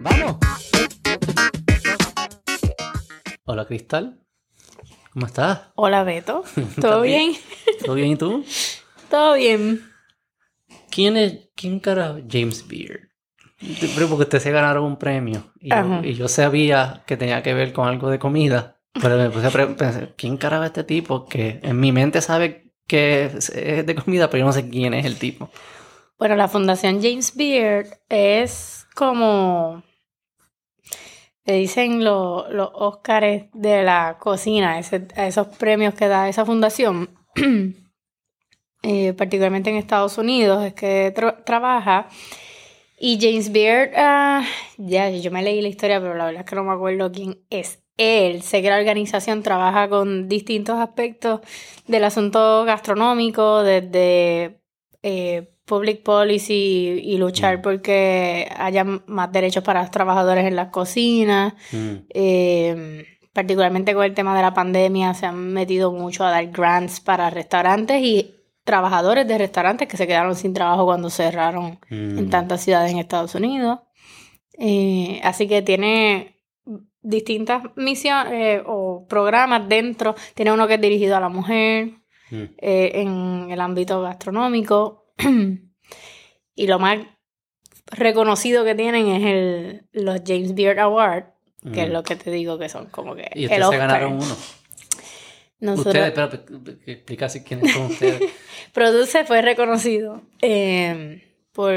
Vamos. 0.00 0.36
Hola 3.44 3.66
Cristal, 3.66 4.20
¿cómo 5.12 5.26
estás? 5.26 5.60
Hola 5.74 6.04
Beto, 6.04 6.44
¿Estás 6.56 6.74
¿todo 6.76 7.02
bien? 7.02 7.32
¿Todo 7.84 7.94
bien 7.94 8.08
y 8.12 8.16
tú? 8.16 8.44
Todo 9.10 9.34
bien. 9.34 9.82
¿Quién 10.90 11.16
es, 11.18 11.48
quién 11.54 11.80
cara 11.80 12.16
James 12.30 12.66
Beard? 12.66 13.10
Pero 13.94 14.08
porque 14.08 14.22
ustedes 14.24 14.42
se 14.42 14.50
ganaron 14.50 14.84
un 14.84 14.98
premio 14.98 15.52
y 15.60 15.68
yo, 15.70 15.76
Ajá. 15.76 16.00
y 16.02 16.14
yo 16.14 16.28
sabía 16.28 17.02
que 17.06 17.16
tenía 17.16 17.42
que 17.42 17.54
ver 17.54 17.72
con 17.72 17.88
algo 17.88 18.08
de 18.10 18.18
comida, 18.18 18.73
pero 19.00 19.16
me 19.16 19.30
puse 19.30 19.46
a 19.46 19.50
pensar, 19.50 20.14
¿quién 20.16 20.36
cara 20.36 20.58
es 20.60 20.66
este 20.66 20.84
tipo? 20.84 21.26
Que 21.26 21.60
en 21.62 21.78
mi 21.80 21.92
mente 21.92 22.20
sabe 22.20 22.72
que 22.86 23.24
es 23.24 23.52
de 23.54 23.94
comida, 23.94 24.28
pero 24.30 24.40
yo 24.40 24.46
no 24.46 24.52
sé 24.52 24.68
quién 24.68 24.94
es 24.94 25.04
el 25.06 25.18
tipo. 25.18 25.50
Bueno, 26.18 26.36
la 26.36 26.48
Fundación 26.48 27.02
James 27.02 27.34
Beard 27.36 27.86
es 28.08 28.86
como 28.94 29.82
le 31.46 31.54
dicen 31.54 32.02
lo- 32.04 32.50
los 32.50 32.70
Óscares 32.72 33.46
de 33.52 33.82
la 33.82 34.16
cocina, 34.18 34.78
ese- 34.78 35.08
esos 35.16 35.48
premios 35.48 35.92
que 35.94 36.08
da 36.08 36.28
esa 36.28 36.46
fundación, 36.46 37.10
eh, 38.82 39.12
particularmente 39.14 39.70
en 39.70 39.76
Estados 39.76 40.16
Unidos, 40.18 40.64
es 40.64 40.74
que 40.74 41.12
tra- 41.14 41.44
trabaja. 41.44 42.08
Y 42.98 43.18
James 43.20 43.52
Beard, 43.52 43.92
ah, 43.96 44.42
ya, 44.78 45.10
yo 45.10 45.30
me 45.30 45.42
leí 45.42 45.60
la 45.60 45.68
historia, 45.68 46.00
pero 46.00 46.14
la 46.14 46.26
verdad 46.26 46.42
es 46.44 46.48
que 46.48 46.56
no 46.56 46.64
me 46.64 46.72
acuerdo 46.72 47.12
quién 47.12 47.38
es 47.50 47.83
él. 47.96 48.42
Sé 48.42 48.62
que 48.62 48.70
la 48.70 48.78
organización 48.78 49.42
trabaja 49.42 49.88
con 49.88 50.28
distintos 50.28 50.78
aspectos 50.78 51.40
del 51.86 52.04
asunto 52.04 52.64
gastronómico, 52.64 53.62
desde 53.62 54.60
eh, 55.02 55.50
public 55.66 56.02
policy 56.02 57.00
y 57.02 57.16
luchar 57.18 57.58
Mm. 57.58 57.62
porque 57.62 58.48
haya 58.56 58.84
más 58.84 59.32
derechos 59.32 59.64
para 59.64 59.82
los 59.82 59.90
trabajadores 59.90 60.46
en 60.46 60.56
las 60.56 60.68
cocinas. 60.70 61.54
Mm, 61.72 61.94
Eh, 62.14 63.04
particularmente 63.32 63.94
con 63.94 64.04
el 64.04 64.14
tema 64.14 64.34
de 64.36 64.42
la 64.42 64.54
pandemia, 64.54 65.12
se 65.14 65.26
han 65.26 65.52
metido 65.52 65.92
mucho 65.92 66.24
a 66.24 66.30
dar 66.30 66.46
grants 66.50 67.00
para 67.00 67.30
restaurantes 67.30 68.00
y 68.02 68.34
trabajadores 68.64 69.26
de 69.26 69.36
restaurantes 69.38 69.88
que 69.88 69.96
se 69.96 70.06
quedaron 70.06 70.36
sin 70.36 70.54
trabajo 70.54 70.84
cuando 70.86 71.10
cerraron 71.10 71.80
en 71.90 72.26
mm. 72.26 72.30
tantas 72.30 72.62
ciudades 72.62 72.92
en 72.92 72.98
Estados 72.98 73.34
Unidos. 73.34 73.80
Eh, 74.58 75.20
así 75.24 75.48
que 75.48 75.62
tiene 75.62 76.33
distintas 77.04 77.62
misiones 77.76 78.32
eh, 78.32 78.62
o 78.66 79.06
programas 79.08 79.68
dentro. 79.68 80.14
Tiene 80.34 80.50
uno 80.52 80.66
que 80.66 80.74
es 80.74 80.80
dirigido 80.80 81.16
a 81.16 81.20
la 81.20 81.28
mujer 81.28 81.92
Mm. 82.30 82.42
eh, 82.58 82.90
en 82.94 83.50
el 83.50 83.60
ámbito 83.60 84.00
gastronómico. 84.02 85.12
y 86.56 86.66
lo 86.66 86.78
más 86.78 86.98
reconocido 87.92 88.64
que 88.64 88.74
tienen 88.74 89.06
es 89.08 89.22
el, 89.24 89.82
los 89.92 90.22
James 90.26 90.54
Beard 90.54 90.78
Award, 90.80 91.24
que 91.72 91.82
es 91.82 91.88
Mm. 91.88 91.92
lo 91.92 92.02
que 92.02 92.16
te 92.16 92.30
digo 92.30 92.58
que 92.58 92.68
son 92.70 92.86
como 92.86 93.14
que 93.14 93.30
Y 93.34 93.44
el 93.44 93.44
ustedes 93.44 93.58
se 93.60 93.64
Oscar. 93.64 93.78
ganaron 93.80 94.12
uno. 94.14 94.36
Nosotros- 95.60 95.94
Ustedes, 95.94 96.08
espera, 96.08 96.30
pe- 96.30 96.38
pe- 96.74 96.92
explica 96.92 97.28
si 97.28 97.42
quiénes 97.42 97.72
son 97.72 97.82
ustedes. 97.86 98.20
Produce 98.72 99.24
fue 99.24 99.40
reconocido 99.40 100.22
eh, 100.42 101.22
por, 101.52 101.72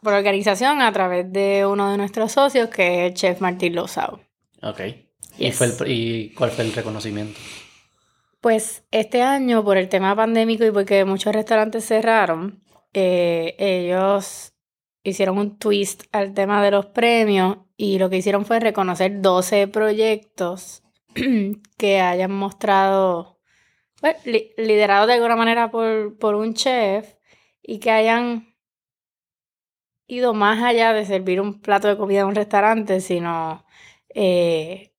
por 0.00 0.12
organización 0.14 0.80
a 0.82 0.92
través 0.92 1.30
de 1.32 1.66
uno 1.66 1.90
de 1.90 1.96
nuestros 1.98 2.32
socios, 2.32 2.68
que 2.70 3.06
es 3.06 3.10
el 3.10 3.14
chef 3.14 3.40
Martín 3.40 3.74
Lozao. 3.74 4.20
Ok. 4.68 4.80
¿Y, 5.38 5.52
fue 5.52 5.66
el, 5.68 5.72
pr- 5.72 5.86
¿Y 5.88 6.30
cuál 6.34 6.50
fue 6.50 6.64
el 6.64 6.72
reconocimiento? 6.72 7.38
Pues 8.40 8.84
este 8.90 9.22
año, 9.22 9.64
por 9.64 9.76
el 9.76 9.88
tema 9.88 10.14
pandémico 10.14 10.64
y 10.64 10.70
porque 10.70 11.04
muchos 11.04 11.34
restaurantes 11.34 11.84
cerraron, 11.86 12.62
eh, 12.92 13.54
ellos 13.58 14.54
hicieron 15.02 15.38
un 15.38 15.58
twist 15.58 16.04
al 16.12 16.32
tema 16.34 16.62
de 16.64 16.70
los 16.70 16.86
premios 16.86 17.58
y 17.76 17.98
lo 17.98 18.08
que 18.08 18.16
hicieron 18.18 18.44
fue 18.44 18.60
reconocer 18.60 19.20
12 19.20 19.68
proyectos 19.68 20.82
que 21.78 22.00
hayan 22.00 22.32
mostrado, 22.32 23.38
bueno, 24.00 24.18
li- 24.24 24.52
liderados 24.56 25.08
de 25.08 25.14
alguna 25.14 25.36
manera 25.36 25.70
por, 25.70 26.16
por 26.18 26.34
un 26.34 26.54
chef 26.54 27.14
y 27.62 27.78
que 27.78 27.90
hayan 27.90 28.54
ido 30.06 30.34
más 30.34 30.62
allá 30.62 30.92
de 30.92 31.04
servir 31.04 31.40
un 31.40 31.60
plato 31.60 31.88
de 31.88 31.96
comida 31.96 32.20
en 32.20 32.26
un 32.26 32.34
restaurante, 32.36 33.00
sino 33.00 33.65
eh, 34.16 34.92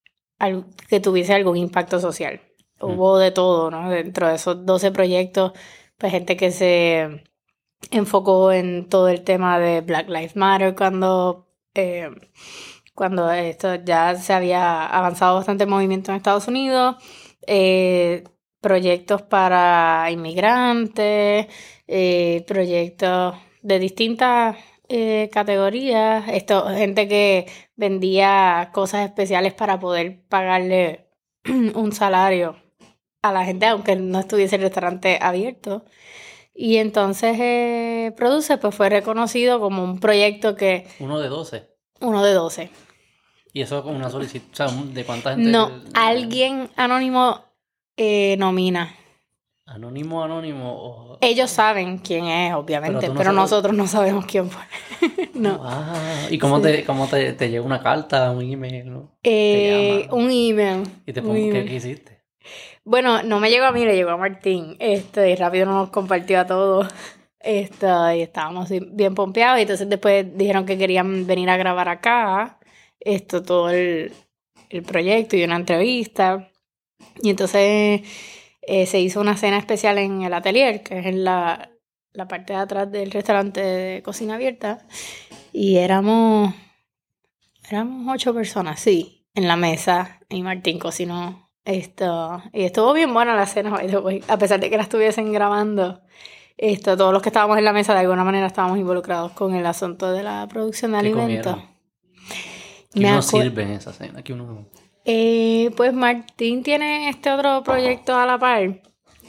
que 0.89 0.99
tuviese 0.99 1.33
algún 1.33 1.57
impacto 1.57 1.99
social. 1.99 2.41
Hubo 2.79 3.17
de 3.17 3.31
todo, 3.31 3.71
¿no? 3.71 3.89
Dentro 3.89 4.27
de 4.27 4.35
esos 4.35 4.63
12 4.65 4.91
proyectos, 4.91 5.53
pues 5.97 6.11
gente 6.11 6.37
que 6.37 6.51
se 6.51 7.23
enfocó 7.91 8.51
en 8.51 8.87
todo 8.87 9.07
el 9.09 9.23
tema 9.23 9.59
de 9.59 9.81
Black 9.81 10.07
Lives 10.09 10.35
Matter 10.35 10.75
cuando, 10.75 11.47
eh, 11.73 12.09
cuando 12.93 13.31
esto 13.31 13.75
ya 13.75 14.15
se 14.15 14.33
había 14.33 14.85
avanzado 14.85 15.35
bastante 15.35 15.63
el 15.63 15.69
movimiento 15.71 16.11
en 16.11 16.17
Estados 16.17 16.47
Unidos, 16.47 16.97
eh, 17.47 18.23
proyectos 18.61 19.23
para 19.23 20.09
inmigrantes, 20.11 21.47
eh, 21.87 22.45
proyectos 22.47 23.35
de 23.63 23.79
distintas 23.79 24.57
eh, 24.89 25.29
categorías, 25.31 26.25
esto, 26.29 26.67
gente 26.69 27.07
que 27.07 27.47
vendía 27.75 28.69
cosas 28.73 29.05
especiales 29.05 29.53
para 29.53 29.79
poder 29.79 30.23
pagarle 30.27 31.07
un 31.75 31.91
salario 31.91 32.55
a 33.21 33.31
la 33.31 33.45
gente, 33.45 33.65
aunque 33.65 33.95
no 33.95 34.19
estuviese 34.19 34.55
el 34.57 34.61
restaurante 34.63 35.19
abierto. 35.21 35.85
Y 36.53 36.77
entonces 36.77 37.37
eh, 37.39 38.13
Produce 38.17 38.57
pues 38.57 38.73
fue 38.73 38.89
reconocido 38.89 39.59
como 39.59 39.83
un 39.83 39.99
proyecto 39.99 40.55
que, 40.55 40.87
Uno 40.99 41.19
de 41.19 41.27
12. 41.29 41.69
uno 42.01 42.23
de 42.23 42.33
12. 42.33 42.69
Y 43.53 43.61
eso 43.61 43.83
con 43.83 43.95
una 43.95 44.09
solicitud. 44.09 44.47
O 44.51 44.55
sea, 44.55 44.67
un- 44.69 44.93
¿de 44.93 45.03
cuánta 45.03 45.31
gente? 45.35 45.49
No, 45.49 45.71
alguien 45.93 46.69
anónimo 46.75 47.43
eh, 47.95 48.35
nomina. 48.37 48.95
Anónimo, 49.67 50.23
anónimo. 50.23 50.71
o- 50.73 51.17
Ellos 51.21 51.51
saben 51.51 51.97
quién 51.97 52.25
es, 52.25 52.53
obviamente, 52.53 53.01
Pero 53.01 53.13
pero, 53.13 53.31
no 53.33 53.41
sabes- 53.41 53.51
nosotros 53.51 53.75
no 53.75 53.85
sabemos 53.87 54.25
quién 54.25 54.49
fue. 54.49 54.63
no. 55.33 55.59
Ah, 55.63 55.93
¿y 56.29 56.37
cómo, 56.37 56.57
Sí. 56.57 56.63
te, 56.63 56.85
cómo 56.85 57.07
te, 57.07 57.33
te 57.33 57.49
llega 57.49 57.63
una 57.65 57.81
carta, 57.83 58.31
un 58.31 58.41
email? 58.49 58.89
¿no? 58.91 59.11
Eh, 59.23 60.05
llaman. 60.09 60.19
un 60.23 60.31
email. 60.31 60.83
Y 61.05 61.11
te 61.13 61.21
pongo, 61.21 61.33
¿qué, 61.33 61.65
qué 61.65 61.75
hiciste? 61.75 62.17
Bueno, 62.85 63.21
no 63.23 63.41
me 63.41 63.49
llegó 63.49 63.65
a 63.65 63.71
mí, 63.73 63.83
le 63.83 63.93
llegó 63.95 64.11
a 64.11 64.17
Martín. 64.17 64.77
Esto, 64.79 65.25
y 65.25 65.35
rápido 65.35 65.65
nos 65.65 65.89
compartió 65.89 66.39
a 66.39 66.45
todos. 66.47 66.87
Esto, 67.41 68.11
y 68.13 68.21
estábamos 68.21 68.69
bien 68.93 69.13
pompeados. 69.15 69.59
Y 69.59 69.63
entonces 69.63 69.89
después 69.89 70.25
dijeron 70.37 70.65
que 70.65 70.77
querían 70.77 71.27
venir 71.27 71.49
a 71.49 71.57
grabar 71.57 71.89
acá. 71.89 72.57
Esto, 73.01 73.43
todo 73.43 73.69
el, 73.69 74.13
el 74.69 74.83
proyecto 74.83 75.35
y 75.35 75.43
una 75.43 75.57
entrevista. 75.57 76.49
Y 77.21 77.29
entonces 77.31 78.01
eh, 78.67 78.85
se 78.85 78.99
hizo 78.99 79.21
una 79.21 79.37
cena 79.37 79.57
especial 79.57 79.97
en 79.97 80.23
el 80.23 80.33
atelier, 80.33 80.83
que 80.83 80.99
es 80.99 81.05
en 81.05 81.23
la, 81.23 81.71
la 82.11 82.27
parte 82.27 82.53
de 82.53 82.59
atrás 82.59 82.91
del 82.91 83.11
restaurante 83.11 83.61
de 83.61 84.03
cocina 84.03 84.35
abierta. 84.35 84.85
Y 85.53 85.77
éramos, 85.77 86.53
éramos 87.69 88.13
ocho 88.13 88.33
personas, 88.33 88.79
sí, 88.79 89.25
en 89.33 89.47
la 89.47 89.55
mesa. 89.55 90.19
Y 90.29 90.43
Martín 90.43 90.79
cocinó 90.79 91.49
esto. 91.63 92.43
Y 92.51 92.63
estuvo 92.63 92.91
bien 92.91 93.13
buena 93.13 93.35
la 93.35 93.45
cena. 93.45 93.79
A 94.27 94.37
pesar 94.37 94.59
de 94.59 94.69
que 94.69 94.77
la 94.77 94.83
estuviesen 94.83 95.31
grabando. 95.31 96.01
Esto, 96.57 96.97
todos 96.97 97.13
los 97.13 97.21
que 97.21 97.29
estábamos 97.29 97.57
en 97.59 97.65
la 97.65 97.71
mesa 97.71 97.93
de 97.93 97.99
alguna 97.99 98.23
manera 98.23 98.47
estábamos 98.47 98.79
involucrados 98.79 99.31
con 99.33 99.53
el 99.53 99.65
asunto 99.65 100.11
de 100.11 100.23
la 100.23 100.47
producción 100.47 100.91
de 100.91 101.01
¿Qué 101.01 101.07
alimentos. 101.07 101.57
Me 102.95 103.11
uno 103.11 103.21
sirve 103.21 103.61
en 103.61 103.71
esa 103.73 103.93
cena? 103.93 104.23
¿Qué 104.23 104.33
uno... 104.33 104.67
Eh, 105.09 105.71
pues 105.77 105.93
Martín 105.93 106.63
tiene 106.63 107.07
este 107.07 107.31
otro 107.31 107.63
proyecto 107.63 108.13
a 108.13 108.25
la 108.25 108.37
par 108.37 108.81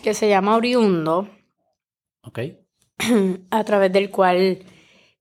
que 0.02 0.12
se 0.12 0.28
llama 0.28 0.56
Oriundo, 0.56 1.28
Ok. 2.24 2.40
a 3.50 3.62
través 3.62 3.92
del 3.92 4.10
cual 4.10 4.58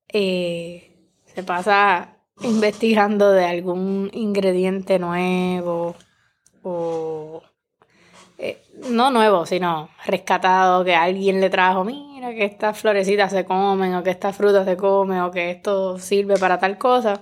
eh, 0.08 0.96
se 1.26 1.44
pasa 1.44 2.18
investigando 2.42 3.32
de 3.34 3.46
algún 3.46 4.10
ingrediente 4.14 4.98
nuevo 4.98 5.96
o 6.64 7.44
eh, 8.40 8.60
no 8.90 9.12
nuevo, 9.12 9.46
sino 9.46 9.90
rescatado 10.08 10.84
que 10.84 10.96
alguien 10.96 11.40
le 11.40 11.52
trajo, 11.52 11.84
mira 11.84 12.34
que 12.34 12.46
estas 12.46 12.80
florecitas 12.80 13.32
se 13.32 13.46
comen 13.46 13.94
o 13.94 14.02
que 14.02 14.10
estas 14.10 14.36
frutas 14.36 14.66
se 14.66 14.76
comen 14.76 15.22
o 15.22 15.30
que 15.30 15.52
esto 15.52 16.00
sirve 16.00 16.38
para 16.38 16.58
tal 16.58 16.80
cosa. 16.80 17.22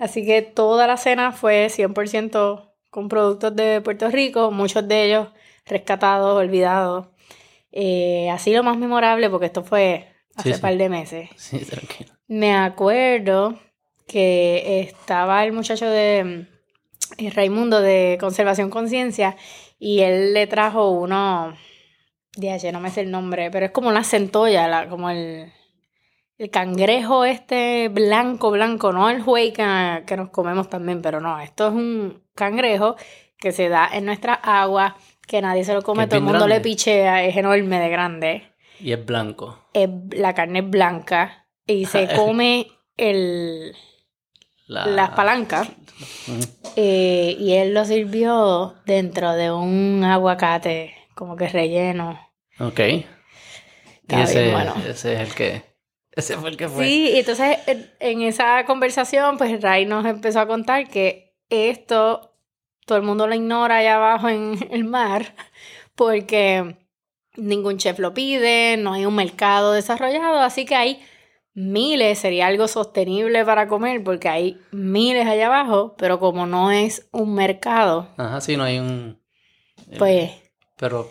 Así 0.00 0.24
que 0.24 0.40
toda 0.40 0.86
la 0.86 0.96
cena 0.96 1.30
fue 1.30 1.68
100% 1.68 2.72
con 2.88 3.10
productos 3.10 3.54
de 3.54 3.82
Puerto 3.82 4.08
Rico, 4.08 4.50
muchos 4.50 4.88
de 4.88 5.04
ellos 5.04 5.28
rescatados, 5.66 6.38
olvidados. 6.38 7.08
Eh, 7.70 8.30
así 8.30 8.54
lo 8.54 8.62
más 8.62 8.78
memorable, 8.78 9.28
porque 9.28 9.46
esto 9.46 9.62
fue 9.62 10.08
hace 10.34 10.48
un 10.48 10.54
sí. 10.54 10.60
par 10.62 10.74
de 10.74 10.88
meses. 10.88 11.28
Sí, 11.36 11.58
tranquilo. 11.58 12.12
Me 12.28 12.54
acuerdo 12.54 13.58
que 14.06 14.80
estaba 14.80 15.44
el 15.44 15.52
muchacho 15.52 15.84
de, 15.84 16.46
eh, 17.18 17.30
Raimundo 17.30 17.82
de 17.82 18.16
Conservación 18.18 18.70
Conciencia, 18.70 19.36
y 19.78 20.00
él 20.00 20.32
le 20.32 20.46
trajo 20.46 20.92
uno, 20.92 21.54
de 22.36 22.72
no 22.72 22.80
me 22.80 22.90
sé 22.90 23.02
el 23.02 23.10
nombre, 23.10 23.50
pero 23.50 23.66
es 23.66 23.72
como 23.72 23.90
una 23.90 24.02
centolla, 24.02 24.66
la, 24.66 24.88
como 24.88 25.10
el, 25.10 25.52
el 26.40 26.48
cangrejo 26.48 27.26
este 27.26 27.90
blanco, 27.90 28.50
blanco, 28.50 28.94
no 28.94 29.10
el 29.10 29.20
juey 29.20 29.52
que, 29.52 30.02
que 30.06 30.16
nos 30.16 30.30
comemos 30.30 30.70
también, 30.70 31.02
pero 31.02 31.20
no, 31.20 31.38
esto 31.38 31.68
es 31.68 31.74
un 31.74 32.22
cangrejo 32.34 32.96
que 33.36 33.52
se 33.52 33.68
da 33.68 33.86
en 33.92 34.06
nuestra 34.06 34.32
agua, 34.32 34.96
que 35.26 35.42
nadie 35.42 35.64
se 35.64 35.74
lo 35.74 35.82
come, 35.82 36.06
todo 36.06 36.16
el 36.16 36.24
mundo 36.24 36.48
le 36.48 36.62
pichea, 36.62 37.24
es 37.24 37.36
enorme 37.36 37.78
de 37.78 37.90
grande. 37.90 38.52
Y 38.80 38.92
es 38.92 39.04
blanco. 39.04 39.66
la 40.12 40.34
carne 40.34 40.60
es 40.60 40.70
blanca 40.70 41.46
y 41.66 41.84
se 41.84 42.08
come 42.16 42.68
el, 42.96 43.76
las 44.66 45.10
palancas. 45.10 45.68
Eh, 46.76 47.36
y 47.38 47.54
él 47.54 47.74
lo 47.74 47.84
sirvió 47.84 48.76
dentro 48.86 49.32
de 49.32 49.50
un 49.50 50.02
aguacate, 50.02 50.94
como 51.14 51.36
que 51.36 51.48
relleno. 51.48 52.18
Ok. 52.58 52.78
y 52.78 53.04
ese, 54.08 54.54
ese 54.88 55.14
es 55.14 55.20
el 55.20 55.34
que. 55.34 55.69
Ese 56.16 56.36
fue 56.36 56.50
el 56.50 56.56
que 56.56 56.68
fue. 56.68 56.84
Sí, 56.84 57.10
y 57.14 57.18
entonces 57.18 57.58
en 58.00 58.22
esa 58.22 58.64
conversación, 58.64 59.38
pues 59.38 59.60
Ray 59.60 59.86
nos 59.86 60.04
empezó 60.06 60.40
a 60.40 60.46
contar 60.46 60.88
que 60.88 61.36
esto 61.48 62.30
todo 62.86 62.98
el 62.98 63.04
mundo 63.04 63.28
lo 63.28 63.34
ignora 63.34 63.76
allá 63.76 63.96
abajo 63.96 64.28
en 64.28 64.58
el 64.70 64.84
mar, 64.84 65.34
porque 65.94 66.76
ningún 67.36 67.78
chef 67.78 67.98
lo 67.98 68.12
pide, 68.14 68.76
no 68.76 68.94
hay 68.94 69.06
un 69.06 69.14
mercado 69.14 69.72
desarrollado, 69.72 70.40
así 70.40 70.64
que 70.64 70.74
hay 70.74 71.02
miles, 71.54 72.18
sería 72.18 72.46
algo 72.46 72.68
sostenible 72.68 73.44
para 73.44 73.68
comer 73.68 74.02
porque 74.02 74.28
hay 74.28 74.60
miles 74.72 75.26
allá 75.26 75.46
abajo, 75.46 75.94
pero 75.98 76.18
como 76.18 76.46
no 76.46 76.70
es 76.70 77.08
un 77.12 77.34
mercado. 77.34 78.08
Ajá, 78.16 78.40
sí, 78.40 78.56
no 78.56 78.64
hay 78.64 78.78
un... 78.78 79.20
Eh, 79.90 79.96
pues... 79.98 80.32
Pero 80.76 81.10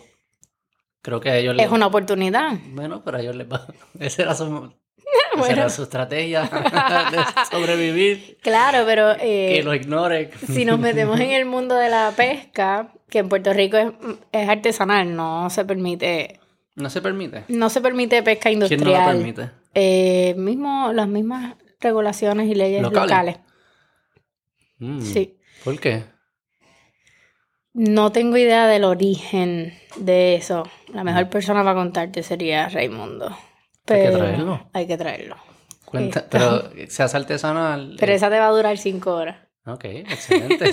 creo 1.02 1.20
que 1.20 1.30
a 1.30 1.36
ellos 1.36 1.54
les... 1.54 1.66
Es 1.66 1.72
una 1.72 1.86
oportunidad. 1.86 2.58
Bueno, 2.72 3.02
pero 3.04 3.18
a 3.18 3.20
ellos 3.20 3.36
les 3.36 3.50
va... 3.50 3.66
Esa 3.98 4.22
era 4.22 4.34
su, 4.34 4.74
esa 5.38 5.52
era 5.52 5.68
su 5.70 5.82
estrategia 5.84 6.42
de 7.10 7.18
sobrevivir. 7.50 8.38
Claro, 8.42 8.84
pero... 8.86 9.12
Eh, 9.12 9.54
que 9.54 9.62
lo 9.62 9.74
ignore. 9.74 10.30
si 10.46 10.64
nos 10.64 10.78
metemos 10.78 11.18
en 11.20 11.30
el 11.30 11.46
mundo 11.46 11.76
de 11.76 11.88
la 11.88 12.12
pesca, 12.16 12.92
que 13.08 13.18
en 13.18 13.28
Puerto 13.28 13.52
Rico 13.52 13.76
es, 13.76 13.92
es 14.32 14.48
artesanal, 14.48 15.14
no 15.14 15.50
se 15.50 15.64
permite... 15.64 16.40
¿No 16.76 16.88
se 16.88 17.02
permite? 17.02 17.44
No 17.48 17.68
se 17.68 17.80
permite 17.80 18.22
pesca 18.22 18.50
industrial. 18.50 18.82
¿Quién 18.82 18.94
no 18.94 19.00
lo 19.00 19.12
permite? 19.12 19.50
Eh, 19.74 20.34
mismo, 20.36 20.92
las 20.92 21.08
mismas 21.08 21.56
regulaciones 21.80 22.48
y 22.48 22.54
leyes 22.54 22.82
locales. 22.82 23.38
Mm, 24.78 25.00
sí. 25.00 25.38
¿Por 25.64 25.78
qué? 25.78 26.04
No 27.72 28.12
tengo 28.12 28.36
idea 28.36 28.66
del 28.66 28.84
origen 28.84 29.74
de 29.96 30.34
eso. 30.34 30.64
La 30.92 31.04
mejor 31.04 31.26
mm. 31.26 31.30
persona 31.30 31.62
para 31.62 31.74
contarte 31.74 32.22
sería 32.22 32.68
Raimundo. 32.68 33.36
Pero 33.84 34.00
hay 34.00 34.10
que 34.10 34.18
traerlo. 34.18 34.70
Hay 34.72 34.86
que 34.86 34.96
traerlo. 34.96 35.36
Cuenta, 35.84 36.24
pero 36.30 36.70
se 36.88 37.02
hace 37.02 37.16
artesanal. 37.16 37.96
Pero 37.98 38.12
esa 38.12 38.30
te 38.30 38.38
va 38.38 38.46
a 38.46 38.50
durar 38.50 38.78
cinco 38.78 39.14
horas. 39.14 39.38
Ok, 39.66 39.84
excelente. 39.84 40.72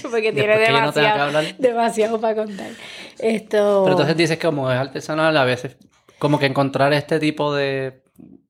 Porque 0.02 0.32
tiene 0.32 0.58
demasiado, 0.58 1.42
demasiado 1.58 2.20
para 2.20 2.34
contar. 2.34 2.70
Esto... 3.18 3.82
Pero 3.84 3.92
entonces 3.92 4.16
dices 4.16 4.38
que 4.38 4.46
como 4.46 4.70
es 4.70 4.78
artesanal, 4.78 5.36
a 5.36 5.44
veces 5.44 5.76
como 6.18 6.38
que 6.38 6.46
encontrar 6.46 6.92
este 6.92 7.18
tipo 7.18 7.54
de 7.54 8.02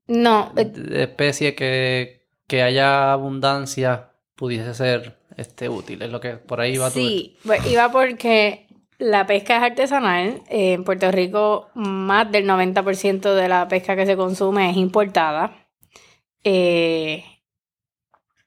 no. 0.07 0.51
De 0.53 1.03
especie 1.03 1.55
que, 1.55 2.27
que 2.47 2.61
haya 2.61 3.13
abundancia 3.13 4.11
pudiese 4.35 4.73
ser 4.73 5.17
este, 5.37 5.69
útil. 5.69 6.01
Es 6.01 6.11
lo 6.11 6.19
que 6.19 6.31
por 6.31 6.61
ahí 6.61 6.73
iba 6.75 6.89
Sí, 6.89 7.37
pues 7.45 7.65
iba 7.71 7.91
porque 7.91 8.62
la 9.03 9.25
pesca 9.27 9.57
es 9.57 9.63
artesanal. 9.63 10.41
en 10.49 10.83
Puerto 10.83 11.11
Rico, 11.11 11.69
más 11.75 12.31
del 12.31 12.47
90% 12.47 13.35
de 13.35 13.47
la 13.49 13.67
pesca 13.67 13.95
que 13.95 14.05
se 14.05 14.15
consume 14.15 14.69
es 14.69 14.77
importada. 14.77 15.67
Eh, 16.43 17.23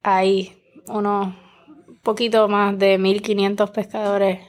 hay 0.03 0.53
unos 0.89 1.35
poquito 2.03 2.49
más 2.49 2.79
de 2.79 2.99
1.500 2.99 3.71
pescadores 3.73 4.41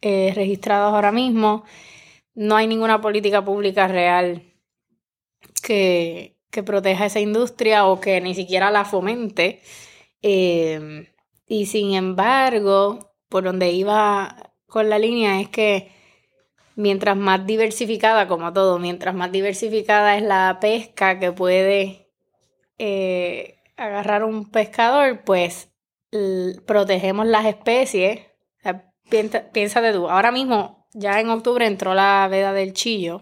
eh, 0.00 0.32
registrados 0.34 0.94
ahora 0.94 1.12
mismo. 1.12 1.64
No 2.34 2.56
hay 2.56 2.66
ninguna 2.66 3.00
política 3.00 3.44
pública 3.44 3.86
real 3.88 4.42
que, 5.62 6.38
que 6.50 6.62
proteja 6.62 7.06
esa 7.06 7.20
industria 7.20 7.86
o 7.86 8.00
que 8.00 8.20
ni 8.20 8.34
siquiera 8.34 8.70
la 8.70 8.84
fomente. 8.84 9.62
Em, 10.22 11.06
y 11.46 11.66
sin 11.66 11.94
embargo, 11.94 13.14
por 13.28 13.44
donde 13.44 13.70
iba 13.72 14.51
con 14.72 14.88
la 14.88 14.98
línea 14.98 15.38
es 15.38 15.50
que 15.50 15.92
mientras 16.76 17.14
más 17.14 17.46
diversificada, 17.46 18.26
como 18.26 18.54
todo, 18.54 18.78
mientras 18.78 19.14
más 19.14 19.30
diversificada 19.30 20.16
es 20.16 20.22
la 20.22 20.56
pesca 20.62 21.18
que 21.18 21.30
puede 21.30 22.08
eh, 22.78 23.58
agarrar 23.76 24.24
un 24.24 24.50
pescador, 24.50 25.24
pues 25.26 25.68
protegemos 26.64 27.26
las 27.26 27.44
especies. 27.44 28.20
piensa, 29.10 29.42
piensa 29.52 29.82
de 29.82 29.92
tú, 29.92 30.08
ahora 30.08 30.32
mismo, 30.32 30.86
ya 30.94 31.20
en 31.20 31.28
octubre 31.28 31.66
entró 31.66 31.92
la 31.92 32.26
veda 32.30 32.54
del 32.54 32.72
chillo 32.72 33.20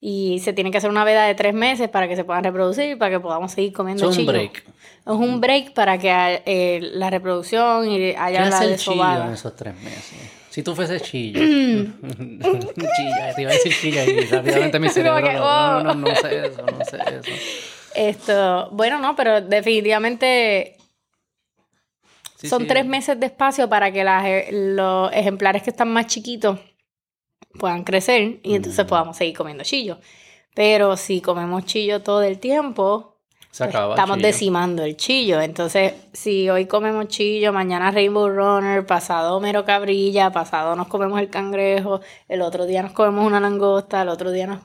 y 0.00 0.40
se 0.40 0.52
tiene 0.52 0.72
que 0.72 0.78
hacer 0.78 0.90
una 0.90 1.04
veda 1.04 1.24
de 1.24 1.36
tres 1.36 1.54
meses 1.54 1.88
para 1.88 2.08
que 2.08 2.16
se 2.16 2.24
puedan 2.24 2.42
reproducir, 2.42 2.98
para 2.98 3.12
que 3.12 3.20
podamos 3.20 3.52
seguir 3.52 3.72
comiendo 3.72 4.10
Es 4.10 4.18
un 4.18 4.26
break. 4.26 4.64
Es 5.06 5.12
un 5.12 5.40
break 5.40 5.72
para 5.72 5.98
que 5.98 6.42
eh, 6.46 6.80
la 6.82 7.10
reproducción 7.10 7.88
y 7.88 8.10
haya 8.16 8.42
¿Qué 8.42 8.50
la 8.50 8.58
hace 8.58 8.72
el 8.72 8.76
chillo 8.76 9.24
en 9.24 9.32
esos 9.34 9.54
tres 9.54 9.76
meses? 9.76 10.37
Si 10.50 10.62
tú 10.62 10.74
fueses 10.74 11.02
chillo. 11.02 11.40
chilla, 11.40 13.34
te 13.34 13.42
iba 13.42 13.50
a 13.50 13.54
decir 13.54 13.72
chilla 13.80 14.04
y 14.04 14.20
rápidamente 14.26 14.78
mi 14.78 14.88
cerebro 14.90 15.32
no, 15.32 15.82
no, 15.82 15.94
no, 15.94 15.94
no, 15.94 16.14
sé 16.16 16.46
eso, 16.46 16.62
no 16.62 16.84
sé 16.84 16.96
eso. 16.96 17.30
Esto, 17.94 18.70
bueno, 18.72 18.98
no, 18.98 19.16
pero 19.16 19.40
definitivamente 19.40 20.76
son 22.42 22.66
tres 22.66 22.86
meses 22.86 23.18
de 23.18 23.26
espacio 23.26 23.68
para 23.68 23.90
que 23.90 24.04
las, 24.04 24.24
los 24.52 25.12
ejemplares 25.12 25.62
que 25.62 25.70
están 25.70 25.88
más 25.88 26.06
chiquitos 26.06 26.60
puedan 27.58 27.82
crecer 27.82 28.38
y 28.42 28.54
entonces 28.54 28.84
mm. 28.84 28.88
podamos 28.88 29.16
seguir 29.16 29.36
comiendo 29.36 29.64
chillo. 29.64 29.98
Pero 30.54 30.96
si 30.96 31.20
comemos 31.20 31.64
chillo 31.64 32.02
todo 32.02 32.22
el 32.22 32.38
tiempo, 32.38 33.17
estamos 33.60 34.18
decimando 34.18 34.82
el 34.82 34.96
chillo. 34.96 35.40
Entonces, 35.40 35.94
si 36.12 36.48
hoy 36.48 36.66
comemos 36.66 37.08
chillo, 37.08 37.52
mañana 37.52 37.90
Rainbow 37.90 38.28
Runner, 38.28 38.84
pasado 38.86 39.40
mero 39.40 39.64
cabrilla, 39.64 40.30
pasado 40.30 40.76
nos 40.76 40.88
comemos 40.88 41.20
el 41.20 41.30
cangrejo, 41.30 42.00
el 42.28 42.42
otro 42.42 42.66
día 42.66 42.82
nos 42.82 42.92
comemos 42.92 43.26
una 43.26 43.40
langosta, 43.40 44.02
el 44.02 44.08
otro 44.08 44.30
día 44.30 44.46
nos... 44.46 44.60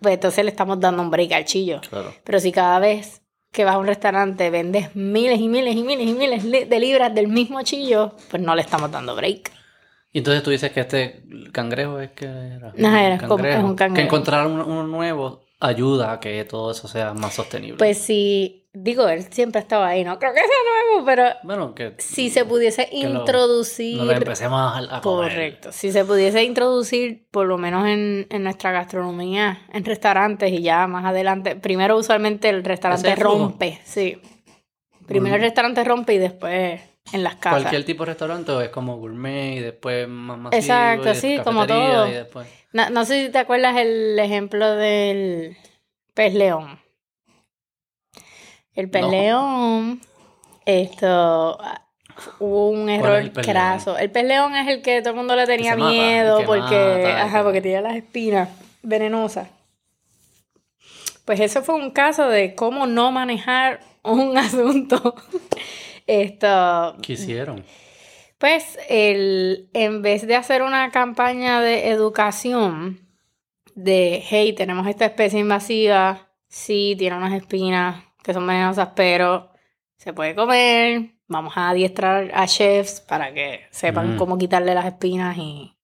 Pues 0.00 0.14
entonces 0.14 0.44
le 0.44 0.50
estamos 0.50 0.78
dando 0.78 1.02
un 1.02 1.10
break 1.10 1.32
al 1.32 1.44
chillo. 1.44 1.80
Pero 2.24 2.40
si 2.40 2.52
cada 2.52 2.78
vez 2.78 3.22
que 3.50 3.64
vas 3.64 3.74
a 3.74 3.78
un 3.78 3.86
restaurante 3.86 4.50
vendes 4.50 4.94
miles 4.94 5.40
y 5.40 5.48
miles 5.48 5.74
y 5.74 5.82
miles 5.82 6.06
y 6.06 6.12
miles 6.12 6.68
de 6.68 6.78
libras 6.80 7.14
del 7.14 7.28
mismo 7.28 7.62
chillo, 7.62 8.14
pues 8.30 8.42
no 8.42 8.54
le 8.54 8.62
estamos 8.62 8.90
dando 8.90 9.16
break. 9.16 9.50
Y 10.12 10.18
entonces 10.18 10.42
tú 10.42 10.50
dices 10.50 10.72
que 10.72 10.80
este 10.80 11.22
cangrejo 11.52 12.00
es 12.00 12.10
que 12.10 12.26
era. 12.26 12.72
No, 12.76 12.96
era 12.96 13.18
Como, 13.18 13.44
es 13.44 13.62
un 13.62 13.74
cangrejo. 13.74 13.94
Que 13.94 14.02
encontrar 14.02 14.46
uno, 14.46 14.84
nuevo 14.84 15.47
ayuda 15.60 16.12
a 16.12 16.20
que 16.20 16.44
todo 16.44 16.70
eso 16.70 16.88
sea 16.88 17.14
más 17.14 17.34
sostenible. 17.34 17.78
Pues 17.78 17.98
sí, 17.98 18.68
digo, 18.72 19.08
él 19.08 19.24
siempre 19.30 19.60
estaba 19.60 19.88
ahí, 19.88 20.04
no 20.04 20.18
creo 20.18 20.32
que 20.32 20.40
sea 20.40 20.92
nuevo, 20.92 21.06
pero. 21.06 21.24
Bueno, 21.42 21.74
que. 21.74 21.94
Si 21.98 22.30
se 22.30 22.44
pudiese 22.44 22.88
introducir. 22.92 23.96
no 23.96 24.04
lo 24.04 24.12
empecemos 24.12 24.60
a, 24.60 25.00
comer. 25.00 25.30
Correcto. 25.30 25.72
Si 25.72 25.92
se 25.92 26.04
pudiese 26.04 26.44
introducir, 26.44 27.26
por 27.30 27.46
lo 27.46 27.58
menos 27.58 27.86
en, 27.86 28.26
en 28.30 28.44
nuestra 28.44 28.72
gastronomía, 28.72 29.62
en 29.72 29.84
restaurantes 29.84 30.52
y 30.52 30.62
ya 30.62 30.86
más 30.86 31.04
adelante. 31.04 31.56
Primero, 31.56 31.96
usualmente 31.96 32.48
el 32.48 32.64
restaurante 32.64 33.14
rompe, 33.16 33.80
sí. 33.84 34.20
Primero 35.06 35.36
el 35.36 35.42
restaurante 35.42 35.82
rompe 35.84 36.14
y 36.14 36.18
después 36.18 36.80
en 37.12 37.24
las 37.24 37.36
casas. 37.36 37.62
Cualquier 37.62 37.84
tipo 37.84 38.04
de 38.04 38.10
restaurante 38.10 38.64
es 38.64 38.68
como 38.68 38.98
gourmet 38.98 39.56
y 39.56 39.60
después 39.60 40.06
más 40.06 40.38
masivo. 40.38 40.60
Exacto, 40.60 41.14
sí, 41.14 41.38
como 41.42 41.66
todo. 41.66 42.06
No, 42.72 43.04
sé 43.04 43.26
si 43.26 43.32
te 43.32 43.38
acuerdas 43.38 43.76
el 43.78 44.18
ejemplo 44.18 44.74
del 44.74 45.56
pez 46.14 46.34
león. 46.34 46.78
El 48.74 48.90
pez 48.90 49.06
león, 49.06 50.00
esto, 50.64 51.58
hubo 52.38 52.70
un 52.70 52.88
error 52.90 53.18
el 53.18 53.32
craso. 53.32 53.96
El 53.98 54.10
pez 54.10 54.24
león 54.24 54.54
es 54.54 54.68
el 54.68 54.82
que 54.82 55.00
todo 55.00 55.10
el 55.10 55.16
mundo 55.16 55.34
le 55.34 55.46
tenía 55.46 55.76
miedo 55.76 56.44
porque, 56.44 57.06
ajá, 57.06 57.42
porque 57.42 57.60
tenía 57.60 57.80
las 57.80 57.96
espinas 57.96 58.50
venenosas. 58.82 59.48
Pues 61.24 61.40
eso 61.40 61.62
fue 61.62 61.74
un 61.74 61.90
caso 61.90 62.28
de 62.28 62.54
cómo 62.54 62.86
no 62.86 63.10
manejar 63.12 63.80
un 64.02 64.36
asunto 64.38 65.14
esto. 66.06 66.96
¿Qué 67.02 67.14
hicieron? 67.14 67.64
Pues 68.38 68.78
el, 68.88 69.68
en 69.72 70.02
vez 70.02 70.26
de 70.26 70.36
hacer 70.36 70.62
una 70.62 70.90
campaña 70.90 71.60
de 71.60 71.88
educación 71.88 73.08
de, 73.74 74.22
hey, 74.28 74.54
tenemos 74.54 74.86
esta 74.86 75.06
especie 75.06 75.40
invasiva, 75.40 76.28
sí, 76.48 76.94
tiene 76.98 77.16
unas 77.16 77.32
espinas 77.34 78.04
que 78.22 78.32
son 78.32 78.46
venenosas, 78.46 78.90
pero 78.94 79.50
se 79.96 80.12
puede 80.12 80.34
comer, 80.34 81.14
vamos 81.26 81.56
a 81.56 81.70
adiestrar 81.70 82.30
a 82.34 82.46
chefs 82.46 83.00
para 83.00 83.32
que 83.34 83.62
sepan 83.70 84.14
Mm. 84.14 84.18
cómo 84.18 84.38
quitarle 84.38 84.74
las 84.74 84.86
espinas 84.86 85.36
y 85.36 85.76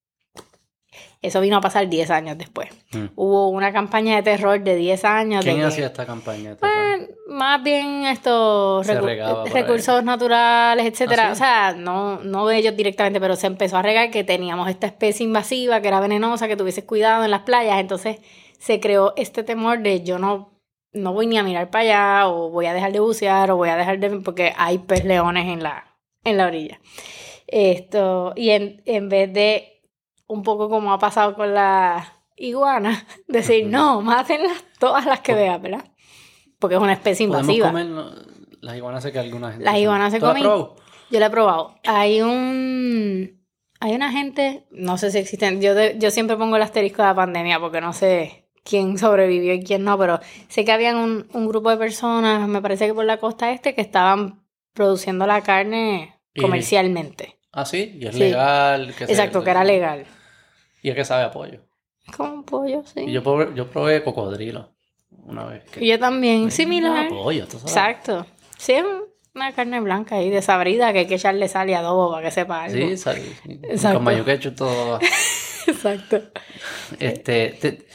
eso 1.26 1.40
vino 1.40 1.56
a 1.56 1.60
pasar 1.60 1.88
10 1.88 2.10
años 2.10 2.36
después. 2.38 2.68
Mm. 2.92 3.06
Hubo 3.16 3.48
una 3.48 3.72
campaña 3.72 4.16
de 4.16 4.22
terror 4.22 4.62
de 4.62 4.76
10 4.76 5.04
años. 5.04 5.44
de 5.44 5.50
¿Quién 5.50 5.60
que- 5.62 5.66
hacía 5.68 5.86
esta 5.86 6.06
campaña? 6.06 6.50
de 6.50 6.56
terror? 6.56 6.72
Pues, 6.96 7.10
más 7.28 7.62
bien 7.62 8.06
estos 8.06 8.86
recu- 8.86 9.50
recursos 9.52 10.04
naturales, 10.04 10.86
etcétera. 10.86 11.24
¿Ah, 11.24 11.26
sí? 11.28 11.32
O 11.32 11.36
sea, 11.36 11.74
no, 11.76 12.20
no 12.20 12.46
de 12.46 12.56
ellos 12.58 12.76
directamente, 12.76 13.20
pero 13.20 13.36
se 13.36 13.46
empezó 13.46 13.76
a 13.78 13.82
regar 13.82 14.10
que 14.10 14.22
teníamos 14.24 14.68
esta 14.68 14.86
especie 14.86 15.24
invasiva 15.24 15.80
que 15.80 15.88
era 15.88 16.00
venenosa, 16.00 16.46
que 16.48 16.56
tuvieses 16.56 16.84
cuidado 16.84 17.24
en 17.24 17.30
las 17.30 17.40
playas. 17.42 17.78
Entonces 17.80 18.18
se 18.58 18.78
creó 18.80 19.12
este 19.16 19.42
temor 19.42 19.80
de 19.80 20.02
yo 20.04 20.18
no, 20.18 20.52
no 20.92 21.12
voy 21.12 21.26
ni 21.26 21.38
a 21.38 21.42
mirar 21.42 21.70
para 21.70 21.82
allá, 22.22 22.28
o 22.28 22.50
voy 22.50 22.66
a 22.66 22.74
dejar 22.74 22.92
de 22.92 23.00
bucear, 23.00 23.50
o 23.50 23.56
voy 23.56 23.68
a 23.70 23.76
dejar 23.76 23.98
de. 23.98 24.10
porque 24.20 24.52
hay 24.56 24.78
pez 24.78 25.04
leones 25.04 25.46
en 25.52 25.62
la, 25.62 25.96
en 26.22 26.36
la 26.36 26.46
orilla. 26.46 26.78
Esto, 27.46 28.32
y 28.36 28.50
en, 28.50 28.82
en 28.86 29.08
vez 29.08 29.32
de 29.32 29.73
un 30.34 30.42
poco 30.42 30.68
como 30.68 30.92
ha 30.92 30.98
pasado 30.98 31.34
con 31.34 31.54
la 31.54 32.12
iguana, 32.36 33.06
decir, 33.28 33.66
no, 33.66 34.00
mátenlas 34.02 34.64
todas 34.78 35.06
las 35.06 35.20
que 35.20 35.34
vean, 35.34 35.62
¿verdad? 35.62 35.84
Porque 36.58 36.76
es 36.76 36.80
una 36.82 36.92
especie 36.92 37.26
¿Podemos 37.28 37.54
invasiva. 37.54 37.68
comer 37.68 38.26
las 38.60 38.76
iguanas? 38.76 39.02
Sé 39.02 39.12
que 39.12 39.18
alguna 39.18 39.50
gente... 39.50 39.64
Las 39.64 39.76
iguanas 39.78 40.12
se 40.12 40.18
¿Tú 40.18 40.26
la 40.26 40.32
has 40.32 40.42
comen. 40.42 40.68
Yo 41.10 41.20
la 41.20 41.26
he 41.26 41.30
probado. 41.30 41.74
Hay 41.84 42.22
un. 42.22 43.44
Hay 43.80 43.94
una 43.94 44.10
gente, 44.10 44.66
no 44.70 44.96
sé 44.96 45.10
si 45.10 45.18
existen. 45.18 45.60
Yo, 45.60 45.74
de- 45.74 45.96
yo 45.98 46.10
siempre 46.10 46.36
pongo 46.36 46.56
el 46.56 46.62
asterisco 46.62 47.02
de 47.02 47.08
la 47.08 47.14
pandemia 47.14 47.60
porque 47.60 47.80
no 47.82 47.92
sé 47.92 48.48
quién 48.64 48.96
sobrevivió 48.96 49.52
y 49.52 49.62
quién 49.62 49.84
no, 49.84 49.98
pero 49.98 50.20
sé 50.48 50.64
que 50.64 50.72
habían 50.72 50.96
un, 50.96 51.26
un 51.34 51.46
grupo 51.46 51.68
de 51.70 51.76
personas, 51.76 52.48
me 52.48 52.62
parece 52.62 52.86
que 52.86 52.94
por 52.94 53.04
la 53.04 53.18
costa 53.18 53.50
este, 53.52 53.74
que 53.74 53.82
estaban 53.82 54.42
produciendo 54.72 55.26
la 55.26 55.42
carne 55.42 56.18
Y- 56.32 56.40
comercialmente. 56.40 57.38
Ah, 57.52 57.66
sí, 57.66 57.98
y 58.00 58.06
es 58.06 58.14
Sí. 58.14 58.20
legal. 58.20 58.94
que 58.96 59.06
se- 59.06 59.12
Exacto, 59.12 59.44
que 59.44 59.50
era 59.50 59.62
legal. 59.64 60.06
Y 60.84 60.90
es 60.90 60.94
que 60.96 61.04
sabe 61.04 61.24
a 61.24 61.30
pollo. 61.30 61.60
Como 62.14 62.44
pollo, 62.44 62.82
sí. 62.84 63.00
Y 63.06 63.12
yo 63.12 63.22
probé, 63.22 63.48
yo 63.54 63.70
probé 63.70 64.04
cocodrilo 64.04 64.70
una 65.26 65.46
vez. 65.46 65.64
que- 65.70 65.82
Y 65.82 65.88
yo 65.88 65.98
también, 65.98 66.42
Sabe 66.42 66.50
similar. 66.50 67.08
pollo, 67.08 67.46
tú 67.46 67.58
sabes. 67.58 67.70
Exacto. 67.72 68.26
Sí, 68.58 68.72
es 68.72 68.84
una 69.34 69.52
carne 69.52 69.80
blanca 69.80 70.16
ahí 70.16 70.28
desabrida 70.28 70.92
que 70.92 71.00
hay 71.00 71.06
que 71.06 71.14
echarle 71.14 71.48
sal 71.48 71.70
y 71.70 71.72
adobo 71.74 72.10
para 72.12 72.26
que 72.26 72.30
sepa 72.30 72.64
algo. 72.64 72.76
Sí, 72.76 72.96
sí. 72.98 73.60
Exacto. 73.62 73.96
Con 73.96 74.04
mayo 74.04 74.24
ketchup 74.26 74.54
todo. 74.56 74.98
Exacto. 75.66 76.20
Este, 77.00 77.48
te- 77.60 77.86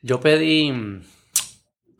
yo 0.00 0.18
pedí. 0.20 0.72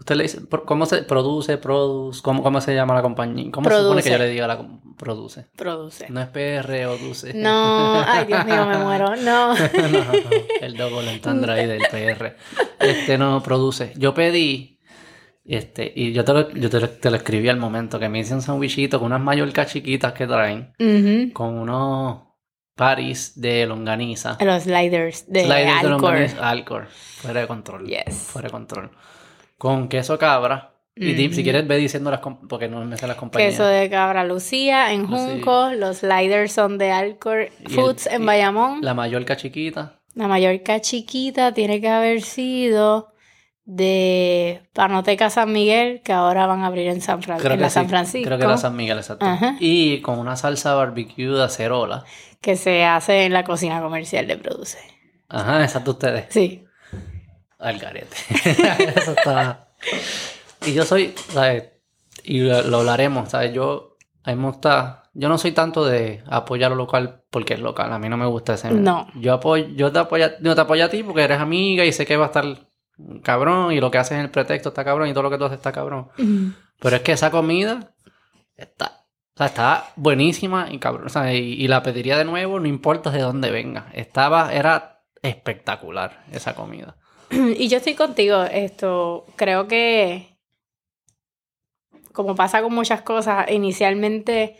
Usted 0.05 0.17
le 0.17 0.25
dice, 0.25 0.41
¿cómo 0.67 0.85
se 0.85 1.03
produce, 1.03 1.57
produce? 1.57 2.21
¿Cómo, 2.21 2.43
cómo 2.43 2.61
se 2.61 2.75
llama 2.75 2.93
la 2.93 3.01
compañía? 3.01 3.51
¿Cómo 3.51 3.71
se 3.71 3.77
supone 3.79 4.03
que 4.03 4.11
yo 4.11 4.19
le 4.19 4.29
diga 4.29 4.47
la 4.47 4.63
produce? 4.99 5.47
Produce. 5.57 6.11
No 6.11 6.21
es 6.21 6.29
PR 6.29 6.85
o 6.89 6.99
Duce. 6.99 7.33
No, 7.33 8.03
ay 8.07 8.27
Dios 8.27 8.45
mío, 8.45 8.67
me 8.67 8.77
muero. 8.77 9.17
No. 9.25 9.55
No, 9.55 10.13
el 10.61 10.77
double 10.77 11.11
entendre 11.11 11.53
ahí 11.55 11.67
del 11.67 11.81
PR. 11.91 12.37
Este 12.81 13.17
no 13.17 13.43
produce. 13.43 13.95
Yo 13.97 14.13
pedí, 14.13 14.79
este, 15.43 15.91
y 15.97 16.13
yo 16.13 16.23
te 16.23 16.35
lo, 16.35 16.51
yo 16.51 16.69
te 16.69 16.81
lo, 16.81 16.91
te 16.91 17.09
lo 17.11 17.17
escribí 17.17 17.49
al 17.49 17.57
momento, 17.57 17.99
que 17.99 18.11
me 18.11 18.19
hice 18.19 18.35
un 18.35 18.43
sandwichito 18.43 18.99
con 18.99 19.07
unas 19.07 19.23
mallorcas 19.23 19.73
chiquitas 19.73 20.13
que 20.13 20.27
traen, 20.27 20.75
con 21.33 21.55
unos 21.55 22.25
paris 22.75 23.41
de 23.41 23.65
longaniza. 23.65 24.37
Los 24.45 24.65
sliders 24.65 25.25
de 25.33 25.45
Sliders 25.45 25.65
de 25.65 25.71
Alcor. 25.89 25.91
longaniza. 25.91 26.51
Alcor. 26.51 26.89
Fuera 26.89 27.41
de 27.41 27.47
control. 27.47 27.87
Yes. 27.87 28.15
Fuera 28.15 28.49
de 28.49 28.53
control. 28.53 28.91
Con 29.65 29.89
queso 29.89 30.19
cabra. 30.19 30.75
Y 30.95 31.15
si 31.33 31.43
quieres 31.43 31.67
ve 31.67 31.79
diciendo 31.79 32.11
las 32.11 32.21
porque 32.21 32.69
no 32.69 32.85
me 32.85 32.99
sé 32.99 33.07
las 33.07 33.17
compañías. 33.17 33.53
Queso 33.53 33.65
de 33.65 33.89
cabra 33.89 34.23
Lucía 34.23 34.93
en. 34.93 35.07
Junco. 35.07 35.71
Los 35.71 36.01
sliders 36.01 36.53
son 36.53 36.77
de 36.77 36.93
Alcor 36.93 37.39
el- 37.39 37.51
Foods 37.71 38.07
en 38.09 38.27
Bayamón. 38.27 38.81
La... 38.83 38.89
La 38.89 38.95
mallorca 38.95 39.39
chiquita. 39.39 40.01
Mallorca 40.15 40.81
chiquita 40.83 41.55
tiene 41.55 41.81
que 41.81 41.89
haber 41.89 42.21
sido 42.21 43.15
de 43.65 44.69
Panoteca 44.75 45.31
San 45.31 45.51
Miguel, 45.51 46.03
que 46.05 46.13
ahora 46.13 46.47
van 46.47 46.63
a 46.63 46.67
abrir 46.67 46.89
en 46.89 47.01
San, 47.01 47.23
Fran- 47.23 47.39
Creo 47.39 47.53
en 47.53 47.59
que 47.59 47.63
la 47.63 47.71
sí, 47.71 47.75
San 47.75 47.89
Francisco. 47.89 48.27
Creo 48.27 48.37
que 48.39 48.45
era 48.45 48.59
San 48.59 48.77
Miguel, 48.77 48.99
exacto. 48.99 49.25
Ajá. 49.25 49.57
Y 49.61 50.03
con 50.03 50.19
una 50.19 50.37
salsa 50.37 50.75
barbecue 50.75 51.29
de 51.29 51.43
acerola. 51.43 52.05
Que 52.43 52.57
se 52.57 52.85
hace 52.85 53.25
en 53.25 53.33
la 53.33 53.45
cocina 53.45 53.81
comercial 53.81 54.27
de 54.27 54.37
Produce. 54.37 54.77
Ajá, 55.31 55.63
exacto 55.65 55.93
ustedes. 55.93 56.27
Sí. 56.29 56.65
Al 57.65 57.79
garete. 57.79 58.15
Eso 58.95 59.13
está. 59.13 59.69
Y 60.67 60.75
yo 60.75 60.85
soy, 60.85 61.15
¿sabes? 61.31 61.71
Y 62.23 62.41
lo, 62.41 62.63
lo 62.63 62.79
hablaremos, 62.81 63.31
¿sabes? 63.31 63.55
Yo, 63.55 63.97
a 64.23 64.31
mí 64.31 64.37
me 64.37 64.49
gusta. 64.49 65.05
Yo 65.15 65.31
no 65.31 65.39
soy 65.39 65.53
tanto 65.53 65.87
de 65.87 66.23
apoyar 66.27 66.73
lo 66.73 66.77
local 66.77 67.23
porque 67.31 67.55
es 67.55 67.61
local. 67.61 67.91
A 67.91 67.99
mí 67.99 68.11
no 68.11 68.19
me 68.19 68.27
gusta 68.27 68.55
ese. 68.55 68.71
No. 68.71 69.07
Yo 69.15 69.33
apoyo, 69.33 69.67
yo 69.69 69.91
te 69.91 69.99
apoyo, 69.99 70.29
yo 70.43 70.55
te 70.55 70.61
apoyo 70.61 70.85
a 70.85 70.89
ti 70.91 71.03
porque 71.03 71.23
eres 71.23 71.41
amiga 71.41 71.87
y 71.87 71.93
sé 71.93 72.05
que 72.05 72.19
va 72.19 72.25
a 72.25 72.29
estar 72.29 72.45
cabrón 73.23 73.73
y 73.73 73.81
lo 73.81 73.91
que 73.91 73.97
haces 73.97 74.19
en 74.19 74.25
el 74.25 74.31
pretexto 74.31 74.69
está 74.69 74.85
cabrón 74.85 75.09
y 75.09 75.13
todo 75.15 75.23
lo 75.23 75.31
que 75.31 75.39
tú 75.39 75.45
haces 75.45 75.57
está 75.57 75.73
cabrón. 75.73 76.11
Pero 76.81 76.97
es 76.97 77.03
que 77.03 77.13
esa 77.13 77.31
comida 77.31 77.95
está, 78.57 79.07
o 79.35 79.39
sea, 79.39 79.47
está 79.47 79.85
buenísima 79.97 80.69
y 80.71 80.79
cabrón. 80.79 81.07
o 81.07 81.09
sea, 81.09 81.33
y, 81.33 81.39
y 81.39 81.67
la 81.67 81.83
pediría 81.83 82.19
de 82.19 82.27
nuevo, 82.27 82.61
no 82.61 82.69
importa 82.69 83.11
de 83.11 83.23
dónde 83.23 83.51
venga. 83.51 83.87
Estaba, 83.95 84.53
era 84.53 85.03
espectacular 85.23 86.25
esa 86.31 86.55
comida. 86.55 86.97
Y 87.57 87.69
yo 87.69 87.79
estoy 87.79 87.95
contigo, 87.95 88.43
esto, 88.45 89.27
creo 89.37 89.67
que 89.69 90.35
como 92.13 92.35
pasa 92.35 92.63
con 92.63 92.73
muchas 92.73 93.03
cosas, 93.03 93.51
inicialmente 93.51 94.57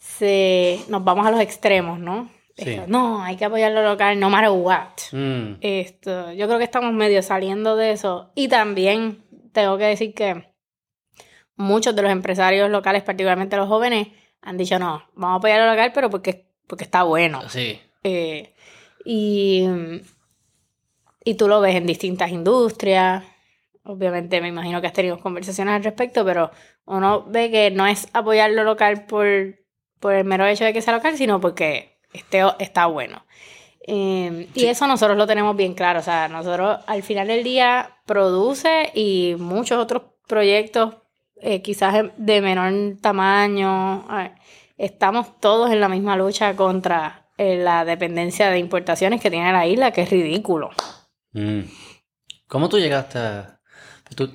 se, 0.00 0.80
nos 0.88 1.04
vamos 1.04 1.26
a 1.26 1.30
los 1.30 1.40
extremos, 1.40 1.98
¿no? 1.98 2.28
Sí. 2.56 2.70
Esto, 2.70 2.86
no, 2.88 3.22
hay 3.22 3.36
que 3.36 3.44
apoyar 3.44 3.70
lo 3.70 3.82
local, 3.82 4.18
no 4.18 4.30
matter 4.30 4.50
what. 4.50 4.88
Mm, 5.12 5.58
Esto, 5.60 6.32
yo 6.32 6.46
creo 6.48 6.58
que 6.58 6.64
estamos 6.64 6.92
medio 6.92 7.22
saliendo 7.22 7.76
de 7.76 7.92
eso. 7.92 8.32
Y 8.34 8.48
también 8.48 9.22
tengo 9.52 9.78
que 9.78 9.84
decir 9.84 10.12
que 10.12 10.48
muchos 11.54 11.94
de 11.94 12.02
los 12.02 12.10
empresarios 12.10 12.68
locales, 12.68 13.04
particularmente 13.04 13.56
los 13.56 13.68
jóvenes, 13.68 14.08
han 14.42 14.56
dicho, 14.56 14.78
no, 14.80 15.04
vamos 15.14 15.36
a 15.36 15.38
apoyar 15.38 15.60
lo 15.60 15.70
local, 15.70 15.92
pero 15.94 16.10
porque, 16.10 16.46
porque 16.66 16.84
está 16.84 17.04
bueno. 17.04 17.48
sí. 17.48 17.80
Eh, 18.04 18.54
y, 19.04 19.64
y 21.28 21.34
tú 21.34 21.46
lo 21.46 21.60
ves 21.60 21.74
en 21.74 21.86
distintas 21.86 22.30
industrias. 22.30 23.22
Obviamente 23.84 24.40
me 24.40 24.48
imagino 24.48 24.80
que 24.80 24.86
has 24.86 24.94
tenido 24.94 25.18
conversaciones 25.18 25.74
al 25.74 25.84
respecto, 25.84 26.24
pero 26.24 26.50
uno 26.86 27.24
ve 27.28 27.50
que 27.50 27.70
no 27.70 27.86
es 27.86 28.08
apoyar 28.14 28.50
lo 28.52 28.64
local 28.64 29.04
por, 29.04 29.26
por 30.00 30.14
el 30.14 30.24
mero 30.24 30.46
hecho 30.46 30.64
de 30.64 30.72
que 30.72 30.80
sea 30.80 30.94
local, 30.94 31.18
sino 31.18 31.38
porque 31.38 31.98
esté, 32.14 32.40
está 32.60 32.86
bueno. 32.86 33.26
Eh, 33.86 34.48
y 34.54 34.64
eso 34.64 34.86
nosotros 34.86 35.18
lo 35.18 35.26
tenemos 35.26 35.54
bien 35.54 35.74
claro. 35.74 36.00
O 36.00 36.02
sea, 36.02 36.28
nosotros 36.28 36.78
al 36.86 37.02
final 37.02 37.28
del 37.28 37.44
día 37.44 37.98
produce 38.06 38.90
y 38.94 39.36
muchos 39.38 39.78
otros 39.78 40.04
proyectos, 40.26 40.94
eh, 41.42 41.60
quizás 41.60 42.06
de 42.16 42.40
menor 42.40 42.72
tamaño. 43.02 44.06
eh, 44.18 44.32
estamos 44.78 45.38
todos 45.40 45.70
en 45.70 45.80
la 45.80 45.90
misma 45.90 46.16
lucha 46.16 46.56
contra 46.56 47.28
eh, 47.40 47.56
la 47.56 47.84
dependencia 47.84 48.50
de 48.50 48.58
importaciones 48.58 49.20
que 49.20 49.30
tiene 49.30 49.52
la 49.52 49.64
isla, 49.64 49.92
que 49.92 50.02
es 50.02 50.10
ridículo. 50.10 50.70
Mm. 51.38 51.60
¿Cómo 52.48 52.68
tú 52.68 52.78
llegaste 52.78 53.18
a... 53.18 53.60
Tú 54.16 54.32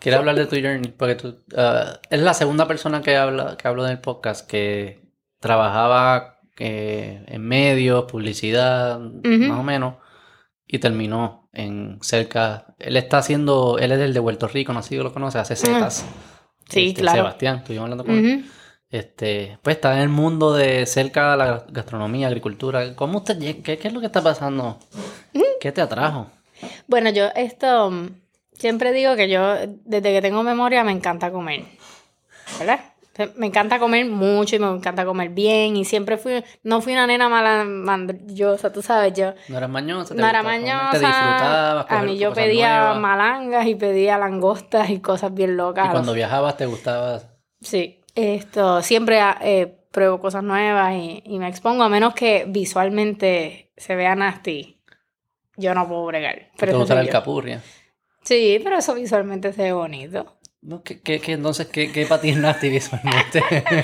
quieres 0.00 0.18
hablar 0.18 0.34
de 0.34 0.46
tu 0.46 0.56
journey? 0.56 0.92
Porque 0.96 1.14
tú... 1.14 1.38
ah, 1.56 2.00
es 2.10 2.20
la 2.20 2.34
segunda 2.34 2.66
persona 2.66 3.00
que 3.02 3.16
habla 3.16 3.56
que 3.56 3.68
hablo 3.68 3.84
en 3.86 3.92
el 3.92 4.00
podcast 4.00 4.48
que 4.48 5.00
trabajaba 5.38 6.40
eh, 6.58 7.24
en 7.26 7.42
medios, 7.46 8.04
publicidad, 8.04 8.98
más 8.98 9.58
o 9.58 9.62
menos, 9.62 9.94
y 10.66 10.78
terminó 10.78 11.48
en 11.52 11.98
cerca... 12.02 12.74
Él 12.78 12.96
está 12.96 13.18
haciendo... 13.18 13.78
Él 13.78 13.92
es 13.92 13.98
del 13.98 14.12
de 14.14 14.20
Puerto 14.20 14.48
Rico, 14.48 14.72
no 14.72 14.82
sé 14.82 14.90
si 14.90 14.96
lo 14.96 15.12
conoce, 15.12 15.38
hace 15.38 15.56
setas. 15.56 16.04
Sí, 16.68 16.88
Este, 16.88 17.00
claro. 17.00 17.18
Sebastián, 17.18 17.56
estuvimos 17.58 17.84
hablando 17.84 18.04
con 18.04 18.14
él. 18.14 18.44
Este, 18.90 19.58
pues 19.62 19.76
está 19.76 19.94
en 19.94 20.00
el 20.02 20.08
mundo 20.10 20.52
de 20.52 20.84
cerca 20.84 21.32
de 21.32 21.36
la 21.38 21.64
gastronomía, 21.70 22.26
agricultura. 22.26 22.94
¿Cómo 22.94 23.18
usted? 23.18 23.38
¿Qué, 23.62 23.78
qué 23.78 23.88
es 23.88 23.94
lo 23.94 24.00
que 24.00 24.06
está 24.06 24.22
pasando? 24.22 24.78
¿Qué 25.60 25.72
te 25.72 25.80
atrajo? 25.80 26.30
Bueno, 26.92 27.08
yo 27.08 27.28
esto 27.34 27.90
mm, 27.90 28.08
siempre 28.52 28.92
digo 28.92 29.16
que 29.16 29.26
yo 29.30 29.56
desde 29.66 30.12
que 30.12 30.20
tengo 30.20 30.42
memoria 30.42 30.84
me 30.84 30.92
encanta 30.92 31.32
comer, 31.32 31.64
¿verdad? 32.58 32.80
Me 33.36 33.46
encanta 33.46 33.78
comer 33.78 34.04
mucho 34.04 34.56
y 34.56 34.58
me 34.58 34.66
encanta 34.66 35.06
comer 35.06 35.30
bien 35.30 35.74
y 35.78 35.86
siempre 35.86 36.18
fui, 36.18 36.44
no 36.62 36.82
fui 36.82 36.92
una 36.92 37.06
nena 37.06 37.30
mala, 37.30 37.64
mandrillosa, 37.64 38.70
tú 38.70 38.82
sabes, 38.82 39.14
yo 39.14 39.32
No 39.48 39.56
eras 39.56 39.70
mañosa, 39.70 40.14
te 40.14 40.20
no 40.20 40.26
era 40.26 40.42
mañosa, 40.42 40.90
te 40.90 40.98
disfrutabas, 40.98 41.86
a 41.88 42.02
mí 42.02 42.18
yo 42.18 42.34
pedía 42.34 42.80
nuevas. 42.80 43.00
malangas 43.00 43.66
y 43.66 43.74
pedía 43.74 44.18
langostas 44.18 44.90
y 44.90 45.00
cosas 45.00 45.32
bien 45.32 45.56
locas. 45.56 45.88
Y 45.88 45.90
cuando 45.92 46.12
viajabas 46.12 46.58
te 46.58 46.66
gustaba. 46.66 47.22
Sí, 47.62 48.02
esto, 48.14 48.82
siempre 48.82 49.18
eh, 49.40 49.78
pruebo 49.90 50.20
cosas 50.20 50.44
nuevas 50.44 50.94
y, 50.94 51.22
y 51.24 51.38
me 51.38 51.48
expongo, 51.48 51.84
a 51.84 51.88
menos 51.88 52.12
que 52.12 52.44
visualmente 52.48 53.72
se 53.78 53.96
vea 53.96 54.14
nasty, 54.14 54.81
yo 55.56 55.74
no 55.74 55.86
puedo 55.88 56.06
bregar. 56.06 56.50
te 56.56 56.66
Pero 56.66 56.82
el 56.82 57.06
yo. 57.06 57.12
capurria. 57.12 57.62
Sí, 58.22 58.60
pero 58.62 58.78
eso 58.78 58.94
visualmente 58.94 59.52
se 59.52 59.62
ve 59.62 59.72
bonito. 59.72 60.38
No, 60.62 60.82
¿qué, 60.82 61.00
qué, 61.00 61.20
qué- 61.20 61.32
entonces, 61.32 61.66
¿qué, 61.66 61.90
qué 61.90 62.06
patinaste 62.06 62.68
visualmente? 62.70 63.42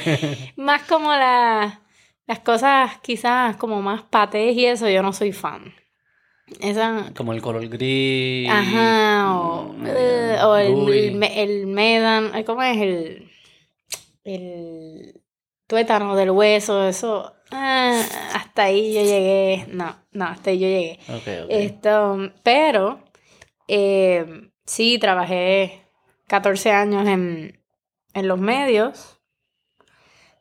Más 0.57 0.83
como 0.83 1.11
la- 1.13 1.83
las 2.27 2.39
cosas 2.41 2.99
quizás 3.03 3.57
como 3.57 3.81
más 3.81 4.03
patés 4.03 4.55
y 4.57 4.67
eso, 4.67 4.89
yo 4.89 5.03
no 5.03 5.13
soy 5.13 5.33
fan. 5.33 5.75
Esa... 6.61 7.11
Como 7.17 7.33
el 7.33 7.43
color 7.43 7.67
gris. 7.69 8.49
Ajá, 8.51 9.35
o, 9.39 9.73
mm, 9.73 9.87
eh, 9.87 10.39
o 10.45 10.57
el, 10.57 10.89
el, 10.93 11.23
el 11.25 11.67
medan, 11.67 12.35
eh, 12.35 12.45
¿cómo 12.45 12.63
es? 12.63 12.77
El, 12.79 13.31
el 14.25 15.21
tuétano 15.67 16.17
del 16.17 16.31
hueso, 16.31 16.87
eso. 16.89 17.35
Ah, 17.51 18.03
hasta 18.35 18.65
ahí 18.65 18.95
yo 18.95 19.03
llegué. 19.03 19.67
No, 19.69 19.97
no, 20.13 20.25
hasta 20.27 20.51
ahí 20.51 20.59
yo 20.59 20.67
llegué. 20.69 20.99
Ok, 21.09 21.45
ok. 21.45 21.51
Esto, 21.51 22.33
pero 22.43 23.01
eh, 23.67 24.51
sí, 24.65 24.99
trabajé 24.99 25.83
14 26.27 26.71
años 26.73 27.07
en, 27.07 27.61
en 28.15 28.29
los 28.29 28.39
medios, 28.39 29.19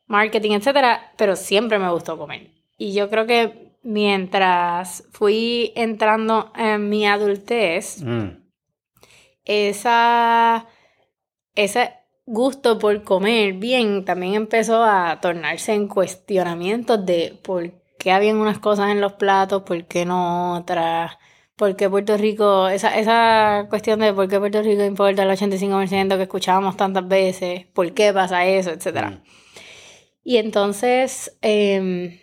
marketing, 0.05 0.51
etcétera, 0.51 1.13
pero 1.17 1.35
siempre 1.35 1.79
me 1.79 1.89
gustó 1.91 2.17
comer. 2.17 2.51
Y 2.77 2.93
yo 2.93 3.09
creo 3.09 3.25
que 3.25 3.73
mientras 3.83 5.03
fui 5.11 5.71
entrando 5.75 6.51
en 6.55 6.89
mi 6.89 7.07
adultez, 7.07 8.01
Mm, 8.01 8.29
esa, 9.45 10.65
ese 11.55 11.93
gusto 12.27 12.77
por 12.77 13.03
comer 13.03 13.53
bien 13.53 14.05
también 14.05 14.35
empezó 14.35 14.83
a 14.83 15.19
tornarse 15.21 15.73
en 15.73 15.87
cuestionamientos 15.87 17.05
de 17.05 17.39
por 17.41 17.71
qué 17.97 18.11
habían 18.11 18.37
unas 18.37 18.59
cosas 18.59 18.91
en 18.91 19.01
los 19.01 19.13
platos, 19.13 19.63
por 19.63 19.85
qué 19.85 20.05
no 20.05 20.55
otras, 20.57 21.17
por 21.55 21.75
qué 21.75 21.89
Puerto 21.89 22.17
Rico, 22.17 22.67
esa, 22.67 22.97
esa 22.99 23.67
cuestión 23.69 23.99
de 24.01 24.13
por 24.13 24.27
qué 24.29 24.39
Puerto 24.39 24.61
Rico 24.61 24.83
importa 24.83 25.23
el 25.23 25.29
85% 25.31 26.17
que 26.17 26.23
escuchábamos 26.23 26.77
tantas 26.77 27.07
veces, 27.07 27.65
por 27.73 27.93
qué 27.93 28.13
pasa 28.13 28.45
eso, 28.45 28.71
etcétera. 28.71 29.11
mm. 29.11 29.23
Y 30.23 30.37
entonces, 30.37 31.37
em, 31.41 32.19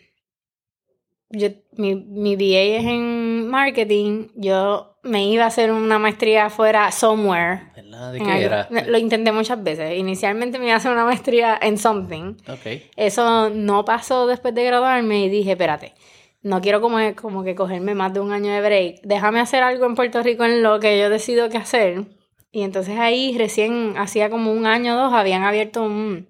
yo, 1.30 1.48
mi, 1.72 1.94
mi 1.94 2.36
BA 2.36 2.78
es 2.78 2.84
en 2.84 3.48
marketing, 3.48 4.28
yo 4.34 4.93
me 5.04 5.26
iba 5.28 5.44
a 5.44 5.48
hacer 5.48 5.70
una 5.70 5.98
maestría 5.98 6.50
fuera 6.50 6.90
somewhere. 6.90 7.70
¿Verdad? 7.76 8.12
¿De 8.12 8.18
en 8.18 8.24
qué 8.24 8.32
algo. 8.32 8.46
era? 8.46 8.68
Lo 8.86 8.98
intenté 8.98 9.30
muchas 9.32 9.62
veces. 9.62 9.96
Inicialmente 9.96 10.58
me 10.58 10.66
iba 10.66 10.74
a 10.74 10.78
hacer 10.78 10.92
una 10.92 11.04
maestría 11.04 11.58
en 11.60 11.78
something. 11.78 12.34
Ok. 12.48 12.82
Eso 12.96 13.50
no 13.50 13.84
pasó 13.84 14.26
después 14.26 14.54
de 14.54 14.64
graduarme 14.64 15.24
y 15.24 15.28
dije, 15.28 15.52
espérate, 15.52 15.94
no 16.42 16.60
quiero 16.60 16.80
como, 16.80 16.98
como 17.14 17.44
que 17.44 17.54
cogerme 17.54 17.94
más 17.94 18.12
de 18.12 18.20
un 18.20 18.32
año 18.32 18.52
de 18.52 18.60
break. 18.60 19.00
Déjame 19.02 19.40
hacer 19.40 19.62
algo 19.62 19.86
en 19.86 19.94
Puerto 19.94 20.22
Rico 20.22 20.44
en 20.44 20.62
lo 20.62 20.80
que 20.80 20.98
yo 20.98 21.10
decido 21.10 21.48
qué 21.48 21.58
hacer. 21.58 22.04
Y 22.50 22.62
entonces 22.62 22.98
ahí 22.98 23.36
recién, 23.36 23.94
hacía 23.96 24.30
como 24.30 24.52
un 24.52 24.66
año 24.66 24.94
o 24.94 24.96
dos, 24.96 25.12
habían 25.12 25.42
abierto 25.42 25.82
un, 25.82 26.28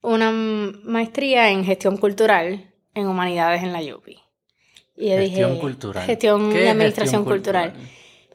una 0.00 0.30
maestría 0.30 1.50
en 1.50 1.64
gestión 1.64 1.96
cultural 1.96 2.72
en 2.94 3.06
humanidades 3.06 3.62
en 3.62 3.72
la 3.72 3.80
UPI. 3.80 4.25
Y 4.96 5.10
yo 5.10 5.16
Gestión 5.18 5.50
dije, 5.50 5.60
cultural. 5.60 6.04
Gestión 6.06 6.52
¿Qué 6.52 6.60
y 6.60 6.64
es 6.64 6.70
administración 6.70 7.22
gestión 7.22 7.24
cultural. 7.24 7.72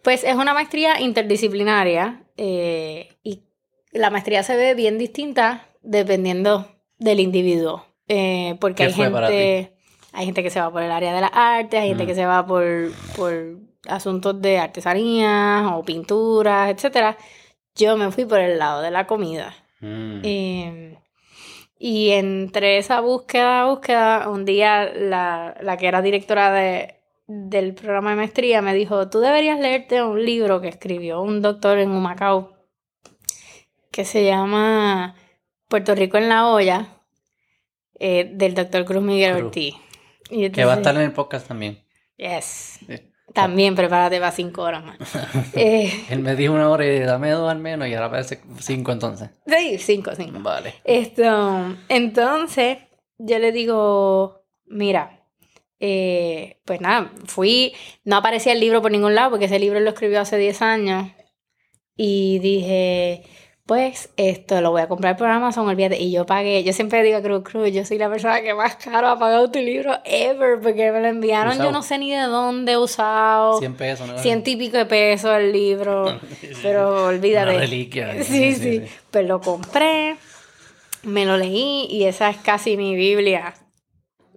Pues 0.03 0.23
es 0.23 0.35
una 0.35 0.53
maestría 0.53 0.99
interdisciplinaria 0.99 2.23
eh, 2.37 3.09
y 3.23 3.43
la 3.91 4.09
maestría 4.09 4.43
se 4.43 4.55
ve 4.55 4.73
bien 4.73 4.97
distinta 4.97 5.67
dependiendo 5.81 6.71
del 6.97 7.19
individuo. 7.19 7.85
Eh, 8.07 8.55
porque 8.59 8.77
¿Qué 8.77 8.83
hay 8.83 8.93
gente, 8.93 9.73
hay 10.11 10.25
gente 10.25 10.43
que 10.43 10.49
se 10.49 10.59
va 10.59 10.71
por 10.71 10.83
el 10.83 10.91
área 10.91 11.13
de 11.13 11.21
las 11.21 11.31
artes, 11.33 11.79
hay 11.79 11.89
gente 11.89 12.03
Mm. 12.03 12.07
que 12.07 12.15
se 12.15 12.25
va 12.25 12.45
por, 12.45 12.91
por 13.15 13.57
asuntos 13.87 14.41
de 14.41 14.57
artesanías 14.59 15.63
o 15.73 15.83
pinturas, 15.83 16.69
etcétera. 16.69 17.17
Yo 17.75 17.95
me 17.97 18.11
fui 18.11 18.25
por 18.25 18.39
el 18.39 18.59
lado 18.59 18.81
de 18.81 18.91
la 18.91 19.07
comida. 19.07 19.53
Mm. 19.79 20.19
Eh, 20.23 20.97
y 21.83 22.11
entre 22.11 22.77
esa 22.77 23.01
búsqueda, 23.01 23.65
búsqueda, 23.65 24.29
un 24.29 24.45
día 24.45 24.93
la, 24.93 25.57
la 25.61 25.77
que 25.77 25.87
era 25.87 26.03
directora 26.03 26.51
de, 26.51 26.93
del 27.25 27.73
programa 27.73 28.11
de 28.11 28.17
maestría 28.17 28.61
me 28.61 28.75
dijo, 28.75 29.09
tú 29.09 29.19
deberías 29.19 29.59
leerte 29.59 30.03
un 30.03 30.23
libro 30.23 30.61
que 30.61 30.67
escribió 30.67 31.23
un 31.23 31.41
doctor 31.41 31.79
en 31.79 31.89
Humacao 31.89 32.55
que 33.89 34.05
se 34.05 34.23
llama 34.23 35.15
Puerto 35.67 35.95
Rico 35.95 36.19
en 36.19 36.29
la 36.29 36.49
olla, 36.49 37.01
eh, 37.97 38.29
del 38.31 38.53
doctor 38.53 38.85
Cruz 38.85 39.01
Miguel 39.01 39.31
Cruz. 39.33 39.45
Ortiz. 39.45 39.75
Y 40.29 40.51
Que 40.51 40.65
va 40.65 40.73
a 40.73 40.77
estar 40.77 40.95
en 40.95 41.01
el 41.01 41.13
podcast 41.13 41.47
también. 41.47 41.83
Yes. 42.15 42.79
Sí. 42.85 43.10
También 43.33 43.75
prepárate 43.75 44.19
para 44.19 44.31
cinco 44.31 44.63
horas 44.63 44.83
más. 44.83 44.97
Eh, 45.53 46.05
Él 46.09 46.19
me 46.19 46.35
dijo 46.35 46.53
una 46.53 46.69
hora 46.69 46.85
y 46.85 46.99
dame 46.99 47.31
dos 47.31 47.49
al 47.49 47.59
menos 47.59 47.87
y 47.87 47.93
ahora 47.93 48.09
parece 48.09 48.41
cinco 48.59 48.91
entonces. 48.91 49.29
sí, 49.45 49.77
cinco, 49.77 50.11
cinco. 50.15 50.39
Vale. 50.41 50.75
Esto, 50.83 51.75
entonces, 51.89 52.77
yo 53.17 53.39
le 53.39 53.51
digo, 53.51 54.43
mira, 54.65 55.21
eh, 55.79 56.59
pues 56.65 56.79
nada, 56.79 57.11
fui, 57.25 57.73
no 58.03 58.17
aparecía 58.17 58.53
el 58.53 58.59
libro 58.59 58.81
por 58.81 58.91
ningún 58.91 59.15
lado 59.15 59.31
porque 59.31 59.45
ese 59.45 59.59
libro 59.59 59.79
lo 59.79 59.89
escribió 59.89 60.21
hace 60.21 60.37
10 60.37 60.61
años 60.61 61.07
y 61.95 62.39
dije, 62.39 63.23
pues 63.71 64.09
esto 64.17 64.59
lo 64.59 64.71
voy 64.71 64.81
a 64.81 64.89
comprar 64.89 65.15
por 65.15 65.27
Amazon, 65.27 65.65
olvídate, 65.65 65.97
y 65.97 66.11
yo 66.11 66.25
pagué, 66.25 66.61
yo 66.61 66.73
siempre 66.73 67.01
digo 67.03 67.21
Cruz 67.21 67.41
Cruz, 67.41 67.71
yo 67.71 67.85
soy 67.85 67.97
la 67.97 68.09
persona 68.09 68.41
que 68.41 68.53
más 68.53 68.75
caro 68.75 69.07
ha 69.07 69.17
pagado 69.17 69.49
tu 69.49 69.59
libro 69.59 69.97
ever 70.03 70.59
porque 70.59 70.91
me 70.91 70.99
lo 70.99 71.07
enviaron, 71.07 71.53
Usado. 71.53 71.69
yo 71.69 71.71
no 71.71 71.81
sé 71.81 71.97
ni 71.97 72.11
de 72.11 72.23
dónde 72.23 72.77
usado, 72.77 73.59
100 73.59 73.75
pesos, 73.75 74.09
¿no? 74.09 74.17
ciento 74.17 74.49
y 74.49 74.57
pico 74.57 74.75
de 74.75 74.85
pesos 74.87 75.31
el 75.37 75.53
libro, 75.53 76.19
pero 76.61 77.05
olvídate. 77.05 77.51
Una 77.51 77.59
reliquia. 77.61 78.21
Sí, 78.25 78.55
sí, 78.55 78.83
Pues 79.09 79.25
lo 79.25 79.39
compré, 79.39 80.17
me 81.03 81.25
lo 81.25 81.37
leí 81.37 81.87
y 81.89 82.03
esa 82.03 82.29
es 82.29 82.35
casi 82.39 82.75
mi 82.75 82.93
Biblia. 82.93 83.53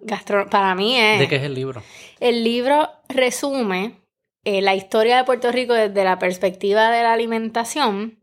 Gastro 0.00 0.48
para 0.48 0.76
mí 0.76 0.96
es. 0.96 1.18
¿De 1.18 1.26
qué 1.26 1.36
es 1.36 1.42
el 1.42 1.54
libro? 1.54 1.82
El 2.20 2.44
libro 2.44 2.88
resume 3.08 3.96
eh, 4.44 4.62
la 4.62 4.76
historia 4.76 5.16
de 5.16 5.24
Puerto 5.24 5.50
Rico 5.50 5.74
desde 5.74 6.04
la 6.04 6.20
perspectiva 6.20 6.92
de 6.92 7.02
la 7.02 7.14
alimentación, 7.14 8.20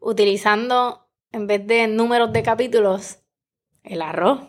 utilizando, 0.00 1.06
en 1.32 1.46
vez 1.46 1.66
de 1.66 1.86
números 1.86 2.32
de 2.32 2.42
capítulos, 2.42 3.18
el 3.84 4.02
arroz, 4.02 4.40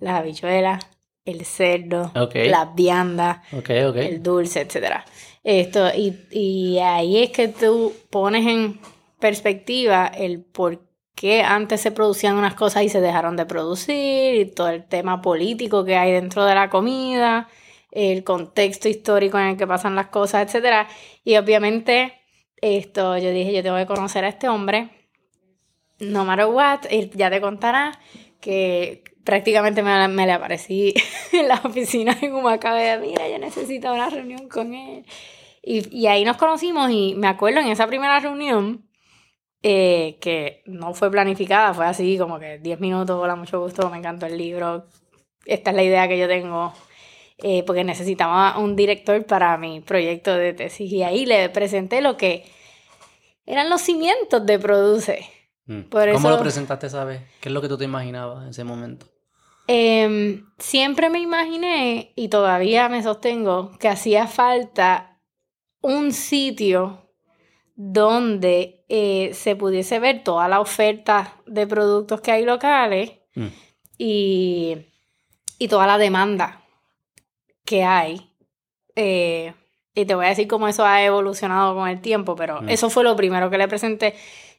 las 0.00 0.20
habichuelas, 0.20 0.86
el 1.24 1.44
cerdo, 1.44 2.12
Ok. 2.14 2.34
las 2.46 2.74
viandas, 2.74 3.38
el 3.52 4.22
dulce, 4.22 4.60
etcétera. 4.60 5.04
Esto, 5.42 5.88
y, 5.94 6.18
y 6.30 6.78
ahí 6.78 7.22
es 7.22 7.30
que 7.30 7.48
tú 7.48 7.92
pones 8.10 8.46
en 8.46 8.80
perspectiva 9.18 10.06
el 10.06 10.42
por 10.42 10.82
qué 11.14 11.42
antes 11.42 11.80
se 11.80 11.92
producían 11.92 12.36
unas 12.36 12.54
cosas 12.54 12.82
y 12.82 12.88
se 12.88 13.00
dejaron 13.00 13.36
de 13.36 13.46
producir, 13.46 14.34
y 14.34 14.44
todo 14.46 14.68
el 14.68 14.84
tema 14.84 15.22
político 15.22 15.84
que 15.84 15.96
hay 15.96 16.12
dentro 16.12 16.44
de 16.44 16.54
la 16.54 16.68
comida, 16.68 17.48
el 17.90 18.24
contexto 18.24 18.88
histórico 18.88 19.38
en 19.38 19.46
el 19.46 19.56
que 19.56 19.66
pasan 19.66 19.94
las 19.94 20.08
cosas, 20.08 20.44
etcétera. 20.46 20.88
Y 21.24 21.36
obviamente, 21.36 22.12
esto, 22.60 23.16
yo 23.18 23.30
dije, 23.30 23.52
yo 23.54 23.62
tengo 23.62 23.76
que 23.76 23.86
conocer 23.86 24.24
a 24.24 24.28
este 24.28 24.48
hombre, 24.48 24.90
no 26.00 26.24
matter 26.24 26.46
what, 26.46 26.80
él 26.90 27.10
ya 27.14 27.30
te 27.30 27.40
contará 27.40 27.98
que 28.40 29.04
prácticamente 29.24 29.82
me, 29.82 30.06
me 30.08 30.26
le 30.26 30.32
aparecí 30.32 30.94
en 31.32 31.48
la 31.48 31.60
oficina 31.64 32.16
en 32.20 32.34
Humacao 32.34 32.74
de, 32.74 32.98
mira, 32.98 33.28
yo 33.28 33.38
necesito 33.38 33.92
una 33.92 34.10
reunión 34.10 34.48
con 34.48 34.74
él. 34.74 35.06
Y, 35.62 35.96
y 35.96 36.06
ahí 36.08 36.24
nos 36.24 36.36
conocimos 36.36 36.90
y 36.90 37.14
me 37.16 37.26
acuerdo 37.26 37.60
en 37.60 37.68
esa 37.68 37.86
primera 37.86 38.20
reunión, 38.20 38.84
eh, 39.66 40.18
que 40.20 40.62
no 40.66 40.92
fue 40.92 41.10
planificada, 41.10 41.72
fue 41.72 41.86
así 41.86 42.18
como 42.18 42.38
que 42.38 42.58
10 42.58 42.80
minutos, 42.80 43.18
hola, 43.18 43.34
mucho 43.34 43.58
gusto, 43.62 43.88
me 43.88 43.96
encantó 43.96 44.26
el 44.26 44.36
libro, 44.36 44.84
esta 45.46 45.70
es 45.70 45.76
la 45.76 45.82
idea 45.82 46.06
que 46.06 46.18
yo 46.18 46.28
tengo, 46.28 46.74
eh, 47.38 47.62
porque 47.62 47.82
necesitaba 47.82 48.58
un 48.58 48.76
director 48.76 49.24
para 49.24 49.56
mi 49.56 49.80
proyecto 49.80 50.34
de 50.34 50.52
tesis 50.52 50.92
y 50.92 51.02
ahí 51.02 51.24
le 51.24 51.48
presenté 51.48 52.02
lo 52.02 52.18
que 52.18 52.44
eran 53.46 53.70
los 53.70 53.80
cimientos 53.80 54.44
de 54.44 54.58
Produce. 54.58 55.30
Mm. 55.66 55.82
por 55.90 56.04
¿Cómo 56.12 56.28
eso- 56.28 56.36
lo 56.36 56.42
presentaste, 56.42 56.88
sabes? 56.90 57.20
¿Qué 57.40 57.48
es 57.48 57.52
lo 57.52 57.60
que 57.62 57.68
tú 57.68 57.78
te 57.78 57.84
imaginabas 57.84 58.42
en 58.44 58.50
ese 58.50 58.64
momento? 58.64 59.06
Em, 59.66 60.44
siempre 60.58 61.08
me 61.08 61.20
imaginé, 61.20 62.12
y 62.16 62.28
todavía 62.28 62.88
me 62.90 63.02
sostengo, 63.02 63.72
que 63.78 63.88
hacía 63.88 64.26
falta 64.26 65.20
un 65.80 66.12
sitio 66.12 67.08
donde 67.74 68.84
eh, 68.88 69.30
se 69.34 69.56
pudiese 69.56 69.98
ver 69.98 70.22
toda 70.22 70.46
la 70.48 70.60
oferta 70.60 71.34
de 71.46 71.66
productos 71.66 72.20
que 72.20 72.30
hay 72.32 72.44
locales 72.44 73.12
Mm. 73.34 73.46
y, 73.98 74.76
y 75.58 75.68
toda 75.68 75.86
la 75.86 75.98
demanda 75.98 76.62
que 77.64 77.82
hay. 77.82 78.30
Eh, 78.94 79.54
y 79.94 80.04
te 80.04 80.14
voy 80.14 80.26
a 80.26 80.28
decir 80.28 80.46
cómo 80.46 80.68
eso 80.68 80.84
ha 80.84 81.02
evolucionado 81.02 81.74
con 81.74 81.88
el 81.88 82.00
tiempo, 82.00 82.36
pero 82.36 82.62
Mm. 82.62 82.68
eso 82.68 82.90
fue 82.90 83.02
lo 83.02 83.16
primero 83.16 83.48
que 83.50 83.58
le 83.58 83.66
presenté. 83.66 84.14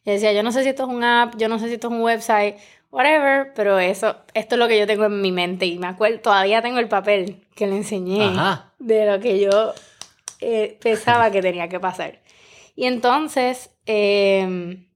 Y 0.05 0.11
decía, 0.11 0.33
yo 0.33 0.43
no 0.43 0.51
sé 0.51 0.63
si 0.63 0.69
esto 0.69 0.83
es 0.83 0.89
un 0.89 1.03
app, 1.03 1.35
yo 1.37 1.49
no 1.49 1.57
sé 1.57 1.67
si 1.67 1.73
esto 1.73 1.87
es 1.87 1.93
un 1.93 2.01
website, 2.01 2.57
whatever, 2.91 3.51
pero 3.55 3.79
eso, 3.79 4.15
esto 4.33 4.55
es 4.55 4.59
lo 4.59 4.67
que 4.67 4.79
yo 4.79 4.87
tengo 4.87 5.05
en 5.05 5.19
mi 5.19 5.31
mente. 5.31 5.65
Y 5.65 5.79
me 5.79 5.87
acuerdo, 5.87 6.19
todavía 6.19 6.61
tengo 6.61 6.79
el 6.79 6.87
papel 6.87 7.45
que 7.55 7.67
le 7.67 7.77
enseñé 7.77 8.23
Ajá. 8.25 8.73
de 8.79 9.05
lo 9.05 9.19
que 9.19 9.39
yo 9.39 9.73
eh, 10.39 10.77
pensaba 10.81 11.31
que 11.31 11.41
tenía 11.41 11.67
que 11.67 11.79
pasar. 11.79 12.19
Y 12.75 12.85
entonces, 12.85 13.71
em, 13.85 14.87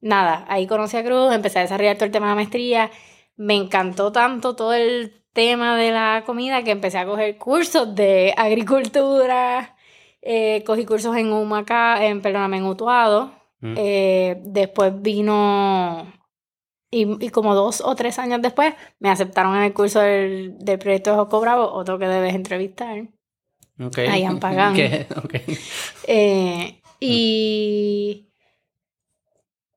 nada, 0.00 0.44
ahí 0.48 0.66
conocí 0.66 0.96
a 0.96 1.04
Cruz, 1.04 1.32
empecé 1.32 1.58
a 1.58 1.62
desarrollar 1.62 1.96
todo 1.96 2.06
el 2.06 2.12
tema 2.12 2.26
de 2.26 2.32
la 2.32 2.36
maestría. 2.36 2.90
Me 3.36 3.54
encantó 3.54 4.12
tanto 4.12 4.54
todo 4.54 4.74
el 4.74 5.24
tema 5.32 5.76
de 5.76 5.90
la 5.90 6.22
comida 6.24 6.62
que 6.62 6.70
empecé 6.70 6.98
a 6.98 7.06
coger 7.06 7.36
cursos 7.36 7.94
de 7.94 8.34
agricultura, 8.36 9.76
eh, 10.22 10.62
cogí 10.66 10.84
cursos 10.84 11.16
en 11.16 11.32
Humacao, 11.32 12.00
en, 12.00 12.20
perdóname, 12.20 12.58
en 12.58 12.64
Utuado. 12.66 13.39
Mm. 13.60 13.74
Eh, 13.76 14.40
después 14.44 15.00
vino, 15.00 16.12
y, 16.90 17.24
y 17.24 17.30
como 17.30 17.54
dos 17.54 17.80
o 17.80 17.94
tres 17.94 18.18
años 18.18 18.40
después, 18.42 18.74
me 18.98 19.10
aceptaron 19.10 19.56
en 19.56 19.62
el 19.64 19.72
curso 19.72 20.00
del, 20.00 20.56
del 20.58 20.78
proyecto 20.78 21.10
de 21.10 21.16
Joco 21.16 21.40
Bravo, 21.40 21.70
otro 21.72 21.98
que 21.98 22.08
debes 22.08 22.34
entrevistar. 22.34 23.06
Ok. 23.78 23.98
Ahí. 23.98 24.26
¿Qué? 24.74 25.06
Ok. 25.16 25.34
Eh, 26.06 26.80
y 27.00 28.28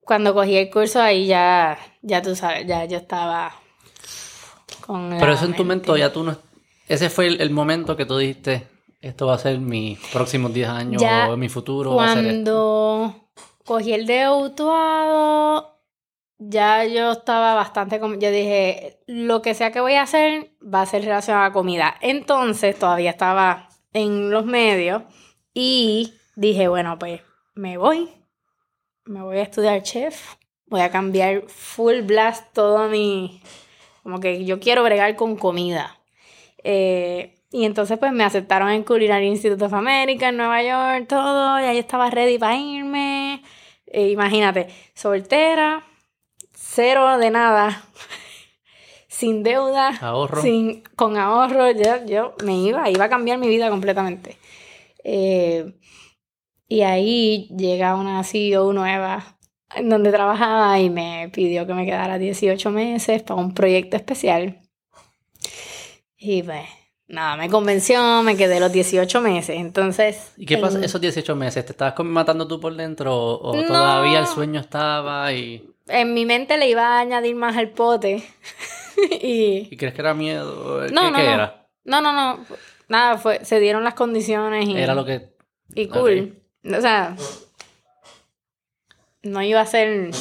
cuando 0.02 0.34
cogí 0.34 0.58
el 0.58 0.70
curso 0.70 1.02
ahí 1.02 1.28
ya, 1.28 1.78
ya 2.02 2.22
tú 2.22 2.36
sabes, 2.36 2.66
ya 2.68 2.86
yo 2.86 2.98
estaba 2.98 3.54
con 4.86 5.10
la 5.10 5.20
Pero 5.20 5.34
eso 5.34 5.46
en 5.46 5.56
tu 5.56 5.64
momento 5.64 5.96
ya 5.96 6.12
tú 6.12 6.24
no... 6.24 6.38
Ese 6.88 7.10
fue 7.10 7.28
el, 7.28 7.42
el 7.42 7.50
momento 7.52 7.96
que 7.96 8.06
tú 8.06 8.18
dijiste, 8.18 8.68
esto 9.00 9.28
va 9.28 9.36
a 9.36 9.40
ser 9.40 9.60
mis 9.60 10.00
próximos 10.12 10.54
10 10.54 10.70
años 10.70 11.02
Ya 11.02 11.30
o 11.30 11.38
mi 11.38 11.48
futuro 11.48 11.96
va 11.96 12.12
a 12.12 12.14
ser 12.16 12.26
esto. 12.26 13.23
Cogí 13.66 13.94
el 13.94 14.06
de 14.06 14.30
Utuado, 14.30 15.80
ya 16.38 16.86
yo 16.86 17.14
estaba 17.14 17.54
bastante... 17.56 18.00
Yo 18.00 18.32
dije, 18.32 19.00
lo 19.08 19.42
que 19.42 19.54
sea 19.54 19.72
que 19.72 19.80
voy 19.80 19.94
a 19.94 20.02
hacer 20.02 20.52
va 20.62 20.82
a 20.82 20.86
ser 20.86 21.04
relacionado 21.04 21.46
a 21.46 21.54
comida. 21.54 21.96
Entonces 22.02 22.78
todavía 22.78 23.12
estaba 23.12 23.70
en 23.94 24.32
los 24.32 24.46
medios 24.46 25.04
y 25.54 26.14
dije, 26.36 26.68
bueno, 26.68 27.00
pues 27.00 27.22
me 27.56 27.78
voy. 27.78 28.10
Me 29.06 29.22
voy 29.22 29.38
a 29.38 29.44
estudiar 29.44 29.82
chef. 29.84 30.36
Voy 30.66 30.82
a 30.82 30.92
cambiar 30.92 31.44
full 31.48 32.02
blast 32.02 32.54
todo 32.54 32.90
mi... 32.90 33.42
Como 34.02 34.20
que 34.20 34.44
yo 34.44 34.60
quiero 34.60 34.84
bregar 34.84 35.16
con 35.16 35.38
comida. 35.38 35.98
Eh, 36.64 37.33
y 37.54 37.66
entonces 37.66 38.00
pues 38.00 38.12
me 38.12 38.24
aceptaron 38.24 38.72
en 38.72 38.84
Culinary 38.84 39.28
Institute 39.28 39.64
of 39.64 39.76
America 39.76 40.30
en 40.30 40.38
Nueva 40.38 40.64
York, 40.64 41.08
todo, 41.08 41.60
y 41.60 41.64
ahí 41.66 41.78
estaba 41.78 42.10
ready 42.10 42.40
para 42.40 42.58
irme. 42.58 43.44
Eh, 43.86 44.10
imagínate, 44.10 44.70
soltera, 44.96 45.84
cero 46.52 47.20
de 47.20 47.30
nada, 47.30 47.84
sin 49.08 49.44
deuda, 49.44 49.90
Ahorro. 50.02 50.42
sin, 50.42 50.82
con 50.96 51.16
ahorro, 51.16 51.70
yo, 51.70 52.04
yo 52.08 52.34
me 52.44 52.58
iba, 52.58 52.90
iba 52.90 53.06
a 53.06 53.10
cambiar 53.10 53.38
mi 53.38 53.48
vida 53.48 53.70
completamente. 53.70 54.36
Eh, 55.04 55.76
y 56.68 56.82
ahí 56.82 57.50
llega 57.56 57.94
una 57.94 58.24
CEO 58.24 58.74
nueva 58.74 59.38
en 59.76 59.90
donde 59.90 60.12
trabajaba 60.12 60.80
y 60.80 60.90
me 60.90 61.30
pidió 61.32 61.68
que 61.68 61.76
me 61.76 61.86
quedara 61.86 62.18
18 62.18 62.72
meses 62.72 63.22
para 63.22 63.40
un 63.40 63.54
proyecto 63.54 63.96
especial. 63.96 64.60
Y 66.18 66.42
pues, 66.42 66.66
nada, 67.08 67.36
me 67.38 67.50
convenció, 67.50 68.22
me 68.24 68.36
quedé 68.38 68.60
los 68.60 68.72
18 68.72 69.22
meses. 69.22 69.56
Entonces. 69.58 70.34
¿Y 70.38 70.46
qué 70.46 70.58
pasa 70.58 70.84
esos 70.84 71.00
18 71.02 71.36
meses? 71.36 71.66
¿Te 71.66 71.72
estabas 71.74 71.94
matando 72.06 72.48
tú 72.48 72.60
por 72.60 72.76
dentro 72.76 73.16
o, 73.16 73.52
o 73.52 73.56
No. 73.56 73.68
todavía 73.68 74.20
el 74.20 74.28
sueño 74.28 74.60
estaba 74.60 75.32
y, 75.34 75.70
En 75.88 76.14
mi 76.14 76.26
mente 76.26 76.58
le 76.58 76.70
iba 76.70 76.98
a 76.98 77.00
añadir 77.00 77.36
más 77.36 77.56
al 77.58 77.70
pote. 77.70 78.24
y. 79.22 79.68
y 79.72 79.78
crees 79.78 79.94
que 79.94 80.02
era 80.02 80.14
miedo? 80.14 80.82
¿Qué, 80.86 80.92
No, 80.94 81.12
no, 81.12 81.18
qué 81.18 81.24
no. 81.24 81.30
era? 81.34 81.68
No, 81.86 82.02
no, 82.02 82.14
no. 82.14 82.46
Nada, 82.88 83.18
fue, 83.18 83.44
se 83.46 83.60
dieron 83.60 83.84
las 83.84 83.94
condiciones 83.94 84.68
y. 84.68 84.78
Era 84.78 84.94
lo 84.96 85.04
que... 85.06 85.34
Y 85.76 85.88
cool. 85.88 86.40
O 86.66 86.82
sea, 86.82 87.16
no 89.24 89.42
iba 89.42 89.62
a 89.62 89.66
ser. 89.66 90.12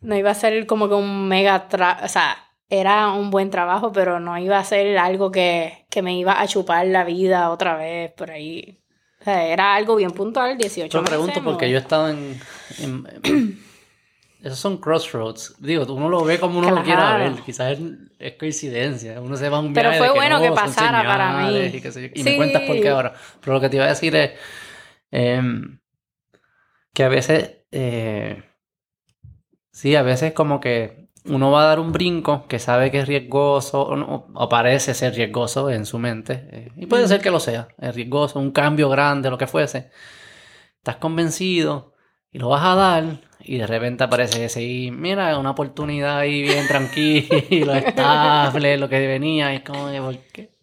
No 0.00 0.16
iba 0.16 0.30
a 0.30 0.34
ser 0.34 0.66
como 0.66 0.88
que 0.88 0.94
un 0.94 1.28
mega. 1.28 1.68
tra- 1.68 2.04
o 2.04 2.08
sea, 2.08 2.36
era 2.80 3.12
un 3.12 3.30
buen 3.30 3.50
trabajo, 3.50 3.92
pero 3.92 4.20
no 4.20 4.36
iba 4.38 4.58
a 4.58 4.64
ser 4.64 4.98
algo 4.98 5.30
que, 5.30 5.86
que 5.90 6.02
me 6.02 6.16
iba 6.18 6.40
a 6.40 6.46
chupar 6.46 6.86
la 6.86 7.04
vida 7.04 7.50
otra 7.50 7.76
vez 7.76 8.12
por 8.12 8.30
ahí. 8.30 8.80
O 9.20 9.24
sea, 9.24 9.46
era 9.46 9.74
algo 9.74 9.96
bien 9.96 10.10
puntual, 10.10 10.58
18 10.58 10.92
Yo 10.92 11.02
me 11.02 11.10
meses, 11.10 11.10
pregunto 11.10 11.40
me 11.40 11.44
porque 11.44 11.66
voy. 11.66 11.72
yo 11.72 11.78
he 11.78 11.80
estado 11.80 12.08
en... 12.10 12.40
en- 12.78 13.06
en- 13.24 13.64
esos 14.42 14.58
son 14.58 14.76
crossroads. 14.76 15.54
Digo, 15.58 15.84
uno 15.94 16.08
lo 16.10 16.22
ve 16.24 16.38
como 16.38 16.58
uno 16.58 16.70
lo 16.70 16.82
quiera 16.82 17.16
Claro. 17.16 17.24
ver. 17.34 17.42
Quizás 17.42 17.78
es, 18.18 18.32
coincidencia. 18.34 19.18
Uno 19.20 19.36
se 19.38 19.48
va 19.48 19.56
a 19.56 19.60
un 19.60 19.72
Pero 19.72 19.88
viaje 19.88 19.98
fue 19.98 20.06
de 20.08 20.12
que 20.12 20.18
bueno 20.18 20.36
no, 20.36 20.42
que 20.42 20.48
son 20.48 20.54
pasara 20.56 21.02
para 21.04 21.32
mí. 21.38 21.58
Y, 21.74 21.80
sé 21.80 22.02
yo. 22.02 22.08
Y 22.14 22.22
Sí. 22.22 22.24
me 22.24 22.36
cuentas 22.36 22.62
por 22.62 22.78
qué 22.80 22.88
ahora. 22.90 23.14
Pero 23.40 23.54
lo 23.54 23.60
que 23.62 23.68
te 23.70 23.76
iba 23.76 23.86
a 23.86 23.88
decir 23.88 24.14
es 24.14 24.32
em, 25.10 25.78
que 26.92 27.04
a 27.04 27.08
veces... 27.08 27.64
eh, 27.70 28.42
sí, 29.72 29.96
a 29.96 30.02
veces 30.02 30.32
como 30.34 30.60
que 30.60 31.03
uno 31.26 31.50
va 31.50 31.62
a 31.64 31.66
dar 31.68 31.80
un 31.80 31.92
brinco 31.92 32.46
que 32.48 32.58
sabe 32.58 32.90
que 32.90 33.00
es 33.00 33.08
riesgoso 33.08 33.82
o, 33.82 33.96
no- 33.96 34.26
o 34.34 34.48
parece 34.48 34.94
ser 34.94 35.14
riesgoso 35.14 35.70
en 35.70 35.86
su 35.86 35.98
mente. 35.98 36.48
eh, 36.52 36.72
y 36.76 36.86
puede 36.86 37.08
ser 37.08 37.20
que 37.22 37.30
lo 37.30 37.40
sea. 37.40 37.68
Es 37.78 37.94
riesgoso, 37.94 38.38
un 38.40 38.50
cambio 38.52 38.88
grande, 38.90 39.30
lo 39.30 39.38
que 39.38 39.46
fuese. 39.46 39.90
Estás 40.78 40.96
convencido 40.96 41.94
y 42.30 42.38
lo 42.38 42.48
vas 42.50 42.64
a 42.64 42.74
dar 42.74 43.04
y 43.40 43.58
de 43.58 43.66
repente 43.66 44.04
aparece 44.04 44.44
ese 44.46 44.62
y 44.62 44.90
mira, 44.90 45.38
una 45.38 45.50
oportunidad 45.52 46.18
ahí 46.18 46.42
bien 46.42 46.66
tranquilo, 46.66 47.74
estable, 47.76 48.76
lo 48.76 48.88
que 48.88 49.06
venía. 49.06 49.52
Y 49.52 49.56
es 49.56 49.62
como. 49.62 49.88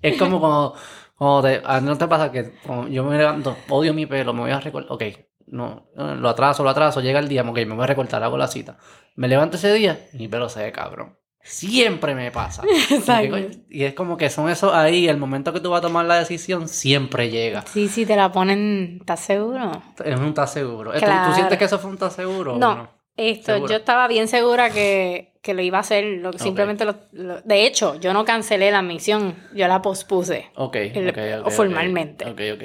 Es 0.01 0.17
como 0.17 0.39
cuando, 0.39 0.73
cuando 1.15 1.41
te, 1.43 1.61
a- 1.65 1.81
no 1.81 1.97
te 1.97 2.07
pasa 2.07 2.31
que 2.31 2.51
yo 2.89 3.03
me 3.03 3.17
levanto, 3.17 3.55
odio 3.69 3.93
mi 3.93 4.05
pelo, 4.05 4.33
me 4.33 4.41
voy 4.41 4.51
a 4.51 4.59
recortar, 4.59 4.91
ok, 4.91 5.03
no, 5.51 5.87
lo 5.95 6.29
atraso, 6.29 6.63
lo 6.63 6.69
atraso, 6.71 7.01
llega 7.01 7.19
el 7.19 7.27
día, 7.27 7.43
ok, 7.43 7.57
me 7.67 7.75
voy 7.75 7.83
a 7.83 7.87
recortar, 7.87 8.23
hago 8.23 8.37
la 8.37 8.47
cita. 8.47 8.77
Me 9.15 9.27
levanto 9.27 9.57
ese 9.57 9.71
día 9.73 10.07
y 10.13 10.17
mi 10.17 10.27
pelo 10.27 10.49
se 10.49 10.63
ve 10.63 10.71
cabrón. 10.71 11.17
Siempre 11.43 12.13
me 12.15 12.29
pasa. 12.31 12.63
Exacto. 12.91 13.37
Y 13.69 13.83
es 13.83 13.93
como 13.95 14.15
que 14.15 14.29
son 14.29 14.49
esos 14.49 14.73
ahí, 14.73 15.07
el 15.07 15.17
momento 15.17 15.51
que 15.53 15.59
tú 15.59 15.71
vas 15.71 15.79
a 15.79 15.81
tomar 15.81 16.05
la 16.05 16.15
decisión 16.19 16.67
siempre 16.67 17.29
llega. 17.29 17.63
Sí, 17.63 17.87
sí, 17.87 18.05
te 18.05 18.15
la 18.15 18.31
ponen, 18.31 18.97
¿estás 19.01 19.19
seguro? 19.21 19.71
Es 20.05 20.19
un 20.19 20.33
tas 20.33 20.53
seguro. 20.53 20.91
¿Tú- 20.91 20.99
¿Tú, 20.99 21.05
Claro. 21.05 21.33
sientes 21.33 21.57
que 21.57 21.65
eso 21.65 21.79
fue 21.79 21.89
un 21.89 21.97
tas 21.97 22.13
seguro? 22.13 22.57
No, 22.57 22.89
esto, 23.17 23.67
yo 23.67 23.75
estaba 23.77 24.07
bien 24.07 24.27
segura 24.27 24.69
que, 24.69 25.33
que 25.41 25.53
lo 25.55 25.61
iba 25.63 25.79
a 25.79 25.81
hacer, 25.81 26.05
lo, 26.19 26.31
simplemente 26.33 26.85
lo, 26.85 26.95
lo- 27.11 27.41
De 27.41 27.65
hecho, 27.65 27.95
yo 27.99 28.13
no 28.13 28.23
cancelé 28.23 28.69
la 28.71 28.83
misión, 28.83 29.35
yo 29.53 29.67
la 29.67 29.81
pospuse. 29.81 30.49
Ok, 30.55 30.75
El- 30.75 31.09
ok, 31.09 31.17
ok, 31.17 31.45
o 31.45 31.47
ok. 31.47 31.51
formalmente. 31.53 32.29
Ok, 32.29 32.39
ok. 32.53 32.63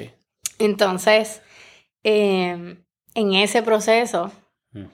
Entonces, 0.59 1.41
eh, 2.03 2.77
en 3.15 3.33
ese 3.33 3.63
proceso, 3.63 4.31
Mm. 4.71 4.85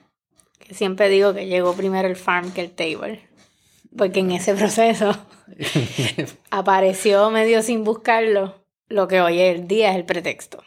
que 0.58 0.74
siempre 0.74 1.08
digo 1.08 1.34
que 1.34 1.46
llegó 1.46 1.74
primero 1.74 2.08
el 2.08 2.16
farm 2.16 2.52
que 2.52 2.60
el 2.60 2.70
table, 2.70 3.20
porque 3.96 4.20
en 4.20 4.30
ese 4.32 4.54
proceso 4.54 5.12
apareció 6.50 7.30
medio 7.30 7.62
sin 7.62 7.84
buscarlo 7.84 8.64
lo 8.88 9.08
que 9.08 9.20
hoy 9.20 9.40
el 9.40 9.66
día 9.66 9.90
es 9.90 9.96
el 9.96 10.04
pretexto. 10.04 10.62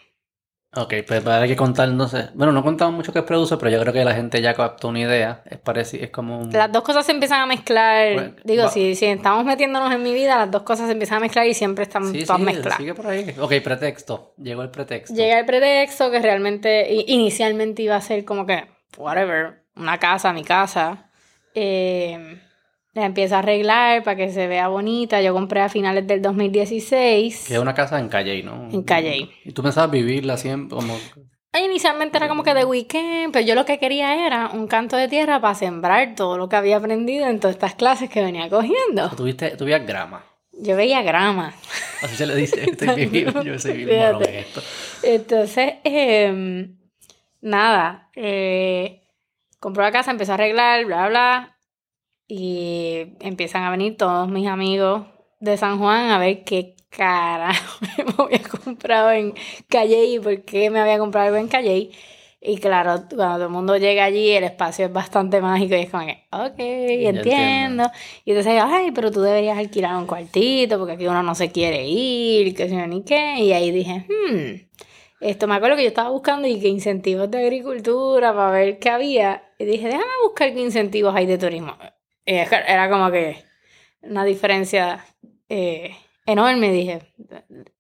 Ok, 0.75 0.93
pues 1.07 1.25
hay 1.27 1.47
que 1.47 1.55
contar, 1.55 1.89
no 1.89 2.07
sé. 2.07 2.29
Bueno, 2.35 2.51
no 2.53 2.63
contamos 2.63 2.93
mucho 2.93 3.11
qué 3.13 3.19
es 3.19 3.25
produce, 3.25 3.57
pero 3.57 3.71
yo 3.71 3.79
creo 3.81 3.93
que 3.93 4.03
la 4.05 4.13
gente 4.13 4.41
ya 4.41 4.53
captó 4.53 4.89
una 4.89 4.99
idea. 5.01 5.41
Es 5.49 5.57
parecido, 5.57 6.03
es 6.03 6.11
como 6.11 6.39
un... 6.39 6.51
Las 6.51 6.71
dos 6.71 6.83
cosas 6.83 7.05
se 7.05 7.11
empiezan 7.13 7.41
a 7.41 7.45
mezclar. 7.45 8.13
Bueno, 8.13 8.33
Digo, 8.43 8.63
va- 8.65 8.69
si, 8.69 8.95
si 8.95 9.05
estamos 9.05 9.43
metiéndonos 9.45 9.91
en 9.93 10.03
mi 10.03 10.13
vida, 10.13 10.37
las 10.37 10.51
dos 10.51 10.63
cosas 10.63 10.85
se 10.87 10.91
empiezan 10.93 11.17
a 11.17 11.21
mezclar 11.21 11.47
y 11.47 11.53
siempre 11.53 11.83
están 11.83 12.11
Sí, 12.11 12.23
todas 12.25 12.39
sí, 12.39 12.45
mezcladas. 12.45 12.77
sigue 12.77 12.93
por 12.93 13.07
ahí. 13.07 13.35
Ok, 13.39 13.53
pretexto. 13.63 14.33
Llegó 14.37 14.61
el 14.61 14.69
pretexto. 14.69 15.13
Llega 15.15 15.39
el 15.39 15.45
pretexto 15.45 16.11
que 16.11 16.19
realmente 16.19 16.87
inicialmente 17.07 17.81
iba 17.81 17.95
a 17.95 18.01
ser 18.01 18.23
como 18.25 18.45
que, 18.45 18.65
whatever, 18.97 19.63
una 19.75 19.97
casa, 19.97 20.31
mi 20.33 20.43
casa. 20.43 21.09
Eh, 21.55 22.39
la 22.99 23.05
empiezo 23.05 23.35
a 23.35 23.39
arreglar 23.39 24.03
para 24.03 24.17
que 24.17 24.31
se 24.31 24.47
vea 24.47 24.67
bonita. 24.67 25.21
Yo 25.21 25.33
compré 25.33 25.61
a 25.61 25.69
finales 25.69 26.07
del 26.07 26.21
2016. 26.21 27.45
Que 27.47 27.53
es 27.53 27.59
una 27.59 27.73
casa 27.73 27.99
en 27.99 28.09
Calle, 28.09 28.41
¿no? 28.43 28.69
En 28.71 28.83
Calley. 28.83 29.31
Y 29.45 29.51
tú 29.51 29.63
pensabas 29.63 29.91
vivirla 29.91 30.37
siempre 30.37 30.75
como... 30.75 30.97
Inicialmente 31.63 32.17
era 32.17 32.27
como 32.27 32.43
que 32.43 32.53
de 32.53 32.65
weekend, 32.65 33.33
pero 33.33 33.43
yo 33.43 33.55
lo 33.55 33.65
que 33.65 33.79
quería 33.79 34.27
era 34.27 34.49
un 34.53 34.67
canto 34.67 34.95
de 34.95 35.07
tierra 35.07 35.41
para 35.41 35.55
sembrar 35.55 36.13
todo 36.15 36.37
lo 36.37 36.49
que 36.49 36.55
había 36.55 36.77
aprendido 36.77 37.25
en 37.27 37.39
todas 37.39 37.55
estas 37.55 37.73
clases 37.73 38.11
que 38.11 38.21
venía 38.21 38.47
cogiendo. 38.47 39.09
Tuviste, 39.15 39.51
tuvías 39.57 39.85
grama. 39.85 40.23
Yo 40.51 40.75
veía 40.75 41.01
grama. 41.01 41.53
Así 42.03 42.15
se 42.15 42.27
le 42.27 42.35
dice. 42.35 42.63
Estoy 42.69 43.07
bien, 43.07 43.33
yo 43.43 43.57
soy 43.57 43.85
bien 43.85 44.15
en 44.21 44.35
esto. 44.35 44.61
Entonces, 45.01 45.75
em, 45.83 46.77
nada, 47.41 48.09
eh, 48.15 49.01
compró 49.59 49.83
la 49.83 49.91
casa, 49.91 50.11
empezó 50.11 50.33
a 50.33 50.35
arreglar, 50.35 50.85
bla, 50.85 51.09
bla, 51.09 51.56
y 52.27 53.13
empiezan 53.19 53.63
a 53.63 53.71
venir 53.71 53.97
todos 53.97 54.27
mis 54.29 54.47
amigos 54.47 55.05
de 55.39 55.57
San 55.57 55.79
Juan 55.79 56.09
a 56.09 56.19
ver 56.19 56.43
qué 56.43 56.75
carajo 56.89 57.79
me 57.97 58.23
había 58.23 58.43
comprado 58.43 59.11
en 59.11 59.33
Calle 59.67 60.05
y 60.05 60.19
por 60.19 60.43
qué 60.43 60.69
me 60.69 60.79
había 60.79 60.97
comprado 60.97 61.27
algo 61.27 61.37
en 61.37 61.47
Calle. 61.47 61.91
Y 62.39 62.57
claro, 62.59 63.03
cuando 63.15 63.35
todo 63.35 63.45
el 63.45 63.51
mundo 63.51 63.77
llega 63.77 64.05
allí, 64.05 64.29
el 64.29 64.43
espacio 64.43 64.85
es 64.85 64.93
bastante 64.93 65.41
mágico 65.41 65.75
y 65.75 65.79
es 65.79 65.89
como 65.89 66.05
que, 66.05 66.27
ok, 66.31 66.59
entiendo. 66.59 67.19
entiendo. 67.21 67.91
Y 68.25 68.31
entonces, 68.31 68.61
ay, 68.63 68.91
pero 68.91 69.11
tú 69.11 69.21
deberías 69.21 69.57
alquilar 69.57 69.97
un 69.97 70.05
cuartito 70.05 70.77
porque 70.77 70.93
aquí 70.93 71.07
uno 71.07 71.23
no 71.23 71.33
se 71.33 71.51
quiere 71.51 71.87
ir, 71.87 72.55
que 72.55 72.69
sé 72.69 72.87
ni 72.87 73.03
qué. 73.03 73.39
Y 73.39 73.53
ahí 73.53 73.71
dije, 73.71 74.05
hmm, 74.07 74.67
esto 75.19 75.47
me 75.47 75.55
acuerdo 75.55 75.77
que 75.77 75.83
yo 75.83 75.89
estaba 75.89 76.09
buscando 76.09 76.47
y 76.47 76.59
que 76.59 76.67
incentivos 76.67 77.29
de 77.31 77.39
agricultura 77.39 78.33
para 78.33 78.51
ver 78.51 78.77
qué 78.77 78.91
había. 78.91 79.43
Y 79.57 79.65
dije, 79.65 79.87
déjame 79.87 80.05
buscar 80.23 80.53
qué 80.53 80.61
incentivos 80.61 81.15
hay 81.15 81.25
de 81.25 81.39
turismo. 81.39 81.75
Era 82.27 82.89
como 82.89 83.09
que 83.09 83.43
una 84.01 84.25
diferencia 84.25 85.05
eh, 85.49 85.95
enorme. 86.25 86.71
Dije, 86.71 87.01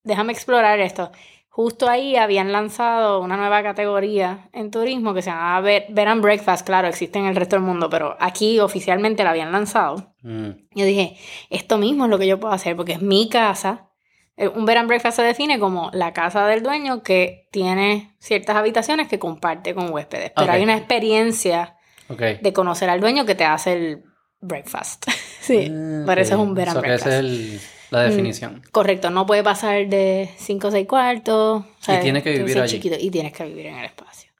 déjame 0.03 0.33
explorar 0.33 0.79
esto. 0.79 1.11
Justo 1.49 1.89
ahí 1.89 2.15
habían 2.15 2.51
lanzado 2.51 3.19
una 3.19 3.35
nueva 3.35 3.63
categoría 3.63 4.47
en 4.53 4.69
turismo 4.69 5.15
que 5.15 5.23
se 5.23 5.31
llama 5.31 5.59
Bed, 5.61 5.97
and 5.97 6.21
Breakfast. 6.21 6.65
Claro, 6.65 6.87
existe 6.87 7.17
en 7.17 7.25
el 7.25 7.35
resto 7.35 7.55
del 7.55 7.65
mundo, 7.65 7.89
pero 7.89 8.15
aquí 8.19 8.59
oficialmente 8.59 9.23
la 9.23 9.31
habían 9.31 9.51
lanzado. 9.51 10.13
Mm. 10.21 10.49
Yo 10.75 10.85
dije, 10.85 11.17
esto 11.49 11.79
mismo 11.79 12.05
es 12.05 12.11
lo 12.11 12.19
que 12.19 12.27
yo 12.27 12.39
puedo 12.39 12.53
hacer 12.53 12.75
porque 12.75 12.93
es 12.93 13.01
mi 13.01 13.27
casa. 13.27 13.89
Eh, 14.35 14.47
un 14.47 14.65
bed 14.65 14.77
and 14.77 14.87
breakfast 14.87 15.17
se 15.17 15.23
define 15.23 15.57
como 15.57 15.89
la 15.93 16.13
casa 16.13 16.45
del 16.45 16.61
dueño 16.61 17.01
que 17.01 17.49
tiene 17.51 18.15
ciertas 18.19 18.55
habitaciones 18.55 19.07
que 19.07 19.17
comparte 19.17 19.73
con 19.73 19.91
huéspedes. 19.91 20.31
Pero 20.35 20.51
hay 20.51 20.61
una 20.61 20.77
experiencia 20.77 21.75
de 22.07 22.53
conocer 22.53 22.89
al 22.89 23.01
dueño 23.01 23.25
que 23.25 23.33
te 23.33 23.45
hace 23.45 23.73
el 23.73 24.03
breakfast. 24.41 25.09
sí, 25.41 25.71
ah, 25.71 26.03
por 26.05 26.19
eso 26.19 26.35
es 26.35 26.39
un 26.39 26.53
bed 26.53 26.67
and 26.69 26.79
breakfast. 26.79 27.07
es 27.07 27.71
la 27.89 28.03
mm, 28.03 28.09
definición. 28.09 28.61
correcto, 28.71 29.09
no 29.09 29.25
puede 29.25 29.43
pasar 29.43 29.87
de 29.87 30.29
5 30.37 30.67
o 30.67 30.71
6 30.71 30.87
cuartos. 30.87 31.65
Y 31.87 31.97
tienes 31.99 32.23
que 32.23 32.31
vivir 32.31 32.59
allí. 32.59 32.81
y 32.99 33.11
tienes 33.11 33.33
que 33.33 33.45
vivir 33.45 33.67
en 33.67 33.77
el 33.77 33.85
espacio. 33.85 34.31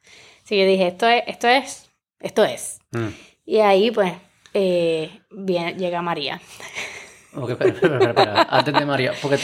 Así 0.43 0.55
que 0.55 0.65
dije, 0.65 0.87
esto 0.87 1.07
es, 1.07 1.23
esto 1.27 1.47
es, 1.47 1.89
esto 2.19 2.43
es. 2.43 2.79
Mm. 2.91 3.07
Y 3.45 3.59
ahí 3.59 3.91
pues 3.91 4.13
eh, 4.53 5.21
viene, 5.31 5.73
llega 5.73 6.01
María. 6.01 6.41
Ok, 7.33 7.51
espera, 7.51 7.73
espera, 7.73 8.09
espera, 8.09 8.47
Antes 8.49 8.73
de 8.73 8.85
María, 8.85 9.13
porque... 9.21 9.39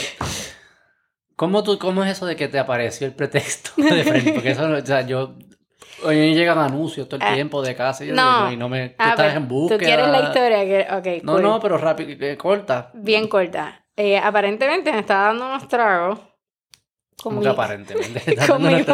¿Cómo, 1.36 1.64
tú, 1.64 1.78
¿Cómo 1.78 2.04
es 2.04 2.12
eso 2.12 2.26
de 2.26 2.36
que 2.36 2.48
te 2.48 2.58
apareció 2.58 3.06
el 3.06 3.12
pretexto 3.12 3.70
de 3.76 4.04
frente? 4.04 4.32
Porque 4.32 4.50
eso, 4.50 4.64
o 4.70 4.86
sea, 4.86 5.02
yo 5.02 5.36
Hoy 6.04 6.34
llegan 6.34 6.58
anuncios 6.58 7.08
todo 7.08 7.16
el 7.16 7.26
ah, 7.26 7.34
tiempo 7.34 7.62
de 7.62 7.74
casa 7.74 8.04
y, 8.04 8.12
no, 8.12 8.52
y 8.52 8.56
no 8.56 8.68
me... 8.68 8.90
Tú 8.90 9.04
estás 9.04 9.34
en 9.34 9.48
búsqueda. 9.48 9.78
¿Tú 9.78 9.84
quieres 9.84 10.08
la 10.08 10.20
historia? 10.20 10.98
Ok, 10.98 11.22
No, 11.22 11.40
no, 11.40 11.60
pero 11.60 11.78
rápido, 11.78 12.10
eh, 12.26 12.36
corta. 12.36 12.90
Bien 12.94 13.28
corta. 13.28 13.86
Eh, 13.96 14.18
aparentemente 14.18 14.92
me 14.92 14.98
estaba 14.98 15.28
dando 15.28 15.46
unos 15.46 15.68
tragos. 15.68 16.18
Con 17.22 17.38
mi, 17.38 17.46
aparentemente? 17.46 18.36
con, 18.46 18.62
mi, 18.62 18.84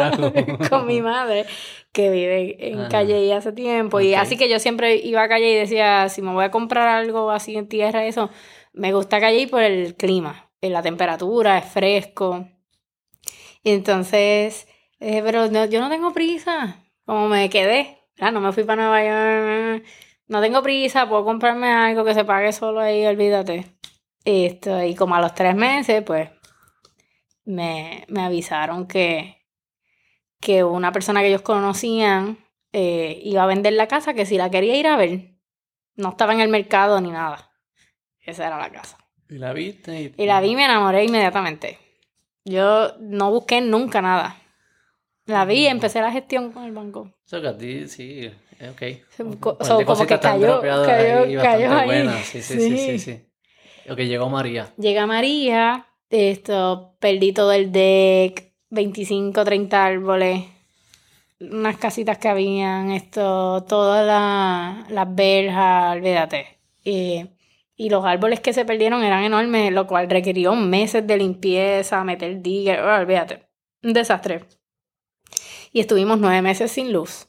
con 0.69 0.87
mi 0.87 1.01
madre, 1.01 1.45
que 1.91 2.09
vive 2.09 2.55
en 2.59 2.87
Calle 2.87 3.25
y 3.25 3.31
hace 3.31 3.51
tiempo. 3.51 3.99
Y 3.99 4.13
así 4.13 4.37
que 4.37 4.47
yo 4.47 4.59
siempre 4.59 4.95
iba 4.95 5.23
a 5.23 5.27
Calle 5.27 5.51
y 5.51 5.55
decía, 5.55 6.07
si 6.07 6.21
me 6.21 6.31
voy 6.31 6.45
a 6.45 6.51
comprar 6.51 6.87
algo 6.87 7.31
así 7.31 7.57
en 7.57 7.67
tierra, 7.67 8.05
eso, 8.05 8.29
me 8.73 8.93
gusta 8.93 9.19
Calle 9.19 9.47
por 9.47 9.63
el 9.63 9.95
clima, 9.95 10.49
la 10.61 10.81
temperatura, 10.81 11.57
es 11.57 11.65
fresco. 11.65 12.47
Y 13.63 13.71
entonces, 13.71 14.67
eh, 14.99 15.21
pero 15.23 15.47
yo 15.67 15.81
no 15.81 15.89
tengo 15.89 16.13
prisa. 16.13 16.77
Como 17.11 17.27
me 17.27 17.49
quedé, 17.49 18.07
no 18.21 18.39
me 18.39 18.53
fui 18.53 18.63
para 18.63 18.83
Nueva 18.83 19.03
York, 19.03 19.85
no 20.29 20.39
tengo 20.39 20.63
prisa, 20.63 21.09
puedo 21.09 21.25
comprarme 21.25 21.69
algo 21.69 22.05
que 22.05 22.13
se 22.13 22.23
pague 22.23 22.53
solo 22.53 22.79
ahí, 22.79 23.05
olvídate. 23.05 23.75
Esto, 24.23 24.81
y 24.81 24.95
como 24.95 25.15
a 25.15 25.19
los 25.19 25.35
tres 25.35 25.53
meses, 25.53 26.03
pues 26.03 26.29
me, 27.43 28.05
avisaron 28.17 28.87
que, 28.87 29.45
que 30.39 30.63
una 30.63 30.93
persona 30.93 31.19
que 31.19 31.27
ellos 31.27 31.41
conocían 31.41 32.37
eh, 32.71 33.19
iba 33.25 33.43
a 33.43 33.47
vender 33.47 33.73
la 33.73 33.89
casa, 33.89 34.13
que 34.13 34.25
si 34.25 34.37
la 34.37 34.49
quería 34.49 34.77
ir 34.77 34.87
a 34.87 34.95
ver, 34.95 35.35
no 35.97 36.11
estaba 36.11 36.31
en 36.31 36.39
el 36.39 36.47
mercado 36.47 37.01
ni 37.01 37.11
nada. 37.11 37.51
Esa 38.21 38.47
era 38.47 38.57
la 38.57 38.71
casa. 38.71 38.97
¿Y 39.27 39.37
la 39.37 39.51
viste? 39.51 40.13
Y, 40.15 40.25
la 40.25 40.39
vi 40.39 40.51
y 40.51 40.55
me 40.55 40.63
enamoré 40.63 41.03
inmediatamente. 41.03 41.77
Yo 42.45 42.95
no 43.01 43.31
busqué 43.31 43.59
nunca 43.59 44.01
nada. 44.01 44.40
La 45.31 45.45
vi 45.45 45.65
empecé 45.67 46.01
la 46.01 46.11
gestión 46.11 46.51
con 46.51 46.65
el 46.65 46.73
banco. 46.73 47.09
Eso 47.25 47.41
que 47.41 47.47
a 47.47 47.57
ti, 47.57 47.87
sí, 47.87 48.29
ok. 48.59 48.81
como 49.85 50.05
que 50.05 50.19
cayó, 50.19 50.61
cayó, 50.61 51.41
cayó 51.41 51.71
ahí. 51.73 52.09
Sí, 52.23 52.41
sí, 52.41 52.59
sí, 52.59 52.77
sí, 52.77 52.99
sí. 52.99 53.25
Ok, 53.89 53.99
llegó 53.99 54.29
María. 54.29 54.73
Llega 54.77 55.07
María, 55.07 55.87
esto, 56.09 56.95
perdí 56.99 57.31
todo 57.31 57.53
el 57.53 57.71
deck, 57.71 58.51
25, 58.69 59.43
30 59.45 59.85
árboles, 59.85 60.45
unas 61.39 61.77
casitas 61.77 62.17
que 62.17 62.27
habían, 62.27 62.91
esto, 62.91 63.63
todas 63.67 64.05
las 64.89 65.15
verjas, 65.15 65.95
olvídate. 65.95 66.59
y 66.83 67.89
los 67.89 68.03
árboles 68.05 68.41
que 68.41 68.53
se 68.53 68.65
perdieron 68.65 69.03
eran 69.03 69.23
enormes, 69.23 69.71
lo 69.71 69.87
cual 69.87 70.09
requirió 70.09 70.55
meses 70.55 71.07
de 71.07 71.17
limpieza, 71.17 72.03
meter 72.03 72.41
digger, 72.41 72.81
olvídate. 72.81 73.47
Un 73.81 73.93
desastre. 73.93 74.45
Y 75.71 75.79
estuvimos 75.79 76.19
nueve 76.19 76.41
meses 76.41 76.71
sin 76.71 76.91
luz. 76.91 77.27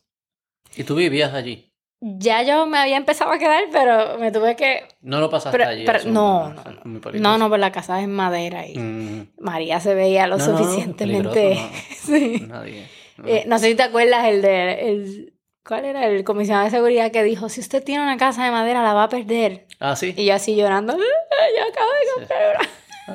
¿Y 0.76 0.84
tú 0.84 0.94
vivías 0.94 1.32
allí? 1.34 1.72
ya 2.02 2.42
yo 2.42 2.66
me 2.66 2.78
había 2.78 2.96
empezado 2.96 3.30
a 3.30 3.38
quedar, 3.38 3.62
pero 3.70 4.18
me 4.18 4.32
tuve 4.32 4.56
que... 4.56 4.88
No 5.02 5.20
lo 5.20 5.30
pasaste 5.30 5.62
allí. 5.62 5.84
no, 6.06 6.52
no, 6.52 6.64
no, 6.84 7.12
no, 7.12 7.38
no, 7.38 7.48
pues 7.48 7.60
la 7.60 7.70
casa 7.70 8.02
es 8.02 8.08
madera 8.08 8.66
y 8.66 8.76
mm. 8.76 9.28
María 9.38 9.78
se 9.78 9.94
veía 9.94 10.26
lo 10.26 10.40
suficientemente... 10.40 11.58
sí. 11.96 12.44
Nadie. 12.48 12.88
Eh, 13.24 13.44
no 13.46 13.58
sé 13.60 13.68
si 13.68 13.74
te 13.76 13.84
acuerdas 13.84 14.24
el 14.24 14.42
de... 14.42 14.88
El, 14.88 15.32
¿Cuál 15.64 15.84
era? 15.84 16.08
El 16.08 16.24
comisionado 16.24 16.64
de 16.64 16.72
seguridad 16.72 17.12
que 17.12 17.22
dijo, 17.22 17.48
si 17.48 17.60
usted 17.60 17.84
tiene 17.84 18.02
una 18.02 18.16
casa 18.16 18.44
de 18.44 18.50
madera, 18.50 18.82
la 18.82 18.94
va 18.94 19.04
a 19.04 19.08
perder. 19.08 19.68
Ah, 19.78 19.94
sí. 19.94 20.12
Y 20.16 20.26
yo 20.26 20.34
así 20.34 20.56
llorando, 20.56 20.96
yo 20.96 21.62
acabo 21.62 21.90
de 21.92 22.14
comprar 22.16 22.68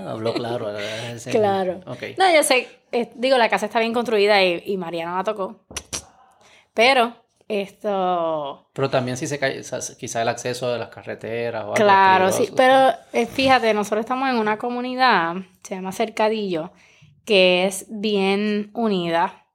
habló 0.07 0.33
claro. 0.33 0.67
claro. 1.31 1.81
Okay. 1.85 2.15
No, 2.17 2.33
yo 2.33 2.43
sé, 2.43 2.67
eh, 2.91 3.11
digo, 3.15 3.37
la 3.37 3.49
casa 3.49 3.65
está 3.65 3.79
bien 3.79 3.93
construida 3.93 4.43
y, 4.43 4.63
y 4.65 4.77
María 4.77 5.05
no 5.05 5.15
la 5.15 5.23
tocó. 5.23 5.65
Pero 6.73 7.13
esto... 7.47 8.69
Pero 8.73 8.89
también 8.89 9.17
si 9.17 9.25
se 9.25 9.39
cae, 9.39 9.61
quizá 9.97 10.21
el 10.21 10.27
acceso 10.27 10.71
de 10.71 10.79
las 10.79 10.89
carreteras 10.89 11.61
o 11.61 11.65
algo 11.67 11.73
Claro, 11.75 12.31
sí, 12.31 12.49
pero 12.55 12.93
eh, 13.13 13.25
fíjate, 13.25 13.73
nosotros 13.73 14.01
estamos 14.01 14.29
en 14.29 14.35
una 14.35 14.57
comunidad, 14.57 15.35
se 15.63 15.75
llama 15.75 15.91
Cercadillo, 15.91 16.71
que 17.25 17.65
es 17.65 17.85
bien 17.89 18.69
unida. 18.73 19.45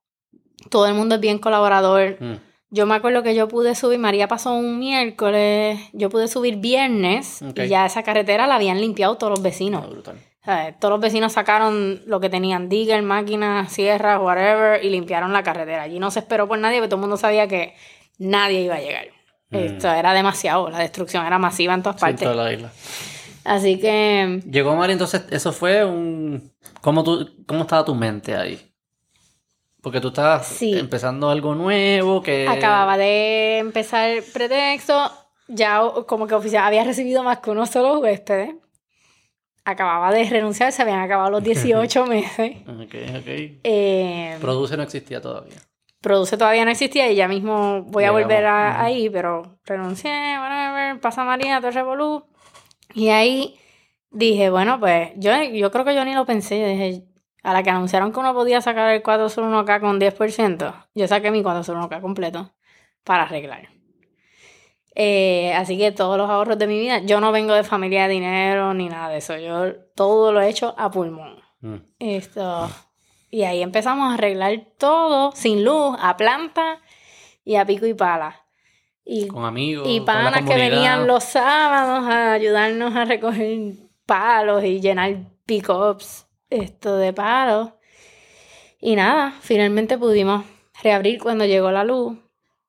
Todo 0.70 0.86
el 0.86 0.94
mundo 0.94 1.16
es 1.16 1.20
bien 1.20 1.38
colaborador. 1.38 2.16
Mm. 2.18 2.34
Yo 2.70 2.86
me 2.86 2.94
acuerdo 2.94 3.22
que 3.22 3.34
yo 3.34 3.48
pude 3.48 3.74
subir, 3.74 3.98
María 3.98 4.28
pasó 4.28 4.54
un 4.54 4.78
miércoles, 4.78 5.78
yo 5.92 6.08
pude 6.08 6.26
subir 6.28 6.56
viernes 6.56 7.42
y 7.42 7.68
ya 7.68 7.84
esa 7.84 8.02
carretera 8.02 8.46
la 8.46 8.54
habían 8.54 8.80
limpiado 8.80 9.18
todos 9.18 9.32
los 9.32 9.42
vecinos. 9.42 9.84
Todos 10.80 10.90
los 10.90 11.00
vecinos 11.00 11.32
sacaron 11.32 12.02
lo 12.06 12.18
que 12.18 12.28
tenían, 12.28 12.68
digger, 12.68 13.02
máquinas, 13.02 13.72
sierras, 13.72 14.20
whatever, 14.20 14.84
y 14.84 14.90
limpiaron 14.90 15.32
la 15.32 15.44
carretera. 15.44 15.82
Allí 15.82 16.00
no 16.00 16.10
se 16.10 16.18
esperó 16.18 16.48
por 16.48 16.58
nadie, 16.58 16.78
pero 16.78 16.88
todo 16.88 16.96
el 16.96 17.02
mundo 17.02 17.16
sabía 17.16 17.46
que 17.46 17.74
nadie 18.18 18.62
iba 18.62 18.74
a 18.74 18.80
llegar. 18.80 19.06
Mm. 19.50 19.56
Esto 19.56 19.92
era 19.92 20.12
demasiado, 20.12 20.68
la 20.68 20.78
destrucción 20.78 21.24
era 21.24 21.38
masiva 21.38 21.74
en 21.74 21.82
todas 21.82 22.00
partes. 22.00 22.22
En 22.22 22.32
toda 22.32 22.44
la 22.44 22.52
isla. 22.52 22.72
Así 23.44 23.78
que... 23.78 24.40
Llegó 24.50 24.74
María, 24.74 24.94
entonces 24.94 25.24
eso 25.30 25.52
fue 25.52 25.84
un... 25.84 26.52
¿Cómo, 26.80 27.04
tú, 27.04 27.30
¿Cómo 27.46 27.62
estaba 27.62 27.84
tu 27.84 27.94
mente 27.94 28.34
ahí? 28.34 28.60
Porque 29.80 30.00
tú 30.00 30.08
estabas 30.08 30.60
empezando 30.62 31.30
algo 31.30 31.54
nuevo 31.54 32.20
que... 32.20 32.48
Acababa 32.48 32.96
de 32.96 33.58
empezar 33.58 34.22
pretexto, 34.32 35.10
ya 35.48 35.82
como 36.06 36.26
que 36.26 36.34
oficial 36.34 36.64
había 36.64 36.84
recibido 36.84 37.22
más 37.22 37.38
que 37.38 37.50
uno 37.50 37.66
solo 37.66 37.98
huéspedes. 38.00 38.54
Acababa 39.64 40.10
de 40.12 40.24
renunciar, 40.24 40.72
se 40.72 40.82
habían 40.82 41.00
acabado 41.00 41.30
los 41.30 41.42
18 41.44 42.06
meses. 42.06 42.56
ok, 42.66 42.94
ok. 43.18 43.28
Eh, 43.64 44.38
Produce 44.40 44.76
no 44.76 44.82
existía 44.82 45.20
todavía. 45.20 45.56
Produce 46.00 46.36
todavía 46.36 46.64
no 46.64 46.72
existía 46.72 47.10
y 47.12 47.14
ya 47.14 47.28
mismo 47.28 47.82
voy 47.82 48.04
a 48.04 48.10
volver 48.10 48.44
ahí, 48.44 49.08
pero 49.08 49.58
renuncié, 49.64 50.10
whatever, 50.38 50.98
pasa 51.00 51.22
María, 51.22 51.60
todo 51.60 51.70
revolú. 51.70 52.24
Y 52.92 53.10
ahí 53.10 53.56
dije, 54.10 54.50
bueno, 54.50 54.80
pues 54.80 55.12
yo, 55.16 55.30
yo 55.44 55.70
creo 55.70 55.84
que 55.84 55.94
yo 55.94 56.04
ni 56.04 56.12
lo 56.14 56.26
pensé, 56.26 56.56
dije, 56.56 57.04
a 57.44 57.52
la 57.52 57.62
que 57.62 57.70
anunciaron 57.70 58.12
que 58.12 58.18
uno 58.18 58.34
podía 58.34 58.60
sacar 58.60 58.90
el 58.90 59.02
401k 59.02 59.80
con 59.80 60.00
10%, 60.00 60.88
yo 60.94 61.06
saqué 61.06 61.30
mi 61.30 61.42
401k 61.42 62.00
completo 62.00 62.52
para 63.04 63.22
arreglar. 63.22 63.68
Eh, 64.94 65.52
así 65.54 65.78
que 65.78 65.92
todos 65.92 66.18
los 66.18 66.28
ahorros 66.28 66.58
de 66.58 66.66
mi 66.66 66.78
vida, 66.78 66.98
yo 66.98 67.20
no 67.20 67.32
vengo 67.32 67.54
de 67.54 67.64
familia 67.64 68.06
de 68.06 68.14
dinero 68.14 68.74
ni 68.74 68.88
nada 68.88 69.08
de 69.08 69.18
eso, 69.18 69.36
yo 69.38 69.74
todo 69.94 70.32
lo 70.32 70.40
he 70.40 70.48
hecho 70.48 70.74
a 70.76 70.90
pulmón. 70.90 71.36
Mm. 71.60 71.76
Esto. 71.98 72.68
Y 73.30 73.44
ahí 73.44 73.62
empezamos 73.62 74.10
a 74.10 74.14
arreglar 74.14 74.66
todo, 74.78 75.32
sin 75.32 75.64
luz, 75.64 75.96
a 75.98 76.16
planta 76.16 76.80
y 77.44 77.56
a 77.56 77.64
pico 77.64 77.86
y 77.86 77.94
pala. 77.94 78.44
Y, 79.04 79.26
con 79.26 79.44
amigos. 79.44 79.88
Y 79.88 80.00
panas 80.00 80.42
que 80.42 80.54
venían 80.54 81.06
los 81.06 81.24
sábados 81.24 82.08
a 82.08 82.34
ayudarnos 82.34 82.94
a 82.94 83.04
recoger 83.04 83.72
palos 84.06 84.62
y 84.64 84.80
llenar 84.80 85.16
pick-ups 85.46 86.26
esto 86.50 86.96
de 86.96 87.12
paro. 87.12 87.78
Y 88.80 88.96
nada, 88.96 89.34
finalmente 89.40 89.96
pudimos 89.96 90.44
reabrir 90.82 91.20
cuando 91.20 91.46
llegó 91.46 91.70
la 91.70 91.84
luz 91.84 92.18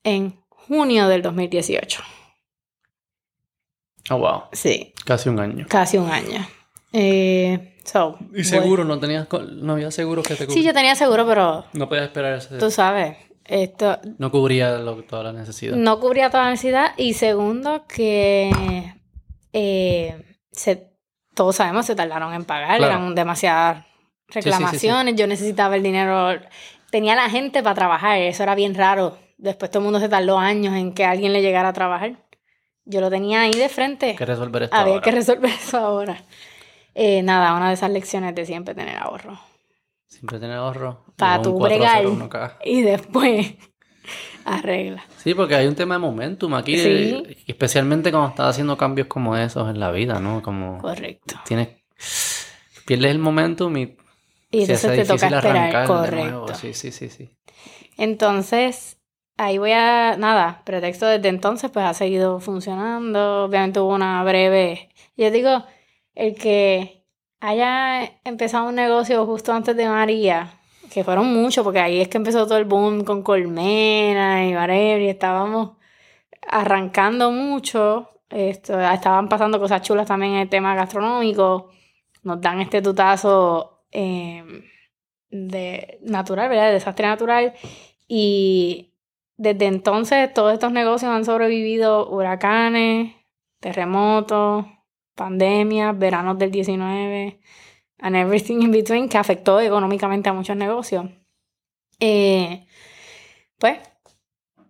en 0.04 0.43
junio 0.68 1.08
del 1.08 1.22
2018. 1.22 2.02
Oh, 4.10 4.18
wow. 4.18 4.44
Sí. 4.52 4.94
Casi 5.06 5.30
un 5.30 5.40
año. 5.40 5.66
Casi 5.70 5.98
un 5.98 6.10
año. 6.10 6.46
Eh, 6.92 7.78
¿Y 8.34 8.44
seguro? 8.44 8.84
¿No 8.86 9.00
tenías 9.00 9.28
no 9.56 9.74
había 9.74 9.92
seguro 9.92 10.24
que 10.24 10.36
te 10.36 10.46
Sí, 10.50 10.64
yo 10.64 10.74
tenía 10.74 10.96
seguro, 10.96 11.26
pero... 11.26 11.66
No 11.74 11.88
podías 11.90 12.06
esperar 12.06 12.34
ese... 12.34 12.58
Tú 12.58 12.70
sabes, 12.72 13.18
Esto 13.46 14.00
No 14.20 14.32
cubría 14.32 14.78
lo- 14.78 15.04
toda 15.04 15.24
la 15.24 15.34
necesidad. 15.34 15.76
no 15.76 16.00
cubría 16.00 16.30
toda 16.30 16.44
la 16.46 16.50
necesidad. 16.52 16.94
Y 16.98 17.14
segundo, 17.14 17.86
que 17.88 18.94
eh, 19.54 20.38
se, 20.52 20.92
todos 21.34 21.56
sabemos 21.56 21.86
se 21.86 21.96
tardaron 21.96 22.34
en 22.34 22.46
pagar, 22.46 22.78
Claro. 22.78 22.94
eran 22.94 23.16
demasiadas 23.16 23.80
sí, 23.80 23.84
sí, 23.86 24.42
sí. 24.44 24.50
reclamaciones. 24.50 25.16
Yo 25.16 25.28
necesitaba 25.28 25.76
el 25.76 25.84
dinero, 25.84 26.30
tenía 26.90 27.16
la 27.16 27.30
gente 27.30 27.64
para 27.64 27.76
trabajar, 27.76 28.18
eso 28.20 28.44
era 28.44 28.56
bien 28.56 28.76
raro. 28.76 29.18
Después 29.44 29.70
todo 29.70 29.80
el 29.80 29.84
mundo 29.84 30.00
se 30.00 30.08
tardó 30.08 30.40
años 30.40 30.74
en 30.74 30.94
que 30.94 31.04
alguien 31.04 31.34
le 31.34 31.42
llegara 31.42 31.68
a 31.70 31.74
trabajar. 31.74 32.16
Yo 32.86 33.02
lo 33.02 33.10
tenía 33.10 33.42
ahí 33.42 33.52
de 33.52 33.68
frente. 33.68 34.16
Que 34.16 34.26
resolver 34.26 34.64
esto 34.64 34.76
Había 34.76 34.94
ahora. 34.96 35.04
que 35.04 35.12
resolver 35.12 35.52
eso 35.62 35.78
ahora. 35.78 36.24
Eh, 36.96 37.22
nada, 37.24 37.54
una 37.56 37.68
de 37.68 37.74
esas 37.74 37.92
lecciones 37.92 38.34
de 38.36 38.46
siempre 38.46 38.74
tener 38.74 38.98
ahorro. 38.98 39.38
Siempre 40.08 40.40
tener 40.40 40.56
ahorro. 40.58 41.04
Pa' 41.18 41.38
Un 41.40 41.44
tu 41.44 41.58
401k. 41.60 42.58
Y 42.64 42.84
después 42.84 43.54
arregla. 44.46 45.04
Sí, 45.18 45.34
porque 45.34 45.56
hay 45.56 45.68
un 45.68 45.76
tema 45.76 45.96
de 45.96 46.00
momentum 46.00 46.54
aquí, 46.54 46.78
Sí. 46.78 47.24
especialmente 47.48 48.12
cuando 48.12 48.30
estás 48.30 48.48
haciendo 48.52 48.78
cambios 48.78 49.08
como 49.08 49.36
esos 49.36 49.70
en 49.70 49.80
la 49.80 49.92
vida, 49.92 50.20
¿no? 50.22 50.42
Como 50.42 50.78
Correcto. 50.78 51.36
tienes, 51.46 51.68
pierdes 52.86 53.12
el 53.12 53.20
momentum 53.20 53.76
y, 53.78 53.98
Y 54.52 54.66
se 54.66 54.74
entonces 54.74 54.86
hace 54.86 54.96
te 55.02 55.02
toca 55.04 55.14
difícil 55.14 55.34
esperar. 55.34 55.58
arrancar 55.58 55.82
de 55.82 55.88
Correcto. 55.88 56.16
nuevo. 56.30 56.54
Sí, 56.56 56.74
sí, 56.74 56.92
sí, 56.92 57.10
sí. 57.10 57.30
Entonces, 57.98 59.00
ahí 59.38 59.58
voy 59.58 59.72
a, 59.72 60.16
nada, 60.18 60.62
pretexto 60.66 61.06
desde 61.08 61.30
entonces, 61.30 61.72
pues 61.72 61.86
ha 61.86 61.94
seguido 61.94 62.40
funcionando. 62.40 63.46
Obviamente 63.46 63.80
hubo 63.80 63.94
una 63.94 64.24
breve, 64.24 64.90
yo 65.18 65.32
digo, 65.32 65.64
el 66.16 66.36
que 66.36 67.06
haya 67.40 68.04
empezado 68.24 68.70
un 68.70 68.76
negocio 68.76 69.26
justo 69.26 69.54
antes 69.54 69.76
de 69.76 69.90
María, 69.90 70.60
que 70.92 71.04
fueron 71.04 71.34
muchos, 71.34 71.64
porque 71.64 71.80
ahí 71.80 72.02
es 72.02 72.08
que 72.08 72.18
empezó 72.18 72.46
todo 72.46 72.58
el 72.58 72.66
boom 72.66 73.04
con 73.04 73.24
Colmena 73.24 74.48
y 74.48 74.56
whatever, 74.56 75.02
y 75.02 75.10
estábamos 75.10 75.72
arrancando 76.48 77.32
mucho. 77.32 78.10
Esto, 78.30 78.80
estaban 78.80 79.30
pasando 79.30 79.60
cosas 79.60 79.82
chulas 79.82 80.08
también 80.08 80.34
en 80.34 80.40
el 80.40 80.50
tema 80.50 80.76
gastronómico. 80.76 81.70
Nos 82.24 82.42
dan 82.42 82.62
este 82.62 82.82
tutazo 82.82 83.86
eh, 83.92 84.44
de 85.30 86.00
natural, 86.04 86.50
¿verdad? 86.50 86.68
De 86.68 86.74
desastre 86.74 87.08
natural. 87.08 87.54
Y 88.08 88.93
desde 89.44 89.68
entonces 89.68 90.34
todos 90.34 90.54
estos 90.54 90.72
negocios 90.72 91.12
han 91.12 91.26
sobrevivido 91.26 92.10
huracanes, 92.10 93.14
terremotos, 93.60 94.66
pandemias, 95.16 95.98
veranos 95.98 96.40
del 96.40 96.50
19, 96.50 97.40
and 98.00 98.16
everything 98.16 98.62
in 98.62 98.72
between, 98.72 99.10
que 99.10 99.18
afectó 99.18 99.60
económicamente 99.60 100.30
a 100.30 100.34
muchos 100.34 100.56
negocios. 100.56 101.06
Eh, 102.00 102.66
pues, 103.60 103.80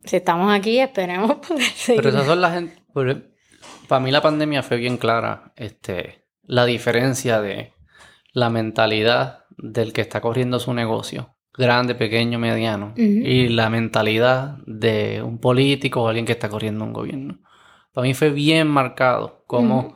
si 0.04 0.18
estamos 0.18 0.52
aquí, 0.54 0.80
esperemos 0.80 1.36
poder 1.48 1.64
seguir. 1.64 2.02
Pero 2.02 2.10
esas 2.10 2.26
son 2.26 2.42
las 2.42 2.54
gente. 2.54 2.82
Para 3.88 4.00
mí 4.00 4.12
la 4.12 4.22
pandemia 4.22 4.64
fue 4.64 4.78
bien 4.78 4.98
clara. 4.98 5.54
Este, 5.56 6.26
la 6.42 6.66
diferencia 6.66 7.42
de 7.42 7.74
la 8.32 8.50
mentalidad 8.50 9.46
del 9.58 9.94
que 9.94 10.02
está 10.02 10.20
corriendo 10.20 10.60
su 10.60 10.74
negocio, 10.74 11.33
grande, 11.56 11.96
pequeño, 11.96 12.40
mediano, 12.40 12.94
y 12.96 13.48
la 13.50 13.70
mentalidad 13.70 14.58
de 14.66 15.22
un 15.24 15.38
político 15.40 16.02
o 16.04 16.08
alguien 16.08 16.26
que 16.26 16.32
está 16.34 16.50
corriendo 16.50 16.84
un 16.84 16.94
gobierno. 16.94 17.40
Para 17.94 18.08
mí 18.08 18.14
fue 18.14 18.30
bien 18.32 18.68
marcado 18.68 19.44
cómo, 19.48 19.96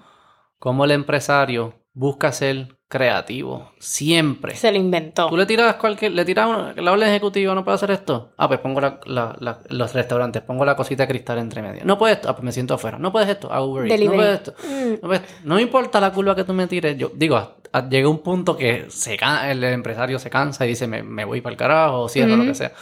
cómo 0.59 0.85
el 0.85 0.91
empresario 0.91 1.73
busca 1.93 2.31
ser 2.31 2.77
creativo, 2.89 3.71
siempre. 3.79 4.55
Se 4.55 4.71
lo 4.71 4.77
inventó. 4.77 5.27
Tú 5.27 5.35
le 5.35 5.45
tiras 5.45 5.75
cualquier, 5.75 6.13
le 6.13 6.23
tiras 6.23 6.73
la 6.77 6.91
orden 6.93 7.09
ejecutiva, 7.09 7.53
no 7.53 7.63
puedo 7.65 7.75
hacer 7.75 7.91
esto. 7.91 8.31
Ah, 8.37 8.47
pues 8.47 8.59
pongo 8.61 8.79
la, 8.79 8.99
la- 9.05 9.35
la- 9.39 9.59
los 9.69 9.93
restaurantes, 9.93 10.41
pongo 10.43 10.63
la 10.63 10.75
cosita 10.75 11.03
de 11.03 11.09
cristal 11.09 11.39
entre 11.39 11.61
medio. 11.61 11.81
No 11.83 11.97
puedes 11.97 12.17
esto, 12.17 12.29
ah, 12.29 12.33
pues 12.35 12.45
me 12.45 12.51
siento 12.53 12.75
afuera. 12.75 12.97
No 12.97 13.11
puedes 13.11 13.27
esto, 13.27 13.51
hago 13.51 13.65
Uber 13.73 13.87
Eats. 13.87 13.91
No 13.91 13.97
Delivery. 14.11 14.17
puedes 14.17 14.35
esto. 14.35 14.53
Mm, 14.63 14.91
No, 15.01 15.07
puedes 15.09 15.21
esto. 15.23 15.33
No 15.43 15.55
me 15.55 15.61
importa 15.63 15.99
la 15.99 16.13
curva 16.13 16.33
que 16.35 16.43
tú 16.45 16.53
me 16.53 16.67
tires. 16.67 16.97
Yo 16.97 17.11
digo, 17.13 17.56
llega 17.89 18.09
un 18.09 18.23
punto 18.23 18.57
que 18.57 18.85
se 18.89 19.17
el 19.49 19.63
empresario 19.63 20.19
se 20.19 20.29
cansa 20.29 20.65
y 20.65 20.69
dice, 20.69 20.87
me, 20.87 21.03
me 21.03 21.25
voy 21.25 21.41
para 21.41 21.51
el 21.53 21.57
carajo, 21.57 22.01
o 22.01 22.09
cierro, 22.09 22.37
lo 22.37 22.45
que 22.45 22.53
sea. 22.55 22.73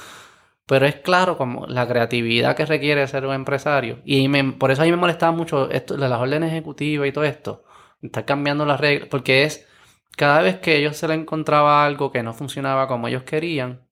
Pero 0.68 0.86
es 0.88 0.96
claro 0.98 1.38
como 1.38 1.68
la 1.68 1.88
creatividad 1.88 2.56
que 2.56 2.66
requiere 2.66 3.08
ser 3.08 3.26
un 3.26 3.34
empresario. 3.36 4.00
Y 4.06 4.28
me- 4.30 4.54
por 4.54 4.72
eso 4.72 4.82
a 4.82 4.86
mí 4.86 4.92
me 4.92 4.98
molestaba 4.98 5.32
mucho 5.32 5.70
esto 5.72 5.98
las 5.98 6.12
órdenes 6.20 6.52
ejecutivas 6.52 7.08
y 7.08 7.12
todo 7.12 7.24
esto. 7.26 7.64
Estar 8.02 8.26
cambiando 8.26 8.66
las 8.66 8.80
reglas. 8.80 9.10
Porque 9.10 9.44
es 9.44 9.68
cada 10.18 10.42
vez 10.42 10.58
que 10.60 10.78
ellos 10.78 10.98
se 10.98 11.08
le 11.08 11.14
encontraba 11.16 11.86
algo 11.86 12.12
que 12.12 12.24
no 12.24 12.34
funcionaba 12.34 12.88
como 12.88 13.08
ellos 13.08 13.24
querían, 13.24 13.85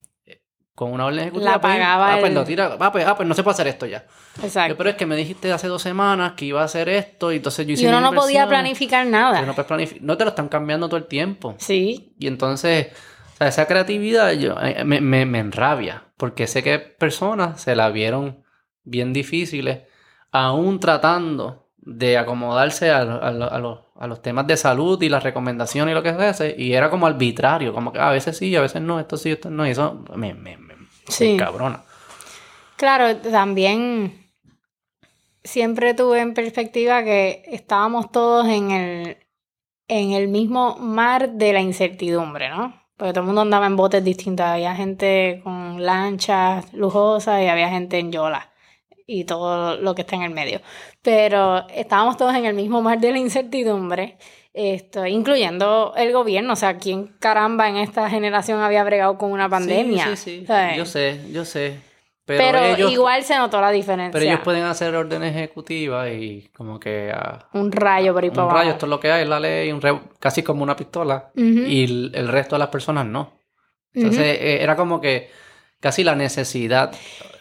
con 0.75 0.91
una 0.91 1.05
orden 1.05 1.19
ejecutiva, 1.19 1.51
La 1.51 1.61
pues, 1.61 1.73
pagaba 1.73 2.13
ah, 2.13 2.17
pues 2.19 2.29
el- 2.29 2.35
lo 2.35 2.43
tira, 2.43 2.77
ah, 2.79 2.91
pues, 2.91 3.05
ah, 3.05 3.15
pues 3.15 3.27
no 3.29 3.35
se 3.35 3.43
puede 3.43 3.53
hacer 3.53 3.67
esto 3.67 3.85
ya. 3.85 4.05
Yo, 4.37 4.43
exacto. 4.45 4.75
pero 4.77 4.89
es 4.89 4.95
que 4.95 5.05
me 5.05 5.15
dijiste 5.15 5.51
hace 5.53 5.67
dos 5.67 5.81
semanas 5.83 6.33
que 6.33 6.45
iba 6.45 6.61
a 6.61 6.65
hacer 6.65 6.89
esto 6.89 7.31
y 7.31 7.35
entonces 7.37 7.67
yo 7.67 7.73
hice 7.73 7.83
Y 7.83 7.87
uno 7.87 8.01
no 8.01 8.11
podía 8.13 8.47
planificar 8.47 9.05
nada. 9.05 9.41
No, 9.43 9.53
puedes 9.53 9.69
planifi- 9.69 10.01
no 10.01 10.17
te 10.17 10.23
lo 10.23 10.29
están 10.31 10.49
cambiando 10.49 10.87
todo 10.87 10.97
el 10.97 11.05
tiempo. 11.05 11.53
Sí, 11.59 12.15
Y 12.17 12.25
entonces, 12.27 12.87
o 13.33 13.37
sea, 13.37 13.47
esa 13.49 13.67
creatividad 13.67 14.31
yo, 14.33 14.55
eh, 14.61 14.83
me, 14.83 14.99
me, 15.01 15.25
me 15.27 15.39
enrabia, 15.39 16.05
porque 16.17 16.47
sé 16.47 16.63
que 16.63 16.79
personas 16.79 17.61
se 17.61 17.75
la 17.75 17.89
vieron 17.89 18.43
bien 18.83 19.13
difíciles, 19.13 19.81
aún 20.31 20.79
tratando 20.79 21.69
de 21.77 22.17
acomodarse 22.17 22.89
a, 22.91 23.03
lo- 23.03 23.21
a 23.23 23.31
lo- 23.31 23.51
a 23.51 23.59
los, 23.59 23.79
a 23.99 24.07
los 24.07 24.21
temas 24.21 24.47
de 24.47 24.55
salud 24.57 25.01
y 25.03 25.09
las 25.09 25.21
recomendaciones 25.23 25.91
y 25.91 25.95
lo 25.95 26.01
que 26.01 26.13
se 26.13 26.25
hace, 26.25 26.55
y 26.57 26.73
era 26.73 26.89
como 26.89 27.05
arbitrario, 27.07 27.73
como 27.73 27.91
que 27.91 27.99
a 27.99 28.09
veces 28.09 28.37
sí, 28.37 28.55
a 28.55 28.61
veces 28.61 28.81
no, 28.81 28.99
esto 28.99 29.17
sí, 29.17 29.31
esto 29.31 29.49
no, 29.49 29.67
y 29.67 29.71
eso 29.71 30.03
me, 30.15 30.33
me 30.33 30.57
Sí. 31.07 31.31
encabrona. 31.31 31.83
Claro, 32.77 33.17
también 33.17 34.31
siempre 35.43 35.93
tuve 35.93 36.19
en 36.19 36.33
perspectiva 36.33 37.03
que 37.03 37.43
estábamos 37.47 38.11
todos 38.11 38.47
en 38.47 38.71
el, 38.71 39.17
en 39.87 40.11
el 40.11 40.27
mismo 40.27 40.77
mar 40.77 41.31
de 41.33 41.53
la 41.53 41.61
incertidumbre, 41.61 42.49
¿no? 42.49 42.81
Porque 42.97 43.13
todo 43.13 43.21
el 43.21 43.27
mundo 43.27 43.41
andaba 43.41 43.65
en 43.65 43.75
botes 43.75 44.03
distintos. 44.03 44.45
Había 44.45 44.75
gente 44.75 45.41
con 45.43 45.83
lanchas 45.83 46.73
lujosas 46.73 47.41
y 47.41 47.47
había 47.47 47.69
gente 47.69 47.99
en 47.99 48.11
yola 48.11 48.51
y 49.05 49.25
todo 49.25 49.77
lo 49.77 49.95
que 49.95 50.01
está 50.01 50.15
en 50.15 50.23
el 50.23 50.31
medio. 50.31 50.61
Pero 51.01 51.67
estábamos 51.69 52.17
todos 52.17 52.35
en 52.35 52.45
el 52.45 52.53
mismo 52.53 52.81
mar 52.81 52.99
de 52.99 53.11
la 53.11 53.17
incertidumbre, 53.17 54.17
esto, 54.53 55.05
incluyendo 55.05 55.93
el 55.97 56.11
gobierno. 56.13 56.53
O 56.53 56.55
sea, 56.55 56.77
¿quién 56.77 57.07
caramba 57.19 57.67
en 57.69 57.77
esta 57.77 58.09
generación 58.09 58.61
había 58.61 58.83
bregado 58.83 59.17
con 59.17 59.31
una 59.31 59.49
pandemia? 59.49 60.05
Sí, 60.09 60.15
sí, 60.15 60.39
sí. 60.41 60.45
¿Sabes? 60.45 60.77
Yo 60.77 60.85
sé, 60.85 61.21
yo 61.31 61.45
sé. 61.45 61.79
Pero, 62.25 62.39
Pero, 62.41 62.63
ellos, 62.75 62.91
igual 62.93 63.21
se 63.23 63.35
notó 63.35 63.59
la 63.59 63.69
diferencia. 63.71 64.11
pero 64.17 64.23
ellos 64.25 64.39
pueden 64.45 64.63
hacer 64.63 64.95
órdenes 64.95 65.35
ejecutivas 65.35 66.09
y 66.09 66.49
como 66.55 66.79
que 66.79 67.11
ah, 67.13 67.49
Un 67.51 67.69
rayo 67.69 68.13
por 68.13 68.23
ahí 68.23 68.29
para 68.29 68.43
un 68.43 68.49
abajo. 68.49 68.59
rayo, 68.59 68.71
esto 68.71 68.85
es 68.85 68.89
lo 68.91 68.99
que 69.01 69.11
hay, 69.11 69.25
la 69.25 69.41
ley, 69.41 69.71
un 69.73 69.81
re- 69.81 69.99
casi 70.21 70.41
como 70.41 70.63
una 70.63 70.73
pistola. 70.75 71.31
Y 71.35 71.83
el, 71.83 72.11
el 72.15 72.27
resto 72.29 72.55
de 72.55 72.59
las 72.59 72.69
personas 72.69 73.05
no. 73.05 73.33
Entonces 73.93 74.37
eh, 74.39 74.63
era 74.63 74.77
como 74.77 75.01
que 75.01 75.29
casi 75.81 76.05
la 76.05 76.15
necesidad 76.15 76.93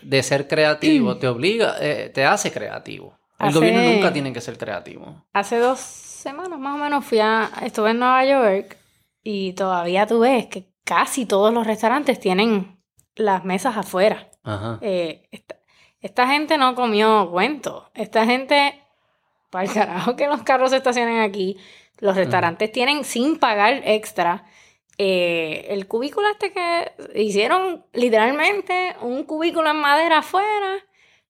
de 0.03 0.23
ser 0.25 0.49
creativo 0.49 1.17
te 1.19 1.29
obliga, 1.29 1.77
eh, 1.81 2.11
te 2.13 2.25
hace 2.25 2.51
creativo. 2.51 3.17
El 3.39 3.49
Hace- 3.51 3.59
gobierno 3.59 3.83
nunca 3.89 4.13
tiene 4.13 4.33
que 4.33 4.41
ser 4.41 4.59
creativo. 4.59 5.27
Hace 5.33 5.59
dos 5.59 5.79
semanas 6.23 6.59
más 6.59 6.75
o 6.75 6.79
menos 6.79 7.05
fui 7.05 7.19
a, 7.19 7.51
estuve 7.63 7.91
en 7.91 7.99
Nueva 7.99 8.25
York 8.25 8.77
y 9.23 9.53
todavía 9.53 10.07
tú 10.07 10.21
ves 10.21 10.47
que 10.47 10.73
casi 10.85 11.27
todos 11.27 11.53
los 11.53 11.67
restaurantes 11.67 12.19
tienen 12.21 12.79
las 13.15 13.45
mesas 13.45 13.77
afuera. 13.77 14.31
Ajá. 14.43 14.79
Eh, 14.81 15.29
esta, 15.31 15.57
esta 16.01 16.27
gente 16.29 16.59
no 16.59 16.75
comió 16.75 17.31
cuento. 17.31 17.91
Esta 17.95 18.25
gente, 18.25 18.81
para 19.51 19.65
el 19.65 19.73
carajo 19.73 20.17
que 20.17 20.27
los 20.27 20.43
carros 20.43 20.71
se 20.71 20.77
estacionen 20.79 21.21
aquí, 21.21 21.59
los 21.99 22.17
restaurantes 22.17 22.73
tienen 22.73 23.05
sin 23.05 23.39
pagar 23.39 23.83
extra. 23.85 24.45
eh, 24.99 25.67
el 25.71 25.87
cubículo 25.87 26.29
este 26.29 26.53
que 26.53 26.93
hicieron 27.15 27.85
literalmente 27.93 28.95
un 29.01 29.25
cubículo 29.25 29.71
en 29.71 29.77
madera 29.77 30.19
afuera 30.19 30.79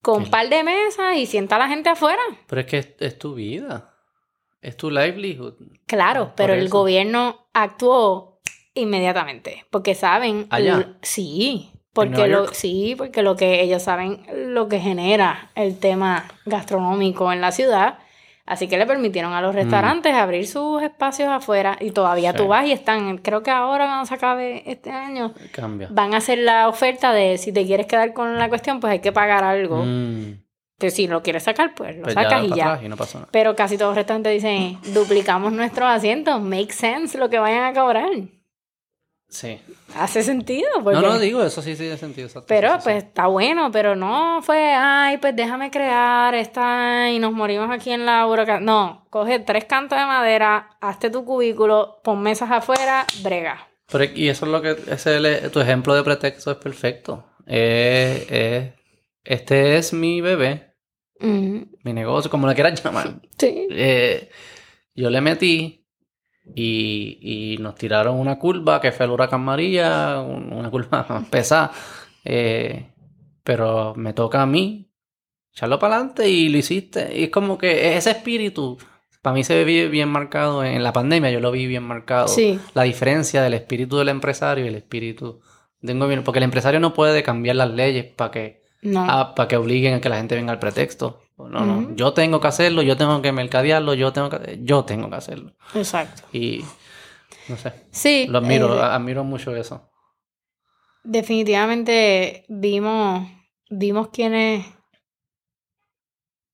con 0.01 0.25
un 0.25 0.31
par 0.31 0.49
de 0.49 0.65
mesas 0.65 1.17
y 1.17 1.27
sienta 1.27 1.57
a 1.57 1.59
la 1.61 1.69
gente 1.69 1.89
afuera. 1.89 2.23
Pero 2.47 2.61
es 2.63 2.67
que 2.67 2.79
es, 2.79 2.89
es 2.99 3.19
tu 3.19 3.35
vida. 3.35 3.92
Es 4.63 4.77
tu 4.77 4.91
livelihood. 4.91 5.55
Claro, 5.87 6.27
Por 6.29 6.35
pero 6.37 6.55
el 6.55 6.67
eso. 6.67 6.79
gobierno 6.79 7.47
actuó 7.53 8.39
inmediatamente 8.75 9.67
porque 9.71 9.95
saben 9.95 10.47
Allá. 10.51 10.95
sí, 11.03 11.73
porque 11.93 12.27
lo 12.27 12.49
sí, 12.55 12.95
porque 12.97 13.23
lo 13.23 13.37
que 13.37 13.61
ellos 13.63 13.83
saben 13.83 14.23
lo 14.55 14.69
que 14.69 14.81
genera 14.81 15.51
el 15.55 15.79
tema 15.79 16.25
gastronómico 16.47 17.31
en 17.33 17.43
la 17.43 17.53
ciudad, 17.53 17.99
así 18.47 18.69
que 18.69 18.79
le 18.79 18.87
permitieron 18.87 19.35
a 19.35 19.43
los 19.43 19.55
restaurantes 19.55 20.15
abrir 20.15 20.47
sus 20.47 20.83
espacios 20.83 21.29
afuera 21.29 21.77
y 21.81 21.91
todavía 21.91 22.33
Sí. 22.33 22.39
tú 22.39 22.47
vas 22.49 22.65
y 22.67 22.73
están, 22.73 23.19
creo 23.19 23.43
que 23.43 23.51
ahora 23.51 23.85
cuando 23.87 24.07
se 24.07 24.15
acabe 24.15 24.63
este 24.71 24.91
año 24.91 25.35
Cambia. 25.53 25.89
van 25.91 26.15
a 26.15 26.19
hacer 26.19 26.39
la 26.39 26.69
oferta 26.69 27.13
de 27.13 27.37
si 27.37 27.53
te 27.53 27.67
quieres 27.67 27.87
quedar 27.87 28.15
con 28.15 28.39
la 28.39 28.49
cuestión, 28.49 28.81
pues 28.81 28.91
hay 28.93 29.01
que 29.01 29.13
pagar 29.13 29.45
algo. 29.45 29.83
Mm, 29.85 30.42
Que 30.83 30.91
si 30.91 31.07
lo 31.07 31.23
quieres 31.23 31.45
sacar, 31.45 31.75
pues 31.75 31.97
lo 31.97 32.03
pues 32.03 32.15
sacas 32.15 32.45
y 32.45 32.49
ya. 32.49 32.73
atrás 32.73 32.85
y 32.85 32.89
no 32.89 32.97
pasó 32.97 33.19
nada. 33.19 33.29
Pero 33.33 33.57
casi 33.57 33.77
todos 33.79 33.91
los 33.91 33.97
restaurantes 33.97 34.33
dicen, 34.35 34.79
duplicamos 34.93 35.53
nuestros 35.53 35.89
asientos, 35.89 36.41
make 36.43 36.73
sense 36.73 37.17
lo 37.19 37.31
que 37.31 37.39
vayan 37.39 37.65
a 37.65 37.73
cobrar. 37.81 38.11
Sí. 39.29 39.59
Hace 39.97 40.23
sentido. 40.23 40.69
No, 40.77 40.85
Porque... 40.85 41.01
no 41.01 41.19
digo, 41.19 41.43
eso 41.43 41.63
sí, 41.63 41.73
sí 41.73 41.79
tiene 41.85 41.97
sentido. 41.97 42.27
exacto, 42.27 42.47
Pero 42.49 42.69
sí, 42.73 42.75
sí, 42.79 42.81
pues 42.85 43.05
está 43.05 43.29
bueno, 43.29 43.71
pero 43.73 43.97
no 43.97 44.43
fue, 44.43 44.75
ay, 44.75 45.17
pues 45.17 45.35
déjame 45.35 45.71
crear 45.71 46.35
esta 46.35 47.09
y 47.11 47.19
nos 47.19 47.33
morimos 47.33 47.71
aquí 47.71 47.93
en 47.93 48.05
la 48.05 48.27
burocracia. 48.27 48.61
No, 48.61 49.07
coge 49.09 49.39
tres 49.39 49.65
cantos 49.65 49.99
de 49.99 50.05
madera, 50.05 50.77
hazte 50.83 51.09
tu 51.09 51.25
cubículo, 51.25 52.01
pon 52.05 52.21
mesas 52.23 52.51
afuera, 52.51 53.07
brega. 53.23 53.69
Pero, 53.91 54.05
y 54.05 54.29
eso 54.29 54.45
es 54.45 54.53
lo 54.53 54.61
que, 54.61 54.71
ese 54.73 54.93
es 54.93 55.07
el- 55.45 55.51
tu 55.51 55.61
ejemplo 55.61 55.95
de 55.95 56.03
pretexto 56.03 56.51
es 56.51 56.57
perfecto. 56.59 57.25
Eh, 57.47 58.27
eh, 58.29 58.75
este 59.25 59.79
es 59.79 59.95
mi 59.95 60.21
bebé, 60.21 60.72
Mi 61.23 61.93
negocio, 61.93 62.31
como 62.31 62.47
le 62.49 62.55
quieras 62.55 62.83
llamar. 62.83 63.21
Sí. 63.39 63.67
Eh, 63.71 64.29
yo 64.95 65.09
le 65.11 65.21
metí 65.21 65.87
y, 66.55 67.55
y 67.55 67.59
nos 67.59 67.75
tiraron 67.77 68.19
una 68.19 68.39
curva 68.39 68.81
que 68.81 68.93
fue 68.93 69.07
el 69.07 69.13
huracán 69.13 69.43
María, 69.43 70.21
un- 70.21 70.53
una 70.53 70.71
curva 70.71 71.25
pesada. 71.31 71.71
Eh, 72.25 72.89
pero 73.45 73.95
me 73.97 74.13
toca 74.13 74.43
a 74.43 74.47
mí 74.47 74.91
echarlo 75.53 75.79
para 75.79 75.97
adelante 75.97 76.29
y 76.29 76.49
lo 76.49 76.59
hiciste. 76.59 77.19
Y 77.19 77.25
es 77.25 77.31
como 77.31 77.59
que 77.59 77.97
ese 77.97 78.11
espíritu, 78.11 78.79
para 79.23 79.35
mí 79.35 79.45
se 79.45 79.65
ve 79.65 79.89
bien, 79.89 80.09
marcado 80.09 80.65
en 80.65 80.83
la 80.83 80.93
pandemia, 80.93 81.31
yo 81.31 81.41
lo 81.41 81.51
vi 81.51 81.67
bien 81.67 81.83
marcado. 81.83 82.29
Sí. 82.29 82.59
La 82.75 82.83
diferencia 82.85 83.43
del 83.43 83.55
espíritu 83.55 83.99
del 83.99 84.09
empresario 84.09 84.65
y 84.65 84.69
el 84.69 84.75
espíritu 84.77 85.41
del 85.81 85.99
gobierno. 85.99 86.25
Porque 86.25 86.39
el 86.39 86.45
empresario 86.45 86.81
no 86.81 86.95
puede 86.95 87.23
cambiar 87.23 87.57
las 87.57 87.71
leyes 87.71 88.07
para 88.07 88.31
que 88.31 88.62
No. 88.83 89.07
ah, 89.09 89.35
para 89.35 89.49
que 89.49 89.57
obliguen 89.57 89.95
a 89.95 90.01
que 90.01 90.09
la 90.09 90.17
gente 90.17 90.35
venga 90.35 90.53
al 90.53 90.59
pretexto. 90.59 91.21
No, 91.39 91.49
no. 91.65 91.95
Yo 91.97 92.13
tengo 92.13 92.41
que 92.41 92.49
hacerlo, 92.49 92.83
yo 92.83 92.97
tengo 92.97 93.21
que 93.23 93.33
mercadearlo, 93.33 93.95
yo 93.95 94.13
tengo 94.13 94.29
que, 94.31 94.61
yo 94.63 94.85
tengo 94.85 95.09
que 95.09 95.17
hacerlo. 95.17 95.55
Exacto. 95.75 96.23
Y 96.33 96.65
no 97.49 97.57
sé, 97.57 97.73
Sí. 97.91 98.27
lo 98.29 98.39
admiro, 98.39 98.77
eh, 98.77 98.83
admiro 98.83 99.25
mucho 99.25 99.55
eso. 99.57 99.89
definitivamente 101.05 102.45
vimos, 102.49 103.29
vimos 103.71 104.09
quiénes. 104.09 104.67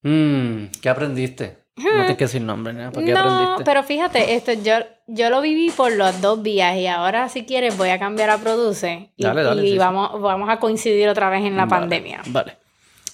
Mm, 0.03 0.66
¿Qué 0.81 0.89
aprendiste? 0.89 1.58
No 1.85 1.91
tienes 1.91 2.16
que 2.16 2.24
decir 2.24 2.43
nombre, 2.43 2.72
¿no? 2.72 2.93
¿Por 2.93 3.05
qué 3.05 3.12
no, 3.12 3.20
aprendiste? 3.20 3.64
pero 3.64 3.83
fíjate, 3.83 4.35
esto 4.35 4.53
yo, 4.53 4.74
yo 5.07 5.31
lo 5.31 5.41
viví 5.41 5.70
por 5.70 5.93
las 5.93 6.20
dos 6.20 6.43
vías 6.43 6.76
y 6.76 6.87
ahora 6.87 7.29
si 7.29 7.45
quieres 7.45 7.76
voy 7.76 7.91
a 7.91 7.99
cambiar 7.99 8.31
a 8.31 8.39
Produce 8.39 9.12
y, 9.16 9.22
Dale, 9.24 9.43
dale, 9.43 9.62
y 9.62 9.66
sí, 9.66 9.72
sí. 9.72 9.79
vamos, 9.79 10.20
vamos 10.20 10.49
a 10.49 10.59
coincidir 10.59 11.09
otra 11.09 11.31
vez 11.31 11.45
en 11.45 11.57
la 11.57 11.66
Vale, 11.66 11.81
pandemia. 11.83 12.22
Vale. 12.26 12.57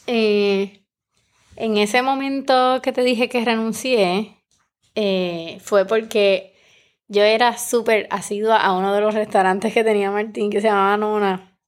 Eh, 0.06 0.82
en 1.56 1.76
ese 1.76 2.02
momento 2.02 2.80
que 2.82 2.92
te 2.92 3.02
dije 3.02 3.28
que 3.28 3.44
renuncié, 3.44 4.36
eh, 4.94 5.58
fue 5.62 5.84
porque 5.86 6.54
yo 7.08 7.22
era 7.22 7.58
súper 7.58 8.06
asidua 8.10 8.56
a 8.58 8.72
uno 8.76 8.94
de 8.94 9.00
los 9.00 9.14
restaurantes 9.14 9.72
que 9.74 9.84
tenía 9.84 10.10
Martín, 10.10 10.50
que 10.50 10.60
se 10.60 10.68
llamaba 10.68 10.96
Nona. 10.96 11.58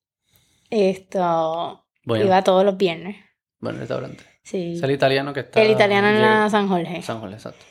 Esto 0.71 1.85
Bueno, 2.05 2.25
iba 2.25 2.43
todos 2.43 2.65
los 2.65 2.77
viernes. 2.77 3.17
buen 3.61 3.79
restaurante. 3.79 4.25
Sí. 4.49 4.75
Es 4.77 4.83
el 4.83 4.93
italiano 4.93 5.33
que 5.33 5.41
está. 5.41 5.61
El 5.61 5.73
italiano 5.73 6.09
en 6.45 6.51
San 6.51 6.69
Jorge. 6.69 7.03
San 7.03 7.19
Jorge, 7.19 7.35
exacto. 7.35 7.65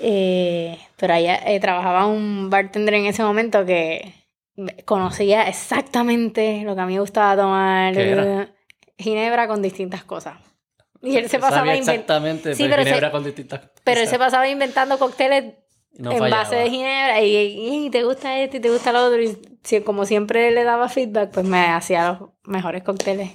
Eh, 0.00 0.78
pero 0.96 1.14
allá 1.14 1.38
eh, 1.46 1.60
trabajaba 1.60 2.06
un 2.06 2.48
bartender 2.50 2.94
en 2.94 3.06
ese 3.06 3.22
momento 3.22 3.64
que 3.66 4.14
conocía 4.86 5.48
exactamente 5.48 6.62
lo 6.64 6.74
que 6.74 6.80
a 6.80 6.86
mí 6.86 6.94
me 6.94 7.00
gustaba 7.00 7.36
tomar. 7.36 8.48
Ginebra 8.98 9.46
con 9.48 9.60
distintas 9.60 10.04
cosas. 10.04 10.38
Y 11.02 11.16
él 11.16 11.28
se 11.28 11.38
pasaba 11.38 11.66
inventando. 11.66 11.92
exactamente, 11.92 12.54
Sí, 12.54 12.62
pero 12.62 12.70
pero 12.76 12.82
se- 12.84 12.88
Ginebra 12.88 13.10
con 13.10 13.24
distintas 13.24 13.60
Pero 13.84 14.00
él 14.00 14.06
se 14.06 14.16
cosas. 14.16 14.26
pasaba 14.28 14.48
inventando 14.48 14.98
cócteles 14.98 15.54
no 15.98 16.10
en 16.12 16.18
fallaba. 16.18 16.42
base 16.44 16.56
de 16.56 16.70
ginebra 16.70 17.20
y, 17.20 17.36
y, 17.36 17.86
y 17.86 17.90
te 17.90 18.02
gusta 18.04 18.38
este 18.38 18.56
y 18.56 18.60
te 18.60 18.70
gusta 18.70 18.92
lo 18.92 19.04
otro. 19.06 19.20
Y 19.22 19.36
si- 19.62 19.82
como 19.82 20.06
siempre 20.06 20.50
le 20.52 20.64
daba 20.64 20.88
feedback, 20.88 21.30
pues 21.32 21.44
me 21.44 21.58
hacía 21.66 22.08
los 22.18 22.30
mejores 22.44 22.82
cócteles. 22.82 23.32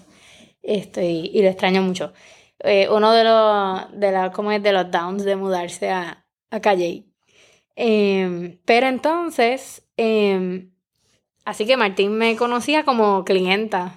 Esto, 0.64 1.02
y, 1.02 1.30
y 1.34 1.42
lo 1.44 1.50
extraño 1.50 1.82
mucho. 1.84 2.12
Eh, 2.60 2.88
uno 2.92 3.12
de 3.14 3.24
los, 3.24 4.00
de 4.00 4.12
la, 4.12 4.32
¿cómo 4.32 4.52
es? 4.52 4.62
de 4.62 4.72
los 4.74 4.90
downs 4.92 5.24
de 5.24 5.36
mudarse 5.36 5.90
a, 5.92 6.26
a 6.52 6.60
Calle. 6.60 7.06
Em, 7.76 8.60
pero 8.66 8.88
entonces, 8.88 9.84
em, 9.96 10.72
así 11.46 11.66
que 11.66 11.78
Martín 11.78 12.12
me 12.18 12.36
conocía 12.36 12.84
como 12.84 13.24
clienta 13.24 13.96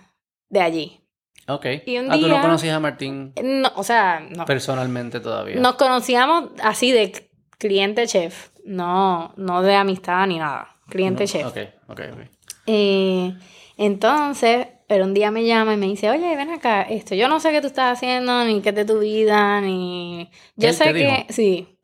de 0.48 0.60
allí. 0.60 1.00
Ok. 1.48 1.66
Y 1.86 1.98
un 1.98 2.06
ah, 2.10 2.14
tú 2.14 2.20
no 2.22 2.34
día- 2.34 2.40
conocías 2.42 2.76
a 2.76 2.80
Martín 2.80 3.32
No, 3.42 3.72
o 3.74 3.82
sea, 3.82 4.20
no. 4.20 4.44
personalmente 4.44 5.18
todavía. 5.18 5.56
Nos 5.56 5.74
conocíamos 5.74 6.50
así 6.62 6.92
de 6.92 7.28
cliente 7.58 8.06
chef, 8.06 8.50
no, 8.64 9.34
no 9.36 9.62
de 9.62 9.74
amistad 9.74 10.24
ni 10.28 10.38
nada, 10.38 10.76
cliente 10.88 11.24
No, 11.24 11.28
chef. 11.28 11.46
Ok, 11.46 11.58
ok, 11.88 12.00
ok. 12.12 12.20
Eh, 12.66 13.34
entonces, 13.76 14.68
pero 14.92 15.06
un 15.06 15.14
día 15.14 15.30
me 15.30 15.42
llama 15.46 15.72
y 15.72 15.78
me 15.78 15.86
dice, 15.86 16.10
oye, 16.10 16.36
ven 16.36 16.50
acá, 16.50 16.82
esto, 16.82 17.14
yo 17.14 17.26
no 17.26 17.40
sé 17.40 17.50
qué 17.50 17.62
tú 17.62 17.68
estás 17.68 17.96
haciendo, 17.96 18.44
ni 18.44 18.60
qué 18.60 18.68
es 18.68 18.74
de 18.74 18.84
tu 18.84 18.98
vida, 18.98 19.58
ni... 19.62 20.30
Yo 20.56 20.68
¿Él 20.68 20.74
sé 20.74 20.92
que, 20.92 20.92
dijo? 20.92 21.16
sí, 21.30 21.78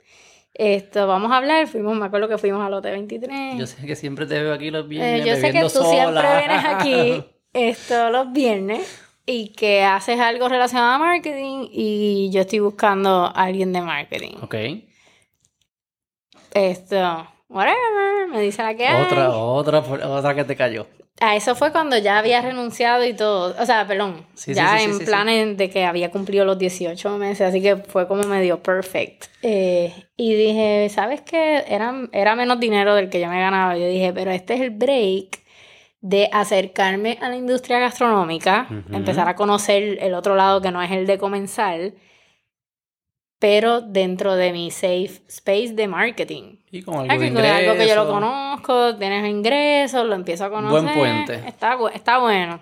esto, 0.52 1.06
vamos 1.06 1.32
a 1.32 1.38
hablar, 1.38 1.66
fuimos, 1.68 1.96
me 1.96 2.04
acuerdo 2.04 2.28
que 2.28 2.36
fuimos 2.36 2.62
al 2.62 2.70
Lote 2.70 2.90
23. 2.90 3.56
Yo 3.56 3.66
sé 3.66 3.86
que 3.86 3.96
siempre 3.96 4.26
te 4.26 4.38
veo 4.42 4.52
aquí 4.52 4.70
los 4.70 4.84
Eh, 4.84 4.88
viernes 4.88 5.24
yo 5.24 5.36
sé 5.36 5.52
que 5.52 5.62
tú 5.62 5.84
siempre 5.84 6.22
vienes 6.36 6.64
aquí 6.66 7.24
esto 7.54 8.10
los 8.10 8.30
viernes 8.30 9.02
y 9.24 9.54
que 9.54 9.84
haces 9.84 10.20
algo 10.20 10.50
relacionado 10.50 10.92
a 10.92 10.98
marketing 10.98 11.68
y 11.72 12.28
yo 12.30 12.42
estoy 12.42 12.58
buscando 12.58 13.24
a 13.24 13.30
alguien 13.30 13.72
de 13.72 13.80
marketing. 13.80 14.36
Ok. 14.42 14.54
Esto, 16.52 17.26
whatever, 17.48 18.28
me 18.30 18.42
dice 18.42 18.62
la 18.62 18.74
que 18.74 18.86
hay. 18.86 19.02
Otra, 19.02 19.30
otra, 19.30 19.78
otra 19.78 20.34
que 20.34 20.44
te 20.44 20.56
cayó. 20.56 20.86
Ah, 21.20 21.34
eso 21.34 21.54
fue 21.54 21.72
cuando 21.72 21.98
ya 21.98 22.18
había 22.18 22.40
renunciado 22.40 23.04
y 23.04 23.14
todo. 23.14 23.54
O 23.60 23.66
sea, 23.66 23.86
perdón. 23.86 24.26
Sí, 24.34 24.54
ya 24.54 24.78
sí, 24.78 24.84
sí, 24.84 24.90
en 24.90 24.98
planes 25.06 25.56
de 25.56 25.68
que 25.70 25.84
había 25.84 26.10
cumplido 26.10 26.44
los 26.44 26.58
18 26.58 27.18
meses, 27.18 27.48
así 27.48 27.60
que 27.60 27.76
fue 27.76 28.06
como 28.06 28.22
medio 28.22 28.62
perfect. 28.62 29.26
Eh, 29.42 29.92
y 30.16 30.34
dije, 30.34 30.88
¿sabes 30.90 31.20
qué? 31.22 31.64
Era, 31.68 31.94
era 32.12 32.36
menos 32.36 32.60
dinero 32.60 32.94
del 32.94 33.10
que 33.10 33.20
yo 33.20 33.28
me 33.28 33.40
ganaba. 33.40 33.76
Yo 33.76 33.86
dije, 33.86 34.12
pero 34.12 34.30
este 34.30 34.54
es 34.54 34.60
el 34.60 34.70
break 34.70 35.40
de 36.00 36.28
acercarme 36.32 37.18
a 37.20 37.28
la 37.28 37.36
industria 37.36 37.80
gastronómica, 37.80 38.68
empezar 38.92 39.28
a 39.28 39.34
conocer 39.34 39.98
el 40.00 40.14
otro 40.14 40.36
lado 40.36 40.62
que 40.62 40.70
no 40.70 40.80
es 40.80 40.92
el 40.92 41.06
de 41.06 41.18
comensal, 41.18 41.94
pero 43.38 43.80
dentro 43.80 44.34
de 44.34 44.52
mi 44.52 44.70
safe 44.70 45.22
space 45.28 45.72
de 45.74 45.86
marketing. 45.88 46.56
Y 46.70 46.82
con 46.82 46.94
algo 47.10 47.12
Ah, 47.12 47.42
de 47.42 47.48
algo 47.48 47.76
que 47.76 47.88
yo 47.88 47.94
lo 47.94 48.08
conozco, 48.08 48.96
tienes 48.96 49.28
ingresos, 49.28 50.06
lo 50.06 50.14
empiezo 50.14 50.44
a 50.46 50.50
conocer. 50.50 50.82
Buen 50.82 50.94
puente. 50.94 51.48
Está, 51.48 51.76
está 51.94 52.18
bueno. 52.18 52.60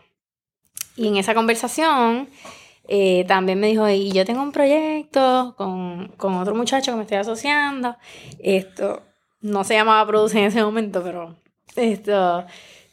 Y 0.96 1.08
en 1.08 1.16
esa 1.16 1.34
conversación 1.34 2.28
eh, 2.88 3.24
también 3.26 3.58
me 3.58 3.66
dijo, 3.68 3.88
y 3.88 4.12
yo 4.12 4.24
tengo 4.24 4.42
un 4.42 4.52
proyecto 4.52 5.54
con, 5.56 6.08
con 6.16 6.34
otro 6.34 6.54
muchacho 6.54 6.92
que 6.92 6.96
me 6.96 7.02
estoy 7.02 7.18
asociando. 7.18 7.96
Esto 8.38 9.02
no 9.40 9.64
se 9.64 9.74
llamaba 9.74 10.06
Produce 10.06 10.38
en 10.38 10.44
ese 10.46 10.62
momento, 10.62 11.02
pero 11.02 11.36
esto 11.74 12.44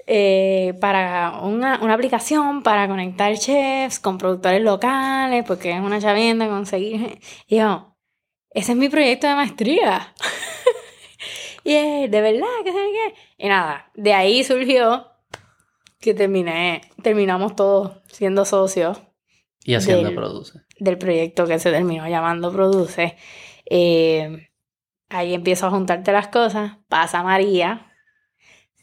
eh, 0.07 0.73
para 0.81 1.39
una, 1.43 1.79
una 1.81 1.93
aplicación 1.93 2.61
para 2.63 2.87
conectar 2.87 3.33
chefs 3.37 3.99
con 3.99 4.17
productores 4.17 4.61
locales, 4.61 5.43
porque 5.47 5.71
es 5.71 5.79
una 5.79 5.99
chavienda 6.01 6.47
conseguir. 6.47 7.19
Y 7.47 7.57
yo, 7.57 7.95
ese 8.51 8.73
es 8.73 8.77
mi 8.77 8.89
proyecto 8.89 9.27
de 9.27 9.35
maestría. 9.35 10.13
y 11.63 11.73
es, 11.73 12.11
de 12.11 12.21
verdad, 12.21 12.47
que 12.63 12.71
sé 12.71 12.77
qué. 12.77 13.13
Y 13.37 13.47
nada, 13.47 13.89
de 13.95 14.13
ahí 14.13 14.43
surgió 14.43 15.07
que 15.99 16.13
terminé, 16.13 16.81
terminamos 17.01 17.55
todos 17.55 18.01
siendo 18.11 18.43
socios 18.45 19.01
Y 19.63 19.75
haciendo 19.75 20.03
del- 20.05 20.15
produce. 20.15 20.59
del 20.79 20.97
proyecto 20.97 21.45
que 21.47 21.59
se 21.59 21.71
terminó 21.71 22.07
llamando 22.09 22.51
Produce. 22.51 23.15
Eh, 23.65 24.49
ahí 25.09 25.33
empiezo 25.33 25.67
a 25.67 25.69
juntarte 25.71 26.11
las 26.11 26.27
cosas. 26.27 26.73
Pasa 26.89 27.23
María. 27.23 27.92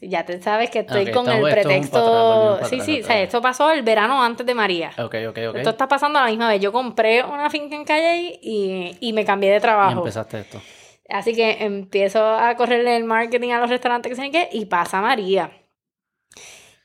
Ya 0.03 0.25
te 0.25 0.41
sabes 0.41 0.71
que 0.71 0.79
estoy 0.79 1.11
con 1.11 1.29
el 1.29 1.43
pretexto. 1.43 2.53
atrás, 2.55 2.69
sí, 2.69 2.75
atrás 2.75 2.85
sí, 2.87 3.01
o 3.01 3.05
sea, 3.05 3.21
esto 3.21 3.39
pasó 3.41 3.71
el 3.71 3.83
verano 3.83 4.21
antes 4.23 4.45
de 4.45 4.55
María. 4.55 4.89
Ok, 4.97 5.15
ok, 5.29 5.37
ok. 5.49 5.55
Esto 5.57 5.69
está 5.69 5.87
pasando 5.87 6.17
a 6.17 6.23
la 6.23 6.29
misma 6.29 6.49
vez. 6.49 6.59
Yo 6.59 6.71
compré 6.71 7.23
una 7.23 7.49
finca 7.51 7.75
en 7.75 7.85
Calle 7.85 8.39
y, 8.41 8.97
y 8.99 9.13
me 9.13 9.23
cambié 9.25 9.51
de 9.51 9.57
Y 9.57 9.61
trabajo. 9.61 9.99
empezaste 9.99 10.39
esto. 10.39 10.59
Así 11.07 11.35
que 11.35 11.63
empiezo 11.63 12.25
a 12.25 12.55
correrle 12.55 12.95
el 12.97 13.03
marketing 13.03 13.51
a 13.51 13.59
los 13.59 13.69
restaurantes 13.69 14.09
que 14.09 14.15
sé 14.15 14.31
qué 14.31 14.49
y 14.51 14.65
pasa 14.65 15.01
María. 15.01 15.51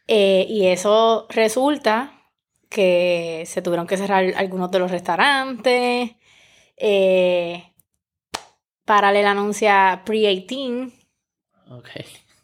Eh, 0.09 0.45
y 0.49 0.67
eso 0.67 1.27
resulta 1.31 2.13
que 2.69 3.45
se 3.47 3.63
tuvieron 3.63 3.87
que 3.87 3.97
cerrar 3.97 4.25
algunos 4.37 4.71
de 4.71 4.79
los 4.79 4.91
restaurantes. 4.91 6.11
Eh, 6.77 7.73
Paralela 8.85 9.31
anuncia 9.31 10.03
Pre-18. 10.05 10.93
Ok. 11.71 11.89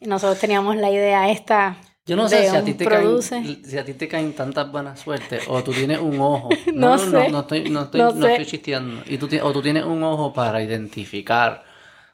Y 0.03 0.07
nosotros 0.09 0.38
teníamos 0.38 0.76
la 0.76 0.90
idea 0.90 1.30
esta. 1.30 1.76
Yo 2.05 2.16
no 2.16 2.28
sé 2.28 2.50
si 2.50 2.57
a, 2.57 2.64
ti 2.64 2.74
te 2.74 2.84
produce. 2.84 3.40
caen, 3.40 3.64
si 3.64 3.78
a 3.78 3.84
ti 3.84 3.94
te 3.94 4.09
caen 4.09 4.32
tantas 4.34 4.70
buenas 4.72 4.98
suertes 4.98 5.44
o 5.46 5.62
tú 5.62 5.72
tienes 5.72 5.98
un 6.00 6.18
ojo. 6.20 6.48
No 6.74 6.96
No, 6.96 6.98
sé. 6.98 7.07
no, 7.07 7.28
no 7.28 7.40
estoy, 7.40 7.70
no 7.70 7.82
estoy, 7.82 8.00
No 8.00 8.12
no 8.12 8.26
sé. 8.26 8.32
estoy 8.32 8.46
chisteando. 8.46 9.03
Y 9.07 9.18
tú, 9.18 9.28
o 9.40 9.53
tú 9.53 9.62
tienes 9.62 9.84
un 9.84 10.03
ojo 10.03 10.32
para 10.32 10.61
identificar. 10.62 11.62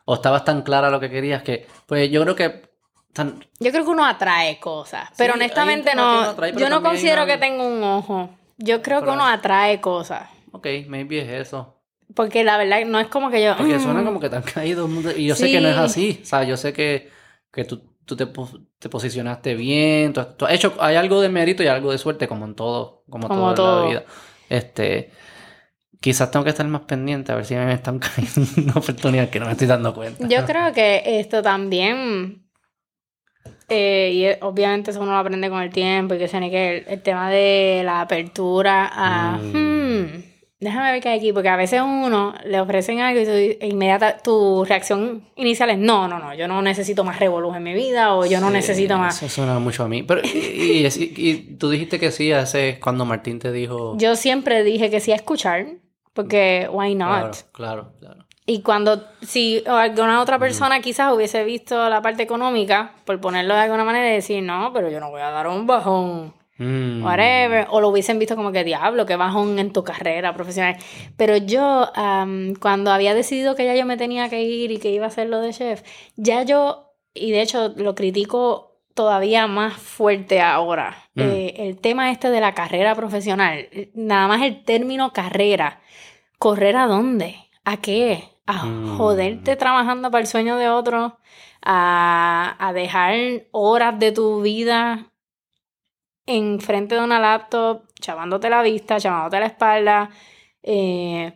O 0.05 0.15
estabas 0.17 0.45
tan 0.45 0.63
clara 0.63 0.91
lo 0.91 1.01
que 1.01 1.09
querías 1.11 1.43
que. 1.43 1.67
Pues 1.87 2.11
yo 2.11 2.23
creo 2.23 2.35
que 2.35 2.69
tan- 3.15 3.43
Yo 3.59 3.71
creo 3.71 3.85
que 3.85 3.91
uno 3.91 4.05
atrae 4.05 4.59
cosas, 4.61 5.09
pero 5.17 5.33
Sí, 5.35 5.39
honestamente 5.39 5.95
no. 5.95 6.19
uno 6.19 6.29
atrae, 6.31 6.53
pero 6.53 6.61
yo 6.67 6.71
no 6.71 6.83
considero 6.83 7.25
que 7.27 7.39
tengo 7.39 7.67
un 7.67 7.83
ojo. 7.83 8.31
Yo 8.59 8.83
creo 8.83 9.03
que 9.03 9.11
uno 9.11 9.27
atrae 9.27 9.81
cosas. 9.81 10.29
Ok, 10.53 10.67
maybe 10.89 11.21
es 11.21 11.47
eso. 11.49 11.77
Porque 12.15 12.43
la 12.45 12.57
verdad 12.59 12.85
no 12.87 12.99
es 13.01 13.07
como 13.09 13.31
que 13.31 13.43
yo. 13.43 13.57
Porque 13.57 13.79
suena 13.81 14.03
como 14.05 14.19
que 14.21 14.29
te 14.29 14.37
han 14.37 14.43
caído. 14.43 14.87
Y 15.17 15.27
yo 15.27 15.35
sé 15.35 15.51
que 15.51 15.61
no 15.63 15.69
es 15.69 15.77
Sí. 15.77 15.81
así. 15.83 16.21
O 16.23 16.27
sea, 16.27 16.43
yo 16.45 16.57
sé 16.59 16.73
que, 16.73 17.11
que 17.53 17.65
tú, 17.65 17.97
tú 18.05 18.17
te, 18.17 18.27
te 18.79 18.89
posicionaste 18.89 19.55
bien. 19.55 20.13
Tú, 20.13 20.21
has- 20.21 20.37
tú 20.37 20.45
has 20.47 20.53
hecho, 20.53 20.75
hay 20.81 20.97
algo 20.97 21.21
de 21.21 21.29
mérito 21.29 21.63
y 21.63 21.67
algo 21.69 21.91
de 21.93 21.99
suerte, 21.99 22.29
como 22.29 22.45
en 22.47 22.55
todo, 22.55 23.05
como, 23.09 23.29
Como 23.29 23.41
todo, 23.45 23.51
en 23.51 23.57
todo. 23.57 23.83
la 23.83 23.89
vida. 23.89 24.05
Este, 24.49 25.11
quizás 26.01 26.31
tengo 26.31 26.45
que 26.45 26.51
estar 26.51 26.67
más 26.69 26.83
pendiente 26.83 27.33
a 27.33 27.37
ver 27.37 27.45
si 27.45 27.55
me 27.55 27.73
están 27.73 27.99
cayendo 28.01 28.73
oportunidades 28.79 29.31
que 29.31 29.41
no 29.41 29.47
me 29.47 29.53
estoy 29.53 29.67
dando 29.67 29.95
cuenta. 29.95 30.27
Yo 30.29 30.45
creo 30.45 30.73
que 30.73 31.03
esto 31.21 31.43
también. 31.43 32.45
eh, 33.69 34.37
y 34.39 34.45
obviamente 34.45 34.91
eso 34.93 35.01
uno 35.03 35.13
lo 35.13 35.19
aprende 35.19 35.51
con 35.51 35.61
el 35.63 35.71
tiempo 35.71 36.15
y 36.15 36.19
que 36.19 36.29
se 36.29 36.39
que 36.41 36.79
el, 36.79 36.85
el 36.89 37.03
tema 37.03 37.31
de 37.31 37.83
la 37.85 38.01
apertura 38.01 38.91
a. 38.93 39.39
Mm. 39.39 39.53
"Hmm, 39.57 40.28
déjame 40.61 40.93
ver 40.93 41.01
qué 41.03 41.09
hay 41.11 41.19
aquí, 41.19 41.33
porque 41.33 41.49
a 41.49 41.57
veces 41.57 41.81
uno 41.83 42.35
le 42.45 42.61
ofrecen 42.61 43.01
algo 43.01 43.21
y 43.21 43.25
tú, 43.25 43.31
e 43.31 43.69
inmediata 43.69 44.19
tu 44.19 44.65
reacción 44.65 45.25
inicial 45.37 45.71
es: 45.71 45.79
no, 45.79 46.09
no, 46.09 46.19
no, 46.19 46.35
yo 46.35 46.49
no 46.49 46.61
necesito 46.63 47.05
más 47.05 47.19
revolú 47.19 47.55
en 47.55 47.63
mi 47.63 47.75
vida 47.75 48.15
o 48.15 48.27
yo 48.27 48.41
no 48.41 48.51
necesito 48.51 48.97
más. 48.99 49.17
Eso 49.23 49.29
suena 49.29 49.59
mucho 49.59 49.85
a 49.85 49.89
mí. 49.89 50.03
Pero, 50.03 50.21
y, 50.25 50.29
y- 50.29 50.87
y- 50.87 51.13
y 51.31 51.35
tú 51.57 51.71
dijiste 51.71 51.99
que 51.99 52.11
sí, 52.11 52.31
es 52.33 52.79
cuando 52.81 53.05
Martín 53.05 53.39
te 53.39 53.53
dijo. 53.53 53.97
Yo 53.99 54.17
siempre 54.17 54.63
dije 54.65 54.91
que 54.91 55.01
sí 55.01 55.13
a 55.13 55.17
escuchar, 55.17 55.67
porque 56.13 56.69
why 56.73 56.95
not? 56.95 57.09
Claro, 57.09 57.33
claro, 57.53 57.93
claro. 58.01 58.25
Y 58.51 58.63
cuando, 58.63 59.05
si 59.21 59.63
alguna 59.67 60.23
otra 60.23 60.39
persona 60.39 60.81
quizás 60.81 61.13
hubiese 61.13 61.45
visto 61.45 61.87
la 61.91 62.01
parte 62.01 62.23
económica, 62.23 62.95
por 63.05 63.21
ponerlo 63.21 63.53
de 63.55 63.61
alguna 63.61 63.85
manera, 63.85 64.09
y 64.09 64.15
decir, 64.15 64.43
no, 64.43 64.73
pero 64.73 64.89
yo 64.89 65.01
no 65.01 65.11
voy 65.11 65.21
a 65.21 65.31
dar 65.31 65.49
un 65.49 65.67
bajón, 65.67 66.33
Mm. 66.59 67.05
whatever, 67.05 67.67
o 67.71 67.81
lo 67.81 67.89
hubiesen 67.89 68.19
visto 68.19 68.35
como 68.37 68.51
que 68.53 68.65
diablo, 68.65 69.07
que 69.07 69.15
bajón 69.17 69.59
en 69.61 69.73
tu 69.73 69.85
carrera 69.85 70.35
profesional. 70.35 70.77
Pero 71.17 71.37
yo, 71.37 71.91
am, 71.95 72.55
cuando 72.61 72.91
había 72.91 73.15
decidido 73.15 73.55
que 73.55 73.65
ya 73.65 73.77
yo 73.77 73.87
me 73.87 73.97
tenía 73.97 74.29
que 74.29 74.43
ir 74.43 74.73
y 74.73 74.79
que 74.79 74.91
iba 74.91 75.05
a 75.05 75.09
hacer 75.09 75.29
lo 75.29 75.41
de 75.41 75.53
chef, 75.53 75.83
ya 76.17 76.43
yo, 76.43 76.93
y 77.15 77.31
de 77.31 77.43
hecho 77.43 77.73
lo 77.77 77.95
critico 77.95 78.77
todavía 78.95 79.47
más 79.47 79.75
fuerte 79.75 80.41
ahora, 80.41 80.97
Mm. 81.15 81.21
eh, 81.21 81.55
el 81.69 81.79
tema 81.79 82.11
este 82.11 82.31
de 82.31 82.41
la 82.41 82.55
carrera 82.55 82.95
profesional, 82.97 83.69
nada 83.95 84.27
más 84.27 84.43
el 84.43 84.65
término 84.65 85.13
carrera, 85.13 85.81
¿correr 86.41 86.77
a 86.77 86.87
dónde? 86.89 87.37
¿A 87.65 87.77
qué? 87.77 88.25
A 88.47 88.65
Mm. 88.65 88.97
joderte 88.97 89.55
trabajando 89.57 90.11
para 90.11 90.23
el 90.23 90.27
sueño 90.27 90.57
de 90.57 90.69
otro, 90.69 91.19
a, 91.63 92.57
a 92.59 92.73
dejar 92.73 93.15
horas 93.53 93.99
de 93.99 94.11
tu 94.13 94.41
vida 94.43 95.08
enfrente 96.29 96.95
de 96.95 97.03
una 97.03 97.19
laptop, 97.21 97.83
chavándote 98.01 98.51
la 98.51 98.63
vista, 98.63 99.01
chavándote 99.01 99.41
la 99.41 99.47
espalda. 99.47 100.11
eh, 100.63 101.33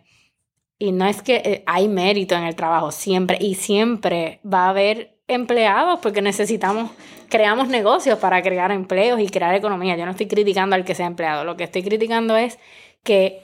y 0.79 0.91
no 0.91 1.07
es 1.07 1.23
que 1.23 1.37
eh, 1.37 1.63
hay 1.67 1.87
mérito 1.87 2.35
en 2.35 2.43
el 2.43 2.57
trabajo, 2.57 2.91
siempre, 2.91 3.39
y 3.41 3.55
siempre 3.55 4.41
va 4.45 4.67
a 4.67 4.71
haber 4.71 5.17
empleados 5.29 6.01
porque 6.01 6.23
necesitamos, 6.23 6.91
creamos 7.29 7.69
negocios 7.69 8.19
para 8.19 8.43
crear 8.43 8.73
empleos 8.73 9.21
y 9.21 9.29
crear 9.29 9.55
economía. 9.55 9.97
Yo 9.97 10.05
no 10.07 10.11
estoy 10.11 10.27
criticando 10.27 10.75
al 10.75 10.85
que 10.85 10.97
sea 10.97 11.07
empleado, 11.07 11.45
lo 11.45 11.57
que 11.57 11.65
estoy 11.65 11.85
criticando 11.85 12.37
es 12.37 12.59
que 13.05 13.43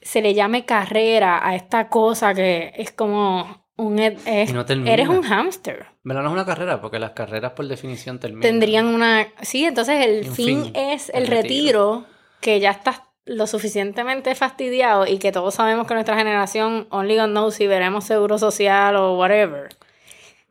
se 0.00 0.22
le 0.22 0.32
llame 0.32 0.64
carrera 0.64 1.46
a 1.46 1.54
esta 1.56 1.90
cosa 1.90 2.32
que 2.32 2.72
es 2.76 2.90
como 2.90 3.61
un... 3.76 3.98
es- 3.98 4.50
Y 4.50 4.52
no 4.52 4.64
termina. 4.64 4.92
eres 4.92 5.08
un 5.08 5.22
hámster. 5.22 5.86
¿Verdad? 6.04 6.22
No 6.22 6.28
es 6.28 6.32
una 6.34 6.46
carrera, 6.46 6.80
porque 6.80 6.98
las 6.98 7.12
carreras 7.12 7.52
por 7.52 7.66
definición 7.66 8.18
terminan. 8.18 8.42
Tendrían 8.42 8.86
una... 8.86 9.28
Sí, 9.42 9.64
entonces 9.64 10.04
el 10.06 10.24
fin, 10.26 10.64
fin, 10.64 10.72
es 10.76 11.08
el 11.10 11.22
el 11.24 11.26
retiro, 11.28 12.04
que 12.40 12.60
ya 12.60 12.70
estás 12.70 13.02
lo 13.24 13.46
suficientemente 13.46 14.34
fastidiado 14.34 15.06
y 15.06 15.18
que 15.18 15.30
todos 15.30 15.54
sabemos 15.54 15.86
que 15.86 15.94
nuestra 15.94 16.16
generación, 16.16 16.86
only 16.90 17.16
God 17.16 17.28
knows 17.28 17.54
si 17.54 17.66
veremos 17.68 18.04
seguro 18.04 18.36
social 18.38 18.96
o 18.96 19.16
whatever. 19.16 19.68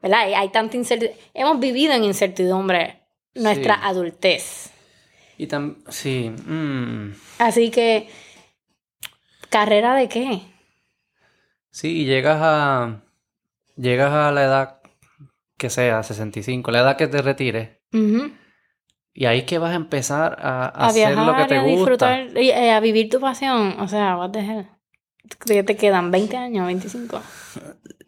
¿Verdad? 0.02 0.22
Hay, 0.22 0.34
hay 0.34 0.50
tanta 0.50 0.78
incertidumbre. 0.78 1.22
Hemos 1.34 1.60
vivido 1.60 1.94
en 1.94 2.06
incertidumbre 2.06 3.02
nuestra 3.36 3.76
Sí. 3.76 3.82
adultez. 3.84 4.72
Y 5.38 5.48
también, 5.48 5.84
sí. 5.90 6.30
mm. 6.30 7.12
Así 7.40 7.72
que, 7.72 8.08
¿carrera 9.50 9.96
de 9.96 10.08
qué? 10.08 10.42
Sí, 11.72 12.02
y 12.02 12.06
llegas 12.06 12.38
a. 12.42 13.02
Llegas 13.78 14.12
a 14.12 14.32
la 14.32 14.44
edad 14.44 14.82
que 15.58 15.70
sea, 15.70 16.02
65, 16.04 16.72
la 16.72 16.80
edad 16.80 16.98
que 16.98 17.08
te 17.08 17.22
retires. 17.22 17.70
Y 19.14 19.26
ahí 19.26 19.40
es 19.40 19.44
que 19.46 19.58
vas 19.58 19.72
a 19.72 19.76
empezar 19.76 20.38
a, 20.40 20.66
a 20.66 20.68
A, 20.68 20.88
hacer 20.88 21.10
viajar 21.10 21.26
lo 21.28 21.36
que 21.36 21.46
te 21.50 21.56
a 21.58 21.62
gusta. 21.62 21.76
disfrutar, 22.16 22.38
y, 22.42 22.50
eh, 22.50 22.72
a 22.72 22.80
vivir 22.80 23.10
tu 23.10 23.20
pasión. 23.20 23.76
O 23.80 23.88
sea, 23.88 24.18
what 24.18 24.32
the 24.32 24.40
hell. 24.40 24.68
¿Qué 25.46 25.64
te 25.64 25.76
quedan? 25.76 26.12
¿20 26.12 26.36
años? 26.36 26.68
¿25? 26.70 27.20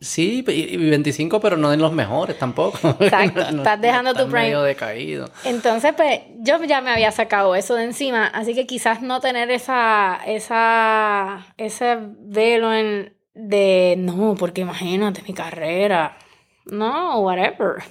Sí, 0.01 0.43
y 0.47 0.51
y 0.51 0.89
25, 0.89 1.39
pero 1.39 1.55
no 1.55 1.71
en 1.71 1.79
los 1.81 1.93
mejores 1.93 2.37
tampoco. 2.37 2.77
Exacto, 2.99 3.41
estás 3.41 3.79
dejando 3.79 4.11
tu 4.13 4.19
estás 4.19 4.31
prime. 4.31 4.45
medio 4.47 4.61
decaído. 4.63 5.29
Entonces, 5.45 5.93
pues, 5.95 6.21
yo 6.39 6.61
ya 6.63 6.81
me 6.81 6.91
había 6.91 7.11
sacado 7.11 7.55
eso 7.55 7.75
de 7.75 7.85
encima, 7.85 8.27
así 8.27 8.53
que 8.55 8.65
quizás 8.65 9.01
no 9.01 9.21
tener 9.21 9.51
esa, 9.51 10.19
esa, 10.25 11.45
ese 11.57 11.97
velo 12.19 12.73
en, 12.73 13.15
de, 13.33 13.95
no, 13.97 14.35
porque 14.35 14.61
imagínate 14.61 15.21
mi 15.23 15.33
carrera. 15.33 16.17
No, 16.65 17.19
whatever. 17.19 17.83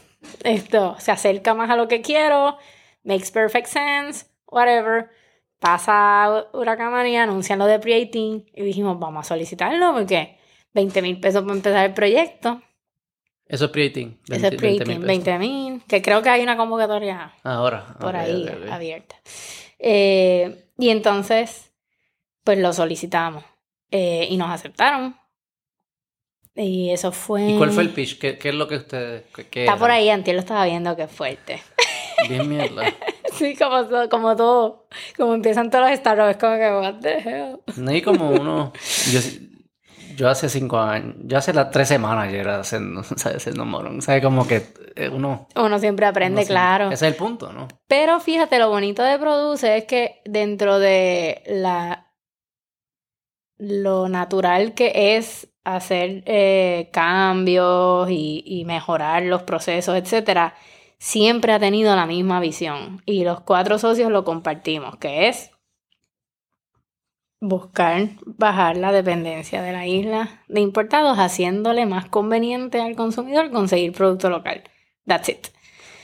Esto 0.44 0.96
se 0.98 1.10
acerca 1.12 1.54
más 1.54 1.70
a 1.70 1.76
lo 1.76 1.88
que 1.88 2.00
quiero, 2.00 2.56
makes 3.04 3.30
perfect 3.32 3.66
sense, 3.66 4.26
whatever. 4.46 5.10
Pasa 5.58 6.46
Huracán 6.52 6.90
María, 6.90 7.22
anuncian 7.22 7.58
lo 7.58 7.66
de 7.66 7.78
Pre-18 7.78 8.50
y 8.54 8.62
dijimos, 8.62 8.98
vamos 8.98 9.26
a 9.26 9.28
solicitarlo 9.28 9.92
porque 9.92 10.36
20 10.74 11.02
mil 11.02 11.20
pesos 11.20 11.42
para 11.42 11.54
empezar 11.54 11.86
el 11.86 11.94
proyecto. 11.94 12.62
Eso 13.46 13.66
es 13.66 13.70
pre-18. 13.70 14.18
Ese 14.28 14.46
es 14.48 14.56
20 14.56 14.56
Pre-18, 14.56 14.86
pesos. 14.86 15.04
20 15.04 15.38
mil, 15.38 15.82
que 15.86 16.00
creo 16.02 16.22
que 16.22 16.30
hay 16.30 16.42
una 16.42 16.56
convocatoria 16.56 17.34
Ahora. 17.44 17.96
por 18.00 18.16
ahí 18.16 18.48
abierta. 18.70 19.16
Eh, 19.78 20.68
y 20.78 20.90
entonces, 20.90 21.72
pues 22.44 22.58
lo 22.58 22.72
solicitamos 22.72 23.44
eh, 23.90 24.26
y 24.30 24.36
nos 24.36 24.50
aceptaron. 24.50 25.16
Y 26.54 26.90
eso 26.90 27.12
fue... 27.12 27.42
¿Y 27.52 27.56
cuál 27.58 27.70
fue 27.70 27.82
el 27.84 27.90
pitch? 27.90 28.18
¿Qué, 28.18 28.36
qué 28.38 28.50
es 28.50 28.54
lo 28.54 28.68
que 28.68 28.76
ustedes... 28.76 29.24
qué- 29.34 29.42
Está 29.42 29.60
era? 29.62 29.76
por 29.76 29.90
ahí, 29.90 30.10
Antiel 30.10 30.36
lo 30.36 30.40
estaba 30.40 30.64
viendo, 30.66 30.94
qué 30.96 31.06
fuerte. 31.08 31.62
Bien 32.28 32.48
mierda. 32.48 32.84
sí, 33.32 33.56
como, 33.56 33.84
todo- 33.86 34.08
como 34.08 34.36
todo, 34.36 34.86
como 35.16 35.34
empiezan 35.34 35.70
todos 35.70 35.88
los 35.88 35.98
startups, 35.98 36.36
como 36.38 36.56
que, 36.56 36.70
what 36.70 36.94
the 37.00 37.18
hell. 37.18 37.56
No 37.76 37.90
hay 37.90 38.02
como 38.02 38.30
uno... 38.30 38.72
Yo, 39.10 39.20
yo 40.14 40.28
hace 40.28 40.50
cinco 40.50 40.78
años... 40.78 41.14
Yo 41.24 41.38
hace 41.38 41.54
las 41.54 41.70
tres 41.70 41.88
semanas 41.88 42.30
yo 42.30 42.38
era 42.38 42.60
haciendo, 42.60 43.02
¿sabes? 43.16 43.38
Haciendo 43.38 43.64
morón. 43.64 44.02
¿Sabes? 44.02 44.22
Como 44.22 44.46
que 44.46 44.62
eh, 44.94 45.08
uno... 45.08 45.48
Uno 45.56 45.78
siempre 45.78 46.04
aprende, 46.04 46.40
uno 46.40 46.42
sí- 46.46 46.48
claro. 46.52 46.84
Ese 46.90 47.06
es 47.06 47.12
el 47.12 47.14
punto, 47.16 47.50
¿no? 47.52 47.66
Pero 47.88 48.20
fíjate, 48.20 48.58
lo 48.58 48.68
bonito 48.68 49.02
de 49.02 49.18
Produce 49.18 49.78
es 49.78 49.84
que 49.86 50.20
dentro 50.26 50.78
de 50.78 51.42
la 51.46 52.11
lo 53.62 54.08
natural 54.08 54.74
que 54.74 55.16
es 55.16 55.48
hacer 55.62 56.24
eh, 56.26 56.90
cambios 56.92 58.10
y, 58.10 58.42
y 58.44 58.64
mejorar 58.64 59.22
los 59.22 59.44
procesos, 59.44 59.96
etcétera, 59.96 60.54
siempre 60.98 61.52
ha 61.52 61.60
tenido 61.60 61.94
la 61.94 62.06
misma 62.06 62.40
visión. 62.40 63.02
Y 63.06 63.22
los 63.22 63.40
cuatro 63.42 63.78
socios 63.78 64.10
lo 64.10 64.24
compartimos, 64.24 64.96
que 64.96 65.28
es 65.28 65.52
buscar 67.40 68.08
bajar 68.24 68.76
la 68.76 68.90
dependencia 68.90 69.62
de 69.62 69.72
la 69.72 69.86
isla 69.86 70.42
de 70.48 70.60
importados, 70.60 71.18
haciéndole 71.18 71.86
más 71.86 72.08
conveniente 72.08 72.80
al 72.80 72.96
consumidor 72.96 73.52
conseguir 73.52 73.92
producto 73.92 74.28
local. 74.28 74.64
That's 75.06 75.28
it. 75.28 75.46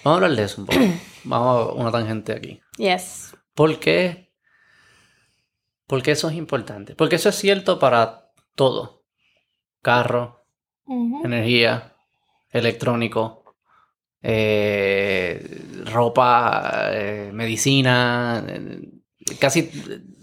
Vamos 0.05 0.23
a 0.23 0.25
hablar 0.25 0.39
de 0.39 0.45
eso 0.45 0.61
un 0.61 0.67
poco. 0.69 0.81
Vamos 1.25 1.71
a 1.71 1.73
una 1.73 1.91
tangente 1.91 2.33
aquí. 2.33 2.61
Yes. 2.77 3.37
¿Por 3.55 3.81
qué? 3.81 4.28
Porque 5.89 6.12
eso 6.12 6.28
es 6.28 6.36
importante. 6.36 6.95
Porque 6.95 7.16
eso 7.16 7.30
es 7.30 7.34
cierto 7.34 7.78
para 7.78 8.30
todo. 8.55 9.03
Carro, 9.82 10.45
energía, 11.24 11.95
electrónico, 12.51 13.57
eh, 14.22 15.62
ropa, 15.86 16.91
eh, 16.93 17.30
medicina, 17.32 18.45
eh, 18.47 18.82
casi... 19.41 19.70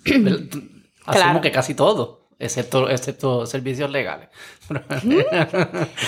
Asumo 1.07 1.39
que 1.39 1.51
casi 1.51 1.75
todo, 1.75 2.29
excepto, 2.39 2.89
excepto 2.89 3.45
servicios 3.45 3.91
legales. 3.91 4.29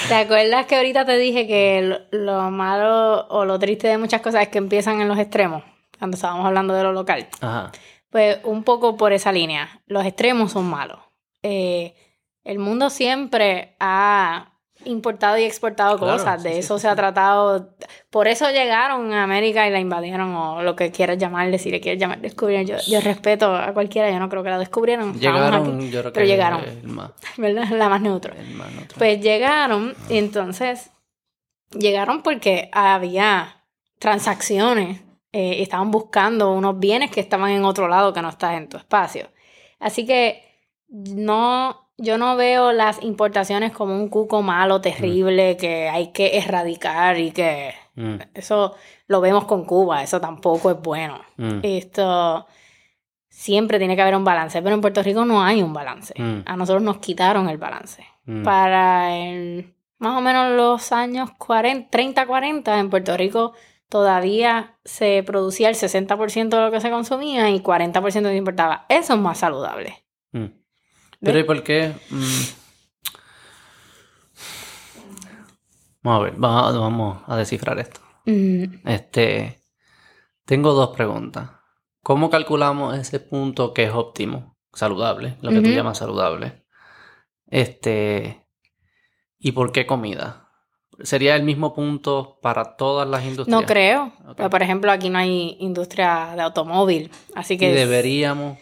¿Te 0.07 0.15
acuerdas 0.15 0.65
que 0.65 0.75
ahorita 0.75 1.05
te 1.05 1.19
dije 1.19 1.45
que 1.45 1.81
lo, 1.83 1.99
lo 2.17 2.49
malo 2.49 3.27
o 3.27 3.45
lo 3.45 3.59
triste 3.59 3.87
de 3.87 3.99
muchas 3.99 4.21
cosas 4.21 4.41
es 4.41 4.47
que 4.47 4.57
empiezan 4.57 4.99
en 5.01 5.07
los 5.07 5.19
extremos? 5.19 5.63
Cuando 5.99 6.15
estábamos 6.15 6.47
hablando 6.47 6.73
de 6.73 6.81
lo 6.81 6.93
local. 6.93 7.27
Ajá. 7.41 7.71
Pues 8.09 8.39
un 8.43 8.63
poco 8.63 8.95
por 8.97 9.13
esa 9.13 9.31
línea. 9.31 9.81
Los 9.85 10.05
extremos 10.05 10.51
son 10.53 10.69
malos. 10.69 10.99
Eh, 11.43 11.95
el 12.43 12.59
mundo 12.59 12.89
siempre 12.89 13.75
ha 13.79 14.53
importado 14.85 15.37
y 15.37 15.43
exportado 15.43 15.97
Claro, 15.97 16.13
cosas, 16.13 16.43
de 16.43 16.53
sí, 16.53 16.59
eso 16.59 16.77
sí, 16.77 16.83
se 16.83 16.87
ha 16.87 16.95
tratado, 16.95 17.75
por 18.09 18.27
eso 18.27 18.49
llegaron 18.51 19.11
a 19.11 19.23
América 19.23 19.67
y 19.67 19.71
la 19.71 19.79
invadieron 19.79 20.33
o 20.35 20.61
lo 20.61 20.75
que 20.75 20.91
quieras 20.91 21.17
llamarle, 21.17 21.57
si 21.59 21.71
le 21.71 21.81
quieres 21.81 21.99
llamar 21.99 22.21
descubrieron, 22.21 22.65
yo, 22.65 22.77
yo 22.87 23.01
respeto 23.01 23.53
a 23.53 23.73
cualquiera, 23.73 24.09
yo 24.11 24.19
no 24.19 24.29
creo 24.29 24.43
que 24.43 24.49
la 24.49 24.59
descubrieron, 24.59 25.19
Llegaron, 25.19 25.77
aquí, 25.77 25.89
yo 25.89 26.01
creo 26.01 26.13
pero 26.13 26.23
que 26.25 26.27
llegaron. 26.31 26.63
el 26.63 26.83
más, 26.87 27.11
¿verdad? 27.37 27.69
La 27.71 27.89
más 27.89 28.01
neutral. 28.01 28.37
Pues 28.97 29.19
llegaron 29.19 29.95
y 30.09 30.19
entonces 30.19 30.91
llegaron 31.71 32.21
porque 32.21 32.69
había 32.71 33.63
transacciones 33.99 35.01
eh, 35.37 35.61
estaban 35.61 35.91
buscando 35.91 36.51
unos 36.51 36.79
bienes 36.79 37.11
que 37.11 37.19
estaban 37.19 37.51
en 37.51 37.65
otro 37.65 37.87
lado 37.87 38.13
que 38.13 38.21
no 38.21 38.29
estás 38.29 38.57
en 38.57 38.69
tu 38.69 38.77
espacio. 38.77 39.29
Así 39.79 40.05
que 40.05 40.43
no, 40.89 41.89
yo 41.97 42.17
no 42.17 42.35
veo 42.35 42.71
las 42.71 43.01
importaciones 43.03 43.71
como 43.71 43.95
un 43.95 44.09
cuco 44.09 44.41
malo, 44.41 44.81
terrible, 44.81 45.57
que 45.57 45.89
hay 45.89 46.11
que 46.11 46.37
erradicar 46.37 47.17
y 47.19 47.31
que 47.31 47.73
Mm, 47.97 48.17
eso 48.35 48.75
lo 49.07 49.21
vemos 49.21 49.45
con 49.45 49.65
Cuba, 49.65 50.03
eso 50.03 50.21
tampoco 50.21 50.69
es 50.71 50.79
bueno. 50.79 51.19
mm, 51.37 51.59
Esto 51.63 52.45
siempre 53.27 53.79
tiene 53.79 53.95
que 53.95 54.03
haber 54.03 54.15
un 54.15 54.23
balance, 54.23 54.61
pero 54.61 54.75
en 54.75 54.81
Puerto 54.81 55.01
Rico 55.01 55.25
no 55.25 55.43
hay 55.43 55.63
un 55.63 55.73
balance. 55.73 56.13
Mm. 56.15 56.41
A 56.45 56.55
nosotros 56.55 56.83
nos 56.83 56.99
quitaron 56.99 57.49
el 57.49 57.57
balance. 57.57 58.05
mm. 58.25 58.43
Para 58.43 59.17
el, 59.17 59.73
más 59.97 60.15
o 60.15 60.21
menos 60.21 60.51
los 60.55 60.91
años 60.91 61.31
40, 61.39 61.89
30, 61.89 62.27
40, 62.27 62.79
en 62.79 62.89
Puerto 62.91 63.17
Rico 63.17 63.53
todavía 63.89 64.77
se 64.85 65.23
producía 65.25 65.69
el 65.69 65.75
60% 65.75 66.57
de 66.57 66.61
lo 66.65 66.71
que 66.71 66.81
se 66.81 66.89
consumía 66.89 67.49
y 67.51 67.61
40% 67.61 68.29
se 68.29 68.35
importaba. 68.35 68.85
Eso 68.89 69.13
es 69.13 69.19
más 69.19 69.37
saludable. 69.39 70.03
Mm. 70.31 70.45
Pero 71.21 71.39
¿y 71.39 71.43
por 71.43 71.63
qué? 71.63 71.93
Mm. 72.09 72.43
Vamos 76.03 76.21
a 76.21 76.23
ver, 76.23 76.43
va- 76.43 76.71
vamos 76.71 77.23
a 77.27 77.35
descifrar 77.37 77.79
esto. 77.79 77.99
Mm, 78.25 78.87
Este, 78.87 79.61
tengo 80.45 80.73
dos 80.73 80.95
preguntas. 80.95 81.49
¿Cómo 82.01 82.29
calculamos 82.29 82.97
ese 82.97 83.19
punto 83.19 83.73
que 83.73 83.83
es 83.85 83.91
óptimo, 83.93 84.57
saludable, 84.73 85.37
lo 85.41 85.49
que 85.51 85.57
tú 85.61 85.69
llamas 85.75 85.97
saludable? 85.97 86.65
Este, 87.47 88.47
¿y 89.39 89.51
por 89.51 89.71
qué 89.71 89.85
comida? 89.85 90.46
¿Sería 91.03 91.35
el 91.35 91.43
mismo 91.43 91.73
punto 91.73 92.39
para 92.41 92.75
todas 92.75 93.07
las 93.07 93.23
industrias? 93.23 93.61
no 93.61 93.65
creo. 93.67 94.13
Pero, 94.35 94.49
por 94.49 94.61
ejemplo, 94.63 94.91
aquí 94.91 95.09
no 95.09 95.19
hay 95.19 95.55
industria 95.59 96.33
de 96.35 96.41
automóvil. 96.41 97.11
Así 97.35 97.53
Y 97.53 97.57
que... 97.57 97.71
deberíamos. 97.71 98.57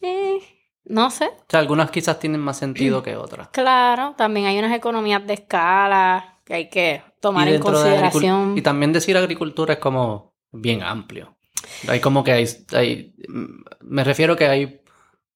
eh, 0.00 0.38
no 0.84 1.10
sé. 1.10 1.26
O 1.26 1.44
sea, 1.48 1.60
algunas 1.60 1.90
quizás 1.90 2.18
tienen 2.18 2.40
más 2.40 2.58
sentido 2.58 3.02
que 3.02 3.16
otras. 3.16 3.48
Claro, 3.48 4.14
también 4.16 4.46
hay 4.46 4.58
unas 4.58 4.74
economías 4.76 5.26
de 5.26 5.34
escala 5.34 6.40
que 6.44 6.54
hay 6.54 6.68
que 6.68 7.02
tomar 7.20 7.48
Y 7.48 7.54
en 7.54 7.62
consideración. 7.62 8.58
Y 8.58 8.62
también 8.62 8.92
decir 8.92 9.16
agricultura 9.16 9.74
es 9.74 9.78
como 9.78 10.34
bien 10.50 10.82
amplio. 10.82 11.36
Hay 11.88 12.00
como 12.00 12.24
que 12.24 12.32
hay, 12.32 12.46
hay- 12.74 13.14
me 13.80 14.02
refiero 14.04 14.36
que 14.36 14.46
hay 14.48 14.81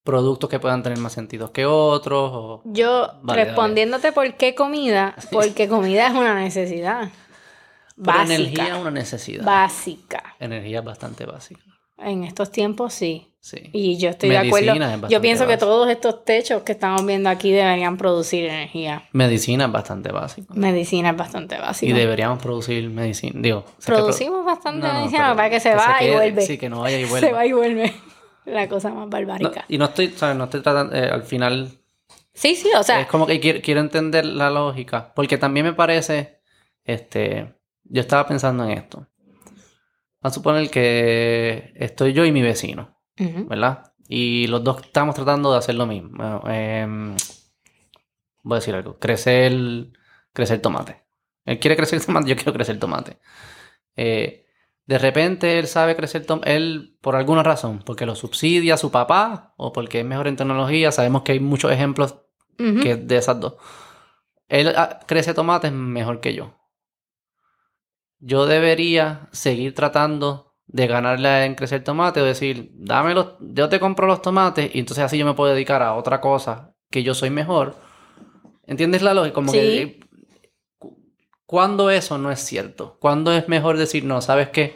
productos 0.07 0.49
que 0.49 0.57
puedan 0.59 0.81
tener 0.81 0.97
más 0.99 1.11
sentido 1.13 1.51
que 1.51 1.65
otros. 1.65 2.31
o- 2.33 2.61
Yo, 2.65 3.11
Vale, 3.21 3.43
respondiéndote 3.45 4.11
por 4.13 4.33
qué 4.35 4.55
comida, 4.55 5.13
porque 5.31 5.67
comida 5.67 6.07
es 6.07 6.13
una 6.13 6.33
necesidad. 6.33 7.09
Pero 7.95 8.17
Básica. 8.17 8.35
energía 8.35 8.67
es 8.75 8.81
una 8.81 8.91
necesidad. 8.91 9.43
Básica. 9.45 10.35
Energía 10.39 10.79
es 10.79 10.85
bastante 10.85 11.25
básica. 11.25 11.61
En 11.99 12.23
estos 12.23 12.51
tiempos 12.51 12.93
sí. 12.93 13.33
Sí. 13.39 13.57
Y 13.71 13.97
yo 13.97 14.09
estoy 14.09 14.29
de 14.29 14.37
Medicina 14.39 14.59
es 14.61 14.67
acuerdo. 14.73 14.81
bastante 14.91 15.13
Yo 15.13 15.21
pienso 15.21 15.43
que 15.45 15.53
básica. 15.53 15.65
todos 15.65 15.89
estos 15.89 16.25
techos 16.25 16.61
que 16.63 16.73
estamos 16.73 17.05
viendo 17.05 17.29
aquí 17.29 17.51
deberían 17.51 17.97
producir 17.97 18.45
energía. 18.45 19.03
Medicina 19.13 19.65
es 19.65 19.71
bastante 19.71 20.11
básico. 20.11 20.53
Medicina 20.53 21.09
es 21.11 21.17
bastante 21.17 21.55
Y 21.55 21.59
básica. 21.59 21.95
deberíamos 21.95 22.39
producir 22.39 22.87
medicina. 22.89 23.39
Digo, 23.41 23.63
Producimos 23.85 24.45
bastante 24.45 24.85
No, 24.85 24.93
no, 24.93 24.99
medicina 24.99 25.35
para 25.35 25.49
que 25.49 25.59
se 25.59 25.71
que 25.71 25.79
se 25.79 26.05
y 26.09 26.13
vuelve. 26.13 26.41
sí, 26.43 26.57
que 26.57 26.69
no 26.69 26.81
vaya 26.81 26.99
y 26.99 27.05
vuelva. 27.09 27.27
Se 27.27 27.33
va 27.33 27.45
y 27.45 27.53
vuelve. 27.53 27.93
La 28.47 28.67
cosa 28.69 28.89
más 28.89 29.05
No, 29.05 29.09
barbárica. 29.09 29.65
y 29.67 29.77
no 29.77 29.85
estoy, 29.85 30.07
¿sabes? 30.09 30.35
No 30.37 30.45
estoy 30.45 30.61
tratando, 30.61 30.95
eh, 30.95 31.09
al 31.09 31.23
final 31.23 31.69
Sí, 32.33 32.55
sí, 32.55 32.69
o 32.77 32.83
sea, 32.83 33.01
es 33.01 33.07
como 33.07 33.25
que 33.27 33.39
quiero, 33.39 33.59
quiero 33.61 33.81
entender 33.81 34.25
la 34.25 34.49
lógica, 34.49 35.11
porque 35.15 35.37
también 35.37 35.65
me 35.65 35.73
parece, 35.73 36.39
este, 36.85 37.55
yo 37.83 37.99
estaba 38.01 38.27
pensando 38.27 38.63
en 38.63 38.71
esto. 38.71 39.07
A 40.21 40.29
suponer 40.29 40.69
que 40.69 41.73
estoy 41.75 42.13
yo 42.13 42.25
y 42.25 42.31
mi 42.31 42.41
vecino, 42.41 42.95
¿verdad? 43.17 43.91
Y 44.07 44.47
los 44.47 44.63
dos 44.63 44.81
estamos 44.81 45.15
tratando 45.15 45.51
de 45.51 45.57
hacer 45.57 45.75
lo 45.75 45.85
mismo. 45.85 46.09
Bueno, 46.13 46.41
em, 46.47 47.15
voy 48.43 48.55
a 48.55 48.59
decir 48.59 48.75
algo, 48.75 48.97
crecer, 48.99 49.53
crecer 50.31 50.61
tomate. 50.61 51.03
Él 51.45 51.59
quiere 51.59 51.75
crecer 51.75 52.03
tomate, 52.05 52.29
yo 52.29 52.35
quiero 52.35 52.53
crecer 52.53 52.79
tomate. 52.79 53.17
Eh, 53.95 54.46
de 54.87 54.97
repente 54.97 55.59
él 55.59 55.67
sabe 55.67 55.95
crecer 55.95 56.25
tomate, 56.25 56.55
él 56.55 56.97
por 57.01 57.15
alguna 57.15 57.43
razón, 57.43 57.79
porque 57.85 58.05
lo 58.05 58.15
subsidia 58.15 58.77
su 58.77 58.89
papá 58.89 59.53
o 59.57 59.71
porque 59.73 59.99
es 59.99 60.05
mejor 60.05 60.27
en 60.27 60.37
tecnología, 60.37 60.91
sabemos 60.91 61.21
que 61.21 61.33
hay 61.33 61.39
muchos 61.39 61.71
ejemplos 61.71 62.15
que 62.57 62.95
de 62.95 63.17
esas 63.17 63.39
dos. 63.39 63.53
Él 64.47 64.73
ah, 64.75 64.99
crece 65.05 65.33
tomates 65.35 65.71
mejor 65.71 66.21
que 66.21 66.33
yo. 66.33 66.55
Yo 68.19 68.47
debería 68.47 69.27
seguir 69.31 69.75
tratando 69.75 70.55
de 70.65 70.87
ganarle 70.87 71.45
en 71.45 71.55
crecer 71.55 71.83
tomate 71.83 72.19
o 72.21 72.25
decir, 72.25 72.71
dame 72.73 73.13
los, 73.13 73.35
yo 73.39 73.69
te 73.69 73.79
compro 73.79 74.07
los 74.07 74.21
tomates 74.21 74.73
y 74.73 74.79
entonces 74.79 75.03
así 75.05 75.17
yo 75.17 75.25
me 75.25 75.33
puedo 75.35 75.53
dedicar 75.53 75.83
a 75.83 75.93
otra 75.93 76.19
cosa 76.19 76.73
que 76.89 77.03
yo 77.03 77.13
soy 77.13 77.29
mejor. 77.29 77.75
¿Entiendes 78.65 79.01
la 79.01 79.13
lógica? 79.13 79.35
Como 79.35 79.51
Sí. 79.51 79.57
que 79.59 79.99
cu- 81.47 81.55
cuando 81.55 81.89
eso 81.89 82.17
no 82.19 82.31
es 82.31 82.39
cierto, 82.39 82.97
cuando 82.99 83.31
es 83.33 83.47
mejor 83.47 83.77
decir, 83.77 84.03
no, 84.03 84.21
sabes 84.21 84.49
que 84.49 84.75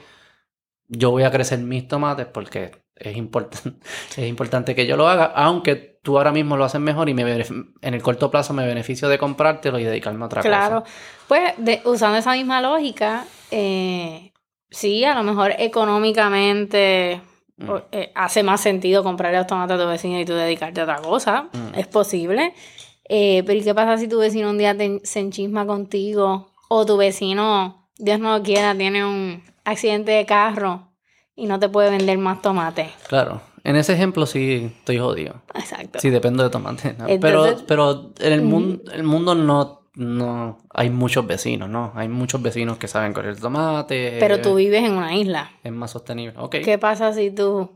yo 0.88 1.11
voy 1.11 1.24
a 1.24 1.32
crecer 1.32 1.59
mis 1.59 1.88
tomates 1.88 2.26
porque 2.26 2.72
es 2.95 3.15
importante, 3.17 3.74
es 4.17 4.28
importante 4.28 4.74
que 4.76 4.86
yo 4.88 4.97
lo 4.97 5.07
haga, 5.07 5.26
aunque 5.36 5.76
tú 6.03 6.17
ahora 6.17 6.32
mismo 6.32 6.57
lo 6.57 6.63
haces 6.65 6.82
mejor 6.82 7.09
y 7.09 7.13
me 7.13 7.24
en 7.41 7.93
el 7.93 8.01
corto 8.01 8.32
plazo 8.32 8.53
me 8.53 8.65
beneficio 8.65 9.07
de 9.09 9.17
comprártelo 9.19 9.78
y 9.80 9.84
dedicarme 9.84 10.24
a 10.24 10.26
otra 10.26 10.41
Claro. 10.41 10.82
cosa. 10.82 10.93
Pues 11.28 11.53
de- 11.57 11.82
usando 11.86 12.17
esa 12.17 12.34
misma 12.34 12.59
lógica, 12.61 13.26
eh, 13.51 14.32
sí, 14.69 15.03
a 15.05 15.13
lo 15.15 15.24
mejor 15.24 15.53
económicamente 15.59 17.22
Mm. 17.57 17.69
eh, 17.91 18.11
hace 18.15 18.41
más 18.41 18.59
sentido 18.61 19.03
comprarle 19.03 19.38
los 19.38 19.45
tomates 19.45 19.76
a 19.78 19.80
tu 19.84 19.88
vecino 19.88 20.19
y 20.19 20.26
tú 20.26 20.34
dedicarte 20.34 20.82
a 20.82 20.84
otra 20.86 20.95
cosa. 21.01 21.43
Mm. 21.53 21.78
Es 21.78 21.86
posible. 21.88 22.53
Eh, 23.07 23.43
pero 23.45 23.59
¿y 23.59 23.63
qué 23.63 23.76
pasa 23.76 23.97
si 23.99 24.07
tu 24.07 24.17
vecino 24.17 24.49
un 24.49 24.57
día 24.57 24.76
te, 24.76 24.99
se 25.03 25.19
enchisma 25.19 25.67
contigo? 25.67 26.51
O 26.74 26.86
tu 26.86 26.95
vecino, 26.95 27.89
Dios 27.97 28.17
no 28.22 28.38
lo 28.38 28.43
quiera, 28.43 28.74
tiene 28.74 29.03
un 29.05 29.43
accidente 29.65 30.13
de 30.13 30.26
carro 30.26 30.88
y 31.36 31.45
no 31.45 31.59
te 31.59 31.67
puede 31.67 31.89
vender 31.89 32.17
más 32.17 32.41
tomates. 32.41 32.88
Claro, 33.09 33.41
en 33.65 33.76
ese 33.76 33.91
ejemplo 33.91 34.26
sí 34.26 34.72
estoy 34.78 34.97
jodido. 34.97 35.41
Exacto. 35.53 35.99
Sí, 35.99 36.09
dependo 36.09 36.43
de 36.43 36.49
tomate. 36.49 36.95
¿no? 36.97 37.07
pero, 37.19 37.45
Entonces- 37.45 37.65
pero 37.67 38.13
en 38.19 38.32
el, 38.32 38.41
mundo, 38.43 38.89
el 38.93 39.03
mundo 39.03 39.36
no, 39.36 39.82
no 39.95 40.59
hay 40.69 40.89
muchos 40.89 41.28
vecinos, 41.28 41.67
¿no? 41.67 41.91
Hay 41.93 42.07
muchos 42.07 42.41
vecinos 42.41 42.78
que 42.78 42.88
saben 42.88 43.11
correr 43.11 43.38
tomate. 43.38 44.15
Pero 44.22 44.39
tú 44.39 44.55
vives 44.55 44.86
en 44.86 44.93
una 44.93 45.13
isla. 45.13 45.51
Es 45.65 45.74
más 45.74 45.91
sostenible. 45.91 46.36
Ok. 46.39 46.55
¿Qué 46.63 46.78
pasa 46.78 47.11
si 47.11 47.32
tú... 47.32 47.69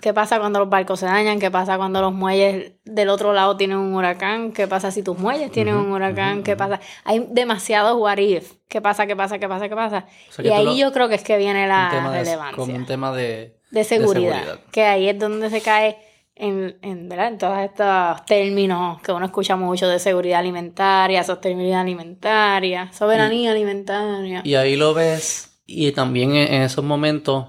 ¿Qué 0.00 0.14
pasa 0.14 0.38
cuando 0.38 0.58
los 0.60 0.68
barcos 0.70 1.00
se 1.00 1.06
dañan? 1.06 1.38
¿Qué 1.38 1.50
pasa 1.50 1.76
cuando 1.76 2.00
los 2.00 2.12
muelles 2.12 2.72
del 2.84 3.08
otro 3.10 3.32
lado 3.34 3.56
tienen 3.56 3.76
un 3.76 3.94
huracán? 3.94 4.52
¿Qué 4.52 4.66
pasa 4.66 4.90
si 4.90 5.02
tus 5.02 5.18
muelles 5.18 5.50
tienen 5.52 5.76
un 5.76 5.92
huracán? 5.92 6.42
¿Qué 6.42 6.56
pasa? 6.56 6.80
Hay 7.04 7.26
demasiados 7.30 7.96
what 8.00 8.16
if. 8.18 8.54
¿Qué 8.68 8.80
pasa? 8.80 9.06
¿Qué 9.06 9.14
pasa? 9.14 9.38
¿Qué 9.38 9.48
pasa? 9.48 9.68
¿Qué 9.68 9.74
pasa? 9.76 10.06
O 10.28 10.32
sea, 10.32 10.42
que 10.42 10.48
y 10.48 10.52
ahí 10.52 10.64
lo- 10.64 10.74
yo 10.74 10.92
creo 10.92 11.08
que 11.08 11.16
es 11.16 11.22
que 11.22 11.36
viene 11.36 11.66
la 11.68 11.90
de- 12.12 12.18
relevancia. 12.18 12.56
como 12.56 12.74
un 12.74 12.86
tema 12.86 13.12
de... 13.14 13.58
de, 13.70 13.84
seguridad, 13.84 14.32
seguridad. 14.38 14.60
Que 14.72 14.84
ahí 14.84 15.08
es 15.08 15.18
donde 15.18 15.50
se 15.50 15.60
cae 15.60 15.98
en, 16.34 16.78
en, 16.80 17.08
¿verdad? 17.10 17.28
en 17.28 17.36
todos 17.38 17.58
estos 17.58 18.24
términos 18.24 19.02
que 19.02 19.12
uno 19.12 19.26
escucha 19.26 19.56
mucho 19.56 19.86
de 19.86 19.98
seguridad 19.98 20.40
alimentaria, 20.40 21.22
sostenibilidad 21.24 21.82
alimentaria, 21.82 22.90
soberanía 22.92 23.50
alimentaria. 23.50 24.40
Y 24.44 24.54
ahí 24.54 24.76
lo 24.76 24.94
ves. 24.94 25.60
Y 25.66 25.92
también 25.92 26.34
en 26.34 26.62
esos 26.62 26.82
momentos 26.84 27.46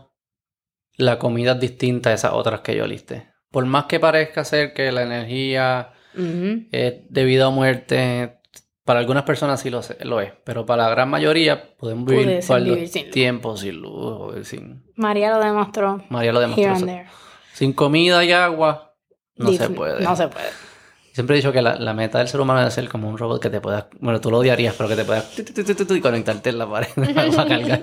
la 0.97 1.17
comida 1.19 1.53
es 1.53 1.59
distinta 1.59 2.09
a 2.09 2.13
esas 2.13 2.33
otras 2.33 2.61
que 2.61 2.75
yo 2.75 2.85
listé. 2.87 3.29
Por 3.51 3.65
más 3.65 3.85
que 3.85 3.99
parezca 3.99 4.43
ser 4.45 4.73
que 4.73 4.91
la 4.91 5.03
energía 5.03 5.89
es 6.71 6.95
debido 7.09 7.47
a 7.47 7.49
muerte, 7.51 8.37
para 8.85 8.99
algunas 8.99 9.23
personas 9.23 9.59
sí 9.61 9.69
lo, 9.69 9.81
sé- 9.81 9.97
lo 10.03 10.19
es, 10.21 10.31
pero 10.43 10.65
para 10.65 10.83
la 10.83 10.89
gran 10.89 11.09
mayoría 11.09 11.75
podemos 11.77 12.05
vivir, 12.05 12.25
sin 12.87 13.11
tiempo 13.11 13.57
sin 13.57 13.75
luz, 13.81 14.47
sin... 14.47 14.83
María 14.95 15.31
lo 15.31 15.39
demostró. 15.39 16.03
María 16.09 16.31
lo 16.33 16.39
demostró. 16.39 16.63
Sin 17.53 17.73
comida 17.73 18.23
y 18.25 18.31
agua 18.31 18.95
no 19.35 19.51
se 19.57 19.69
puede. 19.69 20.03
No 20.03 20.15
se 20.15 20.27
puede. 20.27 20.47
Siempre 21.13 21.35
he 21.35 21.39
dicho 21.39 21.51
que 21.51 21.61
la, 21.61 21.75
la 21.75 21.93
meta 21.93 22.19
del 22.19 22.29
ser 22.29 22.39
humano 22.39 22.65
es 22.65 22.73
ser 22.73 22.87
como 22.87 23.09
un 23.09 23.17
robot 23.17 23.41
que 23.41 23.49
te 23.49 23.59
pueda... 23.59 23.89
Bueno, 23.99 24.21
tú 24.21 24.31
lo 24.31 24.37
odiarías, 24.37 24.73
pero 24.77 24.87
que 24.87 24.95
te 24.95 25.03
pueda... 25.03 25.23
y 25.95 25.99
conectarte 26.01 26.49
en 26.51 26.57
la 26.57 26.69
pared 26.69 26.87
para 27.35 27.47
cargar. 27.47 27.81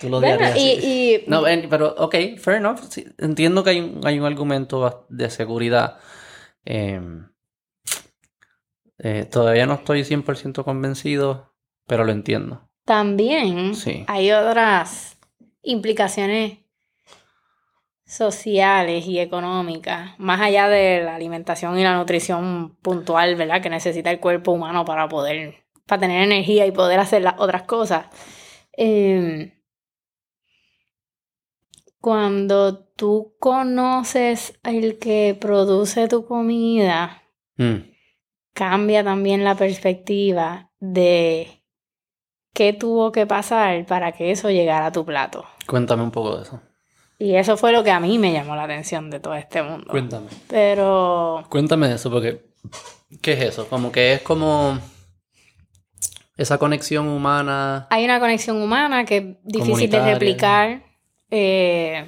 Tú 0.00 0.08
lo 0.08 0.20
Bueno, 0.20 0.46
y, 0.56 1.22
No, 1.26 1.42
pero, 1.68 1.94
ok, 1.98 2.14
fair 2.38 2.56
enough. 2.56 2.78
sí, 2.88 3.06
entiendo 3.18 3.62
que 3.62 3.70
hay 3.70 3.80
un, 3.80 4.00
hay 4.04 4.18
un 4.18 4.24
argumento 4.26 5.06
de 5.08 5.30
seguridad. 5.30 5.98
eh, 6.64 7.00
Eh, 9.02 9.24
todavía 9.24 9.64
no 9.64 9.74
estoy 9.74 10.04
100% 10.04 10.62
convencido, 10.62 11.54
pero 11.86 12.04
lo 12.04 12.12
entiendo. 12.12 12.68
También 12.84 13.74
Sí. 13.74 14.04
hay 14.08 14.30
otras 14.30 15.18
implicaciones 15.62 16.58
sociales 18.04 19.06
y 19.06 19.20
económicas, 19.20 20.18
más 20.18 20.40
allá 20.40 20.68
de 20.68 21.00
la 21.02 21.14
alimentación 21.14 21.78
y 21.78 21.82
la 21.84 21.96
nutrición 21.96 22.76
puntual, 22.82 23.36
¿verdad? 23.36 23.62
Que 23.62 23.70
necesita 23.70 24.10
el 24.10 24.20
cuerpo 24.20 24.52
humano 24.52 24.84
para 24.84 25.08
poder, 25.08 25.64
para 25.86 26.00
tener 26.00 26.22
energía 26.22 26.66
y 26.66 26.72
poder 26.72 26.98
hacer 27.00 27.22
las 27.22 27.34
otras 27.38 27.62
cosas. 27.62 28.06
Eh, 28.76 29.59
cuando 32.00 32.78
tú 32.78 33.34
conoces 33.38 34.58
al 34.62 34.98
que 34.98 35.36
produce 35.40 36.08
tu 36.08 36.26
comida, 36.26 37.16
Mm, 37.56 37.90
cambia 38.54 39.04
también 39.04 39.44
la 39.44 39.54
perspectiva 39.54 40.70
de 40.80 41.62
qué 42.54 42.72
tuvo 42.72 43.12
que 43.12 43.26
pasar 43.26 43.84
para 43.84 44.12
que 44.12 44.30
eso 44.30 44.48
llegara 44.48 44.86
a 44.86 44.92
tu 44.92 45.04
plato. 45.04 45.44
Cuéntame 45.66 46.02
un 46.02 46.10
poco 46.10 46.36
de 46.36 46.42
eso. 46.44 46.62
Y 47.18 47.34
eso 47.34 47.58
fue 47.58 47.72
lo 47.72 47.84
que 47.84 47.90
a 47.90 48.00
mí 48.00 48.18
me 48.18 48.32
llamó 48.32 48.56
la 48.56 48.62
atención 48.62 49.10
de 49.10 49.20
todo 49.20 49.34
este 49.34 49.62
mundo. 49.62 49.88
Cuéntame. 49.90 50.28
Pero 50.48 51.44
Cuéntame 51.50 51.88
de 51.88 51.96
eso, 51.96 52.10
porque 52.10 52.46
¿qué 53.20 53.34
es 53.34 53.40
eso? 53.42 53.68
Como 53.68 53.92
que 53.92 54.14
es 54.14 54.22
como 54.22 54.78
esa 56.38 56.56
conexión 56.56 57.08
humana. 57.08 57.88
hay 57.90 58.06
una 58.06 58.20
conexión 58.20 58.62
humana 58.62 59.04
que 59.04 59.16
es 59.18 59.24
difícil 59.44 59.90
de 59.90 60.00
replicar. 60.00 60.89
Eh, 61.30 62.04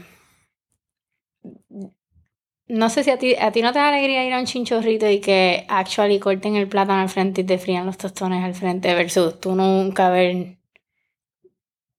no 2.68 2.88
sé 2.88 3.04
si 3.04 3.10
a 3.10 3.18
ti, 3.18 3.34
a 3.36 3.52
ti 3.52 3.60
no 3.62 3.72
te 3.72 3.78
da 3.78 3.88
alegría 3.88 4.24
ir 4.24 4.32
a 4.32 4.38
un 4.38 4.46
chinchorrito 4.46 5.08
y 5.08 5.20
que 5.20 5.66
actually 5.68 6.18
corten 6.18 6.56
el 6.56 6.68
plátano 6.68 7.02
al 7.02 7.08
frente 7.08 7.42
y 7.42 7.44
te 7.44 7.58
frían 7.58 7.86
los 7.86 7.98
tostones 7.98 8.42
al 8.44 8.54
frente 8.54 8.94
versus 8.94 9.40
tú 9.40 9.54
nunca 9.54 10.08
ver 10.10 10.56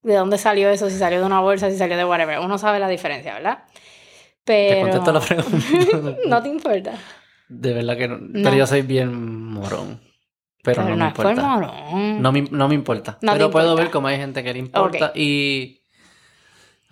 de 0.02 0.14
dónde 0.14 0.36
salió 0.36 0.68
eso, 0.68 0.90
si 0.90 0.98
salió 0.98 1.20
de 1.20 1.26
una 1.26 1.40
bolsa, 1.40 1.70
si 1.70 1.78
salió 1.78 1.96
de 1.96 2.04
whatever. 2.04 2.38
Uno 2.40 2.58
sabe 2.58 2.78
la 2.78 2.88
diferencia, 2.88 3.34
¿verdad? 3.34 3.64
Te 4.44 4.68
Pero 4.68 4.80
contesto 4.82 5.12
la 5.12 5.20
pregunta. 5.20 6.18
no 6.28 6.42
te 6.42 6.48
importa. 6.48 6.92
De 7.48 7.72
verdad 7.72 7.96
que 7.96 8.08
no. 8.08 8.18
No. 8.18 8.42
Pero 8.42 8.56
yo 8.56 8.66
soy 8.66 8.82
bien 8.82 9.14
morón. 9.50 10.00
Pero, 10.62 10.82
Pero 10.82 10.88
no, 10.90 10.96
no 10.96 11.04
me 11.04 11.08
es 11.08 11.14
por 11.14 11.26
importa. 11.30 11.48
morón. 11.48 12.22
No 12.22 12.32
me, 12.32 12.42
no 12.42 12.68
me 12.68 12.74
importa. 12.74 13.18
No 13.22 13.32
te 13.32 13.38
pero 13.38 13.50
puedo 13.50 13.66
importa. 13.68 13.82
ver 13.82 13.90
cómo 13.92 14.08
hay 14.08 14.16
gente 14.18 14.42
que 14.42 14.52
le 14.52 14.58
importa 14.58 15.12
y. 15.14 15.80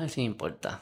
A 0.02 0.04
ver 0.06 0.10
si 0.10 0.20
me 0.22 0.26
importa. 0.26 0.80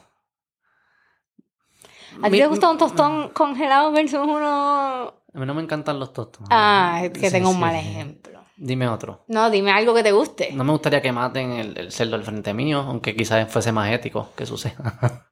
¿A 2.23 2.29
ti 2.29 2.37
te 2.39 2.47
gusta 2.47 2.71
un 2.71 2.77
tostón 2.79 3.29
congelado 3.29 3.91
versus 3.91 4.19
uno...? 4.19 5.13
A 5.33 5.39
mí 5.39 5.45
no 5.45 5.53
me 5.53 5.61
encantan 5.61 5.99
los 5.99 6.11
tostones. 6.11 6.49
Ah, 6.51 7.01
es 7.03 7.11
que 7.11 7.19
Sí, 7.29 7.29
tengo 7.29 7.49
un 7.49 7.55
sí, 7.55 7.61
mal 7.61 7.75
ejemplo. 7.75 8.43
Dime 8.57 8.87
otro. 8.87 9.23
No, 9.27 9.51
dime 9.51 9.71
algo 9.71 9.93
que 9.93 10.01
te 10.03 10.11
guste. 10.11 10.51
No 10.53 10.63
me 10.63 10.71
gustaría 10.71 11.03
que 11.03 11.11
maten 11.11 11.51
el, 11.51 11.77
el 11.77 11.91
cerdo 11.91 12.15
al 12.15 12.23
frente 12.23 12.51
mío, 12.55 12.79
aunque 12.79 13.15
quizás 13.15 13.47
fuese 13.51 13.71
más 13.71 13.91
ético 13.91 14.29
que 14.35 14.45
suceda. 14.47 15.27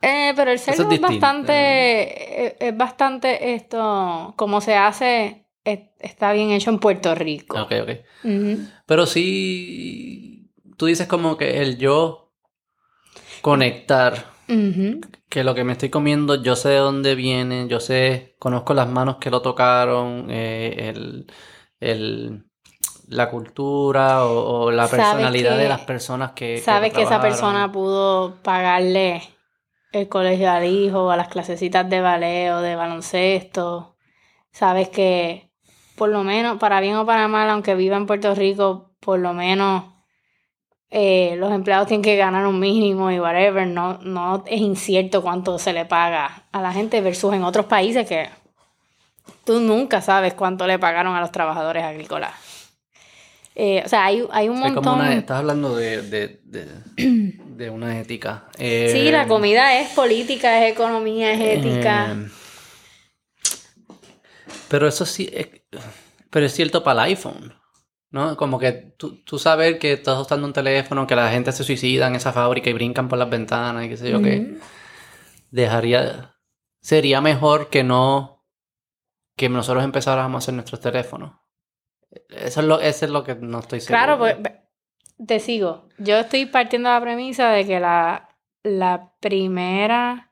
Eh, 0.00 0.32
pero 0.34 0.50
el 0.50 0.58
cerdo 0.66 0.82
es 0.84 0.88
es, 0.94 1.00
distinto. 1.00 1.26
bastante, 1.26 2.46
es, 2.46 2.54
es 2.60 2.76
bastante 2.76 3.54
esto, 3.54 4.32
como 4.36 4.62
se 4.62 4.74
hace, 4.74 5.46
es- 5.64 5.80
está 5.98 6.32
bien 6.32 6.50
hecho 6.50 6.70
en 6.70 6.78
Puerto 6.78 7.14
Rico. 7.14 7.60
ok, 7.62 7.72
ok. 7.82 7.90
Pero 8.86 9.06
sí, 9.06 10.50
tú 10.76 10.86
dices 10.86 11.06
como 11.06 11.36
que 11.36 11.62
el 11.62 11.78
yo 11.78 12.23
conectar, 13.44 14.24
que 15.28 15.44
lo 15.44 15.54
que 15.54 15.64
me 15.64 15.72
estoy 15.72 15.90
comiendo, 15.90 16.42
yo 16.42 16.56
sé 16.56 16.70
de 16.70 16.76
dónde 16.78 17.14
viene, 17.14 17.66
yo 17.68 17.80
sé, 17.80 18.36
conozco 18.38 18.74
las 18.74 18.88
manos 18.88 19.16
que 19.16 19.30
lo 19.30 19.42
tocaron, 19.42 20.26
eh, 20.30 20.90
el, 20.94 21.26
el- 21.80 22.44
la 23.08 23.30
cultura 23.30 24.24
o, 24.24 24.64
o 24.66 24.70
la 24.70 24.88
personalidad 24.88 25.56
de 25.56 25.64
que- 25.64 25.68
las 25.68 25.80
personas 25.80 26.32
que... 26.32 26.58
Sabes 26.58 26.92
lo 26.92 26.96
que 26.98 27.02
esa 27.04 27.20
persona 27.20 27.70
pudo 27.70 28.36
pagarle 28.42 29.22
el 29.92 30.08
colegio 30.08 30.50
al 30.50 30.64
hijo, 30.66 31.10
a 31.10 31.16
las 31.16 31.28
clasecitas 31.28 31.88
de 31.88 32.00
ballet 32.00 32.52
o 32.52 32.60
de 32.60 32.76
baloncesto. 32.76 33.96
Sabes 34.52 34.88
que, 34.90 35.50
por 35.96 36.10
lo 36.10 36.24
menos, 36.24 36.58
para 36.58 36.80
bien 36.80 36.96
o 36.96 37.06
para 37.06 37.28
mal, 37.28 37.50
aunque 37.50 37.74
viva 37.74 37.96
en 37.96 38.06
Puerto 38.06 38.34
Rico, 38.34 38.92
por 39.00 39.18
lo 39.20 39.34
menos 39.34 39.93
eh, 40.96 41.34
los 41.38 41.52
empleados 41.52 41.88
tienen 41.88 42.02
que 42.02 42.16
ganar 42.16 42.46
un 42.46 42.60
mínimo 42.60 43.10
y 43.10 43.18
whatever. 43.18 43.66
No, 43.66 43.98
no 43.98 44.44
es 44.46 44.60
incierto 44.60 45.22
cuánto 45.22 45.58
se 45.58 45.72
le 45.72 45.84
paga 45.84 46.44
a 46.52 46.62
la 46.62 46.72
gente 46.72 47.00
versus 47.00 47.34
en 47.34 47.42
otros 47.42 47.66
países 47.66 48.06
que 48.08 48.28
tú 49.44 49.58
nunca 49.58 50.00
sabes 50.00 50.34
cuánto 50.34 50.66
le 50.68 50.78
pagaron 50.78 51.16
a 51.16 51.20
los 51.20 51.32
trabajadores 51.32 51.82
agrícolas. 51.82 52.32
Eh, 53.56 53.82
o 53.84 53.88
sea, 53.88 54.04
hay, 54.04 54.24
hay 54.30 54.48
un 54.48 54.56
Es 54.62 54.72
como 54.72 54.90
montón... 54.92 54.94
una, 55.00 55.14
estás 55.14 55.38
hablando 55.38 55.74
de, 55.76 56.02
de, 56.02 56.40
de, 56.44 56.66
de 56.96 57.70
una 57.70 57.98
ética. 58.00 58.44
Eh, 58.58 58.90
Sí, 58.92 59.10
la 59.10 59.26
comida 59.26 59.78
es 59.80 59.90
política, 59.90 60.64
es 60.64 60.72
economía, 60.72 61.32
es 61.32 61.58
ética. 61.58 62.12
eh, 62.12 62.28
pero 64.68 64.88
eso 64.88 65.04
sí, 65.06 65.28
es, 65.32 65.48
pero 66.30 66.46
es 66.46 66.52
cierto 66.54 66.82
para 66.82 67.04
el 67.04 67.10
iPhone, 67.10 67.54
¿no? 68.14 68.36
Como 68.36 68.60
que 68.60 68.70
tú, 68.70 69.24
tú 69.24 69.40
saber 69.40 69.80
que 69.80 69.94
estás 69.94 70.16
usando 70.20 70.46
un 70.46 70.52
teléfono, 70.52 71.04
que 71.04 71.16
la 71.16 71.32
gente 71.32 71.50
se 71.50 71.64
suicida 71.64 72.06
en 72.06 72.14
esa 72.14 72.32
fábrica 72.32 72.70
y 72.70 72.72
brincan 72.72 73.08
por 73.08 73.18
las 73.18 73.28
ventanas 73.28 73.84
y 73.84 73.88
qué 73.88 73.96
sé 73.96 74.08
yo 74.08 74.22
qué. 74.22 74.38
Ujú. 74.38 74.60
Dejaría, 75.50 76.36
sería 76.80 77.20
mejor 77.20 77.70
que 77.70 77.82
no, 77.82 78.46
que 79.36 79.48
nosotros 79.48 79.82
empezáramos 79.82 80.36
a 80.36 80.38
hacer 80.38 80.54
nuestros 80.54 80.80
teléfonos. 80.80 81.32
Eso 82.28 82.60
es 82.60 82.66
lo, 82.68 82.78
eso 82.78 83.04
es 83.04 83.10
lo 83.10 83.24
que 83.24 83.34
no 83.34 83.58
estoy 83.58 83.80
seguro. 83.80 83.98
Claro, 83.98 84.18
pues 84.18 84.36
te 85.26 85.40
sigo. 85.40 85.88
Yo 85.98 86.18
estoy 86.18 86.46
partiendo 86.46 86.90
de 86.90 86.94
la 86.94 87.00
premisa 87.00 87.50
de 87.50 87.66
que 87.66 87.80
la, 87.80 88.28
la 88.62 89.12
primera 89.18 90.30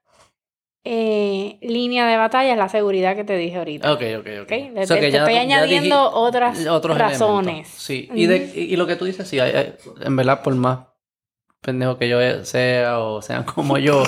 eh, 0.84 1.58
línea 1.62 2.06
de 2.06 2.16
batalla 2.16 2.52
es 2.52 2.58
la 2.58 2.68
seguridad 2.68 3.14
que 3.14 3.24
te 3.24 3.36
dije 3.36 3.56
ahorita. 3.58 3.92
Ok, 3.92 4.02
ok, 4.18 4.26
ok. 4.42 4.42
¿ok? 4.42 4.50
Le- 4.50 4.86
te, 4.86 4.96
te 4.96 5.08
estoy 5.08 5.36
añadiendo 5.36 5.96
dije- 6.06 6.10
otras 6.14 6.66
otros 6.66 6.98
razones. 6.98 7.46
elementos. 7.48 7.72
Sí, 7.82 8.08
y, 8.14 8.26
de- 8.26 8.52
y 8.54 8.76
lo 8.76 8.86
que 8.86 8.96
tú 8.96 9.04
dices, 9.04 9.28
sí, 9.28 9.38
hay- 9.38 9.52
hay- 9.52 9.74
en 10.00 10.16
verdad, 10.16 10.42
por 10.42 10.54
más 10.56 10.80
pendejo 11.60 11.96
que 11.98 12.08
yo 12.08 12.18
sea 12.44 12.98
o 12.98 13.22
sean 13.22 13.44
como 13.54 13.78
yo, 13.78 14.02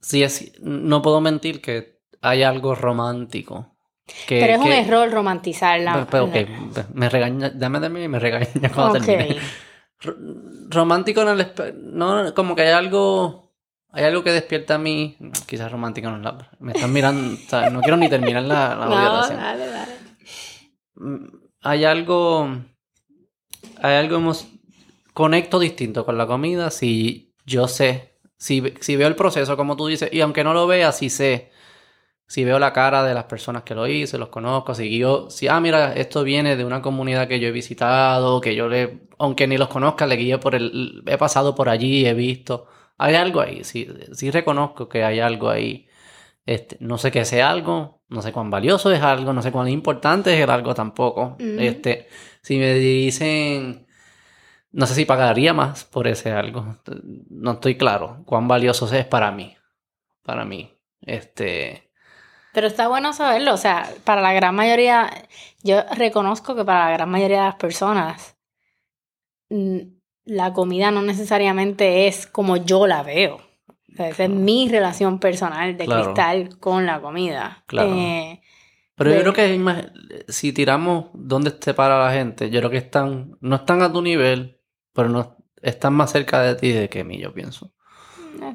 sí 0.00 0.22
es, 0.22 0.52
no 0.62 1.02
puedo 1.02 1.20
mentir 1.20 1.60
que 1.60 2.00
hay 2.22 2.42
algo 2.42 2.74
romántico. 2.74 3.76
Que, 4.26 4.40
Pero 4.40 4.54
es 4.54 4.58
un 4.60 4.72
error 4.72 5.08
romantizar 5.12 5.78
la... 5.80 6.04
Pero, 6.10 6.30
pero, 6.32 6.50
ok, 6.72 6.88
me 6.94 7.08
regaña, 7.08 7.50
dame 7.50 7.78
de 7.78 7.88
mí 7.90 8.02
y 8.02 8.08
me 8.08 8.18
regaña 8.18 8.48
cuando 8.74 8.98
termine. 8.98 9.36
Romántico 10.68 11.22
en 11.22 11.28
el 11.28 11.46
no 11.92 12.34
como 12.34 12.56
que 12.56 12.62
hay 12.62 12.72
algo 12.72 13.39
hay 13.92 14.04
algo 14.04 14.22
que 14.22 14.32
despierta 14.32 14.76
a 14.76 14.78
mí 14.78 15.16
quizás 15.46 15.70
romántico 15.70 16.10
no 16.10 16.16
es 16.16 16.22
la 16.22 16.50
me 16.60 16.72
están 16.72 16.92
mirando 16.92 17.34
o 17.34 17.48
sea, 17.48 17.70
no 17.70 17.80
quiero 17.80 17.96
ni 17.96 18.08
terminar 18.08 18.42
la, 18.44 18.76
la 18.76 18.86
No, 18.86 19.28
dale, 19.36 19.66
dale. 19.66 19.92
Mm, 20.94 21.26
hay 21.62 21.84
algo 21.84 22.48
hay 23.82 23.96
algo 23.96 24.16
hemos 24.16 24.48
conecto 25.12 25.58
distinto 25.58 26.04
con 26.04 26.16
la 26.18 26.26
comida 26.26 26.70
si 26.70 27.34
yo 27.44 27.68
sé 27.68 28.10
si, 28.40 28.74
si 28.80 28.96
veo 28.96 29.06
el 29.06 29.16
proceso 29.16 29.56
como 29.56 29.76
tú 29.76 29.86
dices 29.86 30.08
y 30.12 30.20
aunque 30.22 30.42
no 30.44 30.54
lo 30.54 30.66
vea 30.66 30.92
sí 30.92 31.10
sé. 31.10 31.50
Si 32.26 32.44
veo 32.44 32.60
la 32.60 32.72
cara 32.72 33.02
de 33.02 33.12
las 33.12 33.24
personas 33.24 33.64
que 33.64 33.74
lo 33.74 33.88
hice, 33.88 34.16
los 34.16 34.28
conozco, 34.28 34.72
si 34.72 34.96
yo, 34.96 35.28
si, 35.30 35.48
ah, 35.48 35.58
mira, 35.58 35.94
esto 35.94 36.22
viene 36.22 36.54
de 36.54 36.64
una 36.64 36.80
comunidad 36.80 37.26
que 37.26 37.40
yo 37.40 37.48
he 37.48 37.50
visitado, 37.50 38.40
que 38.40 38.54
yo 38.54 38.68
le, 38.68 39.00
aunque 39.18 39.48
ni 39.48 39.58
los 39.58 39.66
conozca, 39.66 40.06
le 40.06 40.14
guíe 40.14 40.38
por 40.38 40.54
el, 40.54 41.02
he 41.06 41.18
pasado 41.18 41.56
por 41.56 41.68
allí, 41.68 42.06
he 42.06 42.14
visto, 42.14 42.68
hay 43.00 43.14
algo 43.14 43.40
ahí, 43.40 43.64
sí, 43.64 43.88
sí 44.12 44.30
reconozco 44.30 44.88
que 44.88 45.02
hay 45.02 45.20
algo 45.20 45.48
ahí, 45.48 45.88
este, 46.44 46.76
no 46.80 46.98
sé 46.98 47.10
qué 47.10 47.24
sea 47.24 47.50
algo, 47.50 48.02
no 48.08 48.20
sé 48.20 48.30
cuán 48.30 48.50
valioso 48.50 48.92
es 48.92 49.02
algo, 49.02 49.32
no 49.32 49.40
sé 49.40 49.50
cuán 49.50 49.68
importante 49.68 50.34
es 50.34 50.40
el 50.40 50.50
algo 50.50 50.74
tampoco, 50.74 51.36
Ujú. 51.40 51.54
este, 51.58 52.08
si 52.42 52.58
me 52.58 52.74
dicen, 52.74 53.86
no 54.72 54.86
sé 54.86 54.94
si 54.94 55.06
pagaría 55.06 55.54
más 55.54 55.84
por 55.84 56.08
ese 56.08 56.30
algo, 56.30 56.76
no 57.30 57.52
estoy 57.52 57.78
claro 57.78 58.22
cuán 58.26 58.46
valioso 58.46 58.86
es 58.94 59.06
para 59.06 59.30
mí, 59.30 59.56
para 60.22 60.44
mí, 60.44 60.70
este... 61.00 61.90
Pero 62.52 62.66
está 62.66 62.88
bueno 62.88 63.14
saberlo, 63.14 63.54
o 63.54 63.56
sea, 63.56 63.88
para 64.04 64.20
la 64.20 64.34
gran 64.34 64.54
mayoría, 64.54 65.08
yo 65.62 65.84
reconozco 65.96 66.54
que 66.54 66.64
para 66.66 66.86
la 66.86 66.92
gran 66.92 67.08
mayoría 67.08 67.38
de 67.38 67.46
las 67.46 67.54
personas, 67.54 68.36
la 70.30 70.52
comida 70.52 70.90
no 70.92 71.02
necesariamente 71.02 72.06
es 72.06 72.26
como 72.26 72.56
yo 72.56 72.86
la 72.86 73.02
veo. 73.02 73.36
O 73.92 73.96
sea, 73.96 74.08
esa 74.08 74.24
es 74.24 74.30
mi 74.30 74.68
relación 74.68 75.18
personal 75.18 75.76
de 75.76 75.84
Claro. 75.86 76.04
cristal 76.14 76.58
con 76.60 76.86
la 76.86 77.00
comida. 77.00 77.64
Claro. 77.66 77.90
Eh, 77.92 78.40
Pero 78.94 79.10
de- 79.10 79.16
yo 79.16 79.22
creo 79.22 79.32
que 79.32 79.88
si 80.28 80.52
tiramos 80.52 81.06
dónde 81.14 81.52
se 81.60 81.74
para 81.74 82.04
la 82.04 82.12
gente, 82.12 82.48
yo 82.50 82.60
creo 82.60 82.70
que 82.70 82.76
están, 82.76 83.36
no 83.40 83.56
están 83.56 83.82
a 83.82 83.92
tu 83.92 84.02
nivel, 84.02 84.60
pero 84.92 85.08
no 85.08 85.36
están 85.62 85.94
más 85.94 86.12
cerca 86.12 86.40
de 86.42 86.54
ti 86.54 86.70
de 86.70 86.88
que 86.88 87.02
mí, 87.02 87.18
yo 87.18 87.32
pienso. 87.34 87.72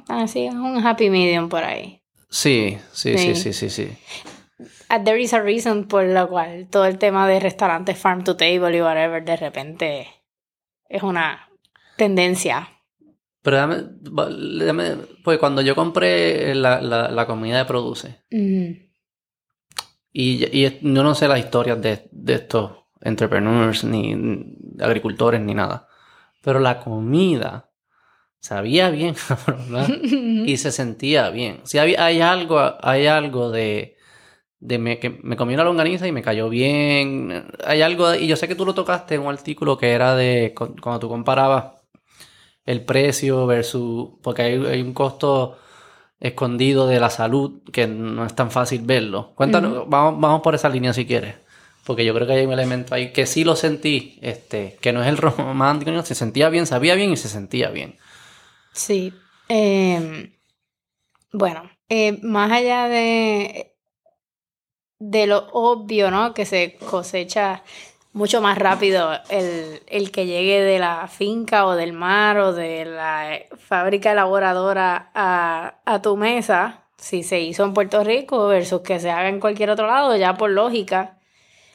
así 0.08 0.46
es 0.48 0.54
un 0.54 0.86
happy 0.86 1.10
medium 1.10 1.50
por 1.50 1.64
ahí. 1.64 2.02
Sí, 2.30 2.78
sí, 2.94 3.18
sí, 3.18 3.36
Sí. 3.36 3.54
sí, 3.54 3.70
sí, 3.70 3.98
uh, 4.90 5.04
there 5.04 5.22
is 5.22 5.34
a 5.34 5.42
reason 5.42 5.86
por 5.88 6.04
la 6.06 6.26
cual 6.26 6.68
todo 6.70 6.86
el 6.86 6.98
tema 6.98 7.28
de 7.28 7.40
restaurantes 7.42 7.98
farm 7.98 8.24
to 8.24 8.38
table 8.38 8.76
y 8.78 8.82
whatever 8.82 9.24
de 9.24 9.36
repente 9.36 10.08
es 10.88 11.04
una 11.04 11.45
tendencia. 11.98 12.70
Pero 13.42 13.58
dame, 13.58 13.78
dame 14.66 14.96
pues 15.24 15.38
cuando 15.38 15.62
yo 15.62 15.76
compré 15.76 16.56
la, 16.56 16.82
la, 16.82 17.10
la 17.10 17.28
comida 17.28 17.58
de 17.60 17.66
Produce, 17.66 18.24
y, 20.12 20.46
y 20.52 20.80
yo 20.82 21.04
no 21.04 21.14
sé 21.16 21.28
las 21.28 21.40
historias 21.40 21.82
de, 21.82 22.08
de 22.12 22.34
estos 22.36 22.72
entrepreneurs, 23.02 23.84
ni 23.84 24.16
agricultores, 24.80 25.42
ni 25.42 25.54
nada, 25.54 25.88
pero 26.42 26.60
la 26.60 26.80
comida 26.80 27.70
sabía 28.40 28.90
bien, 28.90 29.16
¿verdad? 29.48 29.88
y 30.48 30.58
se 30.58 30.72
sentía 30.72 31.30
bien. 31.30 31.60
Si 31.64 31.78
hay 31.78 32.22
algo, 32.22 32.60
hay 32.82 33.08
algo 33.08 33.52
de, 33.52 33.98
de 34.60 34.78
me, 34.80 35.00
que 35.00 35.10
me 35.22 35.36
comí 35.36 35.54
una 35.54 35.64
longaniza 35.64 36.08
y 36.08 36.12
me 36.12 36.22
cayó 36.24 36.50
bien. 36.50 37.46
Hay 37.66 37.82
algo, 37.82 38.10
de- 38.10 38.22
y 38.22 38.28
yo 38.28 38.36
sé 38.38 38.48
que 38.48 38.56
tú 38.56 38.66
lo 38.66 38.74
tocaste 38.74 39.16
en 39.16 39.22
un 39.22 39.34
artículo 39.34 39.78
que 39.78 39.92
era 39.92 40.16
de 40.16 40.54
cu- 40.56 40.76
cuando 40.82 41.00
tú 41.00 41.10
comparabas 41.10 41.75
el 42.66 42.84
precio 42.84 43.46
versus, 43.46 44.10
porque 44.22 44.42
hay, 44.42 44.66
hay 44.66 44.82
un 44.82 44.94
costo 44.94 45.58
escondido 46.20 46.88
de 46.88 47.00
la 47.00 47.10
salud 47.10 47.62
que 47.72 47.88
no 47.88 48.26
es 48.26 48.36
tan 48.36 48.52
fácil 48.52 48.82
verlo. 48.84 49.34
Cuéntanos, 49.36 49.88
vamos, 49.88 50.20
vamos 50.20 50.42
por 50.42 50.56
esa 50.56 50.70
línea 50.70 50.94
si 50.94 51.06
quieres. 51.06 51.36
Porque 51.86 52.04
yo 52.04 52.16
creo 52.16 52.26
que 52.26 52.34
hay 52.34 52.46
un 52.46 52.54
elemento 52.54 52.96
ahí 52.96 53.14
que 53.14 53.28
sí 53.28 53.44
lo 53.44 53.56
sentí, 53.56 54.18
este, 54.22 54.78
que 54.82 54.92
no 54.92 55.04
es 55.04 55.08
el 55.08 55.18
romántico, 55.18 55.92
no, 55.92 56.04
se 56.04 56.16
sentía 56.16 56.50
bien, 56.50 56.66
sabía 56.66 56.96
bien 56.96 57.12
y 57.12 57.18
se 57.18 57.30
sentía 57.30 57.70
bien. 57.70 57.98
Sí. 58.74 59.14
Eh, 59.50 60.32
bueno, 61.32 61.70
eh, 61.90 62.18
más 62.24 62.52
allá 62.52 62.88
de, 62.88 63.76
de 64.98 65.28
lo 65.28 65.48
obvio, 65.52 66.10
¿no? 66.10 66.34
Que 66.34 66.46
se 66.46 66.78
cosecha 66.78 67.64
mucho 68.16 68.42
más 68.42 68.58
rápido 68.58 69.12
el, 69.30 69.82
el 69.88 70.10
que 70.10 70.26
llegue 70.26 70.62
de 70.62 70.80
la 70.80 71.10
finca 71.10 71.66
o 71.66 71.76
del 71.76 71.92
mar 71.92 72.38
o 72.38 72.54
de 72.54 72.86
la 72.86 73.40
fábrica 73.58 74.14
elaboradora 74.14 75.12
a, 75.14 75.82
a 75.86 76.02
tu 76.02 76.16
mesa, 76.16 76.86
si 76.98 77.24
se 77.24 77.42
hizo 77.42 77.66
en 77.66 77.74
Puerto 77.74 78.06
Rico 78.06 78.48
versus 78.48 78.80
que 78.82 79.02
se 79.02 79.12
haga 79.12 79.28
en 79.28 79.42
cualquier 79.42 79.70
otro 79.70 79.86
lado, 79.86 80.16
ya 80.16 80.36
por 80.36 80.50
lógica, 80.50 81.20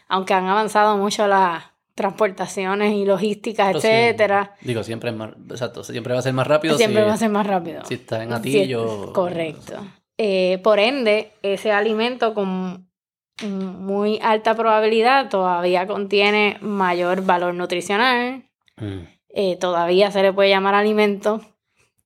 aunque 0.09 0.33
han 0.33 0.47
avanzado 0.47 0.97
mucho 0.97 1.29
las 1.29 1.63
transportaciones 1.95 2.95
y 2.95 3.05
logísticas, 3.05 3.67
Pero 3.67 3.81
sí, 3.83 3.89
etcétera, 3.89 4.55
digo, 4.63 4.83
siempre 4.83 5.11
es 5.11 5.17
más, 5.17 5.33
exacto, 5.51 5.85
siempre 5.85 6.15
va 6.15 6.21
a 6.21 6.23
ser 6.23 6.33
más 6.33 6.47
rápido 6.47 6.79
siempre 6.79 7.03
si, 7.03 7.07
va 7.07 7.15
a 7.15 7.19
ser 7.19 7.29
más 7.29 7.47
rápido. 7.47 7.85
si 7.85 7.95
está 7.95 8.23
en 8.23 8.33
Atillo. 8.33 9.13
correcto. 9.13 9.75
Eh, 10.17 10.59
por 10.65 10.79
ende, 10.79 11.33
ese 11.43 11.71
alimento 11.71 12.33
con 12.33 12.90
muy 13.43 14.19
alta 14.23 14.55
probabilidad 14.55 15.29
todavía 15.29 15.87
contiene 15.87 16.59
mayor 16.61 17.25
valor 17.25 17.55
nutricional. 17.55 18.45
Mm. 18.77 19.01
eh, 19.35 19.57
todavía 19.57 20.11
se 20.11 20.23
le 20.23 20.33
puede 20.33 20.49
llamar 20.49 20.75
alimento, 20.75 21.43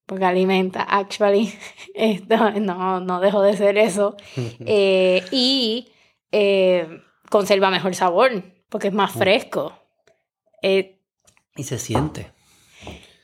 porque 0.06 0.24
alimenta, 0.24 0.82
actually. 0.82 1.52
Esto 1.94 2.50
no, 2.60 3.00
no 3.00 3.20
dejó 3.20 3.42
de 3.42 3.56
ser 3.56 3.78
eso. 3.78 4.16
Eh, 4.66 5.24
y 5.30 5.88
eh, 6.32 7.00
conserva 7.30 7.70
mejor 7.70 7.94
sabor, 7.94 8.42
porque 8.68 8.88
es 8.88 8.94
más 8.94 9.12
fresco. 9.12 9.72
Eh, 10.62 10.98
y 11.56 11.64
se 11.64 11.78
siente. 11.78 12.32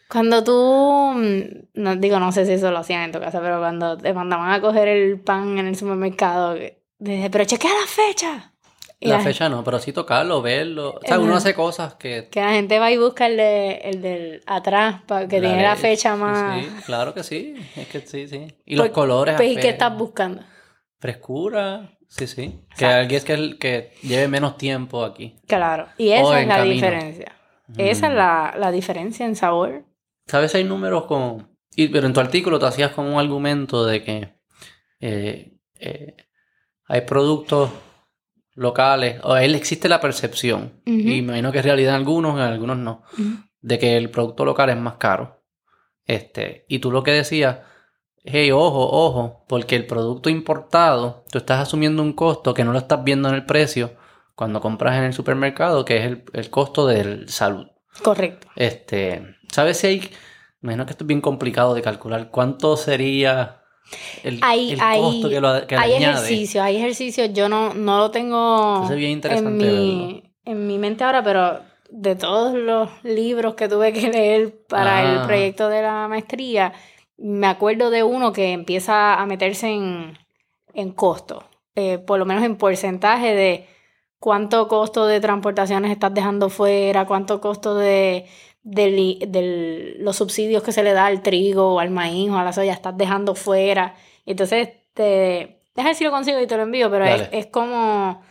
Cuando 0.09 0.43
tú, 0.43 1.13
mm, 1.15 1.81
no 1.81 1.97
digo, 1.97 2.19
no 2.19 2.33
sé 2.33 2.45
si 2.47 2.53
eso 2.53 2.71
lo 2.71 2.79
hacían 2.79 3.03
en 3.03 3.13
tu 3.13 3.21
casa, 3.21 3.41
pero 3.41 3.59
cuando 3.59 3.97
te 3.97 4.13
mandaban 4.13 4.51
a 4.53 4.61
coger 4.61 4.89
el 4.89 5.21
pan 5.21 5.59
en 5.59 5.67
el 5.67 5.77
supermercado, 5.77 6.57
pero 7.31 7.45
chequea 7.45 7.71
la 7.71 7.87
fecha. 7.87 8.53
Y 9.03 9.09
La 9.09 9.17
la, 9.17 9.25
fecha 9.25 9.49
no, 9.49 9.65
pero 9.65 9.79
sí 9.79 9.93
tocarlo, 9.95 10.43
verlo. 10.43 10.97
O 10.97 11.01
sea, 11.07 11.19
uno 11.19 11.35
hace 11.37 11.55
cosas 11.55 11.95
que... 11.95 12.29
Que 12.31 12.41
la 12.41 12.53
gente 12.53 12.79
va 12.79 12.91
y 12.93 12.99
busca 12.99 13.27
el, 13.29 13.39
de, 13.39 13.73
el 13.85 14.03
del 14.03 14.43
atrás, 14.47 15.01
para 15.07 15.27
que 15.27 15.41
tiene 15.41 15.63
la 15.63 15.75
fecha 15.77 16.17
más... 16.17 16.63
Sí, 16.63 16.69
claro 16.85 17.15
que 17.15 17.23
sí. 17.23 17.55
Es 17.77 17.89
que 17.89 18.01
sí, 18.03 18.29
sí. 18.29 18.47
Y 18.67 18.77
los 18.77 18.89
Pues- 18.89 18.95
colores. 18.95 19.37
Pues, 19.37 19.53
¿y 19.53 19.57
qué 19.57 19.71
estás 19.71 19.97
buscando? 19.97 20.43
Frescura. 20.99 21.97
Sí, 22.09 22.27
sí. 22.27 22.61
Que 22.77 22.85
alguien 22.85 23.19
es 23.19 23.25
que, 23.25 23.33
el- 23.33 23.59
que 23.59 23.93
lleve 24.03 24.29
menos 24.29 24.59
tiempo 24.59 25.03
aquí. 25.05 25.37
Claro, 25.47 25.87
y 25.97 26.11
O 26.11 26.15
esa 26.15 26.41
es 26.43 26.49
la 26.49 26.57
camino. 26.57 26.75
diferencia. 26.75 27.33
Esa 27.79 28.07
es 28.09 28.13
Mm. 28.13 28.17
la, 28.17 28.55
la 28.59 28.71
diferencia 28.71 29.25
en 29.25 29.35
sabor. 29.37 29.85
¿Sabes? 30.27 30.55
Hay 30.55 30.65
números 30.65 31.07
con... 31.07 31.57
y- 31.75 31.89
pero 31.89 32.07
en 32.07 32.13
tu 32.13 32.21
artículo 32.21 32.59
te 32.59 32.67
hacías 32.67 32.91
como 32.93 33.15
un 33.15 33.19
argumento 33.21 33.87
de 33.87 34.03
que 34.05 34.35
eh, 35.01 35.53
eh, 35.79 36.17
hay 36.91 37.03
productos 37.03 37.71
locales, 38.55 39.21
o 39.23 39.37
él 39.37 39.55
existe 39.55 39.89
la 39.89 40.01
percepción, 40.01 40.83
y 40.85 40.91
me 40.91 41.19
imagino 41.19 41.53
que 41.53 41.59
es 41.61 41.65
realidad 41.65 41.95
en 41.95 42.01
algunos, 42.01 42.35
en 42.35 42.43
algunos 42.43 42.79
no, 42.79 43.05
de 43.61 43.79
que 43.79 43.97
el 43.97 44.11
producto 44.11 44.45
local 44.45 44.71
es 44.71 44.77
más 44.77 44.95
caro. 44.95 45.45
Este, 46.05 46.67
y 46.69 46.81
tú 46.81 46.91
lo 46.91 47.05
que 47.05 47.13
decías, 47.13 47.59
hey, 48.25 48.51
ojo, 48.51 48.91
ojo, 48.91 49.45
porque 49.47 49.77
el 49.77 49.87
producto 49.87 50.31
importado, 50.31 51.25
tú 51.31 51.39
estás 51.39 51.61
asumiendo 51.61 52.03
un 52.03 52.13
costo 52.13 52.53
que 52.53 52.65
no 52.65 52.73
lo 52.73 52.79
estás 52.79 53.05
viendo 53.05 53.29
en 53.29 53.37
el 53.37 53.47
precio 53.47 53.93
cuando 54.35 54.61
compras 54.61 54.97
en 54.97 55.05
el 55.05 55.13
supermercado, 55.13 55.85
que 55.85 55.99
es 55.99 56.07
el, 56.07 56.25
el 56.33 56.51
costo 56.51 56.89
de 56.89 57.29
salud. 57.29 57.69
Correcto. 58.03 58.49
Este, 58.57 59.37
¿sabes 59.53 59.77
si 59.77 59.87
hay, 59.87 60.01
me 60.61 60.73
imagino 60.73 60.87
que 60.87 60.91
esto 60.91 61.05
es 61.05 61.09
bien 61.09 61.21
complicado 61.21 61.73
de 61.73 61.83
calcular, 61.83 62.31
cuánto 62.31 62.77
sería 62.77 63.60
el, 64.23 64.39
Hay, 64.43 64.73
el 64.73 64.81
hay, 64.81 65.01
costo 65.01 65.29
que, 65.29 65.41
lo, 65.41 65.67
que 65.67 65.77
hay 65.77 65.95
añade? 65.95 66.13
ejercicios, 66.15 66.65
hay 66.65 66.77
ejercicios. 66.77 67.33
Yo 67.33 67.49
no, 67.49 67.75
no 67.75 67.99
lo 67.99 68.11
tengo 68.11 68.85
es 68.85 68.97
bien 68.97 69.11
en 69.11 69.17
interesante 69.17 69.65
mi, 69.65 70.23
en 70.45 70.67
mi 70.67 70.79
mente 70.79 71.05
ahora, 71.05 71.23
pero 71.23 71.61
de 71.91 72.15
todos 72.15 72.55
los 72.55 72.89
libros 73.03 73.55
que 73.55 73.69
tuve 73.69 73.93
que 73.93 74.09
leer 74.11 74.65
para 74.69 74.99
Ah. 74.99 75.13
el 75.15 75.27
proyecto 75.27 75.69
de 75.69 75.83
la 75.83 76.07
maestría, 76.09 76.73
me 77.19 77.47
acuerdo 77.49 77.91
de 77.91 78.03
uno 78.05 78.33
que 78.33 78.53
empieza 78.53 79.15
a 79.15 79.27
meterse 79.27 79.69
en, 79.69 80.17
en 80.73 80.93
costo, 80.93 81.45
eh, 81.75 81.99
por 81.99 82.19
lo 82.19 82.27
menos 82.27 82.45
en 82.45 82.57
porcentaje 82.57 83.35
de 83.35 83.67
cuánto 84.21 84.69
costo 84.69 85.07
de 85.07 85.19
transportaciones 85.21 85.91
estás 85.91 86.15
dejando 86.15 86.49
fuera, 86.49 87.07
cuánto 87.07 87.41
costo 87.41 87.75
de, 87.75 88.27
de 88.71 89.97
los 89.99 90.17
subsidios 90.17 90.63
que 90.63 90.73
se 90.73 90.83
le 90.83 90.93
da 90.93 91.07
al 91.07 91.23
trigo 91.23 91.75
o 91.75 91.81
al 91.81 91.91
maíz 91.91 92.31
o 92.31 92.37
a 92.39 92.45
la 92.45 92.53
soya 92.53 92.73
estás 92.73 92.97
dejando 92.97 93.35
fuera. 93.35 93.95
Entonces, 94.27 94.69
te, 94.95 95.61
deja 95.75 95.89
ver 95.89 95.95
si 95.95 96.05
lo 96.05 96.11
consigo 96.11 96.41
y 96.41 96.47
te 96.47 96.57
lo 96.57 96.63
envío, 96.63 96.91
pero 96.91 97.05
es, 97.07 97.47
como 97.47 98.23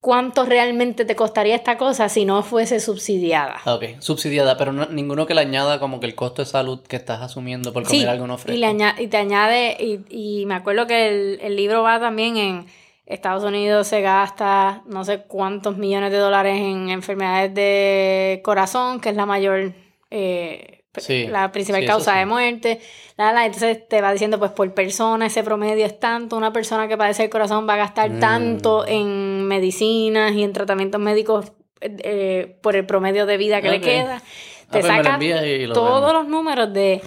cuánto 0.00 0.44
realmente 0.44 1.04
te 1.04 1.16
costaría 1.16 1.56
esta 1.56 1.76
cosa 1.78 2.08
si 2.08 2.24
no 2.24 2.42
fuese 2.42 2.78
subsidiada. 2.78 3.56
Ok, 3.64 3.84
subsidiada, 4.00 4.56
pero 4.56 4.72
no- 4.72 4.86
ninguno 4.86 5.26
que 5.26 5.34
le 5.34 5.40
añada 5.40 5.80
como 5.80 5.98
que 5.98 6.06
el 6.06 6.14
costo 6.14 6.42
de 6.42 6.46
salud 6.46 6.80
que 6.82 6.96
estás 6.96 7.22
asumiendo 7.22 7.72
por 7.72 7.82
comer 7.82 8.02
Sí, 8.02 8.06
algo 8.06 8.26
no 8.26 8.38
fresco. 8.38 8.56
y, 8.56 8.60
le 8.60 8.66
aña- 8.66 8.94
y 8.98 9.08
te 9.08 9.16
añade, 9.16 9.76
y, 9.80 10.40
y 10.42 10.46
me 10.46 10.54
acuerdo 10.54 10.86
que 10.86 11.08
el, 11.08 11.38
el 11.42 11.56
libro 11.56 11.82
va 11.82 11.98
también 11.98 12.36
en 12.36 12.66
Estados 13.06 13.44
Unidos 13.44 13.86
se 13.86 14.00
gasta 14.00 14.82
no 14.86 15.04
sé 15.04 15.22
cuántos 15.22 15.76
millones 15.76 16.10
de 16.12 16.18
dólares 16.18 16.60
en 16.60 16.90
enfermedades 16.90 17.54
de 17.54 18.40
corazón, 18.44 19.00
que 19.00 19.10
es 19.10 19.16
la 19.16 19.26
mayor, 19.26 19.72
eh, 20.10 20.72
Sí, 20.98 21.26
la 21.26 21.52
principal 21.52 21.82
sí, 21.82 21.86
causa 21.86 22.12
sí. 22.14 22.18
de 22.20 22.26
muerte. 22.26 22.80
La, 23.18 23.30
la, 23.34 23.44
entonces 23.44 23.86
te 23.86 24.00
va 24.00 24.12
diciendo, 24.12 24.38
pues 24.38 24.50
por 24.52 24.72
persona 24.72 25.26
ese 25.26 25.42
promedio 25.44 25.84
es 25.84 26.00
tanto, 26.00 26.38
una 26.38 26.54
persona 26.54 26.88
que 26.88 26.96
padece 26.96 27.24
el 27.24 27.30
corazón 27.30 27.68
va 27.68 27.74
a 27.74 27.76
gastar 27.76 28.10
Mm. 28.12 28.18
tanto 28.20 28.86
en 28.86 29.46
medicinas 29.46 30.32
y 30.32 30.42
en 30.42 30.54
tratamientos 30.54 30.98
médicos 30.98 31.52
eh, 31.82 32.58
por 32.62 32.76
el 32.76 32.86
promedio 32.86 33.26
de 33.26 33.36
vida 33.36 33.60
que 33.60 33.68
le 33.68 33.80
queda. 33.82 34.16
Ah, 34.16 34.22
Te 34.70 34.80
pues 34.80 34.84
me 34.84 34.88
lo 34.88 34.96
saca 35.04 35.14
envías 35.16 35.44
y 35.44 35.66
lo 35.66 35.74
todos 35.74 36.00
vemos. 36.00 36.12
los 36.14 36.28
números 36.28 36.72
de 36.72 37.02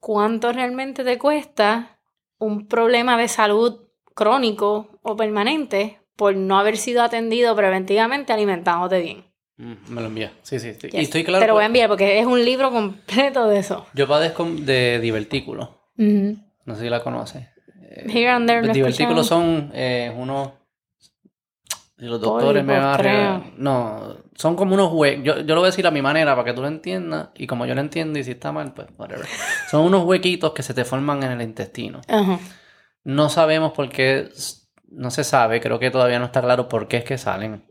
cuánto 0.00 0.52
realmente 0.52 1.02
te 1.02 1.16
cuesta 1.16 1.98
un 2.38 2.68
problema 2.68 3.16
de 3.16 3.28
salud 3.28 3.80
crónico 4.20 4.98
o 5.00 5.16
permanente 5.16 5.98
por 6.14 6.36
no 6.36 6.58
haber 6.58 6.76
sido 6.76 7.02
atendido 7.02 7.56
preventivamente 7.56 8.34
alimentándote 8.34 9.00
bien. 9.00 9.24
Mm, 9.56 9.94
me 9.94 10.02
lo 10.02 10.08
envías. 10.08 10.32
Sí, 10.42 10.60
sí, 10.60 10.74
sí. 10.78 10.90
Y 10.92 11.00
estoy 11.00 11.24
claro. 11.24 11.40
Te 11.40 11.46
lo 11.46 11.54
voy 11.54 11.62
a 11.62 11.66
enviar 11.66 11.88
porque 11.88 12.18
es 12.18 12.26
un 12.26 12.44
libro 12.44 12.70
completo 12.70 13.48
de 13.48 13.58
eso. 13.58 13.86
Yo 13.94 14.06
padezco 14.06 14.44
de 14.44 15.00
divertículos. 15.00 15.70
Ujú. 15.96 16.36
No 16.66 16.74
sé 16.74 16.82
si 16.82 16.90
la 16.90 17.02
conoces. 17.02 17.46
Eh, 17.82 18.04
Here 18.12 18.28
and 18.28 18.46
there, 18.46 18.62
los 18.62 18.74
divertículos 18.74 19.26
son 19.26 19.70
eh, 19.72 20.14
unos. 20.14 20.50
Si 21.98 22.04
los 22.04 22.20
doctores 22.20 22.62
me 22.62 22.78
van 22.78 23.06
a. 23.06 23.42
No, 23.56 24.16
son 24.34 24.54
como 24.54 24.74
unos 24.74 24.92
huecos. 24.92 25.24
Yo, 25.24 25.38
yo 25.38 25.54
lo 25.54 25.62
voy 25.62 25.68
a 25.68 25.70
decir 25.70 25.86
a 25.86 25.90
mi 25.90 26.02
manera 26.02 26.36
para 26.36 26.44
que 26.44 26.52
tú 26.52 26.60
lo 26.60 26.68
entiendas. 26.68 27.30
Y 27.36 27.46
como 27.46 27.64
yo 27.64 27.74
lo 27.74 27.80
entiendo, 27.80 28.18
y 28.18 28.24
si 28.24 28.32
está 28.32 28.52
mal, 28.52 28.74
pues 28.74 28.88
whatever. 28.98 29.24
Son 29.70 29.86
unos 29.86 30.04
huequitos 30.04 30.52
que 30.52 30.62
se 30.62 30.74
te 30.74 30.84
forman 30.84 31.22
en 31.22 31.32
el 31.32 31.40
intestino. 31.40 32.02
Ajá. 32.06 32.38
No 33.04 33.28
sabemos 33.28 33.72
por 33.72 33.88
qué. 33.88 34.28
No 34.88 35.10
se 35.10 35.24
sabe, 35.24 35.60
creo 35.60 35.78
que 35.78 35.90
todavía 35.90 36.18
no 36.18 36.26
está 36.26 36.40
claro 36.40 36.68
por 36.68 36.88
qué 36.88 36.98
es 36.98 37.04
que 37.04 37.18
salen. 37.18 37.64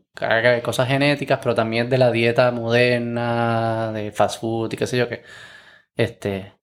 Cosas 0.63 0.87
genéticas, 0.87 1.39
pero 1.41 1.55
también 1.55 1.89
de 1.89 1.97
la 1.97 2.11
dieta 2.11 2.51
moderna, 2.51 3.91
de 3.93 4.11
fast 4.11 4.41
food 4.41 4.73
y 4.73 4.77
qué 4.77 4.87
sé 4.87 4.97
yo 4.97 5.07
qué. 5.07 5.23
Este. 5.95 6.53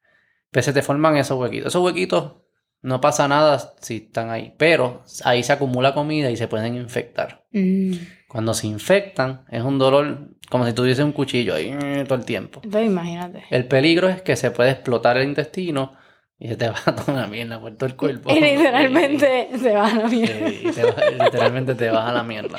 Pues 0.51 0.65
se 0.65 0.73
te 0.73 0.83
forman 0.83 1.17
esos 1.17 1.39
huequitos. 1.39 1.69
Esos 1.69 1.83
huequitos 1.83 2.37
no 2.83 3.01
pasa 3.01 3.29
nada 3.29 3.75
si 3.81 3.97
están 3.97 4.31
ahí. 4.31 4.55
Pero 4.57 5.03
ahí 5.25 5.43
se 5.43 5.53
acumula 5.53 5.95
comida 5.95 6.31
y 6.31 6.37
se 6.37 6.49
pueden 6.49 6.77
infectar. 6.77 7.47
Mm. 7.53 7.95
Cuando 8.29 8.55
se 8.55 8.67
infectan, 8.67 9.45
es 9.51 9.63
un 9.63 9.79
dolor 9.79 10.31
como 10.51 10.67
si 10.67 10.73
tuviese 10.73 11.03
un 11.03 11.13
cuchillo 11.13 11.55
ahí 11.55 11.77
eh, 11.83 12.05
todo 12.07 12.19
el 12.19 12.25
tiempo. 12.25 12.61
Entonces 12.63 12.91
imagínate. 12.91 13.45
El 13.51 13.67
peligro 13.67 14.09
es 14.09 14.23
que 14.23 14.37
se 14.37 14.51
puede 14.51 14.71
explotar 14.71 15.17
el 15.17 15.29
intestino 15.29 15.95
y 16.39 16.49
se 16.49 16.57
te 16.57 16.69
va 16.69 16.75
toda 17.07 17.23
la 17.23 17.27
mierda 17.27 17.61
por 17.61 17.75
todo 17.77 17.87
el 17.89 17.97
cuerpo. 17.97 18.31
Y 18.31 18.41
literalmente 18.41 19.49
se 19.59 19.73
va 19.73 19.87
a 19.89 19.95
la 19.95 20.09
mierda. 20.09 20.49
y 20.49 20.71
te 20.73 20.85
va- 20.85 21.25
literalmente 21.25 21.75
te 21.75 21.91
vas 21.91 22.09
a 22.09 22.13
la 22.13 22.23
mierda. 22.23 22.59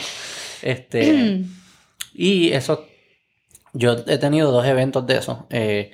Este, 0.62 1.42
y 2.14 2.52
eso, 2.54 2.86
yo 3.74 3.96
he 4.08 4.18
tenido 4.18 4.52
dos 4.52 4.66
eventos 4.66 5.06
de 5.06 5.18
eso. 5.18 5.48
eh, 5.50 5.92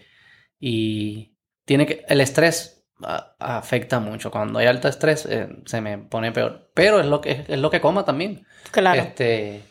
y 0.59 1.35
tiene 1.65 1.85
que, 1.85 2.05
el 2.07 2.21
estrés 2.21 2.85
a- 3.01 3.35
afecta 3.39 3.99
mucho. 3.99 4.31
Cuando 4.31 4.59
hay 4.59 4.67
alto 4.67 4.87
estrés, 4.87 5.25
eh, 5.25 5.47
se 5.65 5.81
me 5.81 5.97
pone 5.97 6.31
peor. 6.31 6.69
Pero 6.73 6.99
es 7.01 7.05
lo 7.05 7.19
que, 7.21 7.43
es 7.47 7.59
lo 7.59 7.69
que 7.69 7.81
coma 7.81 8.05
también. 8.05 8.45
Claro. 8.71 9.01
Este, 9.01 9.61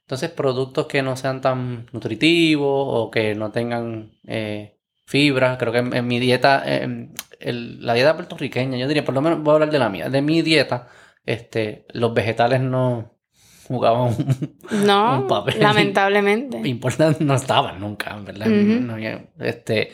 entonces, 0.00 0.30
productos 0.30 0.86
que 0.86 1.02
no 1.02 1.16
sean 1.16 1.40
tan 1.40 1.86
nutritivos 1.92 2.66
o 2.88 3.10
que 3.10 3.34
no 3.34 3.50
tengan 3.52 4.12
eh, 4.26 4.76
fibra. 5.10 5.58
Creo 5.58 5.72
que 5.72 5.78
en, 5.78 5.94
en 5.94 6.06
mi 6.06 6.18
dieta, 6.20 6.62
el- 6.64 7.84
la 7.84 7.94
dieta 7.94 8.14
puertorriqueña, 8.16 8.76
yo 8.78 8.86
diría, 8.86 9.04
por 9.04 9.14
lo 9.14 9.20
menos 9.20 9.40
voy 9.42 9.50
a 9.52 9.54
hablar 9.54 9.70
de 9.70 9.78
la 9.78 9.88
mía. 9.88 10.08
De 10.08 10.22
mi 10.22 10.40
dieta, 10.42 10.88
este, 11.26 11.84
los 11.92 12.14
vegetales 12.14 12.60
no 12.60 13.12
jugaban 13.66 14.00
un, 14.16 14.56
no, 14.86 15.20
un 15.22 15.26
papel. 15.28 15.60
lamentablemente. 15.60 16.58
importante, 16.68 17.24
no 17.24 17.34
estaban 17.34 17.80
nunca, 17.80 18.12
en 18.12 18.24
verdad. 18.24 18.46
No 18.46 18.94
había- 18.94 19.24
este, 19.40 19.90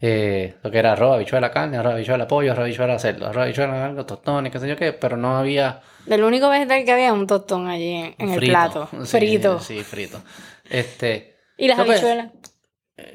eh, 0.00 0.54
lo 0.62 0.70
que 0.70 0.78
era 0.78 0.92
arroz, 0.92 1.14
habichuela, 1.14 1.50
carne, 1.50 1.76
arroz, 1.78 1.94
habichuela, 1.94 2.26
pollo, 2.28 2.52
arroz, 2.52 2.64
habichuela, 2.64 2.98
cerdo, 2.98 3.26
arroz, 3.28 3.44
habichuela, 3.44 3.84
algo, 3.86 4.04
tostones, 4.04 4.52
qué 4.52 4.58
sé 4.60 4.68
yo 4.68 4.76
qué, 4.76 4.92
pero 4.92 5.16
no 5.16 5.36
había 5.38 5.80
El 6.06 6.22
único 6.24 6.48
vegetal 6.50 6.84
que 6.84 6.92
había 6.92 7.12
un 7.12 7.26
tostón 7.26 7.68
allí 7.68 7.92
en, 7.94 8.14
en 8.18 8.30
el 8.30 8.40
plato. 8.40 8.88
Sí, 9.04 9.16
frito. 9.18 9.58
Sí, 9.60 9.80
frito. 9.82 10.20
Este, 10.68 11.36
Y 11.56 11.68
las 11.68 11.78
No, 11.78 11.84
pues, 11.86 12.00
habichuelas. 12.02 12.32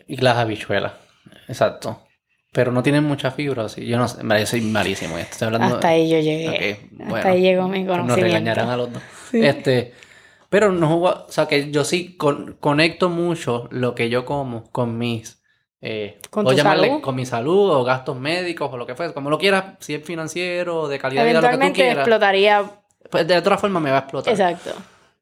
y 0.07 0.17
las 0.17 0.37
habichuelas, 0.37 0.93
exacto. 1.51 2.01
Pero 2.53 2.71
no 2.73 2.83
tienen 2.83 3.03
mucha 3.05 3.31
fibra, 3.31 3.69
sí. 3.69 3.85
Yo 3.85 3.97
no 3.97 4.07
sé, 4.09 4.23
me 4.23 4.45
soy 4.45 4.61
malísimo. 4.61 5.17
Estoy 5.17 5.45
hablando 5.45 5.75
Hasta 5.75 5.87
ahí 5.89 6.09
yo 6.09 6.19
llegué. 6.19 6.49
Ok, 6.49 6.91
Hasta 7.01 7.09
bueno. 7.09 7.29
ahí 7.29 7.41
llegó 7.41 7.67
mi 7.69 7.83
Nos 7.83 7.97
conocimiento. 7.97 8.23
regañarán 8.23 8.69
a 8.69 8.77
los 8.77 8.91
dos. 8.91 9.01
Sí. 9.31 9.45
Este, 9.45 9.93
pero 10.49 10.71
no 10.73 10.87
jugo- 10.89 11.25
o 11.27 11.31
sea 11.31 11.45
que 11.47 11.71
yo 11.71 11.85
sí 11.85 12.17
con- 12.17 12.57
conecto 12.59 13.07
mucho 13.09 13.69
lo 13.71 13.95
que 13.95 14.09
yo 14.09 14.25
como 14.25 14.69
con 14.71 14.97
mis 14.97 15.41
eh, 15.83 16.19
¿Con 16.29 16.45
tu 16.45 16.51
llamarle 16.53 16.87
salud? 16.89 17.01
con 17.01 17.15
mi 17.15 17.25
salud 17.25 17.71
o 17.71 17.83
gastos 17.83 18.19
médicos 18.19 18.69
o 18.71 18.77
lo 18.77 18.85
que 18.85 18.93
fuese, 18.95 19.13
como 19.15 19.29
lo 19.31 19.39
quieras, 19.39 19.77
si 19.79 19.95
es 19.95 20.03
financiero, 20.03 20.87
de 20.87 20.99
calidad 20.99 21.23
de 21.23 21.29
vida, 21.29 21.41
lo 21.41 21.57
que 21.57 21.67
tú 21.67 21.73
quieras, 21.73 21.95
explotaría. 21.99 22.69
pues 23.09 23.27
de 23.27 23.37
otra 23.37 23.57
forma 23.57 23.79
me 23.79 23.89
va 23.91 23.95
a 23.97 23.99
explotar. 24.01 24.31
Exacto. 24.33 24.71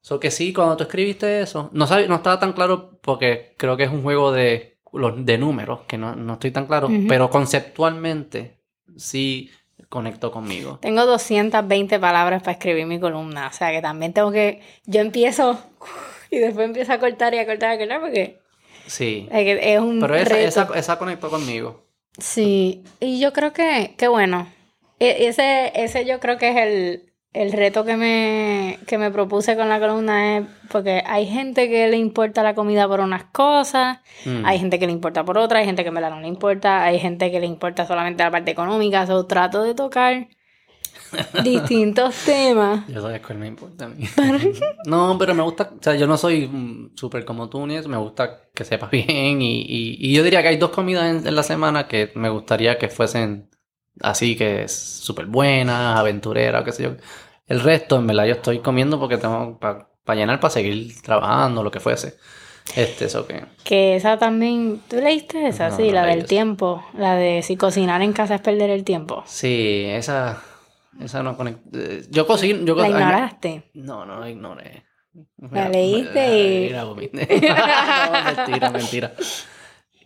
So 0.01 0.19
que 0.19 0.31
sí, 0.31 0.51
cuando 0.51 0.75
tú 0.75 0.83
escribiste 0.83 1.41
eso, 1.41 1.69
no, 1.73 1.85
sab- 1.87 2.07
no 2.07 2.15
estaba 2.15 2.39
tan 2.39 2.51
claro 2.53 2.99
porque 3.01 3.53
creo 3.57 3.77
que 3.77 3.83
es 3.83 3.89
un 3.91 4.01
juego 4.03 4.31
de, 4.33 4.78
los- 4.93 5.25
de 5.25 5.37
números, 5.37 5.81
que 5.87 5.97
no, 5.97 6.15
no 6.15 6.33
estoy 6.33 6.51
tan 6.51 6.65
claro, 6.67 6.89
pero 7.07 7.29
conceptualmente 7.29 8.57
sí 8.97 9.49
conectó 9.89 10.31
conmigo. 10.31 10.77
Tengo 10.81 11.05
220 11.05 11.99
palabras 11.99 12.41
para 12.43 12.53
escribir 12.53 12.85
mi 12.85 12.99
columna. 12.99 13.47
O 13.47 13.53
sea 13.53 13.71
que 13.71 13.81
también 13.81 14.13
tengo 14.13 14.31
que. 14.31 14.61
Yo 14.85 15.01
empiezo 15.01 15.59
y 16.31 16.37
después 16.37 16.65
empiezo 16.67 16.93
a 16.93 16.99
cortar 16.99 17.33
y 17.33 17.39
a 17.39 17.45
cortar 17.45 17.71
y 17.71 17.75
a 17.75 17.77
cortar 17.79 18.01
porque 18.01 18.39
Sí, 18.87 19.27
es, 19.31 19.79
un 19.79 19.99
pero 19.99 20.15
esa, 20.15 20.33
reto. 20.35 20.47
esa, 20.47 20.69
esa 20.79 20.99
conectó 20.99 21.29
conmigo. 21.29 21.85
Sí, 22.17 22.83
y 22.99 23.19
yo 23.19 23.33
creo 23.33 23.53
que, 23.53 23.93
que 23.97 24.07
bueno, 24.07 24.51
e- 24.99 25.27
ese, 25.27 25.71
ese 25.75 26.05
yo 26.05 26.19
creo 26.19 26.37
que 26.37 26.49
es 26.49 26.57
el, 26.57 27.08
el 27.33 27.51
reto 27.51 27.85
que 27.85 27.95
me, 27.95 28.79
que 28.87 28.97
me 28.97 29.11
propuse 29.11 29.55
con 29.55 29.69
la 29.69 29.79
columna, 29.79 30.37
es 30.39 30.47
porque 30.71 31.03
hay 31.05 31.27
gente 31.27 31.69
que 31.69 31.87
le 31.87 31.97
importa 31.97 32.41
la 32.43 32.55
comida 32.55 32.87
por 32.87 32.99
unas 33.01 33.25
cosas, 33.25 33.99
Mm. 34.25 34.45
hay 34.45 34.59
gente 34.59 34.79
que 34.79 34.87
le 34.87 34.91
importa 34.93 35.23
por 35.23 35.37
otras, 35.37 35.59
hay 35.61 35.65
gente 35.65 35.83
que 35.83 35.89
en 35.89 35.95
verdad 35.95 36.09
no 36.09 36.21
le 36.21 36.27
importa, 36.27 36.83
hay 36.83 36.99
gente 36.99 37.31
que 37.31 37.39
le 37.39 37.45
importa 37.45 37.85
solamente 37.85 38.23
la 38.23 38.31
parte 38.31 38.51
económica, 38.51 39.05
so 39.05 39.25
trato 39.27 39.61
de 39.63 39.75
tocar 39.75 40.27
distintos 41.43 42.15
temas. 42.25 42.87
Yo 42.87 43.01
sabes 43.01 43.21
cuál 43.21 43.37
me 43.39 43.47
importa 43.47 43.85
a 43.85 43.89
mí. 43.89 44.05
no, 44.85 45.15
pero 45.17 45.33
me 45.33 45.43
gusta, 45.43 45.71
o 45.79 45.83
sea, 45.83 45.95
yo 45.95 46.07
no 46.07 46.17
soy 46.17 46.47
mm, 46.47 46.91
súper 46.95 47.25
como 47.25 47.49
tú 47.49 47.65
ni 47.65 47.75
eso, 47.75 47.89
me 47.89 47.97
gusta 47.97 48.41
que 48.53 48.63
sepa 48.65 48.87
bien 48.91 49.41
y, 49.41 49.61
y, 49.61 49.97
y 49.99 50.13
yo 50.13 50.23
diría 50.23 50.41
que 50.41 50.49
hay 50.49 50.57
dos 50.57 50.71
comidas 50.71 51.05
en, 51.05 51.27
en 51.27 51.35
la 51.35 51.43
semana 51.43 51.87
que 51.87 52.11
me 52.15 52.29
gustaría 52.29 52.77
que 52.77 52.89
fuesen 52.89 53.49
así, 54.01 54.35
que 54.35 54.63
es 54.63 54.71
súper 54.73 55.25
buenas, 55.25 55.97
aventureras, 55.97 56.61
o 56.61 56.65
qué 56.65 56.71
sé 56.71 56.83
yo. 56.83 56.91
El 57.47 57.59
resto, 57.61 57.97
en 57.97 58.07
verdad, 58.07 58.25
yo 58.25 58.33
estoy 58.33 58.59
comiendo 58.59 58.99
porque 58.99 59.17
tengo 59.17 59.57
para 59.59 59.87
llenar, 60.15 60.39
para 60.39 60.51
seguir 60.51 61.01
trabajando, 61.01 61.63
lo 61.63 61.71
que 61.71 61.79
fuese. 61.79 62.17
Este, 62.75 63.05
eso 63.05 63.25
que... 63.25 63.43
Que 63.63 63.95
esa 63.95 64.17
también, 64.17 64.81
¿tú 64.87 64.97
leíste 64.97 65.47
esa? 65.47 65.69
No, 65.69 65.75
sí, 65.75 65.87
no 65.87 65.93
la 65.93 66.05
del 66.05 66.19
esa. 66.19 66.27
tiempo, 66.27 66.85
la 66.95 67.15
de 67.15 67.41
si 67.41 67.55
cocinar 67.57 68.01
en 68.03 68.13
casa 68.13 68.35
es 68.35 68.41
perder 68.41 68.69
el 68.69 68.83
tiempo. 68.83 69.23
Sí, 69.25 69.85
esa... 69.87 70.41
Esa 70.99 71.23
no 71.23 71.35
conecta. 71.37 71.79
Yo 72.09 72.27
cocino... 72.27 72.65
Yo 72.65 72.75
La 72.75 72.81
co- 72.81 72.83
ay, 72.83 72.93
me- 72.93 72.99
ignoraste. 72.99 73.71
No, 73.73 74.05
no 74.05 74.19
la 74.19 74.29
ignoré. 74.29 74.83
La 75.51 75.69
leíste 75.69 76.37
y- 76.37 76.69
la 76.69 76.85
mentira, 78.45 78.69
mentira. 78.69 79.13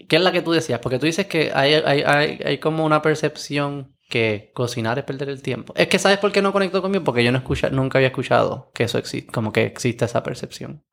¿Qué 0.08 0.18
es 0.18 0.22
la 0.22 0.32
que 0.32 0.42
tú 0.42 0.52
decías? 0.52 0.80
Porque 0.80 1.00
tú 1.00 1.06
dices 1.06 1.28
que 1.28 1.52
hay, 1.54 1.74
hay, 1.74 2.04
hay, 2.04 2.40
hay 2.44 2.58
como 2.58 2.86
una 2.86 3.02
percepción 3.02 3.96
que 4.10 4.52
cocinar 4.54 5.00
es 5.00 5.06
perder 5.06 5.30
el 5.30 5.42
tiempo. 5.42 5.74
Es 5.76 5.88
que 5.88 5.98
¿sabes 5.98 6.20
por 6.20 6.32
qué 6.32 6.42
no 6.42 6.54
conecto 6.54 6.82
conmigo? 6.82 7.04
Porque 7.04 7.24
yo 7.24 7.32
no 7.32 7.40
escucha, 7.40 7.70
nunca 7.70 7.98
había 7.98 8.10
escuchado 8.10 8.70
que 8.74 8.84
eso 8.84 8.98
existe, 8.98 9.32
como 9.32 9.52
que 9.52 9.64
existe 9.64 10.06
esa 10.06 10.22
percepción. 10.22 10.84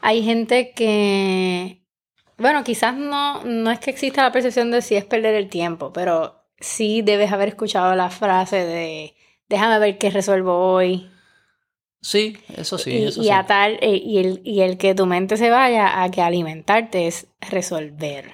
Hay 0.00 0.22
gente 0.22 0.72
que, 0.72 1.82
bueno, 2.38 2.64
quizás 2.64 2.96
no, 2.96 3.44
no 3.44 3.70
es 3.70 3.78
que 3.80 3.90
exista 3.90 4.22
la 4.22 4.32
percepción 4.32 4.70
de 4.70 4.80
si 4.80 4.96
es 4.96 5.04
perder 5.04 5.34
el 5.34 5.48
tiempo, 5.48 5.92
pero 5.92 6.46
sí 6.58 7.02
debes 7.02 7.32
haber 7.32 7.48
escuchado 7.48 7.94
la 7.94 8.08
frase 8.08 8.64
de 8.64 9.14
déjame 9.48 9.78
ver 9.78 9.98
qué 9.98 10.10
resuelvo 10.10 10.56
hoy. 10.72 11.10
Sí, 12.08 12.36
eso 12.56 12.78
sí, 12.78 12.90
y, 12.92 13.04
eso 13.04 13.20
y 13.20 13.24
sí. 13.24 13.30
atar, 13.30 13.72
eh, 13.80 14.00
y, 14.04 14.18
el, 14.18 14.40
y 14.44 14.60
el 14.60 14.78
que 14.78 14.94
tu 14.94 15.06
mente 15.06 15.36
se 15.36 15.50
vaya 15.50 16.02
a 16.04 16.08
que 16.10 16.22
alimentarte 16.22 17.08
es 17.08 17.26
resolver. 17.50 18.30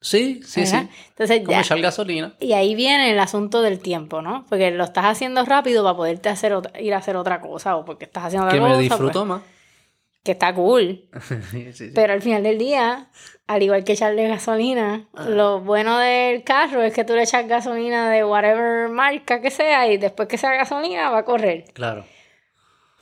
Sí, 0.00 0.40
sí, 0.44 0.60
¿verdad? 0.62 0.82
sí. 0.92 1.04
Entonces 1.10 1.38
Como 1.40 1.50
ya, 1.52 1.60
echar 1.60 1.80
gasolina. 1.80 2.34
y 2.40 2.52
ahí 2.52 2.74
viene 2.74 3.10
el 3.12 3.18
asunto 3.20 3.62
del 3.62 3.78
tiempo, 3.78 4.20
¿no? 4.20 4.44
Porque 4.48 4.70
lo 4.72 4.84
estás 4.84 5.04
haciendo 5.06 5.44
rápido 5.44 5.82
para 5.84 5.96
poderte 5.96 6.28
hacer 6.28 6.52
otra- 6.52 6.78
ir 6.80 6.92
a 6.92 6.98
hacer 6.98 7.16
otra 7.16 7.40
cosa 7.40 7.76
o 7.76 7.84
porque 7.84 8.04
estás 8.04 8.24
haciendo 8.24 8.46
otra 8.46 8.58
Que 8.58 8.62
me 8.62 8.68
cosa, 8.68 8.80
disfruto 8.80 9.20
pues, 9.20 9.26
más. 9.28 9.42
que 10.24 10.32
está 10.32 10.52
cool. 10.54 11.08
Sí, 11.22 11.36
sí, 11.50 11.72
sí. 11.72 11.90
Pero 11.94 12.12
al 12.12 12.20
final 12.20 12.42
del 12.42 12.58
día, 12.58 13.08
al 13.46 13.62
igual 13.62 13.84
que 13.84 13.92
echarle 13.92 14.28
gasolina, 14.28 15.08
Ah. 15.14 15.24
lo 15.28 15.60
bueno 15.60 15.98
del 15.98 16.42
carro 16.42 16.82
es 16.82 16.92
que 16.92 17.04
tú 17.04 17.14
le 17.14 17.22
echas 17.22 17.46
gasolina 17.48 18.10
de 18.10 18.24
whatever 18.24 18.88
marca 18.90 19.40
que 19.40 19.50
sea 19.50 19.86
y 19.90 19.96
después 19.98 20.28
que 20.28 20.36
sea 20.36 20.50
gasolina 20.54 21.10
va 21.10 21.18
a 21.18 21.24
correr. 21.24 21.64
Claro. 21.72 22.04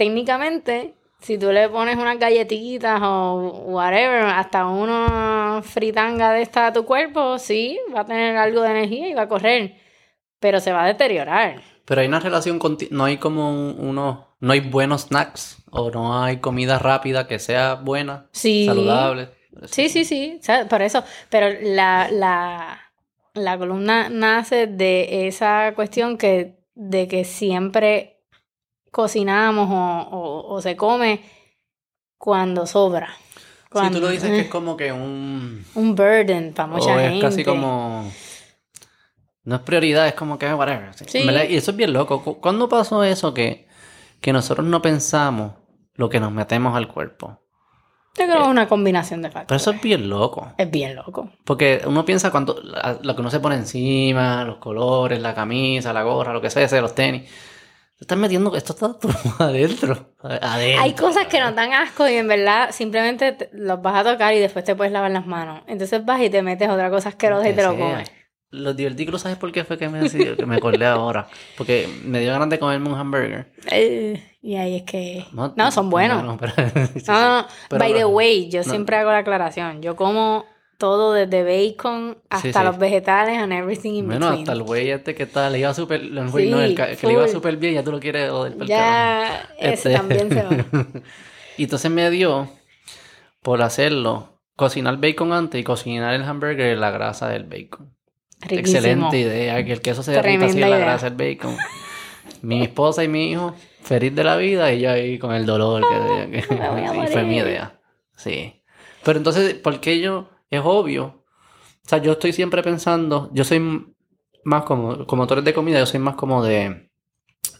Técnicamente, 0.02 0.94
si 1.20 1.38
tú 1.38 1.52
le 1.52 1.68
pones 1.68 1.96
unas 1.96 2.18
galletitas 2.18 3.00
o 3.04 3.34
whatever, 3.66 4.24
hasta 4.24 4.66
una 4.66 5.62
fritanga 5.62 6.32
de 6.32 6.42
esta 6.42 6.66
a 6.66 6.72
tu 6.72 6.84
cuerpo, 6.84 7.38
sí, 7.38 7.78
va 7.94 8.00
a 8.00 8.04
tener 8.04 8.36
algo 8.36 8.62
de 8.62 8.70
energía 8.70 9.06
y 9.08 9.14
va 9.14 9.22
a 9.22 9.28
correr. 9.28 9.76
Pero 10.40 10.58
se 10.58 10.72
va 10.72 10.82
a 10.82 10.86
deteriorar. 10.88 11.60
Pero 11.84 12.00
hay 12.00 12.08
una 12.08 12.18
relación 12.18 12.58
conti- 12.58 12.88
no 12.90 13.04
hay 13.04 13.18
como 13.18 13.48
un- 13.50 13.76
uno, 13.78 14.34
no 14.40 14.52
hay 14.52 14.58
buenos 14.58 15.02
snacks 15.02 15.58
o 15.70 15.88
no 15.92 16.20
hay 16.20 16.38
comida 16.38 16.80
rápida 16.80 17.28
que 17.28 17.38
sea 17.38 17.74
buena, 17.76 18.26
Sí. 18.32 18.66
saludable. 18.66 19.28
Sí, 19.66 19.88
sí, 19.88 20.04
sí, 20.04 20.38
o 20.40 20.42
sea, 20.42 20.66
por 20.66 20.82
eso. 20.82 21.04
Pero 21.30 21.46
la, 21.62 22.08
la, 22.10 22.90
la 23.34 23.56
columna 23.56 24.08
nace 24.08 24.66
de 24.66 25.28
esa 25.28 25.74
cuestión 25.76 26.18
que, 26.18 26.56
de 26.74 27.06
que 27.06 27.22
siempre 27.24 28.11
cocinamos 28.92 29.68
o, 29.68 30.16
o- 30.16 30.54
o 30.54 30.62
se 30.62 30.76
come 30.76 31.20
cuando 32.18 32.66
sobra. 32.66 33.08
Si 33.74 33.90
tú 33.90 34.00
lo 34.00 34.08
dices 34.10 34.30
que 34.30 34.36
eh, 34.36 34.40
es 34.42 34.48
como 34.50 34.76
que 34.76 34.92
un 34.92 35.64
un 35.74 35.94
burden 35.96 36.52
para 36.54 36.68
mucha 36.68 36.94
o 36.94 36.98
gente. 36.98 37.16
es 37.16 37.22
casi 37.22 37.44
como 37.44 38.12
no 39.44 39.56
es 39.56 39.62
prioridad, 39.62 40.06
es 40.06 40.14
como 40.14 40.38
que 40.38 40.52
whatever. 40.54 40.90
Y 41.50 41.56
eso 41.56 41.70
es 41.72 41.76
bien 41.76 41.92
loco. 41.92 42.22
Cu- 42.22 42.38
¿Cuándo 42.40 42.68
pasó 42.68 43.02
eso 43.02 43.34
que, 43.34 43.66
que 44.20 44.32
nosotros 44.32 44.64
no 44.66 44.80
pensamos 44.82 45.54
lo 45.94 46.08
que 46.08 46.20
nos 46.20 46.30
metemos 46.30 46.76
al 46.76 46.86
cuerpo? 46.86 47.40
Yo 48.16 48.24
creo 48.26 48.36
que 48.36 48.42
es 48.42 48.48
una 48.48 48.68
combinación 48.68 49.22
de 49.22 49.30
Pero 49.30 49.40
factores. 49.40 49.62
eso 49.62 49.70
es 49.70 49.80
bien 49.80 50.08
loco. 50.10 50.52
Es 50.58 50.70
bien 50.70 50.94
loco. 50.94 51.30
Porque 51.44 51.80
uno 51.86 52.04
piensa 52.04 52.30
cuando 52.30 52.60
lo 53.02 53.14
que 53.16 53.20
uno 53.20 53.30
se 53.30 53.40
pone 53.40 53.56
encima, 53.56 54.44
los 54.44 54.58
colores, 54.58 55.18
la 55.20 55.34
camisa, 55.34 55.94
la 55.94 56.02
gorra, 56.02 56.34
lo 56.34 56.40
que 56.42 56.50
sea, 56.50 56.68
los 56.82 56.94
tenis. 56.94 57.28
Estás 58.02 58.18
metiendo, 58.18 58.54
esto 58.56 58.72
está 58.72 58.92
todo 58.98 59.12
adentro. 59.38 60.14
Adentro. 60.22 60.82
Hay 60.82 60.92
cosas 60.94 61.26
que 61.28 61.38
nos 61.40 61.54
dan 61.54 61.72
asco 61.72 62.08
y 62.08 62.14
en 62.14 62.26
verdad 62.28 62.70
simplemente 62.72 63.32
te- 63.32 63.50
los 63.52 63.80
vas 63.80 63.94
a 64.04 64.12
tocar 64.12 64.34
y 64.34 64.40
después 64.40 64.64
te 64.64 64.74
puedes 64.74 64.92
lavar 64.92 65.10
las 65.12 65.24
manos. 65.26 65.62
Entonces 65.68 66.04
vas 66.04 66.20
y 66.20 66.28
te 66.28 66.42
metes 66.42 66.68
otra 66.68 66.90
cosa 66.90 67.10
asquerosa 67.10 67.48
y 67.48 67.52
te 67.54 67.62
lo 67.62 67.76
comes. 67.76 68.10
los 68.50 68.76
divertículos, 68.76 69.22
¿sabes 69.22 69.38
por 69.38 69.50
qué 69.52 69.64
fue 69.64 69.78
que 69.78 69.88
me, 69.88 70.10
que 70.10 70.44
me 70.46 70.56
acordé 70.56 70.84
ahora? 70.84 71.28
Porque 71.56 71.88
me 72.04 72.20
dio 72.20 72.32
ganas 72.32 72.50
de 72.50 72.58
comerme 72.58 72.88
un 72.90 72.98
hamburger. 72.98 73.52
Eh, 73.70 74.20
y 74.42 74.56
ahí 74.56 74.76
es 74.76 74.82
que... 74.82 75.24
No, 75.32 75.70
son 75.70 75.88
buenos. 75.88 76.22
no, 76.24 76.36
no, 77.06 77.46
By 77.70 77.94
the 77.94 78.04
way, 78.04 78.50
yo 78.50 78.62
siempre 78.64 78.96
hago 78.96 79.10
la 79.12 79.18
aclaración. 79.18 79.80
Yo 79.80 79.96
como 79.96 80.44
todo 80.82 81.12
desde 81.12 81.44
bacon 81.44 82.18
hasta 82.28 82.64
los 82.64 82.76
vegetales 82.76 83.38
and 83.38 83.52
everything 83.52 83.92
in 83.92 84.08
bueno, 84.08 84.26
hasta 84.30 84.50
el 84.50 84.64
güey 84.64 84.90
este 84.90 85.14
que 85.14 85.26
tal, 85.26 85.52
le 85.52 85.60
iba 85.60 85.72
súper... 85.72 86.00
Sí, 86.00 86.10
no, 86.10 86.60
el, 86.60 86.74
que 86.74 87.06
le 87.06 87.12
iba 87.12 87.28
súper 87.28 87.56
bien, 87.56 87.74
ya 87.74 87.84
tú 87.84 87.92
lo 87.92 88.00
quieres 88.00 88.32
joder 88.32 88.56
Ya, 88.66 89.48
ese 89.60 89.74
este. 89.74 89.94
también 89.94 90.28
se 90.28 90.42
va. 90.42 90.50
y 91.56 91.62
entonces 91.62 91.88
me 91.88 92.10
dio 92.10 92.48
por 93.42 93.62
hacerlo, 93.62 94.40
cocinar 94.56 94.96
bacon 94.96 95.32
antes 95.32 95.60
y 95.60 95.62
cocinar 95.62 96.14
el 96.14 96.24
hamburger 96.24 96.72
en 96.72 96.80
la 96.80 96.90
grasa 96.90 97.28
del 97.28 97.44
bacon. 97.44 97.94
Excelente 98.48 99.20
idea, 99.20 99.64
que 99.64 99.74
el 99.74 99.82
queso 99.82 100.02
se 100.02 100.10
derrita 100.10 100.46
así 100.46 100.60
en 100.60 100.68
la 100.68 100.78
grasa 100.78 101.10
del 101.10 101.36
bacon. 101.36 101.56
Mi 102.40 102.60
esposa 102.60 103.04
y 103.04 103.08
mi 103.08 103.30
hijo, 103.30 103.54
feliz 103.84 104.12
de 104.16 104.24
la 104.24 104.36
vida, 104.36 104.72
y 104.72 104.80
yo 104.80 104.90
ahí 104.90 105.16
con 105.20 105.32
el 105.32 105.46
dolor 105.46 105.84
que, 106.28 106.38
y 107.04 107.06
fue 107.06 107.22
mi 107.22 107.36
idea. 107.36 107.78
Sí. 108.16 108.60
Pero 109.04 109.18
entonces, 109.18 109.54
¿por 109.54 109.78
qué 109.78 110.00
yo 110.00 110.28
es 110.52 110.62
obvio. 110.64 111.24
O 111.84 111.88
sea, 111.88 111.98
yo 111.98 112.12
estoy 112.12 112.32
siempre 112.32 112.62
pensando, 112.62 113.30
yo 113.32 113.44
soy 113.44 113.60
más 114.44 114.64
como, 114.64 115.06
como 115.06 115.22
autores 115.22 115.44
de 115.44 115.54
comida, 115.54 115.78
yo 115.78 115.86
soy 115.86 115.98
más 115.98 116.14
como 116.14 116.44
de, 116.44 116.90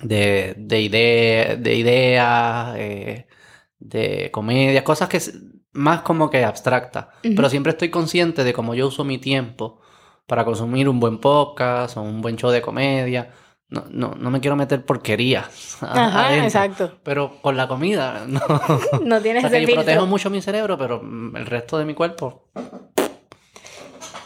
de, 0.02 0.54
de, 0.56 0.80
idea, 0.80 1.56
de 1.56 1.74
ideas, 1.74 2.74
eh, 2.76 3.26
de 3.78 4.30
comedia, 4.30 4.84
cosas 4.84 5.08
que 5.08 5.16
es 5.16 5.40
más 5.72 6.02
como 6.02 6.30
que 6.30 6.44
abstracta. 6.44 7.10
Pero 7.22 7.48
siempre 7.48 7.72
estoy 7.72 7.90
consciente 7.90 8.44
de 8.44 8.52
cómo 8.52 8.74
yo 8.74 8.88
uso 8.88 9.04
mi 9.04 9.18
tiempo 9.18 9.80
para 10.26 10.44
consumir 10.44 10.88
un 10.88 11.00
buen 11.00 11.18
podcast 11.18 11.96
o 11.96 12.02
un 12.02 12.20
buen 12.20 12.36
show 12.36 12.50
de 12.50 12.62
comedia. 12.62 13.32
No, 13.72 13.86
no, 13.88 14.14
no 14.18 14.30
me 14.30 14.38
quiero 14.40 14.54
meter 14.54 14.84
porquería. 14.84 15.48
Ajá, 15.80 16.36
exacto. 16.44 16.98
Pero 17.02 17.40
con 17.40 17.56
la 17.56 17.66
comida, 17.66 18.26
no. 18.28 18.42
no 19.02 19.22
tienes 19.22 19.46
o 19.46 19.48
sea, 19.48 19.66
protejo 19.66 20.06
mucho 20.06 20.28
mi 20.28 20.42
cerebro, 20.42 20.76
pero 20.76 21.00
el 21.00 21.46
resto 21.46 21.78
de 21.78 21.86
mi 21.86 21.94
cuerpo. 21.94 22.48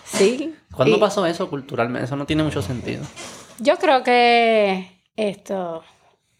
Sí. 0.04 0.52
¿Cuándo 0.74 0.98
pasó 0.98 1.24
eso 1.26 1.48
culturalmente? 1.48 2.06
Eso 2.06 2.16
no 2.16 2.26
tiene 2.26 2.42
mucho 2.42 2.60
sentido. 2.60 3.04
Yo 3.60 3.76
creo 3.76 4.02
que 4.02 5.00
esto, 5.14 5.84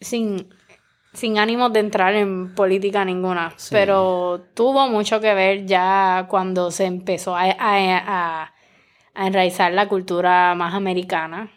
sin, 0.01 0.53
sin 1.13 1.39
ánimos 1.39 1.73
de 1.73 1.79
entrar 1.79 2.13
en 2.17 2.57
política 2.57 3.05
ninguna, 3.05 3.55
pero 3.71 4.47
tuvo 4.55 4.89
mucho 4.89 5.21
que 5.21 5.33
ver 5.33 5.65
ya 5.65 6.27
cuando 6.29 6.73
se 6.73 6.87
empezó 6.87 7.37
a, 7.37 7.45
a, 7.57 8.53
a 9.15 9.27
enraizar 9.29 9.73
la 9.73 9.87
cultura 9.87 10.57
más 10.57 10.75
americana 10.75 11.53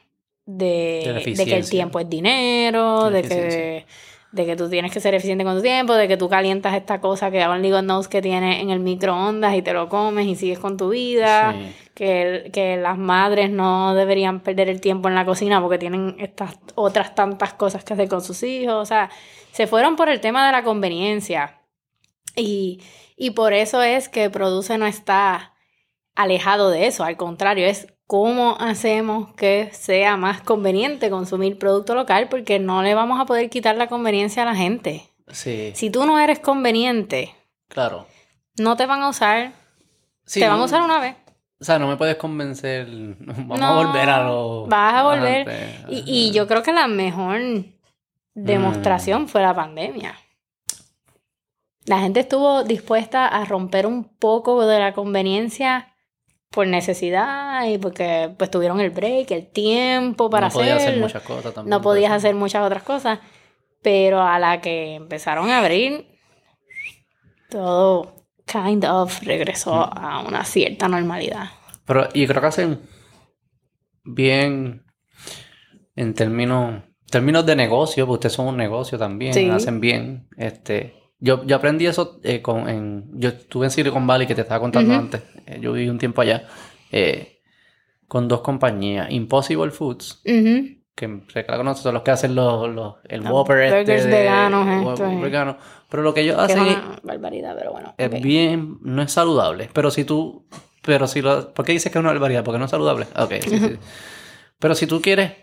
de, 0.49 1.21
que 1.35 1.55
el 1.55 1.69
tiempo 1.69 1.99
es 1.99 2.09
dinero, 2.09 3.11
de 3.11 3.21
que, 3.21 3.85
de 4.31 4.45
que 4.45 4.55
tú 4.55 4.67
tienes 4.67 4.91
que 4.91 4.99
ser 4.99 5.13
eficiente 5.13 5.43
con 5.43 5.55
tu 5.55 5.61
tiempo, 5.61 5.93
de 5.93 6.07
que 6.07 6.17
tú 6.17 6.27
calientas 6.27 6.73
esta 6.73 6.99
cosa 6.99 7.29
que 7.29 7.45
only 7.45 7.69
God 7.69 7.81
knows 7.81 8.07
que 8.07 8.21
tiene 8.21 8.59
en 8.59 8.71
el 8.71 8.79
microondas 8.79 9.55
y 9.55 9.61
te 9.61 9.73
lo 9.73 9.89
comes 9.89 10.25
y 10.25 10.35
sigues 10.35 10.57
con 10.57 10.75
tu 10.75 10.89
vida, 10.89 11.55
que, 11.93 12.49
que 12.51 12.77
las 12.77 12.97
madres 12.97 13.51
no 13.51 13.93
deberían 13.93 14.39
perder 14.39 14.69
el 14.69 14.81
tiempo 14.81 15.07
en 15.07 15.15
la 15.15 15.25
cocina 15.25 15.61
porque 15.61 15.77
tienen 15.77 16.15
estas 16.17 16.57
otras 16.73 17.13
tantas 17.13 17.53
cosas 17.53 17.83
que 17.83 17.93
hacer 17.93 18.09
con 18.09 18.23
sus 18.23 18.41
hijos, 18.41 18.75
o 18.75 18.85
sea, 18.85 19.11
se 19.51 19.67
fueron 19.67 19.95
por 19.95 20.09
el 20.09 20.19
tema 20.19 20.47
de 20.47 20.51
la 20.51 20.63
conveniencia. 20.63 21.61
Y, 22.35 22.81
y 23.15 23.31
por 23.31 23.53
eso 23.53 23.83
es 23.83 24.09
que 24.09 24.29
Produce 24.29 24.77
no 24.79 24.87
está 24.87 25.53
alejado 26.15 26.71
de 26.71 26.87
eso, 26.87 27.03
al 27.03 27.17
contrario, 27.17 27.67
es 27.67 27.87
cómo 28.09 28.57
hacemos 28.59 29.35
que 29.35 29.69
sea 29.71 30.17
más 30.17 30.41
conveniente 30.41 31.11
consumir 31.11 31.59
producto 31.59 31.93
local 31.93 32.27
porque 32.27 32.57
no 32.57 32.81
le 32.81 32.95
vamos 32.95 33.21
a 33.21 33.25
poder 33.27 33.51
quitar 33.51 33.75
la 33.75 33.85
conveniencia 33.85 34.41
a 34.41 34.45
la 34.47 34.55
gente. 34.55 35.07
Sí. 35.27 35.71
Si 35.75 35.91
tú 35.91 36.07
no 36.07 36.17
eres 36.17 36.39
conveniente, 36.39 37.35
claro. 37.67 38.07
No 38.57 38.75
te 38.75 38.87
van 38.87 39.03
a 39.03 39.09
usar. 39.09 39.51
te 40.25 40.47
van 40.47 40.59
a 40.59 40.63
usar 40.63 40.81
una 40.81 40.99
vez. 40.99 41.17
O 41.61 41.63
sea, 41.63 41.77
no 41.77 41.87
me 41.87 41.97
puedes 41.97 42.15
convencer. 42.15 42.87
Vamos 43.19 43.61
a 43.61 43.73
volver 43.75 44.09
a 44.09 44.23
lo. 44.23 44.65
Vas 44.65 44.95
a 44.95 45.03
volver. 45.03 45.85
Y, 45.89 46.03
y, 46.07 46.31
yo 46.31 46.47
creo 46.47 46.63
que 46.63 46.73
la 46.73 46.87
mejor 46.87 47.39
demostración 48.33 49.25
mm. 49.25 49.27
fue 49.27 49.43
la 49.43 49.53
pandemia. 49.53 50.15
La 51.85 51.99
gente 51.99 52.21
estuvo 52.21 52.63
dispuesta 52.63 53.27
a 53.27 53.45
romper 53.45 53.85
un 53.85 54.03
poco 54.03 54.65
de 54.65 54.79
la 54.79 54.93
conveniencia 54.93 55.93
por 56.49 56.67
necesidad 56.67 57.65
y 57.67 57.77
porque 57.77 58.33
pues 58.37 58.49
tuvieron 58.49 58.79
el 58.79 58.89
break, 58.89 59.31
el 59.31 59.47
tiempo 59.47 60.29
para 60.29 60.47
hacerlo. 60.47 60.65
No 60.65 60.77
podías 60.77 60.87
hacer 60.87 60.99
muchas 60.99 61.23
cosas 61.23 61.53
también. 61.53 61.69
No 61.69 61.81
podías 61.81 62.11
hacer 62.11 62.35
muchas 62.35 62.65
otras 62.65 62.83
cosas, 62.83 63.19
pero 63.81 64.21
a 64.21 64.39
la 64.39 64.61
que 64.61 64.95
empezaron 64.95 65.49
a 65.49 65.59
abrir, 65.59 66.07
todo 67.49 68.25
kind 68.45 68.85
of 68.85 69.21
regresó 69.21 69.75
mm. 69.75 69.97
a 69.97 70.23
una 70.27 70.43
cierta 70.43 70.87
normalidad. 70.87 71.51
Pero 71.85 72.07
y 72.13 72.25
creo 72.27 72.41
que 72.41 72.47
hacen 72.47 72.81
bien 74.03 74.85
en 75.95 76.13
términos 76.13 76.83
términos 77.09 77.45
de 77.45 77.55
negocio, 77.55 78.05
porque 78.05 78.15
ustedes 78.15 78.33
son 78.33 78.47
un 78.47 78.57
negocio 78.57 78.97
también, 78.97 79.51
hacen 79.51 79.79
bien, 79.79 80.27
este 80.37 80.98
yo, 81.19 81.43
yo 81.45 81.57
aprendí 81.57 81.85
eso 81.85 82.19
eh, 82.23 82.41
con, 82.41 82.69
en... 82.69 83.09
Yo 83.13 83.29
estuve 83.29 83.65
en 83.65 83.71
Silicon 83.71 84.07
Valley, 84.07 84.25
que 84.25 84.35
te 84.35 84.41
estaba 84.41 84.61
contando 84.61 84.93
antes. 84.93 85.21
Eh, 85.45 85.59
yo 85.61 85.73
viví 85.73 85.89
un 85.89 85.97
tiempo 85.97 86.21
allá. 86.21 86.47
Eh, 86.91 87.41
con 88.07 88.27
dos 88.27 88.41
compañías. 88.41 89.11
Impossible 89.11 89.71
Foods. 89.71 90.21
Que 90.23 91.21
se 91.31 91.45
la 91.47 91.57
conocen, 91.57 91.83
son 91.83 91.93
los 91.93 92.03
que 92.03 92.11
hacen 92.11 92.35
los, 92.35 92.69
los 92.69 92.95
el 93.05 93.21
Whopper 93.21 93.73
este. 93.73 94.05
veganos, 94.05 94.93
esto, 94.93 95.57
Pero 95.89 96.03
lo 96.03 96.13
que 96.13 96.21
ellos 96.21 96.37
hacen... 96.37 96.65
Es 96.65 96.77
una 96.77 96.99
barbaridad, 97.03 97.55
pero 97.57 97.73
bueno. 97.73 97.93
Es 97.97 98.21
bien... 98.21 98.77
No 98.81 99.01
es 99.01 99.11
saludable. 99.11 99.69
Pero 99.73 99.91
si 99.91 100.05
tú... 100.05 100.47
Pero 100.83 101.05
si 101.07 101.21
lo... 101.21 101.53
¿Por 101.53 101.65
qué 101.65 101.73
dices 101.73 101.91
que 101.91 101.97
es 101.97 102.01
una 102.01 102.13
barbaridad? 102.13 102.45
Porque 102.45 102.59
no 102.59 102.65
es 102.65 102.71
saludable. 102.71 103.07
Ok, 103.17 103.33
sí, 103.41 103.59
sí. 103.59 103.77
Pero 104.57 104.73
si 104.73 104.87
tú 104.87 105.01
quieres 105.01 105.33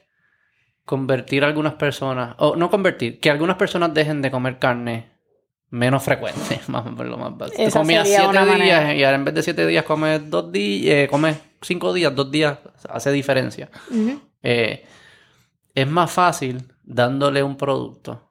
convertir 0.86 1.44
a 1.44 1.48
algunas 1.48 1.74
personas... 1.74 2.34
O 2.38 2.56
no 2.56 2.70
convertir. 2.70 3.20
Que 3.20 3.30
algunas 3.30 3.56
personas 3.56 3.92
dejen 3.92 4.22
de 4.22 4.30
comer 4.30 4.58
carne 4.58 5.15
menos 5.70 6.02
frecuente, 6.02 6.60
más 6.68 6.84
lo 6.86 7.16
más 7.18 7.36
básico. 7.36 7.70
Comías 7.70 8.08
siete 8.08 8.54
días 8.56 8.94
y 8.94 9.04
ahora 9.04 9.16
en 9.16 9.24
vez 9.24 9.34
de 9.34 9.42
siete 9.42 9.66
días 9.66 9.84
comes 9.84 10.28
dos 10.30 10.50
días, 10.52 10.94
eh, 10.94 11.08
comes 11.08 11.36
cinco 11.60 11.92
días, 11.92 12.14
dos 12.14 12.30
días, 12.30 12.58
hace 12.88 13.12
diferencia. 13.12 13.68
Eh, 14.42 14.84
es 15.74 15.88
más 15.88 16.10
fácil 16.10 16.62
dándole 16.84 17.42
un 17.42 17.56
producto 17.56 18.26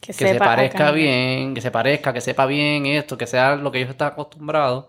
que, 0.00 0.12
se 0.12 0.34
parezca 0.34 0.90
bien, 0.90 1.54
que 1.54 1.60
se 1.60 1.70
parezca, 1.70 2.12
que 2.12 2.20
sepa 2.20 2.46
bien 2.46 2.86
esto, 2.86 3.16
que 3.16 3.26
sea 3.26 3.56
lo 3.56 3.72
que 3.72 3.78
ellos 3.78 3.90
están 3.90 4.08
acostumbrados, 4.08 4.86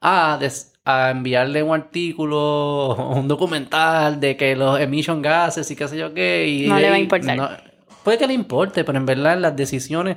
a, 0.00 0.38
a 0.84 1.10
enviarle 1.10 1.62
un 1.62 1.74
artículo, 1.74 2.94
un 3.14 3.28
documental 3.28 4.18
de 4.18 4.36
que 4.36 4.56
los 4.56 4.80
emission 4.80 5.22
gases 5.22 5.70
y 5.70 5.76
qué 5.76 5.86
sé 5.86 5.96
yo 5.96 6.12
qué. 6.12 6.48
Y 6.48 6.68
no 6.68 6.78
le 6.78 6.90
va 6.90 6.96
a 6.96 6.98
importar. 6.98 7.72
puede 8.02 8.18
que 8.18 8.26
le 8.26 8.34
importe, 8.34 8.82
pero 8.82 8.98
en 8.98 9.06
verdad 9.06 9.38
las 9.38 9.54
decisiones 9.54 10.16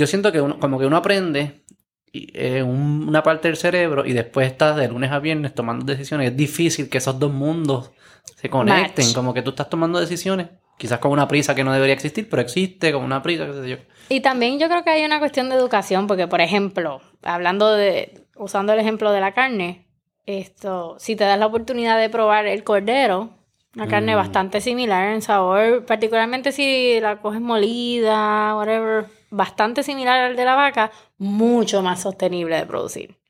yo 0.00 0.06
siento 0.06 0.32
que 0.32 0.40
uno, 0.40 0.58
como 0.58 0.78
que 0.78 0.86
uno 0.86 0.96
aprende 0.96 1.62
eh, 2.12 2.62
una 2.62 3.22
parte 3.22 3.48
del 3.48 3.58
cerebro 3.58 4.06
y 4.06 4.14
después 4.14 4.50
estás 4.50 4.76
de 4.76 4.88
lunes 4.88 5.12
a 5.12 5.18
viernes 5.18 5.54
tomando 5.54 5.84
decisiones. 5.84 6.30
Es 6.30 6.36
difícil 6.36 6.88
que 6.88 6.98
esos 6.98 7.18
dos 7.18 7.30
mundos 7.30 7.92
se 8.36 8.48
conecten. 8.48 9.12
Como 9.12 9.34
que 9.34 9.42
tú 9.42 9.50
estás 9.50 9.68
tomando 9.68 10.00
decisiones, 10.00 10.48
quizás 10.78 11.00
con 11.00 11.12
una 11.12 11.28
prisa 11.28 11.54
que 11.54 11.64
no 11.64 11.72
debería 11.72 11.94
existir, 11.94 12.30
pero 12.30 12.40
existe 12.40 12.92
con 12.92 13.04
una 13.04 13.22
prisa, 13.22 13.46
qué 13.46 13.52
sé 13.52 13.68
yo. 13.68 13.76
Y 14.08 14.20
también 14.20 14.58
yo 14.58 14.68
creo 14.68 14.82
que 14.82 14.90
hay 14.90 15.04
una 15.04 15.18
cuestión 15.18 15.50
de 15.50 15.56
educación, 15.56 16.06
porque 16.06 16.26
por 16.26 16.40
ejemplo, 16.40 17.02
hablando 17.22 17.70
de, 17.70 18.26
usando 18.36 18.72
el 18.72 18.80
ejemplo 18.80 19.12
de 19.12 19.20
la 19.20 19.32
carne, 19.32 19.86
esto, 20.24 20.96
si 20.98 21.14
te 21.14 21.24
das 21.24 21.38
la 21.38 21.46
oportunidad 21.46 21.98
de 21.98 22.08
probar 22.08 22.46
el 22.46 22.64
cordero, 22.64 23.34
una 23.76 23.86
carne 23.86 24.14
mm. 24.14 24.16
bastante 24.16 24.60
similar 24.60 25.12
en 25.12 25.22
sabor, 25.22 25.84
particularmente 25.84 26.50
si 26.50 26.98
la 27.00 27.20
coges 27.20 27.40
molida, 27.40 28.56
whatever, 28.56 29.06
bastante 29.30 29.82
similar 29.82 30.20
al 30.20 30.36
de 30.36 30.44
la 30.44 30.56
vaca, 30.56 30.90
mucho 31.18 31.82
más 31.82 32.02
sostenible 32.02 32.56
de 32.56 32.66
producir. 32.66 33.20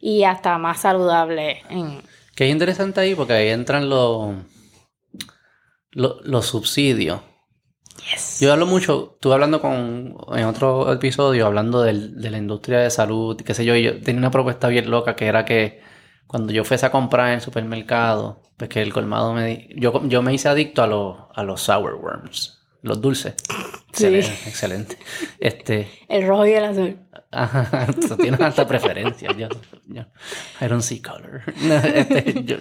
Y 0.00 0.24
hasta 0.24 0.58
más 0.58 0.80
saludable. 0.80 1.62
En... 1.70 2.02
Que 2.34 2.46
es 2.46 2.52
interesante 2.52 3.00
ahí 3.00 3.14
porque 3.14 3.32
ahí 3.32 3.48
entran 3.48 3.88
los, 3.88 4.34
los, 5.92 6.46
subsidios. 6.46 7.20
Yes. 8.12 8.38
Yo 8.40 8.52
hablo 8.52 8.66
mucho, 8.66 9.12
estuve 9.14 9.34
hablando 9.34 9.60
con, 9.60 10.16
en 10.32 10.44
otro 10.44 10.92
episodio, 10.92 11.46
hablando 11.46 11.82
del, 11.82 12.20
de 12.20 12.30
la 12.30 12.38
industria 12.38 12.78
de 12.78 12.90
salud, 12.90 13.36
qué 13.40 13.54
sé 13.54 13.64
yo, 13.64 13.74
y 13.74 13.82
yo 13.82 14.00
tenía 14.00 14.20
una 14.20 14.30
propuesta 14.30 14.68
bien 14.68 14.90
loca 14.90 15.16
que 15.16 15.26
era 15.26 15.44
que 15.44 15.82
cuando 16.26 16.52
yo 16.52 16.64
fuese 16.64 16.86
a 16.86 16.92
comprar 16.92 17.28
en 17.28 17.34
el 17.34 17.40
supermercado, 17.40 18.42
pues 18.56 18.70
que 18.70 18.82
el 18.82 18.92
colmado 18.92 19.32
me... 19.32 19.68
Yo, 19.74 20.06
yo 20.06 20.22
me 20.22 20.32
hice 20.32 20.48
adicto 20.48 20.82
a, 20.82 20.86
los 20.86 21.16
a 21.34 21.42
los 21.42 21.62
sour 21.62 21.94
worms, 21.94 22.57
los 22.82 23.00
dulces. 23.00 23.34
Excelente, 23.90 24.28
excelente. 24.46 24.98
Este, 25.40 25.88
el 26.08 26.26
rojo 26.26 26.46
y 26.46 26.52
el 26.52 26.64
azul. 26.64 26.98
Ajá, 27.30 27.86
tú 28.08 28.16
tienes 28.16 28.40
alta 28.40 28.66
preferencia. 28.66 29.32
Yo, 29.32 29.48
yo, 29.86 30.02
I 30.60 30.66
don't 30.68 30.82
see 30.82 31.00
color. 31.02 31.42
Este, 31.94 32.44
yo- 32.44 32.58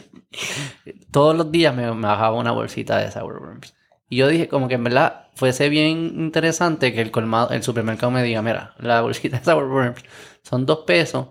todos 1.12 1.36
los 1.36 1.52
días 1.52 1.76
me, 1.76 1.92
me 1.94 2.08
bajaba 2.08 2.36
una 2.38 2.52
bolsita 2.52 2.98
de 2.98 3.12
Sour 3.12 3.42
Worms. 3.42 3.76
Y 4.10 4.18
yo 4.18 4.28
dije, 4.28 4.48
como 4.48 4.68
que 4.68 4.76
en 4.76 4.84
verdad 4.84 5.28
fuese 5.36 5.70
bien 5.70 5.98
interesante 6.20 6.94
que 6.94 7.02
el 7.02 7.12
colmado, 7.12 7.50
el 7.52 7.62
supermercado 7.64 8.12
me 8.12 8.24
diga, 8.24 8.42
mira, 8.42 8.74
la 8.80 9.02
bolsita 9.02 9.38
de 9.40 9.44
Sour 9.46 9.66
Worms 9.66 10.02
son 10.44 10.66
dos 10.66 10.80
pesos 10.88 11.28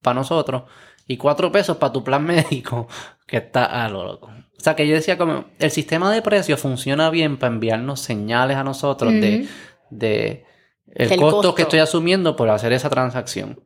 para 0.00 0.14
nosotros 0.14 0.62
y 1.06 1.16
cuatro 1.16 1.50
pesos 1.50 1.76
para 1.76 1.92
tu 1.92 2.02
plan 2.04 2.24
médico, 2.24 2.86
que 3.26 3.38
está 3.38 3.84
a 3.84 3.88
lo 3.88 4.04
loco. 4.04 4.30
O 4.60 4.62
sea, 4.62 4.76
que 4.76 4.86
yo 4.86 4.94
decía 4.94 5.16
como, 5.16 5.46
el 5.58 5.70
sistema 5.70 6.12
de 6.12 6.20
precios 6.20 6.60
funciona 6.60 7.08
bien 7.08 7.38
para 7.38 7.54
enviarnos 7.54 8.00
señales 8.00 8.58
a 8.58 8.62
nosotros 8.62 9.10
de, 9.10 9.40
Ujú. 9.40 9.48
de 9.88 10.44
el 10.94 11.08
costo, 11.08 11.30
costo. 11.30 11.54
que 11.54 11.62
estoy 11.62 11.78
asumiendo 11.78 12.36
por 12.36 12.50
hacer 12.50 12.74
esa 12.74 12.90
transacción. 12.90 13.64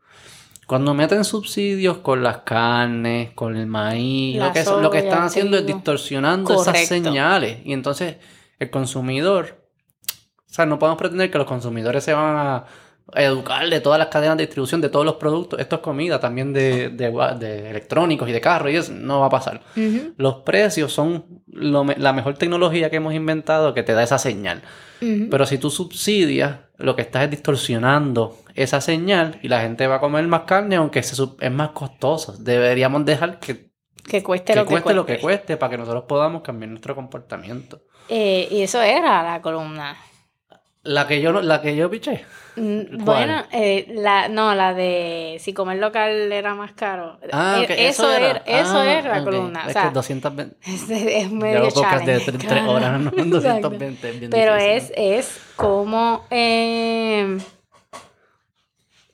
Cuando 0.69 0.95
meten 0.95 1.25
subsidios 1.25 1.99
con 1.99 2.23
las 2.23 2.39
carnes, 2.39 3.33
con 3.35 3.57
el 3.57 3.67
maíz, 3.67 4.37
La 4.37 4.47
lo, 4.47 4.53
que, 4.53 4.65
lo 4.65 4.91
que 4.91 4.99
están 4.99 5.25
haciendo 5.25 5.57
es 5.59 5.67
distorsionando 5.67 6.63
esas 6.63 6.87
señales. 6.87 7.59
Y 7.65 7.73
entonces 7.73 8.17
el 8.61 8.71
consumidor, 8.71 9.67
o 10.49 10.53
sea, 10.55 10.65
no 10.65 10.79
podemos 10.79 10.97
pretender 10.97 11.29
que 11.29 11.39
los 11.39 11.47
consumidores 11.49 12.05
se 12.05 12.15
van 12.15 12.37
a 12.37 12.65
educar 13.13 13.69
de 13.69 13.81
todas 13.81 13.99
las 13.99 14.09
cadenas 14.09 14.37
de 14.37 14.45
distribución, 14.47 14.81
de 14.81 14.89
todos 14.89 15.05
los 15.05 15.17
productos. 15.17 15.61
Esto 15.61 15.77
es 15.77 15.83
comida 15.83 16.19
también 16.21 16.53
de, 16.53 16.89
de, 16.89 17.71
electrónicos 17.71 18.29
y 18.29 18.33
de 18.33 18.41
carros 18.41 18.73
y 18.73 18.77
eso 18.77 18.93
no 18.93 19.21
va 19.21 19.27
a 19.27 19.31
pasar. 19.31 19.61
Los 20.17 20.37
precios 20.37 20.93
son 20.93 21.43
lo 21.47 21.85
la 21.85 22.13
mejor 22.13 22.35
tecnología 22.35 22.91
que 22.91 22.97
hemos 22.97 23.15
inventado 23.15 23.75
que 23.75 23.83
te 23.83 23.93
da 23.93 24.03
esa 24.03 24.19
señal. 24.19 24.63
Pero 25.31 25.45
si 25.45 25.59
tú 25.59 25.69
subsidias, 25.69 26.61
lo 26.79 26.97
que 26.97 27.03
estás 27.03 27.25
es 27.25 27.31
distorsionando 27.31 28.39
esa 28.55 28.81
señal 28.81 29.39
y 29.43 29.49
la 29.49 29.61
gente 29.61 29.87
va 29.87 29.97
a 29.97 30.01
comer 30.01 30.27
más 30.27 30.43
carne, 30.43 30.77
aunque 30.77 31.03
se 31.03 31.23
es 31.41 31.53
más 31.53 31.71
costoso. 31.71 32.35
Deberíamos 32.39 33.05
dejar 33.05 33.39
que, 33.39 33.71
Que 34.03 34.23
cueste 34.23 34.55
que 34.55 34.59
lo 34.59 34.65
que 34.65 34.71
cueste 34.71 34.85
cueste. 34.85 34.95
lo 34.95 35.05
que 35.07 35.19
cueste 35.19 35.57
para 35.59 35.71
que 35.71 35.77
nosotros 35.77 36.05
podamos 36.09 36.41
cambiar 36.41 36.71
nuestro 36.71 36.95
comportamiento. 36.95 37.83
Eh, 38.09 38.49
y 38.51 38.63
eso 38.63 38.81
era 38.81 39.23
la 39.23 39.43
columna. 39.43 39.95
La 40.85 41.07
que 41.07 41.21
yo, 41.21 41.33
no- 41.33 41.41
la 41.43 41.61
que 41.63 41.75
yo 41.77 41.91
piché. 41.91 42.25
Mm, 42.57 43.03
¿Cuál? 43.05 43.17
Bueno, 43.27 43.45
eh, 43.53 43.87
la, 43.97 44.29
no, 44.29 44.55
la 44.55 44.75
de 44.75 45.39
si 45.41 45.53
comer 45.55 45.79
local 45.79 46.31
era 46.31 46.55
más 46.55 46.73
caro. 46.73 47.19
Ah, 47.33 47.57
Eh, 47.61 47.65
ok, 47.65 47.71
eso, 47.79 48.13
era, 48.13 48.43
eso 48.47 48.79
Ah, 48.79 48.93
era 48.93 49.15
la 49.17 49.19
ok. 49.21 49.25
columna. 49.25 49.63
O 49.65 49.67
Es 49.69 49.73
sea, 49.73 49.83
que 49.89 49.91
220. 49.91 50.57
es, 50.63 50.91
es 50.91 51.31
medio 51.33 51.69
podcast 51.71 52.05
de 52.07 52.19
challenge, 52.21 52.47
3 52.47 52.47
claro. 52.47 52.73
horas, 52.73 53.01
no 53.01 53.11
Exacto. 53.17 53.71
220. 53.71 54.09
es 54.11 54.19
bien 54.21 54.31
Pero 54.31 54.55
difícil. 54.57 54.93
es, 54.97 55.29
es 55.29 55.41
como 55.57 56.27
eh, 56.31 57.39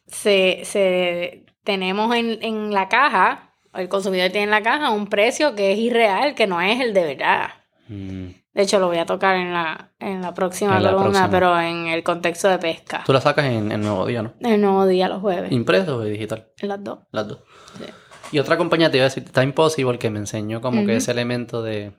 se, 0.07 0.61
se 0.65 1.45
tenemos 1.65 2.15
en, 2.17 2.43
en 2.43 2.73
la 2.75 2.89
caja, 2.89 3.53
el 3.75 3.89
consumidor 3.89 4.31
tiene 4.31 4.45
en 4.45 4.51
la 4.51 4.63
caja 4.63 4.91
un 4.91 5.07
precio 5.07 5.55
que 5.55 5.73
es 5.73 5.79
irreal, 5.79 6.35
que 6.35 6.47
no 6.47 6.61
es 6.61 6.81
el 6.81 6.93
de 6.93 7.05
verdad. 7.15 7.51
Mm. 7.89 8.31
De 8.53 8.63
hecho, 8.63 8.81
lo 8.81 8.89
voy 8.89 8.99
a 8.99 9.07
tocar 9.07 9.37
en 9.37 9.53
la, 9.53 9.93
en 10.01 10.23
la 10.23 10.35
próxima 10.35 10.77
En 10.77 10.83
la 10.83 10.91
columna, 10.91 11.11
próxima. 11.29 11.31
pero 11.31 11.61
en 11.61 11.87
el 11.87 12.03
contexto 12.03 12.49
de 12.49 12.59
pesca. 12.59 13.03
Tú 13.07 13.13
la 13.13 13.21
sacas 13.21 13.45
en, 13.47 13.71
en 13.71 13.81
Nuevo 13.81 14.07
Día, 14.07 14.23
¿no? 14.23 14.35
El 14.41 14.61
nuevo 14.61 14.87
día, 14.87 15.09
los 15.09 15.21
jueves. 15.21 15.53
Impreso 15.53 15.99
o 15.99 16.03
digital. 16.03 16.49
En 16.59 16.69
las 16.69 16.83
dos. 16.83 16.99
Las 17.13 17.29
dos. 17.29 17.39
Sí. 17.79 17.85
Y 18.33 18.39
otra 18.41 18.57
compañía 18.57 18.91
te 18.91 18.97
iba 18.97 19.05
a 19.07 19.09
decir, 19.09 19.25
Time 19.31 19.53
Possible, 19.53 19.99
que 19.99 20.11
me 20.11 20.19
enseñó 20.19 20.61
como 20.61 20.85
que 20.85 20.97
ese 20.97 21.11
elemento 21.13 21.63
de, 21.63 21.93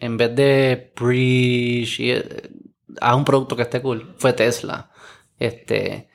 en 0.00 0.16
vez 0.16 0.34
de 0.34 0.92
y 1.12 2.10
eh, 2.10 2.50
haz 3.00 3.16
un 3.16 3.24
producto 3.24 3.54
que 3.56 3.62
esté 3.62 3.80
cool, 3.80 4.14
fue 4.18 4.32
Tesla. 4.32 4.90
Este, 5.38 6.08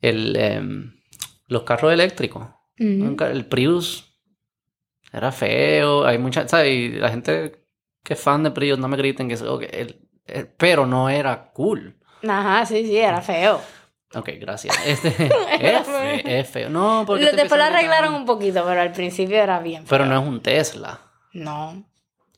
el, 0.00 0.36
em, 0.36 0.94
los 1.48 1.62
carros 1.64 1.92
eléctricos. 1.92 2.46
Nunca- 2.78 3.30
El 3.30 3.46
Prius 3.46 4.18
era 5.12 5.30
feo, 5.30 6.04
hay 6.06 6.18
mucha, 6.18 6.46
¿sabes? 6.48 6.70
Y 6.72 6.88
la 6.90 7.08
gente 7.10 7.63
que 8.04 8.14
fan 8.14 8.44
de 8.44 8.52
Prius, 8.52 8.78
no 8.78 8.86
me 8.86 8.96
griten 8.96 9.26
que 9.26 9.34
eso, 9.34 9.52
ok, 9.54 9.62
el- 9.72 10.00
el- 10.26 10.46
pero 10.56 10.86
no 10.86 11.08
era 11.08 11.50
cool. 11.52 11.96
Ajá, 12.26 12.64
sí, 12.64 12.86
sí, 12.86 12.96
era 12.96 13.20
feo. 13.20 13.60
Ok, 14.14 14.30
gracias. 14.40 14.78
Este, 14.86 15.08
es, 15.60 15.86
fe- 15.86 16.38
es 16.40 16.48
feo. 16.48 16.70
No, 16.70 17.02
porque 17.06 17.26
te 17.26 17.36
Después 17.36 17.58
lo 17.58 17.64
arreglaron 17.64 18.14
un 18.14 18.24
poquito, 18.24 18.62
pero 18.64 18.80
al 18.80 18.92
principio 18.92 19.36
era 19.38 19.58
bien 19.58 19.84
Pero 19.88 20.04
feo. 20.04 20.12
no 20.14 20.20
es 20.22 20.28
un 20.28 20.40
Tesla. 20.40 21.00
No. 21.32 21.84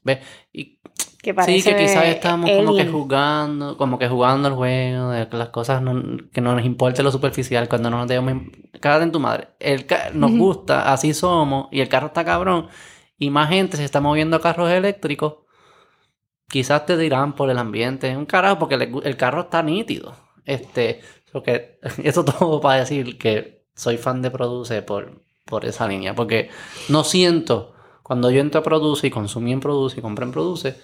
¿Ves? 0.02 0.20
Y 0.52 0.78
Que 1.22 1.34
sí, 1.44 1.62
que 1.62 1.76
quizás 1.76 2.04
estamos 2.06 2.48
como 2.50 2.76
que 2.76 2.86
jugando, 2.86 3.76
como 3.76 3.98
que 3.98 4.08
jugando 4.08 4.48
el 4.48 4.54
juego, 4.54 5.10
de 5.10 5.28
que 5.28 5.36
las 5.36 5.48
cosas 5.50 5.82
no, 5.82 6.00
que 6.32 6.40
no 6.40 6.54
nos 6.54 6.64
importe 6.64 7.02
lo 7.02 7.10
superficial, 7.10 7.68
cuando 7.68 7.90
no 7.90 7.98
nos 7.98 8.06
debemos... 8.08 8.44
Cágate 8.80 9.02
en 9.04 9.12
tu 9.12 9.18
madre. 9.20 9.48
El 9.58 9.84
nos 10.14 10.30
gusta, 10.30 10.92
así 10.92 11.12
somos, 11.12 11.66
y 11.72 11.80
el 11.80 11.88
carro 11.88 12.06
está 12.06 12.24
cabrón, 12.24 12.68
y 13.18 13.30
más 13.30 13.48
gente 13.48 13.76
se 13.76 13.84
está 13.84 14.00
moviendo 14.00 14.36
a 14.36 14.40
carros 14.40 14.70
eléctricos, 14.70 15.34
quizás 16.48 16.86
te 16.86 16.96
dirán 16.96 17.34
por 17.34 17.50
el 17.50 17.58
ambiente, 17.58 18.16
un 18.16 18.26
carajo, 18.26 18.58
porque 18.58 18.76
le 18.76 18.92
el 19.04 19.16
carro 19.16 19.42
está 19.42 19.62
nítido. 19.62 20.14
Este, 20.44 21.00
lo 21.32 21.42
que, 21.42 21.78
eso 22.02 22.24
todo 22.24 22.60
para 22.60 22.80
decir 22.80 23.18
que 23.18 23.66
soy 23.74 23.98
fan 23.98 24.22
de 24.22 24.30
Produce 24.30 24.82
por, 24.82 25.22
por 25.44 25.64
esa 25.64 25.86
línea, 25.86 26.14
porque 26.14 26.50
no 26.88 27.04
siento, 27.04 27.74
cuando 28.02 28.30
yo 28.30 28.40
entro 28.40 28.60
a 28.60 28.64
Produce 28.64 29.06
y 29.06 29.10
consumí 29.10 29.52
en 29.52 29.60
Produce 29.60 29.98
y 29.98 30.02
compré 30.02 30.24
en 30.24 30.32
Produce, 30.32 30.76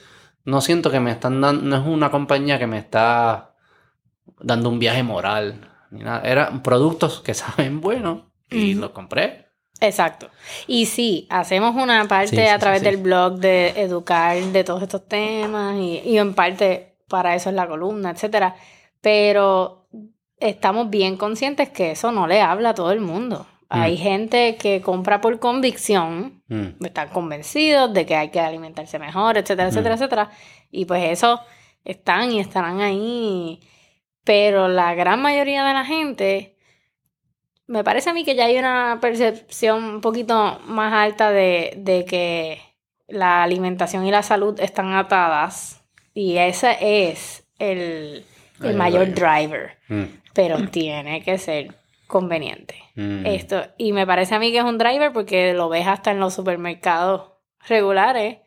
no 0.45 0.61
siento 0.61 0.91
que 0.91 1.01
me 1.01 1.13
están 1.13 1.41
dando, 1.41 1.63
no 1.63 1.77
es 1.77 1.87
una 1.87 2.11
compañía 2.11 2.59
que 2.59 2.67
me 2.67 2.79
está 2.79 3.55
dando 4.41 4.69
un 4.69 4.79
viaje 4.79 5.03
moral, 5.03 5.71
ni 5.91 6.03
nada. 6.03 6.23
Eran 6.23 6.63
productos 6.63 7.21
que 7.21 7.35
saben 7.35 7.81
bueno 7.81 8.33
y 8.51 8.75
los 8.75 8.91
compré. 8.91 9.52
Exacto. 9.83 10.31
Y 10.67 10.87
sí, 10.87 11.27
hacemos 11.31 11.75
una 11.75 12.07
parte 12.07 12.29
Sí, 12.29 12.37
sí, 12.37 12.43
a 12.49 12.59
través 12.59 12.81
sí. 12.81 12.85
del 12.87 12.97
blog 12.99 13.39
de 13.39 13.69
educar 13.81 14.37
de 14.41 14.65
todos 14.65 14.83
estos 14.83 15.07
temas 15.09 15.77
y, 15.77 16.01
y 16.05 16.19
en 16.19 16.35
parte 16.35 16.97
para 17.09 17.35
eso 17.35 17.51
es 17.51 17.55
la 17.57 17.67
columna, 17.67 18.11
etcétera. 18.11 18.55
Pero 19.01 19.89
estamos 20.39 20.89
bien 20.91 21.17
conscientes 21.17 21.69
que 21.71 21.91
eso 21.91 22.13
no 22.13 22.27
le 22.27 22.41
habla 22.41 22.71
a 22.71 22.75
todo 22.75 22.93
el 22.93 23.01
mundo. 23.01 23.47
Hay 23.75 23.97
gente 23.97 24.57
que 24.57 24.83
compra 24.83 25.21
por 25.23 25.39
convicción, 25.39 26.43
Mm. 26.49 26.85
están 26.85 27.09
convencidos 27.09 27.93
de 27.95 28.05
que 28.05 28.15
hay 28.15 28.29
que 28.29 28.39
alimentarse 28.41 28.99
mejor, 28.99 29.39
etcétera, 29.39 29.69
etcétera, 29.69 29.95
Mm. 29.95 29.99
etcétera. 29.99 30.31
Y 30.71 30.85
pues 30.85 31.05
eso 31.11 31.41
están 31.85 32.31
y 32.33 32.39
estarán 32.41 32.81
ahí. 32.83 33.61
Pero 34.25 34.69
la 34.69 34.95
gran 34.95 35.23
mayoría 35.23 35.65
de 35.65 35.73
la 35.73 35.85
gente, 35.87 36.57
me 37.67 37.85
parece 37.85 38.11
a 38.11 38.15
mí 38.15 38.25
que 38.25 38.35
ya 38.35 38.47
hay 38.47 38.59
una 38.59 38.99
percepción 39.01 39.85
un 39.85 40.01
poquito 40.01 40.61
más 40.67 40.93
alta 40.93 41.31
de, 41.31 41.75
de 41.77 42.05
que 42.05 42.61
la 43.09 43.43
alimentación 43.43 44.07
y 44.07 44.11
la 44.11 44.23
salud 44.23 44.59
están 44.61 44.93
atadas. 44.95 45.83
Y 46.15 46.37
ese 46.37 46.77
es 46.81 47.47
el, 47.59 48.25
el 48.61 48.77
mayor 48.77 49.13
driver. 49.15 49.79
Mm. 49.89 50.05
Pero 50.35 50.69
tiene 50.69 51.23
que 51.23 51.39
ser 51.39 51.75
conveniente. 52.07 52.75
Mm. 52.95 53.27
Esto, 53.27 53.65
y 53.79 53.93
me 53.93 54.07
parece 54.07 54.35
a 54.35 54.39
mí 54.39 54.53
que 54.53 54.59
es 54.59 54.65
un 54.65 54.79
driver 54.79 55.13
porque 55.13 55.55
lo 55.55 55.69
ves 55.69 55.87
hasta 55.87 56.11
en 56.11 56.21
los 56.21 56.35
supermercados 56.35 57.33
regulares, 57.67 58.39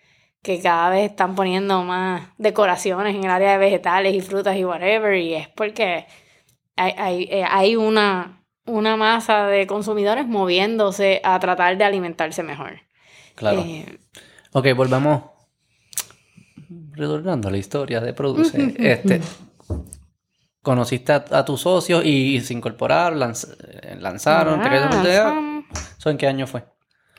que 0.42 0.62
cada 0.62 0.90
vez 0.90 1.10
están 1.10 1.36
poniendo 1.36 1.84
más 1.84 2.30
decoraciones 2.38 3.16
en 3.16 3.24
el 3.24 3.32
área 3.32 3.54
de 3.54 3.58
vegetales 3.58 4.14
y 4.14 4.22
frutas 4.22 4.56
y 4.58 4.66
whatever, 4.66 5.16
y 5.16 5.34
es 5.34 5.48
porque 5.50 6.06
hay, 6.76 6.94
hay, 6.98 7.24
eh, 7.32 7.46
hay 7.50 7.76
una, 7.76 8.45
una 8.66 8.98
masa 8.98 9.48
de 9.48 9.68
consumidores 9.68 10.28
moviéndose 10.28 11.22
a 11.24 11.40
tratar 11.40 11.78
de 11.78 11.84
alimentarse 11.84 12.44
mejor. 12.44 12.82
Claro. 13.36 13.62
Eh, 13.66 14.00
Ok, 14.54 14.68
volvamos 14.76 15.24
retornando 16.94 17.48
a 17.50 17.52
la 17.52 17.58
historia 17.58 18.00
de 18.02 18.14
Produce. 18.14 18.74
este, 18.80 19.22
conociste 20.62 21.12
a, 21.14 21.26
a 21.32 21.46
tus 21.46 21.62
socios 21.62 22.04
y, 22.06 22.40
se 22.42 22.54
incorporaron, 22.54 23.20
lanz- 23.20 23.56
eh, 23.84 23.98
lanzaron, 24.00 24.62
te 24.62 24.70
tu 24.70 24.76
idea. 24.76 24.90
lanzamos. 25.26 25.66
¿Eso 25.98 26.10
en 26.10 26.18
qué 26.18 26.28
año 26.28 26.48
fue? 26.48 26.64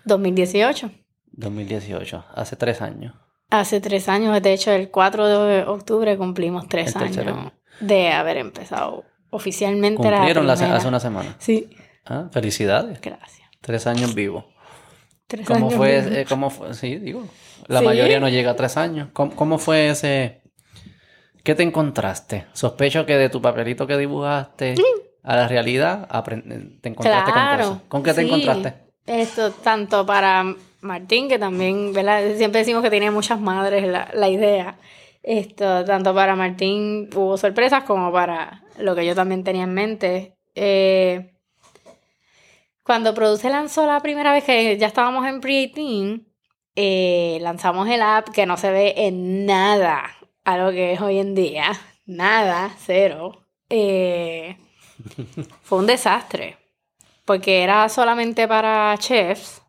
2018. 0.05 0.91
2018, 1.33 2.25
hace 2.35 2.57
tres 2.57 2.81
años. 2.81 3.15
Hace 3.51 3.81
tres 3.81 4.09
años, 4.09 4.41
de 4.43 4.53
hecho, 4.53 4.73
el 4.73 4.91
4 4.91 5.27
de 5.47 5.63
octubre 5.65 6.17
cumplimos 6.17 6.67
tres 6.69 6.97
El 6.97 7.03
años 7.03 7.19
año. 7.19 7.53
de 7.81 8.09
haber 8.13 8.39
empezado 8.39 9.05
oficialmente 9.37 9.97
Cumplieron 10.03 10.47
la 10.47 10.57
se- 10.57 10.65
hace 10.65 10.89
una 10.89 11.01
semana. 11.01 11.37
Sí, 11.39 11.71
Ah, 12.05 12.29
felicidades. 12.33 13.01
gracias. 13.01 13.49
Tres 13.61 13.87
años 13.87 14.15
vivo. 14.15 14.47
Tres 15.27 15.47
¿Cómo 15.47 15.67
años 15.67 15.75
fue, 15.75 16.01
vivos. 16.01 16.17
eh, 16.17 16.27
cómo 16.29 16.51
fue? 16.51 16.75
Sí, 16.75 16.97
digo. 16.97 17.25
La 17.67 17.81
Sí. 17.81 17.85
mayoría 17.85 18.21
no 18.21 18.29
llega 18.29 18.53
a 18.53 18.57
tres 18.57 18.77
años. 18.77 19.09
¿Cómo, 19.13 19.35
cómo 19.35 19.59
fue 19.59 19.89
ese? 19.91 20.41
¿Qué 21.43 21.55
te 21.55 21.63
encontraste? 21.63 22.47
Sospecho 22.53 23.07
que 23.07 23.17
de 23.17 23.29
tu 23.29 23.41
papelito 23.43 23.87
que 23.87 23.97
dibujaste 23.97 24.75
a 25.23 25.37
la 25.37 25.49
realidad 25.49 26.09
aprend- 26.09 26.81
te 26.81 26.89
encontraste 26.89 27.33
con 27.33 27.43
Claro, 27.43 27.65
cosas. 27.65 27.83
¿Con 27.89 28.03
qué 28.03 28.13
te 28.15 28.21
sí. 28.23 28.27
encontraste? 28.27 28.75
Esto 29.07 29.51
tanto 29.53 30.05
para 30.07 30.45
Martín, 30.81 31.29
que 31.29 31.39
también, 31.39 31.93
¿verdad? 31.93 32.23
Siempre 32.37 32.61
decimos 32.61 32.83
que 32.83 32.91
tiene 32.91 33.11
muchas 33.11 33.41
madres 33.41 33.87
la, 33.87 34.09
la 34.15 34.29
idea. 34.29 34.77
Esto, 35.27 35.85
tanto 35.85 36.15
para 36.15 36.37
Martín 36.37 37.11
hubo 37.17 37.37
sorpresas 37.37 37.83
como 37.83 38.13
para 38.13 38.63
lo 38.79 38.95
que 38.95 39.05
yo 39.05 39.13
también 39.17 39.43
tenía 39.43 39.65
en 39.65 39.75
mente. 39.75 40.37
Eh, 40.55 41.35
Cuando 42.85 43.13
Produce 43.13 43.51
lanzó 43.51 43.87
la 43.87 43.99
primera 43.99 44.33
vez 44.33 44.45
que 44.45 44.79
ya 44.79 44.87
estábamos 44.87 45.27
en 45.27 45.41
pre-18, 45.41 46.25
eh, 46.77 47.39
lanzamos 47.41 47.89
el 47.89 48.03
app 48.03 48.29
que 48.29 48.47
no 48.47 48.57
se 48.57 48.71
ve 48.71 48.95
en 48.97 49.47
nada 49.47 50.05
a 50.45 50.59
lo 50.59 50.71
que 50.71 50.93
es 50.93 51.01
hoy 51.01 51.19
en 51.19 51.35
día. 51.35 51.73
Nada, 52.07 52.71
cero. 52.79 53.33
Eh, 53.69 54.57
fue 55.63 55.79
un 55.79 55.89
desastre. 55.89 56.57
Porque 57.25 57.65
era 57.65 57.89
solamente 57.89 58.47
para 58.47 58.97
chefs 58.99 59.61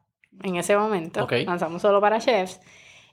en 0.44 0.58
ese 0.58 0.78
momento. 0.78 1.28
Lanzamos 1.48 1.82
solo 1.82 2.00
para 2.00 2.20
chefs. 2.20 2.60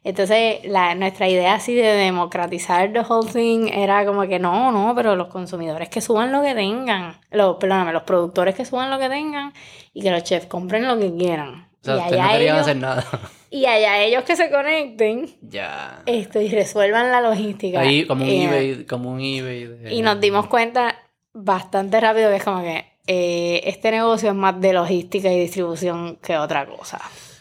Entonces, 0.05 0.59
la, 0.65 0.95
nuestra 0.95 1.29
idea 1.29 1.55
así 1.55 1.75
de 1.75 1.83
democratizar 1.95 2.93
the 2.93 3.01
whole 3.01 3.29
thing 3.31 3.69
era 3.73 4.05
como 4.05 4.23
que 4.29 4.39
no, 4.39 4.71
no, 4.71 4.95
pero 4.95 5.17
los 5.17 5.29
consumidores 5.29 5.89
que 5.89 6.01
suban 6.03 6.31
lo 6.31 6.43
que 6.43 6.55
tengan. 6.55 7.19
Los, 7.31 7.57
perdóname, 7.57 7.93
los 7.93 8.03
productores 8.03 8.55
que 8.55 8.65
suban 8.67 8.91
lo 8.91 8.99
que 8.99 9.09
tengan 9.09 9.53
y 9.95 10.03
que 10.03 10.11
los 10.11 10.23
chefs 10.23 10.47
compren 10.47 10.87
lo 10.87 10.99
que 10.99 11.13
quieran. 11.17 11.69
O 11.81 11.85
sea, 11.85 11.95
y 11.95 11.99
ustedes 11.99 12.19
no 12.19 12.23
allá 12.25 12.33
querían 12.35 12.55
ellos, 12.57 12.67
hacer 12.69 12.77
nada. 12.77 13.05
y 13.51 13.67
allá 13.67 13.99
ellos 14.03 14.25
que 14.25 14.37
se 14.37 14.51
conecten 14.51 15.35
ya. 15.41 16.03
esto 16.07 16.41
y 16.41 16.49
resuelvan 16.49 17.11
la 17.11 17.21
logística. 17.23 17.81
Ahí 17.81 18.07
como 18.07 18.25
un 18.25 18.31
Eh, 18.31 18.45
eBay, 18.45 18.85
como 18.85 19.11
un 19.11 19.21
eBay. 19.21 19.65
de- 19.65 19.95
Y 19.95 20.03
nos 20.03 20.21
dimos 20.21 20.47
cuenta 20.49 20.97
bastante 21.33 21.99
rápido 21.99 22.29
que 22.31 22.37
es 22.37 22.45
como 22.45 22.61
que 22.63 22.85
eh, 23.07 23.63
este 23.65 23.91
negocio 23.91 24.31
es 24.31 24.35
más 24.35 24.59
de 24.61 24.73
logística 24.73 25.31
y 25.33 25.39
distribución 25.41 26.17
que 26.17 26.37
otra 26.39 26.67
cosa. 26.67 27.01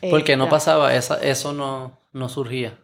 Porque 0.10 0.36
no 0.38 0.46
Eh, 0.46 0.50
pasaba, 0.50 0.94
esa, 0.94 1.22
eso 1.24 1.54
no, 1.54 1.98
no 2.14 2.30
surgía. 2.30 2.80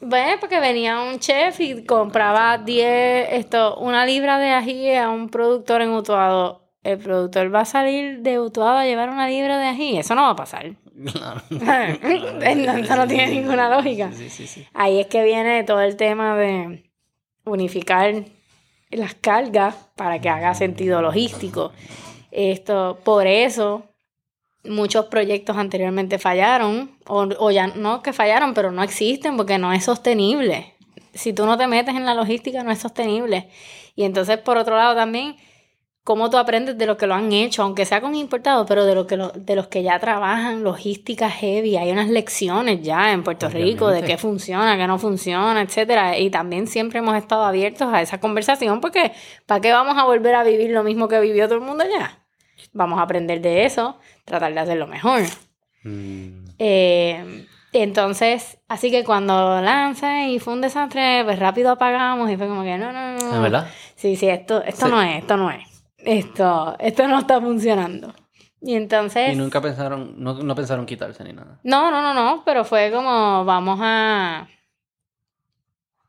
Bueno, 0.00 0.38
porque 0.40 0.60
venía 0.60 1.00
un 1.00 1.18
chef 1.18 1.60
y 1.60 1.84
compraba 1.84 2.56
10, 2.56 3.32
esto, 3.32 3.76
una 3.76 4.06
libra 4.06 4.38
de 4.38 4.50
ají 4.50 4.94
a 4.94 5.10
un 5.10 5.28
productor 5.28 5.82
en 5.82 5.90
Utuado. 5.90 6.70
El 6.82 6.98
productor 6.98 7.54
va 7.54 7.60
a 7.60 7.64
salir 7.66 8.20
de 8.22 8.40
Utuado 8.40 8.78
a 8.78 8.86
llevar 8.86 9.10
una 9.10 9.28
libra 9.28 9.58
de 9.58 9.66
ají. 9.66 9.98
Eso 9.98 10.14
no 10.14 10.22
va 10.22 10.30
a 10.30 10.36
pasar. 10.36 10.64
Claro. 11.60 11.92
Eso 12.00 12.96
no 12.96 13.06
tiene 13.06 13.28
ninguna 13.28 13.68
lógica. 13.74 14.10
Sí, 14.12 14.30
sí, 14.30 14.46
sí. 14.46 14.66
Ahí 14.72 15.00
es 15.00 15.06
que 15.06 15.22
viene 15.22 15.64
todo 15.64 15.82
el 15.82 15.96
tema 15.96 16.34
de 16.36 16.90
unificar 17.44 18.24
las 18.90 19.14
cargas 19.14 19.74
para 19.96 20.20
que 20.20 20.30
haga 20.30 20.54
sentido 20.54 21.02
logístico. 21.02 21.72
Esto, 22.30 22.98
por 23.04 23.26
eso 23.26 23.89
muchos 24.64 25.06
proyectos 25.06 25.56
anteriormente 25.56 26.18
fallaron, 26.18 26.96
o, 27.06 27.28
o 27.38 27.50
ya 27.50 27.68
no 27.68 28.02
que 28.02 28.12
fallaron, 28.12 28.54
pero 28.54 28.70
no 28.72 28.82
existen 28.82 29.36
porque 29.36 29.58
no 29.58 29.72
es 29.72 29.84
sostenible. 29.84 30.74
Si 31.14 31.32
tú 31.32 31.46
no 31.46 31.56
te 31.58 31.66
metes 31.66 31.94
en 31.94 32.04
la 32.06 32.14
logística, 32.14 32.62
no 32.62 32.70
es 32.70 32.78
sostenible. 32.78 33.48
Y 33.96 34.04
entonces, 34.04 34.38
por 34.38 34.56
otro 34.58 34.76
lado, 34.76 34.94
también, 34.94 35.36
cómo 36.04 36.30
tú 36.30 36.38
aprendes 36.38 36.78
de 36.78 36.86
lo 36.86 36.96
que 36.96 37.06
lo 37.06 37.14
han 37.14 37.32
hecho, 37.32 37.62
aunque 37.62 37.84
sea 37.84 38.00
con 38.00 38.14
importados, 38.14 38.66
pero 38.68 38.84
de, 38.86 38.94
lo 38.94 39.06
que 39.06 39.16
lo- 39.16 39.30
de 39.30 39.56
los 39.56 39.66
que 39.68 39.82
ya 39.82 39.98
trabajan 39.98 40.62
logística 40.62 41.28
heavy. 41.30 41.76
Hay 41.76 41.90
unas 41.90 42.08
lecciones 42.08 42.82
ya 42.82 43.12
en 43.12 43.22
Puerto 43.22 43.48
Rico 43.48 43.88
de 43.88 44.02
qué 44.06 44.18
funciona, 44.18 44.76
qué 44.76 44.86
no 44.86 44.98
funciona, 44.98 45.60
etcétera. 45.62 46.16
Y 46.18 46.30
también 46.30 46.66
siempre 46.66 47.00
hemos 47.00 47.16
estado 47.16 47.44
abiertos 47.44 47.92
a 47.92 48.00
esa 48.02 48.18
conversación 48.20 48.80
porque 48.80 49.12
¿para 49.46 49.60
qué 49.60 49.72
vamos 49.72 49.96
a 49.98 50.04
volver 50.04 50.34
a 50.36 50.44
vivir 50.44 50.70
lo 50.70 50.82
mismo 50.84 51.08
que 51.08 51.18
vivió 51.20 51.46
todo 51.46 51.56
el 51.56 51.64
mundo 51.64 51.84
ya? 51.90 52.18
Vamos 52.72 52.98
a 52.98 53.02
aprender 53.02 53.40
de 53.40 53.64
eso, 53.64 53.98
tratar 54.24 54.52
de 54.54 54.60
hacerlo 54.60 54.86
mejor. 54.86 55.22
Mm, 55.84 56.44
Eh, 56.58 57.46
entonces, 57.72 58.58
así 58.68 58.90
que 58.90 59.04
cuando 59.04 59.60
lanza 59.62 60.26
y 60.26 60.38
fue 60.40 60.52
un 60.54 60.60
desastre, 60.60 61.22
pues 61.24 61.38
rápido 61.38 61.70
apagamos 61.70 62.30
y 62.30 62.36
fue 62.36 62.48
como 62.48 62.62
que 62.64 62.76
no, 62.78 62.92
no, 62.92 63.12
no. 63.16 63.34
¿Es 63.36 63.40
verdad? 63.40 63.68
Sí, 63.96 64.16
sí, 64.16 64.28
esto, 64.28 64.62
esto 64.62 64.86
Sí. 64.86 64.92
no 64.92 65.00
es, 65.02 65.18
esto 65.18 65.36
no 65.36 65.50
es. 65.50 65.84
Esto, 65.98 66.76
esto 66.78 67.06
no 67.08 67.18
está 67.20 67.40
funcionando. 67.40 68.12
Y 68.62 68.74
entonces. 68.74 69.32
Y 69.32 69.36
nunca 69.36 69.60
pensaron, 69.60 70.14
no, 70.22 70.34
no 70.34 70.54
pensaron 70.54 70.84
quitarse 70.84 71.24
ni 71.24 71.32
nada. 71.32 71.58
No, 71.62 71.90
no, 71.90 72.02
no, 72.02 72.12
no, 72.12 72.42
pero 72.44 72.64
fue 72.64 72.90
como 72.92 73.44
vamos 73.44 73.78
a. 73.82 74.48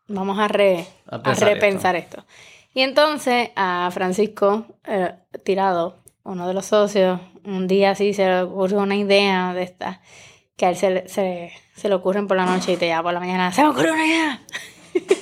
Vamos 0.07 0.37
a, 0.39 0.47
re, 0.49 0.85
A 1.09 1.15
a 1.17 1.23
pensar 1.23 1.47
repensar 1.53 1.95
esto. 1.95 2.25
Y 2.73 2.81
entonces 2.81 3.51
a 3.55 3.89
Francisco 3.93 4.65
eh, 4.85 5.13
Tirado, 5.43 5.99
uno 6.23 6.47
de 6.47 6.53
los 6.53 6.65
socios, 6.65 7.19
un 7.45 7.67
día 7.67 7.91
así 7.91 8.13
se 8.13 8.25
le 8.25 8.41
ocurrió 8.41 8.79
una 8.79 8.95
idea 8.95 9.53
de 9.53 9.63
esta, 9.63 10.01
que 10.57 10.65
a 10.65 10.69
él 10.69 10.75
se, 10.75 11.07
se, 11.07 11.51
se 11.75 11.89
le 11.89 11.95
ocurren 11.95 12.27
por 12.27 12.37
la 12.37 12.45
noche 12.45 12.73
y 12.73 12.77
te 12.77 12.87
llama 12.87 13.03
por 13.03 13.13
la 13.13 13.19
mañana, 13.19 13.51
se 13.51 13.63
me 13.63 13.69
ocurrió 13.69 13.93
una 13.93 14.05
idea. 14.05 14.41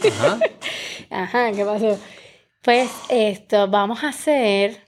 Ajá. 0.09 0.39
Ajá, 1.09 1.51
¿qué 1.53 1.65
pasó? 1.65 1.97
Pues 2.61 2.91
esto, 3.09 3.67
vamos 3.67 4.03
a 4.03 4.09
hacer 4.09 4.79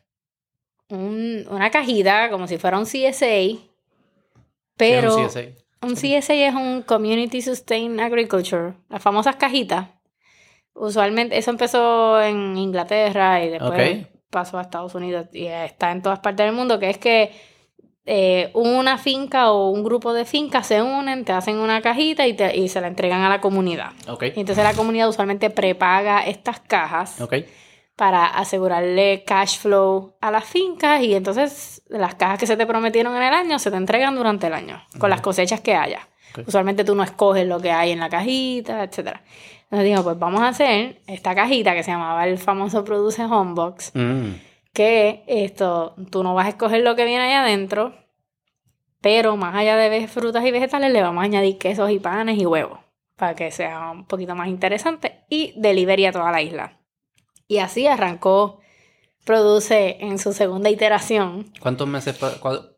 un- 0.89 1.45
una 1.49 1.71
cajita 1.71 2.29
como 2.29 2.47
si 2.47 2.57
fuera 2.57 2.77
un 2.77 2.85
CSA, 2.85 3.57
pero 4.77 5.11
Sí, 5.29 5.41
sí, 5.41 5.41
sí. 5.55 5.55
un 5.81 5.95
CSA 5.95 6.33
es 6.33 6.53
un 6.53 6.81
Community 6.83 7.41
Sustained 7.41 7.99
Agriculture, 7.99 8.73
las 8.89 9.01
famosas 9.01 9.35
cajitas. 9.37 9.87
Usualmente 10.73 11.37
eso 11.37 11.51
empezó 11.51 12.21
en 12.21 12.57
Inglaterra 12.57 13.43
y 13.43 13.49
después. 13.49 14.07
Pasó 14.31 14.57
a 14.57 14.61
Estados 14.63 14.95
Unidos 14.95 15.27
y 15.33 15.45
está 15.45 15.91
en 15.91 16.01
todas 16.01 16.17
partes 16.19 16.45
del 16.47 16.55
mundo, 16.55 16.79
que 16.79 16.89
es 16.89 16.97
que 16.97 17.31
eh, 18.05 18.49
una 18.55 18.97
finca 18.97 19.51
o 19.51 19.69
un 19.69 19.83
grupo 19.83 20.11
de 20.13 20.25
fincas 20.25 20.65
se 20.65 20.81
unen, 20.81 21.23
te 21.23 21.33
hacen 21.33 21.57
una 21.59 21.81
cajita 21.81 22.25
y, 22.25 22.33
te- 22.33 22.57
y 22.57 22.67
se 22.67 22.81
la 22.81 22.87
entregan 22.87 23.21
a 23.21 23.29
la 23.29 23.39
comunidad. 23.41 23.91
Y 24.35 24.39
entonces 24.39 24.63
la 24.63 24.73
comunidad 24.73 25.07
usualmente 25.07 25.51
prepaga 25.51 26.21
estas 26.25 26.59
cajas 26.61 27.21
para 27.95 28.25
asegurarle 28.25 29.23
cash 29.27 29.59
flow 29.59 30.15
a 30.19 30.31
las 30.31 30.45
fincas 30.45 31.03
y 31.03 31.13
entonces 31.13 31.83
las 31.89 32.15
cajas 32.15 32.39
que 32.39 32.47
se 32.47 32.57
te 32.57 32.65
prometieron 32.65 33.15
en 33.15 33.21
el 33.21 33.33
año 33.33 33.59
se 33.59 33.69
te 33.69 33.77
entregan 33.77 34.15
durante 34.15 34.47
el 34.47 34.53
año 34.53 34.81
con 34.97 35.11
las 35.11 35.21
cosechas 35.21 35.61
que 35.61 35.75
haya. 35.75 36.07
Usualmente 36.47 36.83
tú 36.83 36.95
no 36.95 37.03
escoges 37.03 37.45
lo 37.45 37.59
que 37.59 37.71
hay 37.71 37.91
en 37.91 37.99
la 37.99 38.09
cajita, 38.09 38.83
etcétera. 38.83 39.21
Entonces 39.71 39.89
digo, 39.89 40.03
pues 40.03 40.19
vamos 40.19 40.41
a 40.41 40.49
hacer 40.49 41.01
esta 41.07 41.33
cajita 41.33 41.73
que 41.73 41.83
se 41.83 41.91
llamaba 41.91 42.27
el 42.27 42.37
famoso 42.37 42.83
Produce 42.83 43.23
Homebox, 43.23 43.91
Mm, 43.95 44.31
que 44.73 45.23
esto, 45.27 45.95
tú 46.09 46.23
no 46.23 46.33
vas 46.33 46.47
a 46.47 46.49
escoger 46.49 46.81
lo 46.81 46.97
que 46.97 47.05
viene 47.05 47.23
ahí 47.23 47.33
adentro, 47.33 47.95
pero 48.99 49.37
más 49.37 49.55
allá 49.55 49.77
de 49.77 50.07
frutas 50.09 50.43
y 50.45 50.51
vegetales 50.51 50.91
le 50.91 51.01
vamos 51.01 51.21
a 51.21 51.25
añadir 51.25 51.57
quesos 51.57 51.89
y 51.89 51.99
panes 51.99 52.37
y 52.37 52.45
huevos 52.45 52.79
para 53.15 53.33
que 53.33 53.49
sea 53.49 53.91
un 53.91 54.05
poquito 54.05 54.35
más 54.35 54.49
interesante 54.49 55.23
y 55.29 55.53
delivery 55.55 56.07
a 56.07 56.11
toda 56.11 56.31
la 56.31 56.41
isla. 56.41 56.79
Y 57.47 57.59
así 57.59 57.87
arrancó 57.87 58.59
Produce 59.23 59.97
en 59.99 60.17
su 60.17 60.33
segunda 60.33 60.69
iteración. 60.71 61.53
¿Cuántos 61.59 61.87
meses, 61.87 62.19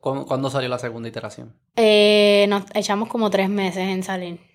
cuándo 0.02 0.50
salió 0.50 0.68
la 0.68 0.78
segunda 0.78 1.08
iteración? 1.08 1.56
Eh, 1.78 2.46
nos 2.50 2.66
echamos 2.76 3.08
como 3.08 3.30
tres 3.30 3.50
meses 3.50 3.88
en 3.88 4.04
salir. 4.04 4.53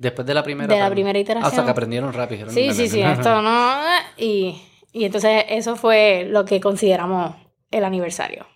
Después 0.00 0.26
de 0.26 0.32
la 0.32 0.42
primera. 0.42 0.74
De 0.74 0.80
la 0.80 0.88
primera 0.88 1.18
iteración. 1.18 1.46
Hasta 1.46 1.62
que 1.62 1.70
aprendieron 1.72 2.10
rápido. 2.14 2.48
Sí, 2.48 2.72
sí, 2.72 2.88
sí, 2.88 3.02
esto 3.02 3.42
no... 3.42 3.82
Y, 4.16 4.58
y 4.92 5.04
entonces 5.04 5.44
eso 5.50 5.76
fue 5.76 6.26
lo 6.26 6.46
que 6.46 6.58
consideramos 6.58 7.36
el 7.70 7.84
aniversario, 7.84 8.46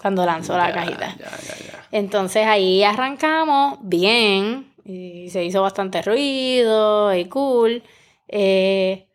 cuando 0.00 0.26
lanzó 0.26 0.56
la 0.56 0.72
cajita. 0.72 1.14
Ya, 1.16 1.30
ya, 1.30 1.66
ya. 1.66 1.86
Entonces 1.92 2.48
ahí 2.48 2.82
arrancamos 2.82 3.78
bien 3.82 4.74
y 4.84 5.30
se 5.30 5.44
hizo 5.44 5.62
bastante 5.62 6.02
ruido 6.02 7.14
y 7.14 7.26
cool. 7.26 7.84
Eh, 8.26 9.06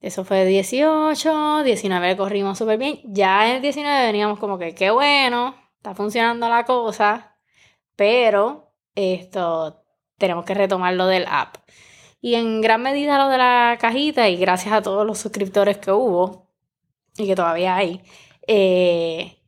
eso 0.00 0.24
fue 0.24 0.44
18, 0.44 1.62
19 1.62 2.16
corrimos 2.16 2.58
súper 2.58 2.78
bien. 2.78 2.98
Ya 3.04 3.48
en 3.48 3.56
el 3.56 3.62
19 3.62 4.06
veníamos 4.06 4.40
como 4.40 4.58
que 4.58 4.74
qué 4.74 4.90
bueno, 4.90 5.54
está 5.76 5.94
funcionando 5.94 6.48
la 6.48 6.64
cosa, 6.64 7.36
pero 7.94 8.72
esto 8.96 9.85
tenemos 10.18 10.44
que 10.44 10.54
retomar 10.54 10.94
lo 10.94 11.06
del 11.06 11.26
app. 11.28 11.56
Y 12.20 12.34
en 12.34 12.60
gran 12.60 12.82
medida 12.82 13.18
lo 13.18 13.28
de 13.28 13.38
la 13.38 13.76
cajita 13.80 14.28
y 14.28 14.36
gracias 14.36 14.74
a 14.74 14.82
todos 14.82 15.06
los 15.06 15.18
suscriptores 15.18 15.78
que 15.78 15.92
hubo 15.92 16.50
y 17.16 17.26
que 17.26 17.34
todavía 17.36 17.76
hay, 17.76 18.02
eh, 18.46 19.38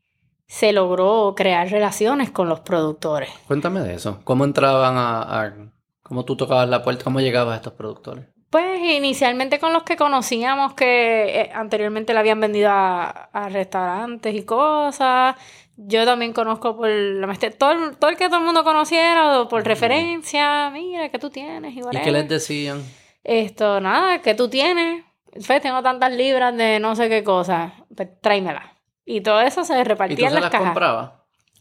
se 0.46 0.72
logró 0.72 1.34
crear 1.36 1.68
relaciones 1.68 2.30
con 2.30 2.48
los 2.48 2.60
productores. 2.60 3.30
Cuéntame 3.46 3.80
de 3.80 3.94
eso. 3.94 4.20
¿Cómo 4.24 4.44
entraban 4.44 4.96
a, 4.96 5.42
a- 5.42 5.54
¿Cómo 6.02 6.24
tú 6.24 6.36
tocabas 6.36 6.68
la 6.68 6.82
puerta? 6.82 7.04
¿Cómo 7.04 7.20
llegabas 7.20 7.52
a 7.54 7.56
estos 7.56 7.74
productores? 7.74 8.26
Pues 8.48 8.80
inicialmente 8.80 9.58
con 9.58 9.74
los 9.74 9.82
que 9.82 9.96
conocíamos 9.98 10.72
que 10.72 11.40
eh, 11.42 11.50
anteriormente 11.54 12.14
le 12.14 12.20
habían 12.20 12.40
vendido 12.40 12.70
a, 12.70 13.08
a 13.10 13.48
restaurantes 13.50 14.34
y 14.34 14.42
cosas. 14.44 15.36
Yo 15.80 16.05
también 16.05 16.32
conozco 16.32 16.76
por 16.76 16.88
la 16.88 17.26
maestría, 17.28 17.52
todo, 17.56 17.70
el- 17.70 17.96
todo 17.96 18.10
el 18.10 18.16
que 18.16 18.26
todo 18.28 18.38
el 18.40 18.44
mundo 18.44 18.64
conociera 18.64 19.40
o 19.40 19.48
por 19.48 19.64
referencia, 19.64 20.70
mira, 20.70 21.09
que 21.09 21.18
tú 21.20 21.30
tienes 21.30 21.72
y 21.74 21.78
¿Y 21.80 22.00
qué 22.02 22.10
les 22.10 22.28
decían? 22.28 22.82
Esto, 23.22 23.80
nada, 23.80 24.20
que 24.20 24.34
tú 24.34 24.48
tienes. 24.48 25.05
Pues 25.46 25.60
tengo 25.62 25.82
tantas 25.82 26.10
libras 26.12 26.56
de 26.56 26.80
no 26.80 26.96
sé 26.96 27.09
qué 27.09 27.22
cosa, 27.22 27.74
pues 27.94 28.09
tráemelas. 28.20 28.64
Y 29.05 29.20
todo 29.20 29.40
eso 29.40 29.62
se 29.64 29.74
¿Y 29.74 29.82
tú 29.82 29.88
repartía 29.88 30.16
se 30.16 30.24
en 30.26 30.34
las 30.34 30.42
las 30.42 30.50
cajas. 30.50 30.66
comprabas? 30.68 31.12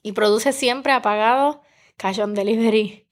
Y 0.01 0.13
produce 0.13 0.51
siempre 0.51 0.93
apagado 0.93 1.61
cash 1.97 2.19
on 2.19 2.33
delivery. 2.33 3.06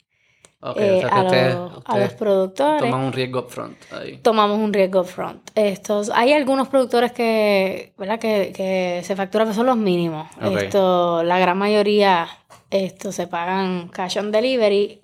Eh, 0.77 0.97
o 0.97 0.99
sea 1.01 1.09
que 1.29 1.39
a, 1.39 1.49
los, 1.53 1.81
a 1.85 1.99
los 1.99 2.13
productores. 2.13 2.81
Toman 2.81 3.01
un 3.01 3.13
riesgo 3.13 3.39
upfront 3.39 3.77
ahí. 3.91 4.17
tomamos 4.17 4.57
un 4.57 4.73
riesgo 4.73 5.01
upfront. 5.01 5.49
Estos, 5.55 6.09
hay 6.13 6.33
algunos 6.33 6.67
productores 6.67 7.11
que, 7.11 7.93
¿verdad? 7.97 8.19
que, 8.19 8.51
que 8.55 9.01
se 9.03 9.15
facturan, 9.15 9.47
pero 9.47 9.55
son 9.55 9.67
los 9.67 9.77
mínimos. 9.77 10.27
Esto, 10.41 11.23
la 11.23 11.39
gran 11.39 11.57
mayoría 11.57 12.27
esto, 12.71 13.11
se 13.11 13.27
pagan 13.27 13.89
cash 13.89 14.17
on 14.17 14.31
delivery. 14.31 15.01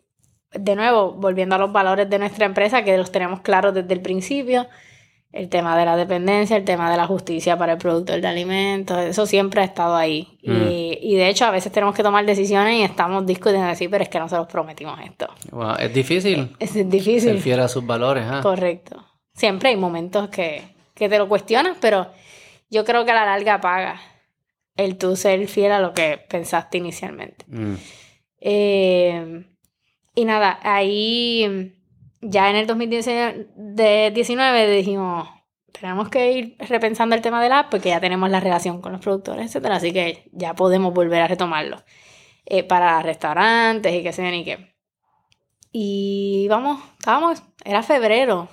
De 0.53 0.75
nuevo, 0.75 1.13
volviendo 1.13 1.55
a 1.55 1.57
los 1.57 1.71
valores 1.71 2.09
de 2.09 2.19
nuestra 2.19 2.45
empresa, 2.45 2.83
que 2.83 2.97
los 2.97 3.11
tenemos 3.11 3.41
claros 3.41 3.73
desde 3.73 3.93
el 3.93 4.01
principio. 4.01 4.67
El 5.31 5.47
tema 5.47 5.77
de 5.77 5.85
la 5.85 5.95
dependencia, 5.95 6.57
el 6.57 6.65
tema 6.65 6.91
de 6.91 6.97
la 6.97 7.07
justicia 7.07 7.57
para 7.57 7.73
el 7.73 7.77
productor 7.77 8.19
de 8.19 8.27
alimentos, 8.27 8.97
eso 8.99 9.25
siempre 9.25 9.61
ha 9.61 9.63
estado 9.63 9.95
ahí. 9.95 10.37
Mm. 10.43 10.51
Y, 10.51 10.99
y 11.01 11.15
de 11.15 11.29
hecho, 11.29 11.45
a 11.45 11.51
veces 11.51 11.71
tenemos 11.71 11.95
que 11.95 12.03
tomar 12.03 12.25
decisiones 12.25 12.75
y 12.75 12.83
estamos 12.83 13.25
discutiendo 13.25 13.67
decir, 13.67 13.89
pero 13.89 14.03
es 14.03 14.09
que 14.09 14.19
nosotros 14.19 14.47
prometimos 14.47 14.99
esto. 14.99 15.27
Wow, 15.51 15.75
es 15.79 15.93
difícil 15.93 16.55
Es 16.59 16.71
ser 16.71 16.87
difícil. 16.87 17.39
fiel 17.39 17.61
a 17.61 17.69
sus 17.69 17.85
valores, 17.85 18.25
¿ah? 18.27 18.41
Correcto. 18.43 19.05
Siempre 19.33 19.69
hay 19.69 19.77
momentos 19.77 20.27
que, 20.29 20.63
que 20.93 21.07
te 21.07 21.17
lo 21.17 21.29
cuestionas, 21.29 21.77
pero 21.79 22.11
yo 22.69 22.83
creo 22.83 23.05
que 23.05 23.11
a 23.11 23.15
la 23.15 23.25
larga 23.25 23.61
paga 23.61 24.01
el 24.75 24.97
tú 24.97 25.15
ser 25.15 25.47
fiel 25.47 25.71
a 25.71 25.79
lo 25.79 25.93
que 25.93 26.19
pensaste 26.29 26.77
inicialmente. 26.77 27.45
Mm. 27.47 27.75
Eh, 28.41 29.45
y 30.15 30.25
nada, 30.25 30.59
ahí 30.63 31.73
ya 32.21 32.49
en 32.49 32.55
el 32.55 32.67
2019 32.67 34.75
dijimos, 34.75 35.27
tenemos 35.71 36.09
que 36.09 36.31
ir 36.31 36.55
repensando 36.59 37.15
el 37.15 37.21
tema 37.21 37.41
del 37.41 37.53
app 37.53 37.71
porque 37.71 37.89
ya 37.89 37.99
tenemos 37.99 38.29
la 38.29 38.39
relación 38.39 38.81
con 38.81 38.91
los 38.91 39.01
productores, 39.01 39.47
etcétera, 39.47 39.77
así 39.77 39.91
que 39.93 40.29
ya 40.31 40.53
podemos 40.53 40.93
volver 40.93 41.21
a 41.21 41.27
retomarlo 41.27 41.77
eh, 42.45 42.63
para 42.63 43.01
restaurantes 43.01 43.93
y 43.93 44.03
qué 44.03 44.13
sé 44.13 44.29
ni 44.31 44.43
qué. 44.43 44.71
Y 45.71 46.47
vamos, 46.49 46.81
estábamos, 46.99 47.41
era 47.63 47.81
febrero, 47.83 48.49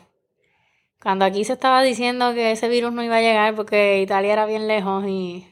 cuando 1.03 1.25
aquí 1.25 1.45
se 1.45 1.55
estaba 1.55 1.83
diciendo 1.83 2.35
que 2.35 2.53
ese 2.53 2.69
virus 2.69 2.93
no 2.93 3.03
iba 3.03 3.17
a 3.17 3.21
llegar 3.21 3.55
porque 3.55 4.01
Italia 4.01 4.33
era 4.33 4.47
bien 4.47 4.69
lejos 4.69 5.05
y, 5.07 5.47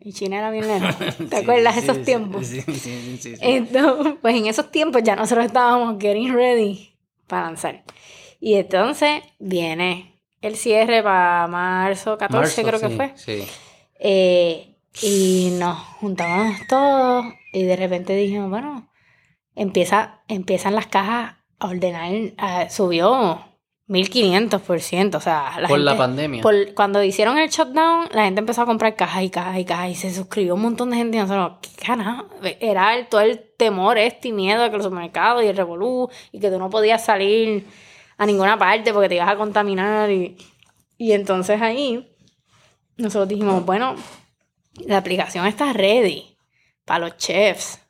y 0.00 0.12
China 0.12 0.38
era 0.38 0.50
bien 0.50 0.68
lejos. 0.68 0.96
¿Te 1.30 1.36
Sí, 1.36 1.36
acuerdas 1.36 1.74
sí, 1.74 1.78
esos 1.78 1.96
sí, 1.98 2.04
tiempos? 2.04 2.46
Sí, 2.46 2.60
sí, 2.62 3.16
sí. 3.18 3.34
Entonces, 3.40 4.14
pues 4.20 4.36
en 4.36 4.46
esos 4.46 4.70
tiempos 4.70 5.02
ya 5.02 5.16
nosotros 5.16 5.46
estábamos 5.46 5.96
getting 6.00 6.34
ready 6.34 6.97
para 7.28 7.46
lanzar. 7.46 7.84
Y 8.40 8.54
entonces 8.54 9.22
viene 9.38 10.20
el 10.40 10.56
cierre 10.56 11.02
para 11.02 11.46
marzo 11.46 12.18
14, 12.18 12.62
Marzo, 12.64 12.78
creo 12.78 12.90
que 12.90 12.96
fue. 12.96 13.12
Sí. 13.16 13.46
Eh, 14.00 14.76
y 15.02 15.50
nos 15.58 15.78
juntamos 16.00 16.56
todos 16.68 17.26
y 17.52 17.62
de 17.62 17.76
repente 17.76 18.14
dijimos, 18.14 18.50
bueno, 18.50 18.90
empieza, 19.54 20.22
empiezan 20.28 20.74
las 20.74 20.86
cajas 20.86 21.36
a 21.58 21.66
ordenar, 21.66 22.12
ah, 22.38 22.68
subió 22.70 23.47
1500%, 23.88 25.16
o 25.16 25.20
sea, 25.20 25.52
la 25.60 25.68
Por 25.68 25.78
la 25.80 25.92
gente- 25.92 26.02
pandemia. 26.02 26.42
por- 26.42 26.74
cuando 26.74 27.02
hicieron 27.02 27.38
el 27.38 27.48
shutdown, 27.48 28.08
la 28.12 28.24
gente 28.24 28.40
empezó 28.40 28.62
a 28.62 28.66
comprar 28.66 28.94
cajas 28.96 29.22
y 29.22 29.30
cajas 29.30 29.58
y 29.58 29.64
cajas 29.64 29.90
y 29.90 29.94
se 29.94 30.14
suscribió 30.14 30.54
un 30.54 30.62
montón 30.62 30.90
de 30.90 30.96
gente 30.98 31.16
y 31.16 31.20
nosotros, 31.20 31.58
¿qué 31.62 31.70
carajo? 31.86 32.26
Era 32.60 32.94
el- 32.96 33.08
todo 33.08 33.22
el 33.22 33.40
temor 33.56 33.96
este 33.98 34.28
y 34.28 34.32
miedo 34.32 34.62
de 34.62 34.70
que 34.70 34.76
los 34.76 34.84
supermercados 34.84 35.42
y 35.42 35.46
el 35.46 35.56
revolú 35.56 36.08
y 36.32 36.38
que 36.40 36.50
tú 36.50 36.58
no 36.58 36.68
podías 36.70 37.02
salir 37.04 37.66
a 38.18 38.26
ninguna 38.26 38.58
parte 38.58 38.92
porque 38.92 39.08
te 39.08 39.14
ibas 39.14 39.28
a 39.30 39.36
contaminar 39.36 40.10
y, 40.10 40.36
y 40.98 41.12
entonces 41.12 41.62
ahí 41.62 42.14
nosotros 42.98 43.28
dijimos, 43.28 43.64
bueno, 43.64 43.94
la 44.86 44.98
aplicación 44.98 45.46
está 45.46 45.72
ready 45.72 46.36
para 46.84 47.00
los 47.06 47.16
chefs. 47.16 47.80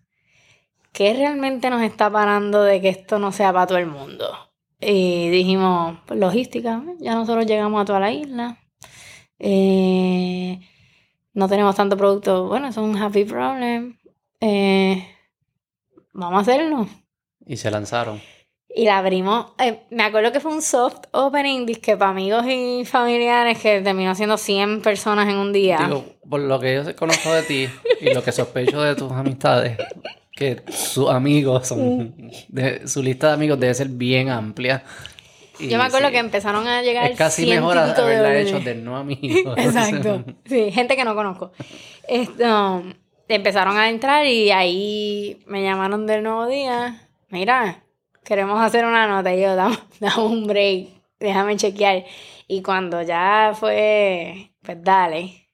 ¿Qué 0.92 1.12
realmente 1.14 1.70
nos 1.70 1.82
está 1.82 2.10
parando 2.10 2.62
de 2.62 2.80
que 2.80 2.88
esto 2.88 3.18
no 3.18 3.32
sea 3.32 3.52
para 3.52 3.66
todo 3.66 3.78
el 3.78 3.86
mundo? 3.86 4.47
Y 4.80 5.28
dijimos, 5.30 5.98
pues 6.06 6.20
logística, 6.20 6.82
ya 7.00 7.14
nosotros 7.14 7.46
llegamos 7.46 7.82
a 7.82 7.84
toda 7.84 8.00
la 8.00 8.12
isla. 8.12 8.58
Eh, 9.38 10.60
no 11.34 11.48
tenemos 11.48 11.74
tanto 11.74 11.96
producto. 11.96 12.46
Bueno, 12.46 12.68
es 12.68 12.76
un 12.76 12.96
happy 12.96 13.24
problem. 13.24 13.98
Eh, 14.40 15.04
vamos 16.12 16.38
a 16.38 16.42
hacerlo. 16.42 16.88
Y 17.46 17.56
se 17.56 17.70
lanzaron. 17.70 18.20
Y 18.68 18.84
la 18.84 18.98
abrimos. 18.98 19.52
eh, 19.58 19.80
me 19.90 20.04
acuerdo 20.04 20.30
que 20.30 20.40
fue 20.40 20.52
un 20.52 20.62
soft 20.62 21.06
opening, 21.12 21.66
disque 21.66 21.96
para 21.96 22.10
amigos 22.12 22.44
y 22.46 22.84
familiares, 22.84 23.58
que 23.58 23.80
terminó 23.80 24.14
siendo 24.14 24.36
100 24.36 24.82
personas 24.82 25.28
en 25.28 25.36
un 25.36 25.52
día. 25.52 25.78
Digo, 25.78 26.04
por 26.28 26.40
lo 26.40 26.60
que 26.60 26.74
yo 26.74 26.96
conozco 26.96 27.32
de 27.32 27.42
ti 27.42 27.68
y 28.00 28.14
lo 28.14 28.22
que 28.22 28.30
sospecho 28.30 28.80
de 28.82 28.94
tus 28.94 29.10
amistades, 29.10 29.78
que 30.38 30.62
sus 30.72 31.10
amigos 31.10 31.66
son. 31.66 32.14
de- 32.48 32.86
su 32.86 33.02
lista 33.02 33.26
de 33.28 33.32
amigos 33.34 33.58
debe 33.58 33.74
ser 33.74 33.88
bien 33.88 34.28
amplia. 34.30 34.84
Y 35.58 35.68
Yo 35.68 35.76
me 35.78 35.84
acuerdo 35.84 36.06
sí, 36.06 36.12
que 36.12 36.18
empezaron 36.20 36.68
a 36.68 36.82
llegar. 36.82 37.10
Es 37.10 37.18
casi 37.18 37.44
mejor 37.46 37.74
de 37.74 37.80
haberla 37.80 38.28
órdenes. 38.28 38.46
hecho 38.48 38.60
de 38.60 38.74
no 38.76 38.96
amigos. 38.96 39.54
Exacto. 39.58 40.24
Sí, 40.46 40.70
gente 40.70 40.94
que 40.94 41.04
no 41.04 41.16
conozco. 41.16 41.50
Esto, 42.06 42.84
empezaron 43.26 43.76
a 43.76 43.88
entrar 43.90 44.24
y 44.26 44.52
ahí 44.52 45.42
me 45.46 45.64
llamaron 45.64 46.06
del 46.06 46.22
nuevo 46.22 46.46
día. 46.46 47.08
Mira, 47.30 47.82
queremos 48.24 48.60
hacer 48.60 48.84
una 48.84 49.08
nota. 49.08 49.34
Y 49.34 49.42
yo, 49.42 49.56
dame, 49.56 49.76
dame 50.00 50.22
un 50.22 50.46
break, 50.46 50.90
déjame 51.18 51.56
chequear. 51.56 52.04
Y 52.46 52.62
cuando 52.62 53.02
ya 53.02 53.52
fue, 53.58 54.52
pues 54.62 54.78
dale. 54.80 55.48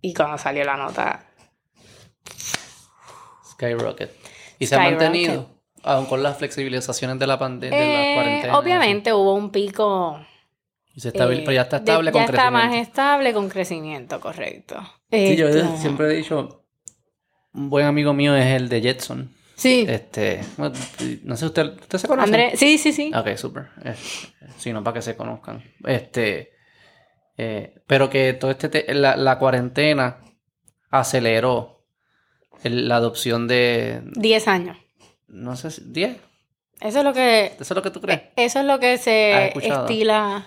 Y 0.00 0.14
cuando 0.14 0.38
salió 0.38 0.62
la 0.64 0.76
nota, 0.76 1.24
Skyrocket. 3.54 4.10
Y 4.58 4.66
se 4.66 4.74
ha 4.76 4.78
mantenido, 4.78 5.50
aun 5.82 6.06
con 6.06 6.22
las 6.22 6.36
flexibilizaciones 6.38 7.18
de 7.18 7.26
la 7.26 7.38
pandemia, 7.38 7.78
de 7.78 8.40
eh, 8.42 8.46
la 8.46 8.58
obviamente 8.58 9.12
hubo 9.12 9.34
un 9.34 9.50
pico. 9.50 10.20
Y 10.94 11.00
se 11.00 11.12
estabil- 11.12 11.38
eh, 11.38 11.42
pero 11.44 11.52
ya 11.52 11.62
está 11.62 11.78
de- 11.80 11.90
estable 11.90 12.12
con 12.12 12.20
ya 12.20 12.26
está 12.26 12.50
más 12.50 12.62
crecimiento. 12.62 12.88
estable 12.90 13.32
con 13.32 13.48
crecimiento, 13.48 14.20
correcto. 14.20 14.76
Sí, 15.10 15.36
yo 15.36 15.48
Esto- 15.48 15.76
siempre 15.76 16.06
he 16.06 16.16
dicho, 16.16 16.64
un 17.52 17.68
buen 17.70 17.86
amigo 17.86 18.12
mío 18.14 18.34
es 18.36 18.46
el 18.46 18.68
de 18.68 18.80
Jetson. 18.80 19.30
Sí, 19.56 19.86
Este, 19.88 20.40
no 21.22 21.36
sé, 21.36 21.46
¿usted, 21.46 21.74
usted 21.80 21.98
se 21.98 22.08
conoce? 22.08 22.24
Andrés, 22.26 22.58
sí, 22.58 22.76
sí, 22.78 22.92
sí. 22.92 23.12
Ok, 23.14 23.36
súper. 23.36 23.68
Eh, 23.84 23.94
sí, 24.56 24.72
no, 24.72 24.82
para 24.82 24.94
que 24.94 25.02
se 25.02 25.16
conozcan. 25.16 25.62
Este, 25.84 26.50
eh, 27.36 27.74
pero 27.86 28.10
que 28.10 28.32
todo 28.32 28.50
este, 28.50 28.68
te- 28.68 28.94
la, 28.94 29.16
la 29.16 29.38
cuarentena 29.38 30.18
aceleró 30.90 31.73
el- 32.64 32.88
la 32.88 32.96
adopción 32.96 33.46
de, 33.48 34.02
10 34.16 34.48
años. 34.48 34.76
no 35.28 35.56
sé, 35.56 35.70
si- 35.70 35.82
10. 35.86 36.16
Eso 36.80 36.98
es 36.98 37.04
lo 37.04 37.12
que 37.12 37.46
¿Eso 37.58 37.62
es 37.62 37.70
lo 37.76 37.82
que 37.82 37.90
tú 37.90 38.00
crees? 38.00 38.22
Eso 38.36 38.60
es 38.60 38.66
lo 38.66 38.78
que 38.80 38.94
¿Has 38.94 39.00
se 39.02 39.52
estila 39.56 40.46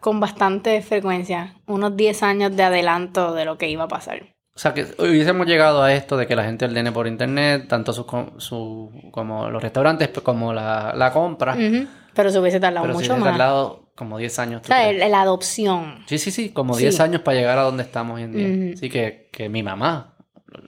con 0.00 0.20
bastante 0.20 0.80
frecuencia, 0.82 1.56
unos 1.66 1.96
10 1.96 2.22
años 2.22 2.54
de 2.56 2.62
adelanto 2.62 3.34
de 3.34 3.44
lo 3.44 3.56
que 3.58 3.68
iba 3.68 3.84
a 3.84 3.88
pasar. 3.88 4.22
O 4.54 4.58
sea, 4.58 4.72
que 4.72 4.86
hubiésemos 4.98 5.46
llegado 5.46 5.82
a 5.82 5.92
esto 5.92 6.16
de 6.16 6.26
que 6.26 6.34
la 6.36 6.44
gente 6.44 6.64
ordene 6.64 6.90
por 6.92 7.06
internet, 7.06 7.66
tanto 7.68 7.92
sus, 7.92 8.06
su, 8.38 8.90
como 9.12 9.50
los 9.50 9.62
restaurantes 9.62 10.08
pues, 10.08 10.24
como 10.24 10.52
la, 10.52 10.94
la 10.96 11.12
compra, 11.12 11.54
Ujú, 11.54 11.86
Pero 12.14 12.30
se 12.30 12.38
hubiese 12.38 12.58
tardado 12.58 12.84
pero 12.86 12.94
se 12.94 13.00
mucho 13.00 13.12
hubiese 13.14 13.28
más. 13.30 13.38
tardado 13.38 13.90
como 13.94 14.16
10 14.18 14.38
años. 14.38 14.60
O 14.60 14.62
¿tú 14.62 14.68
sea, 14.68 14.92
la 14.92 15.20
adopción. 15.20 16.04
Sí, 16.06 16.18
sí, 16.18 16.30
sí, 16.30 16.50
como 16.50 16.74
Sí. 16.74 16.82
10 16.84 17.00
años 17.00 17.20
para 17.22 17.36
llegar 17.36 17.58
a 17.58 17.62
donde 17.62 17.82
estamos 17.82 18.16
hoy 18.16 18.22
en 18.22 18.32
día. 18.32 18.48
Ujú. 18.48 18.74
Así 18.74 18.88
que, 18.90 19.28
que 19.32 19.48
mi 19.50 19.62
mamá 19.62 20.15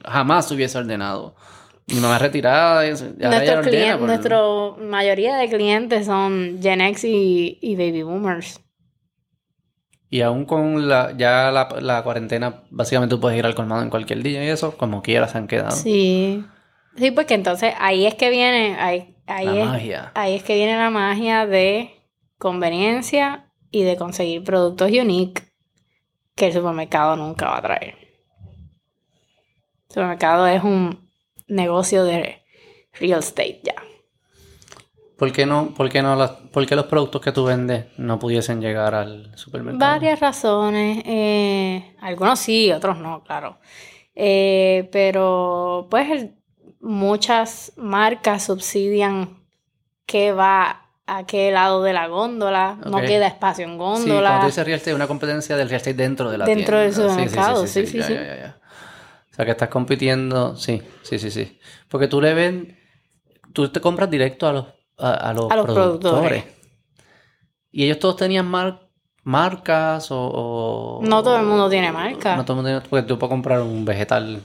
jamás 0.05 0.51
hubiese 0.51 0.79
ordenado. 0.79 1.35
Mi 1.87 2.01
mamá 2.01 2.17
es 2.17 2.23
retirada 2.23 2.85
Nuestros 2.85 3.67
clientes, 3.67 4.01
nuestra 4.01 4.41
mayoría 4.79 5.37
de 5.37 5.49
clientes 5.49 6.07
son 6.07 6.59
Gen 6.61 6.83
X 6.83 7.05
y, 7.05 7.59
y 7.63 7.77
Baby 7.77 8.03
Boomers. 8.03 8.61
Y 10.11 10.23
aún 10.23 10.45
con 10.45 10.89
la, 10.89 11.15
ya 11.17 11.51
la, 11.51 11.69
la 11.81 12.03
cuarentena, 12.03 12.63
básicamente 12.71 13.15
tú 13.15 13.21
puedes 13.21 13.39
ir 13.39 13.47
al 13.47 13.55
colmado 13.55 13.83
en 13.83 13.91
cualquier 13.91 14.23
día 14.23 14.45
y 14.45 14.49
eso, 14.49 14.77
como 14.77 15.03
quieras 15.03 15.33
se 15.33 15.39
han 15.39 15.47
quedado. 15.47 15.77
Sí. 15.77 16.45
Sí, 16.97 17.11
porque 17.11 17.35
entonces 17.35 17.75
ahí 17.79 18.07
es 18.07 18.15
que 18.15 18.29
viene, 18.31 18.77
ahí, 18.79 19.15
ahí, 19.27 19.47
la 19.47 19.61
es, 19.61 19.67
magia. 19.67 20.13
ahí 20.15 20.35
es 20.35 20.43
que 20.43 20.55
viene 20.57 20.77
la 20.77 20.91
magia 20.91 21.47
de 21.47 21.91
conveniencia 22.39 23.51
y 23.71 23.85
de 23.85 23.97
conseguir 23.97 24.43
productos 24.45 24.91
unique 24.91 25.43
que 26.35 26.47
el 26.49 26.53
supermercado 26.53 27.17
nunca 27.17 27.47
va 27.47 27.59
a 27.59 27.63
traer. 27.63 28.08
Supermercado 29.89 30.47
es 30.47 30.63
un 30.63 31.09
negocio 31.47 32.05
de 32.05 32.43
real 32.93 33.21
estate 33.21 33.61
ya. 33.63 33.75
¿Por 35.17 35.33
qué 35.33 35.47
no, 35.47 35.75
por 35.75 35.89
qué 35.89 36.01
no 36.03 36.15
las, 36.15 36.31
por 36.31 36.65
qué 36.67 36.77
los 36.77 36.87
productos 36.87 37.21
que 37.21 37.33
tú 37.33 37.45
vendes 37.45 37.87
no 37.97 38.19
pudiesen 38.19 38.61
llegar 38.61 38.95
al 38.95 39.37
supermercado? 39.37 39.79
Varias 39.93 40.21
razones. 40.21 41.03
eh, 41.07 41.97
algunos 42.01 42.39
sí, 42.39 42.71
otros 42.71 42.99
no, 42.99 43.25
claro. 43.25 43.59
Eh, 44.15 44.89
pero 44.93 45.89
pues 45.91 46.11
el- 46.11 46.35
muchas 46.81 47.73
marcas 47.77 48.45
subsidian 48.45 49.43
qué 50.07 50.33
va 50.33 50.83
a 51.07 51.25
qué 51.27 51.51
lado 51.51 51.83
de 51.83 51.93
la 51.95 52.07
góndola. 52.07 52.79
No 52.87 53.01
queda 53.01 53.27
espacio 53.27 53.65
en 53.65 53.73
Sí, 53.73 53.77
cuando 53.79 54.15
góndola. 54.15 54.45
dices 54.47 54.65
real 54.65 54.77
estate, 54.77 54.95
una 54.95 55.09
competencia 55.09 55.57
del 55.57 55.69
real 55.69 55.79
estate 55.79 55.95
dentro 55.95 56.31
de 56.31 56.39
la 56.39 56.45
Dentro 56.45 56.79
del 56.79 56.95
tienda. 56.95 57.11
supermercado, 57.15 57.67
sí, 57.67 57.87
sí, 57.87 57.93
sí. 57.93 57.99
ya, 57.99 58.09
ya, 58.11 58.37
ya. 58.37 58.58
Sea, 59.39 59.45
que 59.45 59.53
estás 59.53 59.69
compitiendo, 59.69 60.57
sí, 60.57 60.83
sí, 61.03 61.17
sí, 61.21 61.31
sí. 61.31 61.61
Porque 61.89 62.09
tú 62.09 62.21
le 62.21 62.35
ven, 62.35 62.77
tú 63.53 63.69
te 63.69 63.81
compras 63.81 64.11
directo 64.11 64.49
a 64.49 64.53
los, 64.53 64.67
a, 64.99 65.33
los, 65.33 65.49
A 65.53 65.55
los 65.55 65.65
productores. 65.65 66.43
productores. 66.43 66.45
Y 67.71 67.85
ellos 67.85 68.01
todos 68.01 68.17
tenían 68.17 68.47
mar- 68.49 68.89
marcas 69.23 70.11
o, 70.11 70.19
o- 70.19 71.01
No 71.03 71.23
todo 71.23 71.39
el 71.39 71.47
mundo 71.47 71.71
tiene 71.71 71.93
marca. 71.93 72.35
No 72.35 72.45
todo 72.45 72.55
el 72.55 72.65
mundo 72.65 72.81
tiene... 72.81 72.89
Porque 72.91 73.07
tú 73.07 73.17
puedes 73.17 73.31
comprar 73.31 73.61
un 73.61 73.85
vegetal 73.85 74.43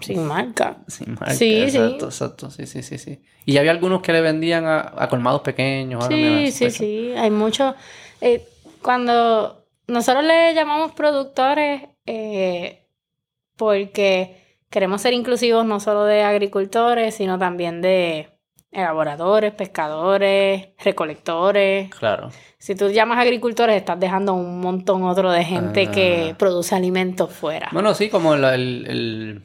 Sin 0.00 0.26
marca. 0.26 0.76
sin 0.88 1.14
marca. 1.14 1.30
Sí, 1.34 1.70
sí. 1.70 1.78
exacto, 1.78 2.04
exacto. 2.06 2.50
Sí, 2.50 2.66
sí, 2.66 2.82
sí, 2.82 2.98
sí. 2.98 3.22
Y 3.46 3.56
había 3.56 3.70
algunos 3.70 4.02
que 4.02 4.12
le 4.12 4.20
vendían 4.20 4.66
a, 4.66 4.92
a 4.94 5.08
colmados 5.08 5.40
pequeños. 5.40 6.04
Sí, 6.06 6.50
sí, 6.52 6.70
sospecho. 6.70 6.76
sí. 6.76 7.12
Hay 7.16 7.30
mucho. 7.30 7.74
eh, 8.20 8.46
cuando 8.82 9.64
nosotros 9.86 10.22
le 10.24 10.52
llamamos 10.52 10.92
productores, 10.92 11.82
eh, 12.04 12.77
porque 13.58 14.42
queremos 14.70 15.02
ser 15.02 15.12
inclusivos 15.12 15.66
no 15.66 15.80
solo 15.80 16.04
de 16.04 16.22
agricultores, 16.22 17.14
sino 17.14 17.38
también 17.38 17.82
de 17.82 18.30
elaboradores, 18.70 19.52
pescadores, 19.52 20.68
recolectores. 20.82 21.90
Claro. 21.90 22.30
Si 22.58 22.74
tú 22.74 22.88
llamas 22.90 23.18
agricultores, 23.18 23.76
estás 23.76 23.98
dejando 23.98 24.34
un 24.34 24.60
montón 24.60 25.04
otro 25.04 25.30
de 25.30 25.44
gente 25.44 25.90
que 25.90 26.30
Ah. 26.32 26.38
produce 26.38 26.74
alimentos 26.74 27.30
fuera. 27.32 27.68
Bueno, 27.72 27.94
sí, 27.94 28.08
como 28.10 28.34
el, 28.34 28.44
el, 28.44 28.86
el, 28.88 29.42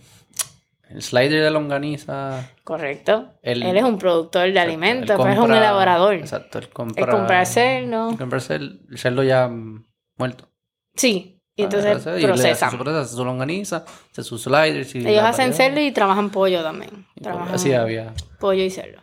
el 0.90 1.02
slider 1.02 1.41
de 1.44 1.52
longaniza. 1.52 2.49
¿Correcto? 2.65 3.30
El- 3.41 3.64
Él 3.64 3.77
es 3.77 3.84
un 3.84 3.98
productor 3.98 4.52
de 4.52 4.60
alimentos, 4.60 5.15
pero 5.18 5.30
es 5.31 5.40
un 5.40 5.53
elaborador. 5.53 6.15
Exacto. 6.15 6.60
Es 6.60 6.68
comprar 6.68 7.45
cerdo. 7.45 8.10
él 8.11 8.18
compra 8.18 8.40
cer- 8.40 8.80
el 8.90 8.98
cerdo 8.98 9.23
ya 9.23 9.48
mm, 9.48 9.85
muerto. 10.18 10.49
Sí, 10.95 11.32
y 11.55 11.63
entonces 11.63 12.05
y 12.19 12.25
procesan. 12.25 12.71
su 12.71 12.77
proceso, 12.77 13.15
su 13.15 13.25
longaniza, 13.25 13.85
hace 14.11 14.23
sus 14.23 14.43
sliders. 14.43 14.95
y 14.95 15.07
Ellos 15.07 15.23
hacen 15.23 15.53
cerdo 15.53 15.80
y 15.80 15.91
trabajan 15.91 16.30
pollo 16.30 16.63
también. 16.63 17.05
Trabajan 17.21 17.55
Así 17.55 17.73
había. 17.73 18.13
pollo 18.39 18.63
y 18.63 18.69
cerdo. 18.69 19.01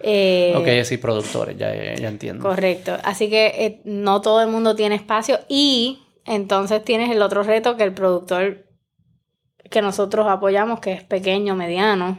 Eh, 0.00 0.52
ok, 0.56 0.84
sí, 0.84 0.98
productores, 0.98 1.56
ya, 1.56 1.72
ya 1.94 2.08
entiendo. 2.08 2.42
Correcto. 2.42 2.96
Así 3.02 3.30
que 3.30 3.46
eh, 3.46 3.80
no 3.84 4.20
todo 4.20 4.42
el 4.42 4.48
mundo 4.48 4.74
tiene 4.74 4.94
espacio 4.94 5.40
y 5.48 6.02
entonces 6.24 6.84
tienes 6.84 7.10
el 7.10 7.22
otro 7.22 7.42
reto 7.42 7.76
que 7.76 7.84
el 7.84 7.94
productor 7.94 8.66
que 9.70 9.82
nosotros 9.82 10.26
apoyamos, 10.28 10.80
que 10.80 10.92
es 10.92 11.02
pequeño, 11.04 11.54
mediano, 11.54 12.18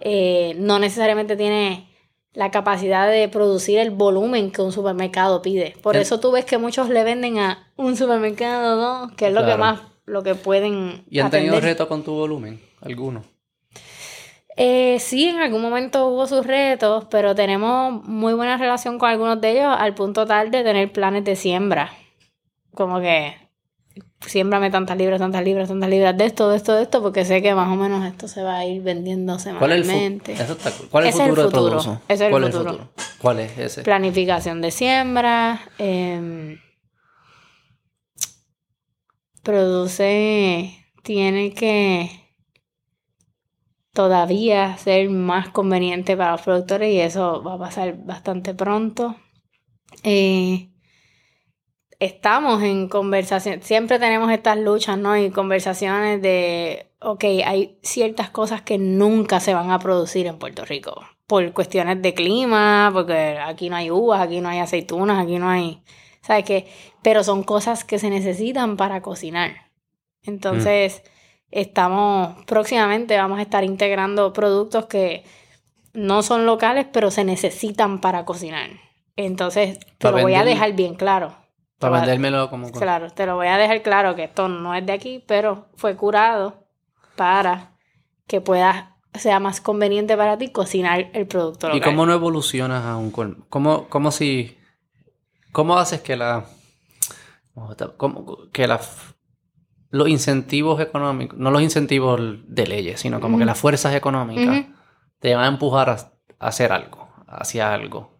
eh, 0.00 0.54
no 0.58 0.78
necesariamente 0.78 1.36
tiene 1.36 1.91
la 2.34 2.50
capacidad 2.50 3.10
de 3.10 3.28
producir 3.28 3.78
el 3.78 3.90
volumen 3.90 4.50
que 4.50 4.62
un 4.62 4.72
supermercado 4.72 5.42
pide. 5.42 5.74
Por 5.82 5.96
El- 5.96 6.02
eso 6.02 6.18
tú 6.20 6.32
ves 6.32 6.44
que 6.44 6.58
muchos 6.58 6.88
le 6.88 7.04
venden 7.04 7.38
a 7.38 7.70
un 7.76 7.96
supermercado, 7.96 8.76
¿no? 8.80 9.14
Que 9.16 9.28
es 9.28 9.32
lo 9.32 9.44
que 9.44 9.56
más, 9.56 9.80
lo 10.06 10.22
que 10.22 10.34
pueden 10.34 11.04
¿Y 11.10 11.20
han 11.20 11.30
tenido 11.30 11.60
reto 11.60 11.88
con 11.88 12.02
tu 12.02 12.12
volumen? 12.12 12.60
¿Alguno? 12.80 13.24
Eh, 14.56 14.98
sí, 15.00 15.28
en 15.28 15.40
algún 15.40 15.62
momento 15.62 16.06
hubo 16.08 16.26
sus 16.26 16.46
retos, 16.46 17.06
pero 17.10 17.34
tenemos 17.34 18.04
muy 18.04 18.34
buena 18.34 18.58
relación 18.58 18.98
con 18.98 19.08
algunos 19.08 19.40
de 19.40 19.52
ellos 19.52 19.74
al 19.78 19.94
punto 19.94 20.26
tal 20.26 20.50
de 20.50 20.62
tener 20.62 20.92
planes 20.92 21.24
de 21.24 21.36
siembra. 21.36 21.90
Como 22.74 23.00
que 23.00 23.34
siémbrame 24.20 24.70
tantas 24.70 24.96
libras, 24.96 25.18
tantas 25.20 25.42
libras, 25.44 25.68
tantas 25.68 25.90
libras 25.90 26.16
de 26.16 26.24
esto, 26.26 26.48
de 26.50 26.56
esto, 26.56 26.74
de 26.74 26.82
esto, 26.82 27.02
porque 27.02 27.24
sé 27.24 27.42
que 27.42 27.54
más 27.54 27.68
o 27.68 27.76
menos 27.76 28.04
esto 28.06 28.28
se 28.28 28.42
va 28.42 28.58
a 28.58 28.64
ir 28.66 28.82
vendiendo 28.82 29.38
¿Cuál 29.38 29.72
es 29.72 29.78
el, 29.78 29.84
fu- 29.84 29.90
semanalmente. 29.90 30.32
está. 30.32 30.70
¿Cuál 30.90 31.06
es 31.06 31.14
el 31.18 31.22
futuro 31.34 31.42
de 31.42 31.48
es 32.08 32.20
el 32.20 32.30
¿Cuál 32.30 32.42
futuro. 32.44 32.46
es 32.48 32.54
el 32.54 32.60
futuro? 32.78 32.92
¿Cuál 33.18 33.38
es 33.40 33.58
ese? 33.58 33.82
Planificación 33.82 34.60
de 34.62 34.70
siembra. 34.70 35.60
em, 35.78 36.58
produce. 39.42 40.78
Tiene 41.02 41.52
que 41.52 42.10
todavía 43.92 44.76
ser 44.78 45.10
más 45.10 45.48
conveniente 45.48 46.16
para 46.16 46.32
los 46.32 46.42
productores 46.42 46.92
y 46.94 47.00
eso 47.00 47.42
va 47.42 47.54
a 47.54 47.58
pasar 47.58 47.96
bastante 48.04 48.54
pronto. 48.54 49.16
Eh, 50.04 50.71
estamos 52.02 52.62
en 52.64 52.88
conversación, 52.88 53.62
siempre 53.62 54.00
tenemos 54.00 54.30
estas 54.32 54.58
luchas, 54.58 54.98
¿no? 54.98 55.16
Y 55.16 55.30
conversaciones 55.30 56.20
de, 56.20 56.90
ok, 57.00 57.24
hay 57.44 57.78
ciertas 57.82 58.28
cosas 58.28 58.60
que 58.62 58.76
nunca 58.76 59.38
se 59.38 59.54
van 59.54 59.70
a 59.70 59.78
producir 59.78 60.26
en 60.26 60.36
Puerto 60.38 60.64
Rico 60.64 61.00
por 61.28 61.52
cuestiones 61.52 62.02
de 62.02 62.12
clima, 62.12 62.90
porque 62.92 63.38
aquí 63.38 63.70
no 63.70 63.76
hay 63.76 63.92
uvas, 63.92 64.20
aquí 64.20 64.40
no 64.40 64.48
hay 64.48 64.58
aceitunas, 64.58 65.22
aquí 65.22 65.38
no 65.38 65.48
hay, 65.48 65.80
¿sabes 66.22 66.44
qué? 66.44 66.66
Pero 67.02 67.22
son 67.22 67.44
cosas 67.44 67.84
que 67.84 68.00
se 68.00 68.10
necesitan 68.10 68.76
para 68.76 69.00
cocinar. 69.00 69.70
Entonces, 70.24 71.04
estamos, 71.52 72.34
próximamente 72.46 73.16
vamos 73.16 73.38
a 73.38 73.42
estar 73.42 73.62
integrando 73.62 74.32
productos 74.32 74.86
que 74.86 75.22
no 75.92 76.22
son 76.22 76.46
locales, 76.46 76.86
pero 76.92 77.12
se 77.12 77.22
necesitan 77.22 78.00
para 78.00 78.24
cocinar. 78.24 78.70
Entonces, 79.14 79.78
te 79.98 80.10
lo 80.10 80.20
voy 80.20 80.34
a 80.34 80.44
dejar 80.44 80.72
bien 80.72 80.96
claro. 80.96 81.41
Para 81.90 82.02
vendérmelo 82.02 82.48
como... 82.50 82.70
Claro, 82.72 83.10
te 83.10 83.26
lo 83.26 83.36
voy 83.36 83.48
a 83.48 83.56
dejar 83.58 83.82
claro 83.82 84.14
que 84.14 84.24
esto 84.24 84.48
no 84.48 84.74
es 84.74 84.84
de 84.86 84.92
aquí, 84.92 85.22
pero 85.26 85.68
fue 85.76 85.96
curado 85.96 86.66
para 87.16 87.72
que 88.26 88.40
pueda, 88.40 88.96
sea 89.14 89.38
más 89.40 89.60
conveniente 89.60 90.16
para 90.16 90.38
ti 90.38 90.48
cocinar 90.50 91.10
el 91.12 91.26
producto 91.26 91.74
¿Y 91.76 91.80
cómo 91.80 92.06
no 92.06 92.12
evolucionas 92.12 92.84
a 92.84 92.96
un? 92.96 93.10
¿Cómo, 93.10 93.88
cómo 93.88 94.10
si... 94.10 94.58
¿Cómo 95.52 95.76
haces 95.78 96.00
que 96.00 96.16
la... 96.16 96.46
cómo- 97.96 98.48
que 98.52 98.66
la... 98.66 98.80
Los 99.90 100.08
incentivos 100.08 100.80
económicos, 100.80 101.38
no 101.38 101.50
los 101.50 101.60
incentivos 101.60 102.18
de 102.46 102.66
leyes, 102.66 102.98
sino 103.00 103.20
como 103.20 103.36
que 103.38 103.44
las 103.44 103.58
fuerzas 103.58 103.94
económicas 103.94 104.64
te 105.18 105.34
van 105.34 105.44
a 105.44 105.48
empujar 105.48 105.90
a, 105.90 105.92
a 106.38 106.46
hacer 106.48 106.72
algo, 106.72 107.10
hacia 107.28 107.74
algo. 107.74 108.18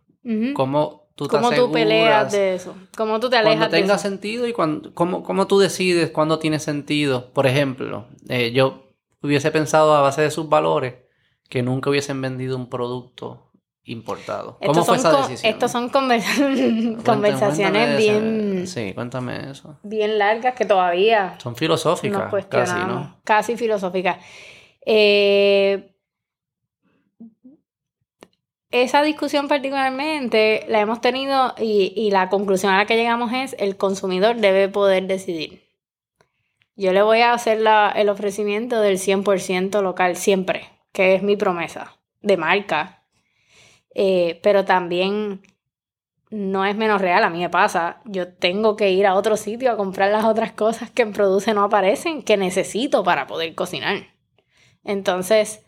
¿Cómo 0.52 1.01
tú 1.14 1.26
te 1.28 1.36
¿Cómo 1.36 1.50
tú 1.52 1.70
peleas 1.72 2.32
de 2.32 2.54
eso? 2.54 2.74
¿Cómo 2.96 3.20
tú 3.20 3.28
te 3.30 3.36
alejas 3.36 3.58
cuando 3.58 3.76
de 3.76 3.82
tenga 3.82 3.94
eso? 3.94 4.02
sentido 4.02 4.46
y 4.46 4.52
cuando, 4.52 4.92
cómo, 4.94 5.22
cómo 5.22 5.46
tú 5.46 5.58
decides 5.58 6.10
cuándo 6.10 6.38
tiene 6.38 6.58
sentido. 6.58 7.30
Por 7.32 7.46
ejemplo, 7.46 8.06
eh, 8.28 8.52
yo 8.52 8.92
hubiese 9.22 9.50
pensado 9.50 9.94
a 9.94 10.00
base 10.00 10.22
de 10.22 10.30
sus 10.30 10.48
valores 10.48 10.94
que 11.48 11.62
nunca 11.62 11.90
hubiesen 11.90 12.20
vendido 12.20 12.56
un 12.56 12.68
producto 12.68 13.50
importado. 13.84 14.58
¿Cómo 14.58 14.70
Estos 14.80 14.86
fue 14.86 14.96
esa 14.96 15.16
decisión? 15.16 15.52
Estos 15.52 15.70
son 15.72 15.88
Cuéntame- 15.90 16.22
conversaciones 17.04 17.72
cuéntame 17.72 17.96
bien, 17.96 18.66
Sí, 18.66 18.92
cuéntame 18.94 19.50
eso. 19.50 19.76
bien 19.82 20.18
largas 20.18 20.54
que 20.54 20.64
todavía 20.64 21.34
Son 21.42 21.56
filosóficas, 21.56 22.32
casi. 22.48 22.78
¿no? 22.78 23.16
Casi 23.24 23.56
filosóficas. 23.56 24.18
Eh, 24.86 25.91
esa 28.72 29.02
discusión 29.02 29.48
particularmente 29.48 30.64
la 30.68 30.80
hemos 30.80 31.00
tenido 31.00 31.54
y, 31.58 31.92
y 31.96 32.10
la 32.10 32.28
conclusión 32.28 32.72
a 32.72 32.78
la 32.78 32.86
que 32.86 32.96
llegamos 32.96 33.32
es 33.32 33.54
el 33.58 33.76
consumidor 33.76 34.36
debe 34.36 34.68
poder 34.68 35.06
decidir. 35.06 35.62
Yo 36.74 36.92
le 36.92 37.02
voy 37.02 37.20
a 37.20 37.32
hacer 37.34 37.60
la- 37.60 37.90
el 37.94 38.08
ofrecimiento 38.08 38.80
del 38.80 38.98
100% 38.98 39.82
local 39.82 40.16
siempre, 40.16 40.68
que 40.92 41.14
es 41.14 41.22
mi 41.22 41.36
promesa 41.36 41.96
de 42.22 42.36
marca. 42.36 43.04
Eh, 43.94 44.40
pero 44.42 44.64
también 44.64 45.42
no 46.30 46.64
es 46.64 46.76
menos 46.76 47.00
real, 47.00 47.24
a 47.24 47.30
mí 47.30 47.40
me 47.40 47.50
pasa. 47.50 48.00
Yo 48.06 48.32
tengo 48.34 48.76
que 48.76 48.90
ir 48.90 49.06
a 49.06 49.14
otro 49.14 49.36
sitio 49.36 49.70
a 49.72 49.76
comprar 49.76 50.10
las 50.12 50.24
otras 50.24 50.52
cosas 50.52 50.90
que 50.90 51.02
en 51.02 51.12
Produce 51.12 51.54
no 51.54 51.64
aparecen, 51.64 52.22
que 52.22 52.36
necesito 52.38 53.04
para 53.04 53.26
poder 53.26 53.54
cocinar. 53.54 54.06
Entonces, 54.84 55.64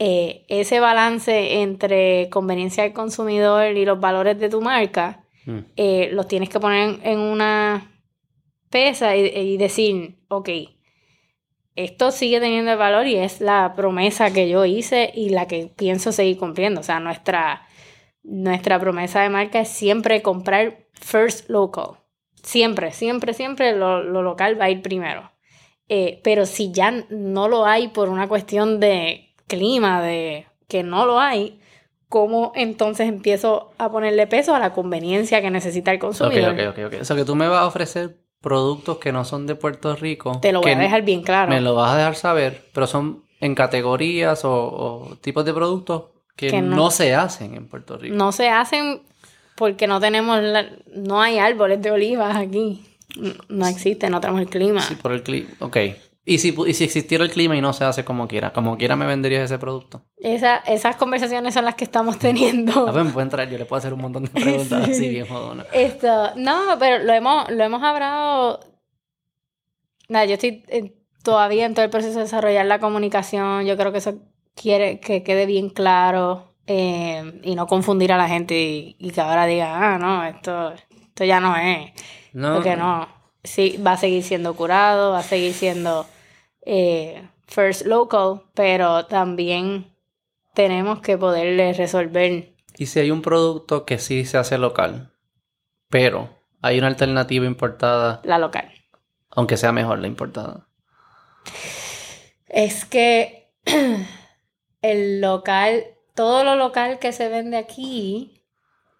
eh, 0.00 0.44
ese 0.48 0.80
balance 0.80 1.60
entre 1.60 2.28
conveniencia 2.30 2.82
del 2.82 2.92
consumidor 2.94 3.76
y 3.76 3.84
los 3.84 4.00
valores 4.00 4.38
de 4.40 4.48
tu 4.48 4.60
marca, 4.60 5.24
Mm. 5.46 5.58
eh, 5.76 6.10
los 6.12 6.28
tienes 6.28 6.50
que 6.50 6.60
poner 6.60 7.00
en 7.02 7.18
una 7.18 7.90
pesa 8.68 9.16
y, 9.16 9.26
y 9.26 9.56
decir, 9.56 10.18
ok, 10.28 10.50
esto 11.76 12.10
sigue 12.10 12.40
teniendo 12.40 12.72
el 12.72 12.76
valor 12.78 13.06
y 13.06 13.16
es 13.16 13.40
la 13.40 13.72
promesa 13.74 14.32
que 14.32 14.48
yo 14.50 14.64
hice 14.66 15.10
y 15.14 15.30
la 15.30 15.46
que 15.46 15.70
pienso 15.74 16.12
seguir 16.12 16.36
cumpliendo. 16.38 16.80
O 16.80 16.84
sea, 16.84 17.00
nuestra, 17.00 17.62
nuestra 18.22 18.78
promesa 18.78 19.22
de 19.22 19.30
marca 19.30 19.60
es 19.60 19.68
siempre 19.68 20.20
comprar 20.20 20.86
first 20.92 21.48
local. 21.48 21.96
Siempre, 22.42 22.92
siempre, 22.92 23.32
siempre 23.32 23.74
lo, 23.74 24.02
lo 24.02 24.22
local 24.22 24.60
va 24.60 24.66
a 24.66 24.70
ir 24.70 24.82
primero. 24.82 25.30
Eh, 25.88 26.20
pero 26.22 26.44
si 26.46 26.70
ya 26.70 26.90
no 27.08 27.48
lo 27.48 27.64
hay 27.64 27.88
por 27.88 28.10
una 28.10 28.28
cuestión 28.28 28.78
de 28.78 29.29
clima, 29.50 30.00
de 30.00 30.46
que 30.68 30.82
no 30.82 31.04
lo 31.04 31.20
hay, 31.20 31.60
¿cómo 32.08 32.52
entonces 32.54 33.08
empiezo 33.08 33.72
a 33.76 33.90
ponerle 33.90 34.26
peso 34.26 34.54
a 34.54 34.58
la 34.58 34.72
conveniencia 34.72 35.42
que 35.42 35.50
necesita 35.50 35.90
el 35.92 35.98
consumidor? 35.98 36.52
ok, 36.54 36.60
ok, 36.78 36.78
ok. 36.86 37.00
O 37.02 37.04
sea, 37.04 37.16
que 37.16 37.24
tú 37.24 37.34
me 37.34 37.48
vas 37.48 37.60
a 37.62 37.66
ofrecer 37.66 38.16
productos 38.40 38.96
que 38.98 39.12
no 39.12 39.24
son 39.26 39.46
de 39.46 39.54
Puerto 39.54 39.94
Rico. 39.96 40.38
Te 40.40 40.52
lo 40.52 40.60
voy 40.62 40.70
a 40.70 40.78
dejar 40.78 41.02
bien 41.02 41.22
claro. 41.22 41.50
Me 41.50 41.60
lo 41.60 41.74
vas 41.74 41.92
a 41.92 41.96
dejar 41.98 42.14
saber, 42.16 42.64
pero 42.72 42.86
son 42.86 43.24
en 43.40 43.54
categorías 43.54 44.44
o, 44.44 44.52
o 44.52 45.16
tipos 45.20 45.44
de 45.44 45.52
productos 45.52 46.04
que, 46.36 46.48
Que 46.48 46.62
no- 46.62 46.76
no. 46.76 46.90
se 46.90 47.14
hacen 47.14 47.54
en 47.54 47.68
Puerto 47.68 47.98
Rico. 47.98 48.14
No 48.16 48.32
se 48.32 48.48
hacen 48.48 49.02
porque 49.56 49.86
no 49.86 50.00
tenemos, 50.00 50.40
la- 50.42 50.70
no 50.94 51.20
hay 51.20 51.38
árboles 51.38 51.82
de 51.82 51.90
olivas 51.90 52.34
aquí. 52.36 52.86
No- 53.16 53.32
No 53.48 53.66
existe, 53.66 54.08
no 54.08 54.20
tenemos 54.20 54.40
el 54.42 54.48
clima. 54.48 54.80
Sí, 54.80 54.94
por 54.94 55.12
el 55.12 55.22
clima. 55.22 55.50
Ok. 55.58 55.76
¿Y 56.30 56.38
si, 56.38 56.54
y 56.64 56.74
si 56.74 56.84
existiera 56.84 57.24
el 57.24 57.30
clima 57.32 57.56
y 57.56 57.60
no 57.60 57.72
se 57.72 57.82
hace 57.82 58.04
como 58.04 58.28
quiera? 58.28 58.52
¿Como 58.52 58.78
quiera 58.78 58.94
me 58.94 59.04
venderías 59.04 59.42
ese 59.42 59.58
producto? 59.58 60.02
Esa, 60.16 60.58
esas 60.58 60.94
conversaciones 60.94 61.54
son 61.54 61.64
las 61.64 61.74
que 61.74 61.82
estamos 61.82 62.20
teniendo. 62.20 62.86
A 62.88 62.92
ver, 62.92 63.02
me 63.02 63.10
puede 63.10 63.24
entrar, 63.24 63.50
yo 63.50 63.58
le 63.58 63.64
puedo 63.64 63.78
hacer 63.78 63.92
un 63.92 64.00
montón 64.02 64.22
de 64.26 64.30
preguntas 64.40 64.84
Sí. 64.84 64.92
así 64.92 65.08
bien 65.08 65.26
jodona. 65.26 65.66
Esto, 65.72 66.30
no, 66.36 66.76
pero 66.78 67.02
lo 67.02 67.12
hemos, 67.12 67.50
lo 67.50 67.64
hemos 67.64 67.82
hablado. 67.82 68.60
Nada, 70.08 70.24
yo 70.26 70.34
estoy 70.34 70.62
eh, 70.68 70.94
todavía 71.24 71.66
en 71.66 71.74
todo 71.74 71.84
el 71.84 71.90
proceso 71.90 72.18
de 72.18 72.24
desarrollar 72.26 72.64
la 72.66 72.78
comunicación. 72.78 73.66
Yo 73.66 73.76
creo 73.76 73.90
que 73.90 73.98
eso 73.98 74.14
quiere 74.54 75.00
que 75.00 75.24
quede 75.24 75.46
bien 75.46 75.68
claro 75.68 76.54
eh, 76.68 77.40
y 77.42 77.56
no 77.56 77.66
confundir 77.66 78.12
a 78.12 78.16
la 78.16 78.28
gente 78.28 78.54
y, 78.56 78.94
y 79.00 79.10
que 79.10 79.20
ahora 79.20 79.46
diga, 79.46 79.94
ah, 79.94 79.98
no, 79.98 80.24
esto, 80.24 80.74
esto 80.74 81.24
ya 81.24 81.40
no 81.40 81.56
es. 81.56 81.90
No, 82.34 82.54
Porque 82.54 82.76
no, 82.76 83.08
sí, 83.42 83.80
va 83.84 83.94
a 83.94 83.96
seguir 83.96 84.22
siendo 84.22 84.54
curado, 84.54 85.10
va 85.10 85.18
a 85.18 85.22
seguir 85.24 85.54
siendo 85.54 86.06
eh, 86.72 87.28
first 87.48 87.84
local, 87.84 88.42
pero 88.54 89.06
también 89.06 89.92
tenemos 90.54 91.00
que 91.00 91.18
poderle 91.18 91.72
resolver. 91.72 92.54
Y 92.78 92.86
si 92.86 93.00
hay 93.00 93.10
un 93.10 93.22
producto 93.22 93.84
que 93.84 93.98
sí 93.98 94.24
se 94.24 94.38
hace 94.38 94.56
local, 94.56 95.12
pero 95.88 96.30
hay 96.62 96.78
una 96.78 96.86
alternativa 96.86 97.44
importada, 97.44 98.20
La 98.22 98.38
local. 98.38 98.70
aunque 99.30 99.56
sea 99.56 99.72
mejor 99.72 99.98
la 99.98 100.06
importada. 100.06 100.68
Es 102.46 102.84
que 102.84 103.52
el 104.82 105.20
local, 105.20 105.84
todo 106.14 106.44
lo 106.44 106.54
local 106.54 107.00
que 107.00 107.12
se 107.12 107.28
vende 107.28 107.56
aquí 107.56 108.44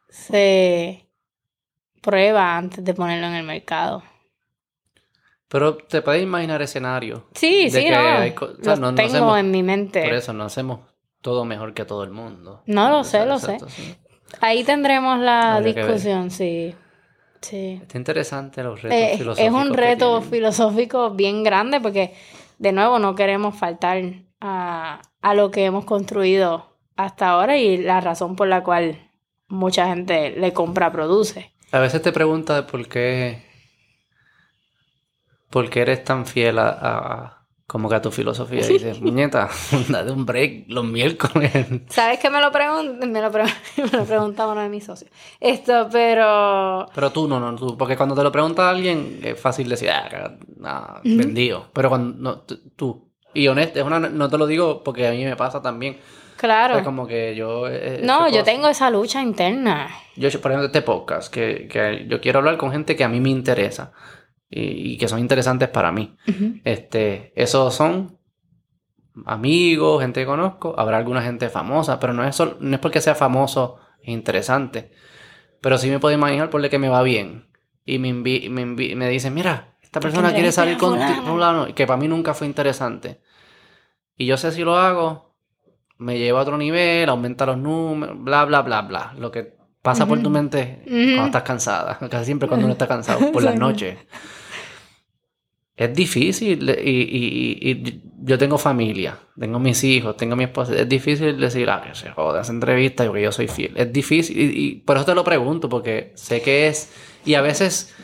se 0.09 1.09
prueba 2.03 2.57
antes 2.57 2.85
de 2.85 2.95
ponerlo 2.95 3.29
en 3.29 3.35
el 3.35 3.45
mercado. 3.47 4.03
Pero 5.51 5.77
te 5.77 6.01
puedes 6.01 6.23
imaginar 6.23 6.63
escenarios. 6.63 7.23
Sí, 7.35 7.65
De 7.65 7.71
sí, 7.71 7.85
que 7.85 7.91
no. 7.91 7.99
hay 7.99 8.31
o 8.31 8.39
sea, 8.63 8.73
Los 8.73 8.81
no- 8.81 8.91
no 8.93 8.95
tengo 8.95 9.09
hacemos- 9.11 9.39
en 9.39 9.51
mi 9.51 9.63
mente. 9.63 10.03
Por 10.05 10.13
eso 10.15 10.33
no 10.33 10.45
hacemos 10.45 10.81
todo 11.21 11.45
mejor 11.45 11.75
que 11.75 11.85
todo 11.85 12.05
el 12.05 12.11
mundo. 12.11 12.63
No 12.67 12.89
lo 12.89 13.03
sé, 13.05 13.27
lo 13.27 13.39
sí. 13.39 13.53
Ahí 14.41 14.63
tendremos 14.63 15.19
la 15.19 15.57
Habría 15.57 15.75
discusión, 15.75 16.31
sí. 16.31 16.75
Sí. 17.41 17.81
Está 17.83 17.99
interesante 17.99 18.63
los 18.63 18.81
retos 18.83 18.97
Eh, 18.99 19.19
filosóficos. 19.19 19.39
es 19.61 19.67
un 19.69 19.75
reto 19.75 20.21
filosófico 20.23 21.11
bien 21.11 21.43
grande 21.43 21.81
porque, 21.81 22.15
de 22.59 22.71
nuevo, 22.73 22.99
no 22.99 23.15
queremos 23.17 23.57
faltar 23.57 24.01
a, 24.41 25.01
a 25.21 25.35
lo 25.35 25.51
que 25.51 25.65
hemos 25.65 25.85
construido 25.85 26.77
hasta 26.97 27.31
ahora 27.31 27.57
y 27.57 27.79
la 27.79 28.01
razón 28.01 28.37
por 28.37 28.47
la 28.47 28.63
cual 28.63 29.11
mucha 29.49 29.87
gente 29.89 30.31
le 30.31 30.53
compra 30.53 30.93
produce. 30.93 31.53
A 31.73 31.79
veces 31.81 32.03
te 32.03 32.13
preguntas 32.13 32.63
por 32.71 32.87
qué. 32.89 33.50
¿Por 35.51 35.69
qué 35.69 35.81
eres 35.83 36.05
tan 36.05 36.27
fiel 36.27 36.59
a, 36.59 36.69
a- 36.69 37.37
como 37.67 37.89
que 37.89 37.95
a 37.97 38.03
tu 38.03 38.11
filosofía? 38.11 38.61
Y 38.69 38.73
dices, 38.75 39.01
muñeta, 39.03 39.49
date 39.89 40.11
un 40.11 40.25
break 40.27 40.65
los 40.69 40.85
miércoles. 40.85 41.53
¿Sabes 41.89 42.19
que 42.19 42.31
me 42.31 42.41
lo, 42.41 42.51
pregun- 42.51 43.05
me 43.07 43.21
lo, 43.21 43.31
pre- 43.31 43.45
me 43.77 43.99
lo 43.99 44.05
preguntaba 44.05 44.53
uno 44.53 44.63
de 44.63 44.69
mis 44.69 44.85
socios? 44.85 45.11
Esto, 45.39 45.89
pero... 45.91 46.87
Pero 46.95 47.11
tú 47.13 47.29
no, 47.29 47.39
no, 47.39 47.55
tú. 47.57 47.77
Porque 47.77 47.97
cuando 47.97 48.15
te 48.15 48.23
lo 48.23 48.33
pregunta 48.33 48.69
alguien, 48.71 49.21
es 49.23 49.39
fácil 49.41 49.69
decir, 49.69 49.91
ah, 49.91 50.37
nah, 50.57 51.01
vendido. 51.05 51.67
Pero 51.73 51.89
cuando 51.89 52.17
no, 52.19 52.39
tú-. 52.77 53.09
Y 53.35 53.47
honesto, 53.47 53.79
es 53.79 53.85
una, 53.85 54.01
no 54.01 54.29
te 54.29 54.39
lo 54.39 54.47
digo 54.49 54.83
porque 54.83 55.07
a 55.07 55.13
mí 55.13 55.25
me 55.25 55.37
pasa 55.37 55.63
también. 55.63 55.99
Claro. 56.37 56.79
Es 56.79 56.83
como 56.85 57.07
que 57.07 57.37
yo. 57.37 57.69
eh, 57.69 58.01
No, 58.03 58.25
¿qué 58.27 58.33
yo 58.33 58.43
tengo 58.43 58.67
esa 58.67 58.91
lucha 58.91 59.23
interna. 59.23 59.89
Yo, 60.17 60.29
por 60.41 60.51
ejemplo, 60.51 60.67
este 60.67 60.83
podcast, 60.83 61.33
que, 61.33 61.69
que 61.69 62.07
yo 62.09 62.21
quiero 62.21 62.39
hablar 62.41 62.57
con 62.57 62.73
gente 62.73 62.97
que 62.97 63.05
a 63.05 63.09
mí 63.09 63.21
me 63.21 63.29
interesa 63.29 63.93
y, 64.51 64.93
y 64.93 64.99
que 64.99 65.09
son 65.09 65.21
interesantes 65.21 65.69
para 65.69 65.93
mí. 65.93 66.17
Este, 66.65 67.33
esos 67.41 67.73
son 67.75 68.19
amigos, 69.27 70.01
gente 70.03 70.21
que 70.21 70.27
conozco, 70.27 70.75
habrá 70.79 70.97
alguna 70.99 71.23
gente 71.23 71.49
famosa, 71.49 71.99
pero 72.01 72.13
no 72.13 72.25
es, 72.25 72.35
sol- 72.37 72.57
no 72.61 72.75
es 72.75 72.81
porque 72.81 73.01
sea 73.01 73.15
famoso 73.15 73.77
e 74.03 74.13
interesante. 74.13 74.93
Pero 75.61 75.79
sí 75.79 75.91
me 75.91 75.99
puedo 75.99 76.15
imaginar 76.15 76.49
por 76.51 76.63
el 76.65 76.71
que 76.71 76.79
me 76.79 76.89
va 76.89 77.03
bien. 77.03 77.49
Y 77.85 77.99
me, 77.99 78.11
envi- 78.13 78.49
me, 78.51 78.65
envi- 78.65 78.95
me 78.97 79.09
dicen, 79.09 79.35
mira, 79.35 79.77
esta 79.83 80.01
persona 80.01 80.29
quiere 80.35 80.53
salir 80.53 80.77
con 80.79 80.99
fulano?" 81.27 81.75
que 81.75 81.87
para 81.87 81.97
mí 81.99 82.09
nunca 82.09 82.35
fue 82.35 82.47
interesante. 82.47 83.21
Y 84.17 84.27
yo 84.27 84.37
sé 84.37 84.53
si 84.53 84.63
lo 84.63 84.77
hago, 84.77 85.35
me 85.99 86.19
lleva 86.19 86.39
a 86.41 86.43
otro 86.43 86.57
nivel, 86.57 87.09
aumenta 87.09 87.47
los 87.47 87.59
números, 87.59 88.17
bla, 88.23 88.45
bla, 88.45 88.63
bla, 88.63 88.83
bla. 88.83 89.15
Lo 89.19 89.31
que 89.31 89.55
pasa 89.83 90.07
por 90.07 90.23
tu 90.23 90.31
mente 90.31 90.83
cuando 91.15 91.27
estás 91.27 91.43
cansada. 91.43 91.99
Casi 92.11 92.25
siempre 92.27 92.49
cuando 92.49 92.67
uno 92.67 92.73
está 92.73 92.87
cansado, 92.87 93.33
por 93.33 93.43
las 93.43 93.55
noches. 93.59 93.99
Es 95.81 95.95
difícil 95.95 96.69
y, 96.85 96.91
y- 96.91 97.71
y- 97.71 98.03
yo 98.23 98.37
tengo 98.37 98.59
familia, 98.59 99.19
tengo 99.39 99.59
mis 99.59 99.83
hijos, 99.83 100.15
tengo 100.17 100.37
mi 100.37 100.45
esposa. 100.45 100.75
Es 100.77 100.87
difícil 100.89 101.41
decir, 101.41 101.71
ah, 101.71 101.83
que 101.83 101.95
se 101.95 102.11
joda 102.11 102.43
esa 102.43 102.53
entrevista 102.53 103.07
porque 103.07 103.23
yo 103.23 103.33
soy 103.33 103.49
fiel. 103.49 103.73
Es 103.77 103.91
difícil 103.91 104.37
y, 104.39 104.75
por 104.87 104.97
eso 104.99 105.07
te 105.07 105.15
lo 105.15 105.25
pregunto 105.25 105.71
porque 105.71 106.13
sé 106.17 106.43
que 106.43 106.69
es 106.69 106.91
y 107.25 107.33
a 107.35 107.41
veces 107.41 107.95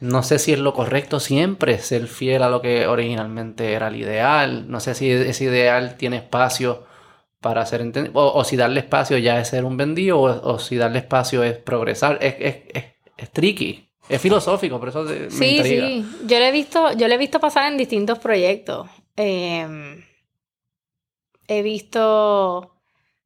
no 0.00 0.22
sé 0.22 0.38
si 0.38 0.52
es 0.52 0.58
lo 0.58 0.74
correcto 0.74 1.20
siempre 1.20 1.78
ser 1.78 2.06
fiel 2.06 2.42
a 2.42 2.50
lo 2.50 2.60
que 2.60 2.86
originalmente 2.86 3.72
era 3.72 3.88
el 3.88 3.96
ideal. 3.96 4.70
No 4.70 4.80
sé 4.80 4.94
si 4.94 5.10
ese 5.10 5.44
ideal 5.44 5.96
tiene 5.96 6.16
espacio 6.18 6.84
para 7.40 7.66
ser 7.66 7.80
entendido 7.82 8.12
o, 8.16 8.44
si 8.44 8.56
darle 8.56 8.80
espacio 8.80 9.18
ya 9.18 9.40
es 9.40 9.48
ser 9.48 9.64
un 9.64 9.76
vendido 9.76 10.20
o, 10.20 10.58
si 10.58 10.76
darle 10.76 10.98
espacio 10.98 11.42
es 11.42 11.56
progresar. 11.58 12.18
Es, 12.22 12.36
es, 12.38 12.56
es, 12.74 12.84
es 13.16 13.30
tricky. 13.32 13.90
Es 14.08 14.20
filosófico, 14.20 14.78
por 14.78 14.88
eso 14.90 15.02
me 15.02 15.30
Sí, 15.30 15.56
intriga. 15.56 15.86
sí. 15.86 16.06
Yo 16.26 16.38
lo 16.38 16.44
he 16.44 16.52
visto, 16.52 16.92
yo 16.92 17.08
lo 17.08 17.14
he 17.14 17.18
visto 17.18 17.40
pasar 17.40 17.70
en 17.72 17.78
distintos 17.78 18.18
proyectos. 18.18 18.88
Eh, 19.16 19.66
he 21.48 21.62
visto 21.62 22.74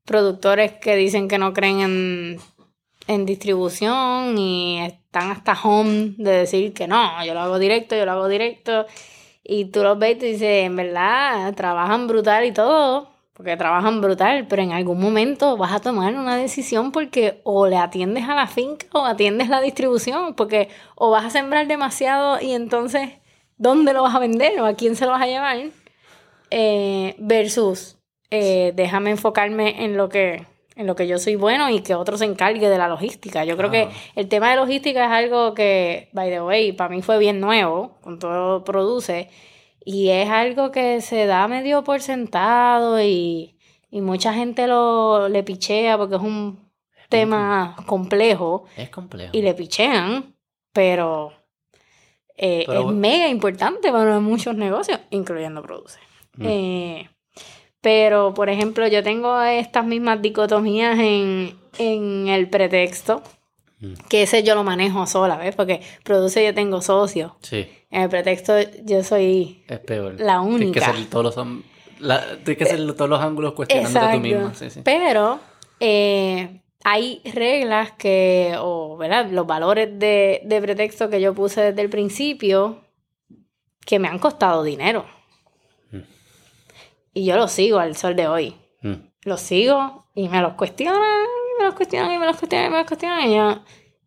productores 0.04 0.72
que 0.72 0.96
dicen 0.96 1.28
que 1.28 1.38
no 1.38 1.52
creen 1.52 1.80
en, 1.80 2.40
en 3.06 3.26
distribución 3.26 4.36
y 4.38 4.80
están 4.84 5.30
hasta 5.30 5.58
home 5.62 6.14
de 6.16 6.30
decir 6.30 6.72
que 6.72 6.86
no, 6.88 7.24
yo 7.24 7.34
lo 7.34 7.40
hago 7.40 7.58
directo, 7.58 7.96
yo 7.96 8.04
lo 8.04 8.12
hago 8.12 8.28
directo. 8.28 8.86
Y 9.42 9.66
tú 9.66 9.82
los 9.82 9.98
ves 9.98 10.16
y 10.16 10.18
te 10.18 10.26
dices, 10.26 10.64
en 10.66 10.76
verdad, 10.76 11.54
trabajan 11.54 12.06
brutal 12.06 12.44
y 12.44 12.52
todo, 12.52 13.10
porque 13.38 13.56
trabajan 13.56 14.00
brutal, 14.00 14.48
pero 14.48 14.62
en 14.62 14.72
algún 14.72 15.00
momento 15.00 15.56
vas 15.56 15.72
a 15.72 15.78
tomar 15.78 16.12
una 16.14 16.36
decisión 16.36 16.90
porque 16.90 17.40
o 17.44 17.68
le 17.68 17.76
atiendes 17.76 18.28
a 18.28 18.34
la 18.34 18.48
finca 18.48 18.86
o 18.92 19.04
atiendes 19.04 19.48
la 19.48 19.60
distribución, 19.60 20.34
porque 20.34 20.68
o 20.96 21.10
vas 21.10 21.24
a 21.24 21.30
sembrar 21.30 21.68
demasiado 21.68 22.40
y 22.40 22.50
entonces, 22.50 23.10
¿dónde 23.56 23.92
lo 23.92 24.02
vas 24.02 24.16
a 24.16 24.18
vender 24.18 24.60
o 24.60 24.66
a 24.66 24.74
quién 24.74 24.96
se 24.96 25.06
lo 25.06 25.12
vas 25.12 25.22
a 25.22 25.28
llevar? 25.28 25.56
Eh, 26.50 27.14
versus, 27.18 27.96
eh, 28.32 28.72
déjame 28.74 29.10
enfocarme 29.10 29.84
en 29.84 29.96
lo 29.96 30.08
que 30.08 30.44
en 30.74 30.88
lo 30.88 30.96
que 30.96 31.06
yo 31.06 31.18
soy 31.18 31.36
bueno 31.36 31.70
y 31.70 31.80
que 31.80 31.94
otro 31.94 32.18
se 32.18 32.24
encargue 32.24 32.68
de 32.68 32.78
la 32.78 32.88
logística. 32.88 33.44
Yo 33.44 33.56
creo 33.56 33.70
que 33.70 33.88
el 34.16 34.28
tema 34.28 34.50
de 34.50 34.56
logística 34.56 35.04
es 35.04 35.10
algo 35.10 35.54
que, 35.54 36.08
by 36.12 36.28
the 36.30 36.40
way, 36.40 36.72
para 36.72 36.90
mí 36.90 37.02
fue 37.02 37.18
bien 37.18 37.40
nuevo, 37.40 37.98
con 38.00 38.18
todo 38.18 38.64
produce, 38.64 39.28
y 39.90 40.10
es 40.10 40.28
algo 40.28 40.70
que 40.70 41.00
se 41.00 41.24
da 41.24 41.48
medio 41.48 41.82
por 41.82 42.02
sentado 42.02 43.00
y, 43.00 43.56
y 43.90 44.02
mucha 44.02 44.34
gente 44.34 44.66
lo 44.66 45.30
le 45.30 45.42
pichea 45.42 45.96
porque 45.96 46.16
es 46.16 46.20
un 46.20 46.58
tema 47.08 47.74
complejo 47.86 48.66
Es 48.76 48.90
complejo. 48.90 49.30
y 49.32 49.40
le 49.40 49.54
pichean, 49.54 50.34
pero, 50.74 51.32
eh, 52.36 52.64
Pero 52.66 52.90
es 52.90 52.94
mega 52.94 53.28
importante 53.28 53.90
para 53.90 54.20
muchos 54.20 54.54
negocios, 54.54 55.00
incluyendo 55.08 55.62
produce. 55.62 55.98
Mm. 56.36 56.44
Eh, 56.46 57.10
pero, 57.80 58.34
por 58.34 58.50
ejemplo, 58.50 58.86
yo 58.88 59.02
tengo 59.02 59.40
estas 59.40 59.86
mismas 59.86 60.20
dicotomías 60.20 60.98
en, 60.98 61.58
en 61.78 62.28
el 62.28 62.50
pretexto. 62.50 63.22
Que 64.08 64.22
ese 64.22 64.42
yo 64.42 64.54
lo 64.54 64.64
manejo 64.64 65.06
sola, 65.06 65.36
¿ves? 65.36 65.54
Porque 65.54 65.80
produce 66.04 66.44
yo 66.44 66.54
tengo 66.54 66.80
socios. 66.82 67.32
Sí, 67.42 67.68
En 67.90 68.02
el 68.02 68.08
pretexto 68.08 68.54
yo 68.84 69.02
soy 69.04 69.64
es 69.68 69.78
peor. 69.80 70.14
la 70.20 70.40
Tienes 70.40 70.58
que 70.58 70.64
única. 70.64 70.92
ser 70.94 71.06
todos 71.10 71.36
los, 71.36 71.46
la- 72.00 72.24
tienes 72.44 72.58
que 72.58 72.64
ser 72.66 72.92
todos 72.94 73.08
los 73.08 73.20
ángulos 73.20 73.52
cuestionándote 73.54 73.98
tú 74.00 74.04
Exacto. 74.06 74.20
misma. 74.20 74.54
Sí, 74.54 74.70
sí. 74.70 74.80
Pero 74.84 75.38
eh, 75.80 76.60
hay 76.84 77.20
reglas 77.34 77.92
que, 77.92 78.56
o 78.58 78.96
¿verdad? 78.96 79.30
los 79.30 79.46
valores 79.46 79.88
de, 79.98 80.40
de 80.44 80.60
pretexto 80.60 81.08
que 81.08 81.20
yo 81.20 81.34
puse 81.34 81.60
desde 81.60 81.82
el 81.82 81.90
principio 81.90 82.82
que 83.86 83.98
me 83.98 84.08
han 84.08 84.18
costado 84.18 84.62
dinero. 84.64 85.06
Mm. 85.92 85.98
Y 87.14 87.24
yo 87.24 87.36
los 87.36 87.52
sigo 87.52 87.78
al 87.78 87.96
sol 87.96 88.16
de 88.16 88.26
hoy. 88.28 88.56
Mm. 88.82 88.94
Los 89.22 89.40
sigo 89.40 90.06
y 90.14 90.28
me 90.28 90.40
los 90.40 90.54
cuestionan, 90.54 91.26
los 91.68 91.76
cuestionan, 91.76 92.12
y 92.12 92.18
me 92.18 92.26
los 92.26 92.36
cuestionan, 92.36 92.66
y 92.66 92.70
me 92.70 92.78
los 92.78 92.86
cuestionan. 92.86 93.30
Y 93.30 93.34
yo, 93.36 93.62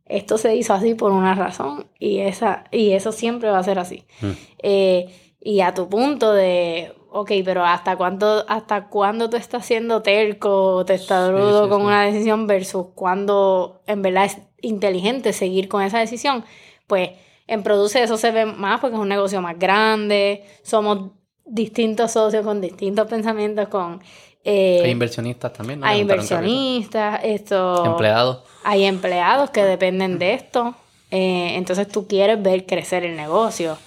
esto 0.05 0.37
se 0.37 0.55
hizo 0.55 0.73
así 0.73 0.93
por 0.93 1.11
una 1.11 1.35
razón 1.35 1.87
y, 1.97 2.19
esa, 2.19 2.65
y 2.71 2.91
eso 2.91 3.11
siempre 3.11 3.49
va 3.49 3.59
a 3.59 3.63
ser 3.63 3.79
así. 3.79 4.03
Mm. 4.21 4.31
Eh, 4.59 5.15
y 5.39 5.61
a 5.61 5.73
tu 5.73 5.87
punto 5.89 6.33
de, 6.33 6.93
ok, 7.09 7.31
pero 7.45 7.63
¿hasta 7.65 7.95
cuándo, 7.95 8.45
hasta 8.47 8.89
cuándo 8.89 9.29
tú 9.29 9.37
estás 9.37 9.65
siendo 9.65 10.01
terco, 10.01 10.83
testarudo 10.85 11.61
Sí, 11.61 11.63
sí, 11.63 11.69
con 11.69 11.81
sí. 11.81 11.87
una 11.87 12.03
decisión 12.03 12.45
versus 12.45 12.87
cuando 12.93 13.81
en 13.87 14.01
verdad 14.01 14.25
es 14.25 14.37
inteligente 14.61 15.33
seguir 15.33 15.67
con 15.67 15.81
esa 15.81 15.99
decisión? 15.99 16.43
Pues 16.87 17.11
En 17.47 17.63
Produce 17.63 18.03
eso 18.03 18.17
se 18.17 18.31
ve 18.31 18.45
más 18.45 18.79
porque 18.81 18.95
es 18.95 19.01
un 19.01 19.09
negocio 19.09 19.41
más 19.41 19.57
grande, 19.57 20.43
somos 20.61 21.11
distintos 21.45 22.11
socios 22.11 22.45
con 22.45 22.61
distintos 22.61 23.07
pensamientos, 23.07 23.67
con... 23.69 24.01
Eh, 24.43 24.81
hay 24.83 24.91
inversionistas 24.91 25.53
también, 25.53 25.79
¿no? 25.79 25.85
Hay 25.85 26.01
inversionistas, 26.01 27.21
esto... 27.23 27.85
Empleados. 27.85 28.43
Hay 28.63 28.85
empleados 28.85 29.49
que 29.51 29.63
dependen 29.63 30.19
de 30.19 30.33
esto. 30.33 30.75
Eh, 31.11 31.55
entonces 31.55 31.87
tú 31.87 32.07
quieres 32.07 32.41
ver 32.41 32.65
crecer 32.65 33.03
el 33.03 33.15
negocio. 33.15 33.77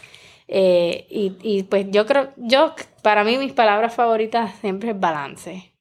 Eh, 0.47 1.07
y, 1.11 1.33
y, 1.43 1.63
pues 1.65 1.87
yo 1.91 2.07
creo, 2.07 2.31
yo, 2.37 2.75
para 3.03 3.25
mí 3.25 3.39
mis 3.39 3.53
palabras 3.53 3.95
favoritas 3.95 4.55
siempre 4.61 4.91
es 4.91 5.01
balance. 5.01 5.73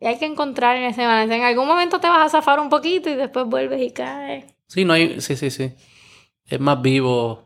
Y 0.00 0.06
hay 0.06 0.18
que 0.18 0.26
encontrar 0.26 0.76
en 0.76 0.84
ese 0.84 1.06
balance. 1.06 1.34
En 1.34 1.42
algún 1.42 1.68
momento 1.68 2.00
te 2.00 2.08
vas 2.08 2.26
a 2.26 2.28
zafar 2.28 2.58
un 2.58 2.68
poquito 2.68 3.08
y 3.10 3.14
después 3.14 3.46
vuelves 3.46 3.80
y 3.80 3.90
caes. 3.92 4.44
Sí, 4.66 4.84
no 4.84 4.92
hay, 4.94 5.20
sí, 5.20 5.36
sí, 5.36 5.50
sí. 5.50 5.72
Es 6.46 6.60
más 6.60 6.80
vivo. 6.82 7.44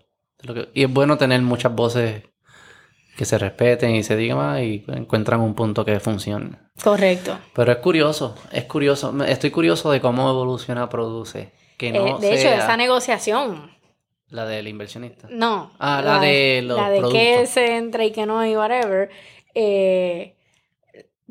y 0.73 0.85
es 0.85 0.93
bueno 0.93 1.19
tener 1.19 1.43
muchas 1.43 1.75
voces 1.75 2.23
que 3.17 3.25
se 3.25 3.39
respeten 3.39 3.95
y 3.95 4.03
se 4.03 4.17
digan 4.17 4.39
más 4.39 4.61
y 4.61 4.85
encuentran 4.89 5.41
un 5.41 5.55
punto 5.55 5.85
que 5.85 6.01
funcione. 6.01 6.59
Correcto. 6.83 7.39
Pero 7.55 7.73
es 7.73 7.79
curioso, 7.79 8.35
es 8.51 8.65
curioso. 8.65 9.15
Estoy 9.25 9.51
curioso 9.51 9.91
de 9.91 10.01
cómo 10.01 10.29
evoluciona 10.29 10.89
Produce. 10.89 11.53
Que 11.77 11.93
no 11.93 12.07
eh, 12.07 12.17
de 12.21 12.35
hecho, 12.35 12.49
esa 12.49 12.77
negociación. 12.77 13.73
La 14.29 14.47
del 14.47 14.67
inversionista. 14.67 15.29
No. 15.31 15.73
Ah, 15.79 16.03
la, 16.05 16.21
de 16.21 16.63
los 16.63 16.77
La 16.77 16.91
de 16.91 17.03
que 17.13 17.47
se 17.47 17.77
entra 17.77 18.05
y 18.05 18.11
que 18.11 18.27
no 18.27 18.45
y 18.45 18.57
whatever. 18.57 19.11
Eh, 19.55 20.37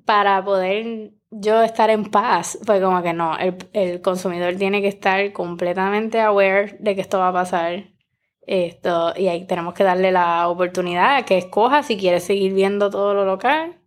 para 0.06 0.44
poder 0.44 1.12
yo 1.32 1.62
estar 1.64 1.90
en 1.90 2.06
paz, 2.06 2.60
pues 2.66 2.82
como 2.82 3.02
que 3.02 3.14
no, 3.14 3.38
el, 3.38 3.56
el 3.74 4.02
consumidor 4.02 4.56
tiene 4.56 4.82
que 4.82 4.88
estar 4.88 5.32
completamente 5.34 6.22
aware 6.22 6.78
de 6.80 6.96
que 6.96 7.02
esto 7.02 7.20
va 7.20 7.30
a 7.30 7.34
pasar 7.34 7.93
esto, 8.46 9.14
y 9.16 9.28
ahí 9.28 9.46
tenemos 9.46 9.74
que 9.74 9.84
darle 9.84 10.12
la 10.12 10.48
oportunidad 10.48 11.16
a 11.16 11.26
que 11.26 11.38
escoja 11.38 11.84
si 11.84 11.98
quiere 11.98 12.20
seguir 12.20 12.54
viendo 12.54 12.90
todo 12.90 13.14
lo 13.14 13.26
local 13.26 13.78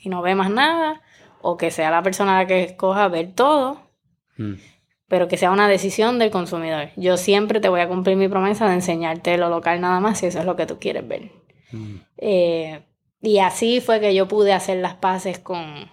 y 0.00 0.08
no 0.08 0.22
ve 0.22 0.34
más 0.34 0.50
nada, 0.50 1.02
o 1.40 1.56
que 1.56 1.70
sea 1.70 1.90
la 1.90 2.02
persona 2.02 2.38
la 2.38 2.46
que 2.46 2.62
escoja 2.62 3.08
ver 3.08 3.32
todo, 3.34 3.80
mm. 4.36 4.54
pero 5.08 5.28
que 5.28 5.36
sea 5.36 5.50
una 5.50 5.68
decisión 5.68 6.18
del 6.18 6.30
consumidor. 6.30 6.90
Yo 6.96 7.16
siempre 7.16 7.60
te 7.60 7.68
voy 7.68 7.80
a 7.80 7.88
cumplir 7.88 8.16
mi 8.16 8.28
promesa 8.28 8.66
de 8.68 8.74
enseñarte 8.74 9.36
lo 9.38 9.48
local 9.48 9.80
nada 9.80 10.00
más 10.00 10.18
si 10.18 10.26
eso 10.26 10.38
es 10.38 10.46
lo 10.46 10.56
que 10.56 10.66
tú 10.66 10.78
quieres 10.78 11.06
ver. 11.06 11.30
Mm. 11.72 11.96
Eh, 12.18 12.82
y 13.20 13.38
así 13.38 13.80
fue 13.80 14.00
que 14.00 14.14
yo 14.14 14.28
pude 14.28 14.52
hacer 14.52 14.78
las 14.78 14.94
paces 14.94 15.38
con, 15.38 15.88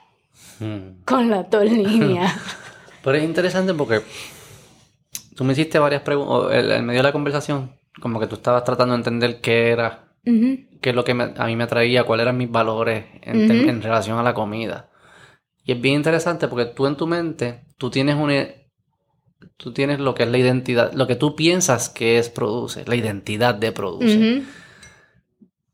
mm. 0.59 1.03
con 1.05 1.30
la 1.30 1.47
línea. 1.63 2.34
pero 3.03 3.18
es 3.18 3.23
interesante 3.23 3.73
porque 3.73 4.01
tú 5.35 5.43
me 5.43 5.53
hiciste 5.53 5.80
varias 5.80 6.01
preguntas, 6.01 6.53
en 6.53 6.85
medio 6.85 6.99
de 6.99 7.03
la 7.03 7.13
conversación, 7.13 7.73
como 7.99 8.19
que 8.19 8.27
tú 8.27 8.35
estabas 8.35 8.63
tratando 8.63 8.93
de 8.93 8.99
entender 8.99 9.41
qué 9.41 9.69
era, 9.69 10.13
qué 10.23 10.89
es 10.89 10.95
lo 10.95 11.03
que 11.03 11.11
a 11.11 11.45
mí 11.45 11.55
me 11.55 11.63
atraía, 11.63 12.03
cuáles 12.03 12.23
eran 12.23 12.38
mis 12.38 12.49
valores 12.49 13.05
en, 13.22 13.81
relación 13.81 14.18
a 14.18 14.23
la 14.23 14.34
comida. 14.34 14.89
Y 15.63 15.73
es 15.73 15.81
bien 15.81 15.95
interesante 15.95 16.47
porque 16.47 16.65
tú 16.65 16.88
en 16.88 16.95
tu 16.95 17.07
mente, 17.07 17.65
tú 17.77 17.89
tienes 17.89 18.15
una... 18.15 18.47
Tú 19.57 19.73
tienes 19.73 19.99
lo 19.99 20.13
que 20.13 20.23
es 20.23 20.30
la 20.30 20.38
identidad, 20.38 20.93
lo 20.93 21.07
que 21.07 21.15
tú 21.15 21.35
piensas 21.35 21.89
que 21.89 22.19
es 22.19 22.30
produce, 22.30 22.85
la 22.85 22.95
identidad 22.95 23.55
de 23.55 23.72
produce. 23.72 24.43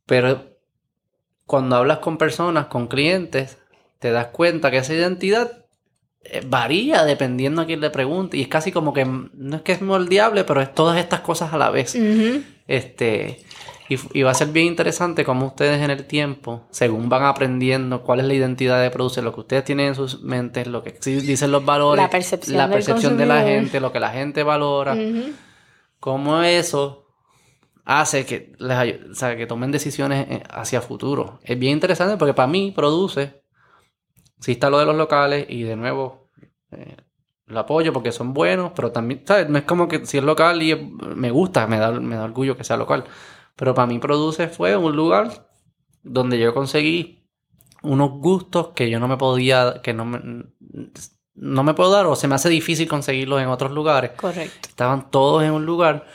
Pero 0.06 0.57
cuando 1.45 1.76
hablas 1.76 1.99
con 1.99 2.18
personas, 2.18 2.68
con 2.68 2.88
clientes, 2.88 3.57
te 3.99 4.11
das 4.11 4.27
cuenta 4.27 4.72
que 4.72 4.77
esa 4.77 4.94
identidad 4.94 5.66
varía 6.48 7.04
dependiendo 7.04 7.62
a 7.62 7.66
quién 7.66 7.82
le 7.82 7.90
pregunte. 7.90 8.38
Y 8.38 8.41
es 8.41 8.48
casi 8.48 8.72
como 8.72 8.94
que, 8.94 9.06
no 9.06 9.56
es 9.56 9.62
que 9.62 9.72
es 9.72 9.82
moldeable, 9.82 10.44
pero 10.44 10.62
es 10.62 10.74
todas 10.74 10.98
estas 10.98 11.22
cosas 11.22 11.54
a 11.54 11.58
la 11.58 11.70
vez. 11.70 11.98
Este, 12.68 13.44
y, 13.90 14.22
va 14.24 14.32
a 14.32 14.34
ser 14.34 14.49
bien 14.49 14.68
interesante 14.68 15.24
cómo 15.24 15.48
ustedes 15.48 15.82
en 15.82 15.90
el 15.90 16.06
tiempo, 16.06 16.68
según 16.72 17.08
van 17.08 17.24
aprendiendo 17.24 18.04
cuál 18.04 18.20
es 18.20 18.26
la 18.26 18.34
identidad 18.34 18.82
de 18.82 18.90
producir, 18.90 19.24
lo 19.24 19.34
que 19.34 19.40
ustedes 19.40 19.64
tienen 19.64 19.88
en 19.88 19.95
sus 19.95 20.22
mentes, 20.22 20.68
lo 20.68 20.84
que 20.84 20.91
dicen 21.06 21.52
los 21.52 21.64
valores, 21.64 22.04
la 22.04 22.10
percepción, 22.10 22.58
la 22.58 22.70
percepción 22.70 23.18
de 23.18 23.26
la 23.26 23.44
gente, 23.44 23.80
lo 23.80 23.94
que 23.94 23.99
la 23.99 24.10
gente 24.10 24.44
valora, 24.44 24.98
cómo 25.99 26.41
eso 26.41 27.06
hace 27.86 28.26
que 28.26 28.52
les 28.60 29.12
o 29.12 29.16
sea, 29.16 29.38
que 29.38 29.48
tomen 29.48 29.72
decisiones 29.72 30.28
eh, 30.30 30.44
hacia 30.49 30.82
futuro. 30.82 31.40
Es 31.44 31.58
bien 31.58 31.74
interesante 31.74 32.18
porque 32.18 32.34
para 32.34 32.48
mí 32.48 32.74
produce 32.76 33.41
sí 34.40 34.54
está 34.54 34.70
lo 34.70 34.80
de 34.80 34.86
los 34.86 34.96
locales 34.96 35.46
y 35.50 35.64
de 35.64 35.76
nuevo 35.76 36.30
eh, 36.72 36.98
lo 37.48 37.60
apoyo 37.60 37.94
porque 37.94 38.12
son 38.12 38.34
buenos, 38.34 38.74
pero 38.76 38.92
también, 38.92 39.24
¿sabes? 39.26 39.50
No 39.50 39.58
es 39.58 39.64
como 39.64 39.88
que 39.88 40.06
si 40.06 40.18
es 40.18 40.24
local 40.24 40.62
y 40.62 40.76
me 40.76 41.32
gusta, 41.32 41.66
me 41.66 41.80
da, 41.80 41.92
me 41.92 42.16
da 42.16 42.26
orgullo 42.26 42.58
que 42.58 42.64
sea 42.64 42.78
local. 42.78 43.06
Pero 43.56 43.74
para 43.74 43.88
mí 43.88 44.00
Produce 44.00 44.50
fue 44.50 44.76
un 44.76 44.96
lugar 44.96 45.48
donde 46.04 46.38
yo 46.40 46.54
conseguí 46.54 47.26
unos 47.84 48.12
gustos 48.12 48.70
que 48.70 48.90
yo 48.90 49.00
no 49.00 49.08
me 49.08 49.18
podía, 49.18 49.82
que 49.82 49.94
no 49.94 50.06
me, 50.06 50.20
no 51.36 51.64
me 51.64 51.74
puedo 51.74 51.92
dar 51.92 52.06
o 52.06 52.16
se 52.16 52.28
me 52.28 52.36
hace 52.36 52.50
difícil 52.50 52.88
conseguirlos 52.88 53.42
en 53.42 53.48
otros 53.48 53.72
lugares. 53.72 54.12
Correcto. 54.12 54.68
Estaban 54.68 55.10
todos 55.10 55.44
en 55.44 55.52
un 55.52 55.66
lugar 55.66 56.06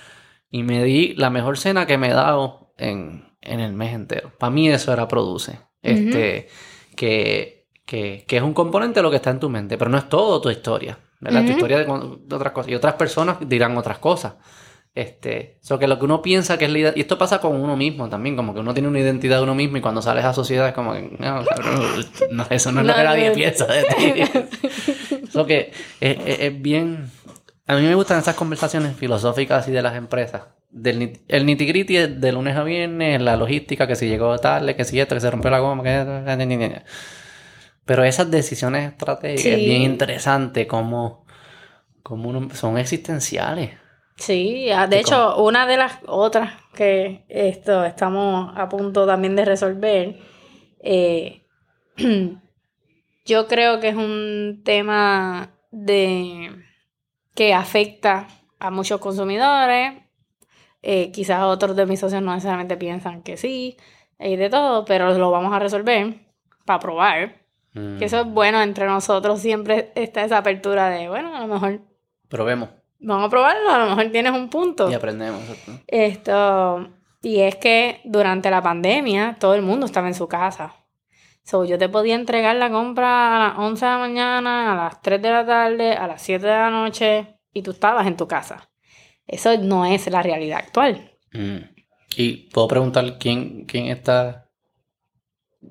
y 0.51 0.62
me 0.65 0.85
di 0.85 1.15
la 1.15 1.31
mejor 1.31 1.57
cena 1.59 1.86
que 1.86 1.97
me 1.97 2.09
he 2.09 2.12
dado 2.12 2.74
en, 2.77 3.24
el 3.40 3.73
mes 3.73 3.94
entero. 3.94 4.32
Para 4.39 4.51
mí 4.51 4.69
eso 4.69 4.93
era 4.93 5.09
Produce. 5.09 5.61
Este, 5.81 6.49
que 6.94 7.61
que, 7.86 8.24
es 8.28 8.42
un 8.42 8.54
componente 8.54 9.00
de 9.00 9.02
lo 9.02 9.10
que 9.10 9.16
está 9.16 9.30
en 9.30 9.40
tu 9.40 9.50
mente, 9.50 9.76
pero 9.76 9.90
no 9.90 9.98
es 9.98 10.09
todo 10.09 10.40
tu 10.40 10.50
historia, 10.50 10.98
¿verdad? 11.20 11.44
Tu 11.44 11.52
historia 11.52 11.78
de, 11.78 11.86
otras 11.86 12.52
cosas. 12.52 12.70
Y 12.70 12.74
otras 12.74 12.94
personas 12.94 13.36
dirán 13.40 13.76
otras 13.76 13.98
cosas. 13.98 14.34
Este, 14.94 15.59
eso 15.62 15.78
que 15.78 15.86
lo 15.86 15.98
que 15.98 16.04
uno 16.04 16.20
piensa 16.20 16.59
que 16.59 16.66
es 16.66 16.70
la 16.70 16.78
identidad, 16.78 16.96
y 16.98 17.00
esto 17.00 17.16
pasa 17.16 17.40
con 17.40 17.59
uno 17.59 17.78
mismo 17.78 18.10
también, 18.10 18.36
como 18.36 18.52
que 18.52 18.60
uno 18.60 18.74
tiene 18.74 18.90
una 18.90 19.00
identidad 19.00 19.38
de 19.38 19.44
uno 19.44 19.54
mismo 19.54 19.78
y 19.78 19.80
cuando 19.80 20.02
sales 20.02 20.22
a 20.22 20.34
sociedad 20.34 20.68
es 20.68 20.74
como 20.74 20.92
que, 20.92 21.16
no, 22.30 22.46
eso 22.50 22.72
no 22.72 22.80
es 22.82 22.86
lo 22.86 22.94
que 22.94 23.02
nadie 23.02 23.30
piensa 23.30 23.66
de 23.66 23.84
ti. 23.84 25.18
eso 25.28 25.46
que 25.46 25.72
es, 25.98 26.60
bien, 26.60 27.10
a 27.66 27.76
mí 27.76 27.82
me 27.82 27.94
gustan 27.94 28.18
esas 28.18 28.36
conversaciones 28.36 28.94
filosóficas 28.94 29.66
y 29.68 29.72
de 29.72 29.80
las 29.80 29.96
empresas. 29.96 30.42
Del, 30.70 31.20
el 31.28 31.46
nitty 31.46 31.66
gritty 31.66 31.96
de 31.96 32.32
lunes 32.32 32.56
a 32.56 32.62
viernes, 32.62 33.20
la 33.20 33.36
logística, 33.36 33.86
que 33.86 33.96
si 33.96 34.09
llegó 34.09 34.38
tarde, 34.38 34.76
que 34.76 34.84
si 34.84 35.00
esto, 35.00 35.14
que 35.14 35.20
se 35.20 35.30
rompió 35.30 35.50
la 35.50 35.59
goma, 35.59 35.82
que... 35.82 36.82
Pero 37.84 38.04
esas 38.04 38.30
decisiones 38.30 38.92
estratégicas 38.92 39.52
es 39.52 39.59
bien 39.59 39.82
interesante 39.82 40.66
como, 40.66 41.24
como 42.02 42.50
son 42.54 42.78
existenciales. 42.78 43.70
Sí, 44.16 44.70
ah, 44.70 44.86
de 44.86 45.00
hecho, 45.00 45.42
una 45.42 45.66
de 45.66 45.76
las 45.76 45.98
otras 46.06 46.52
que 46.74 47.24
esto 47.28 47.84
estamos 47.84 48.52
a 48.56 48.68
punto 48.68 49.06
también 49.06 49.34
de 49.34 49.44
resolver, 49.44 50.16
eh, 50.80 51.42
yo 53.24 53.48
creo 53.48 53.80
que 53.80 53.88
es 53.88 53.96
un 53.96 54.62
tema 54.64 55.50
de 55.70 56.50
que 57.34 57.54
afecta 57.54 58.28
a 58.59 58.70
muchos 58.70 59.00
consumidores. 59.00 59.94
Eh, 60.82 61.10
quizás 61.12 61.42
otros 61.42 61.76
de 61.76 61.86
mis 61.86 62.00
socios 62.00 62.22
no 62.22 62.34
necesariamente 62.34 62.76
piensan 62.76 63.22
que 63.22 63.36
sí, 63.36 63.76
y 64.18 64.36
de 64.36 64.50
todo, 64.50 64.84
pero 64.84 65.16
lo 65.16 65.30
vamos 65.30 65.52
a 65.52 65.59
resolver 65.59 66.26
para 66.64 66.80
probar. 66.80 67.41
Que 67.74 68.05
eso 68.05 68.20
es 68.20 68.27
bueno 68.27 68.61
entre 68.61 68.86
nosotros, 68.86 69.40
siempre 69.40 69.93
está 69.94 70.24
esa 70.24 70.39
apertura 70.39 70.90
de, 70.90 71.09
bueno, 71.09 71.35
a 71.35 71.40
lo 71.40 71.47
mejor... 71.47 71.81
Probemos. 72.28 72.69
Vamos 73.01 73.27
a 73.27 73.31
probarlo, 73.31 73.70
a 73.70 73.78
lo 73.78 73.86
mejor 73.86 74.12
tienes 74.12 74.32
un 74.32 74.51
punto. 74.51 74.90
Y 74.90 74.94
aprendemos. 74.94 75.40
Esto, 75.86 76.90
y 77.23 77.40
es 77.40 77.57
que 77.57 78.01
durante 78.05 78.51
la 78.51 78.62
pandemia 78.62 79.36
todo 79.40 79.55
el 79.55 79.62
mundo 79.62 79.86
estaba 79.86 80.09
en 80.09 80.15
su 80.15 80.28
casa. 80.28 80.74
So, 81.44 81.65
yo 81.65 81.78
te 81.78 81.89
podía 81.89 82.15
entregar 82.15 82.57
la 82.57 82.70
compra 82.70 83.36
a 83.36 83.49
las 83.49 83.59
11 83.59 83.85
de 83.85 83.90
la 83.90 83.99
mañana, 83.99 84.73
a 84.73 84.77
las 84.77 85.03
3 85.03 85.20
de 85.20 85.31
la 85.31 85.47
tarde, 85.47 85.93
a 85.94 86.07
las 86.07 86.23
7 86.23 86.47
de 86.47 86.53
la 86.53 86.70
noche 86.70 87.39
y 87.53 87.62
tú 87.62 87.73
estabas 87.73 88.07
en 88.07 88.16
tu 88.16 88.28
casa. 88.28 88.70
Eso 89.27 89.57
no 89.59 89.85
es 89.85 90.09
la 90.11 90.23
realidad 90.23 90.59
actual. 90.59 91.12
Mm. 91.32 91.59
Y 92.16 92.51
puedo 92.51 92.69
preguntar 92.69 93.19
quién, 93.19 93.65
quién 93.65 93.86
está 93.86 94.51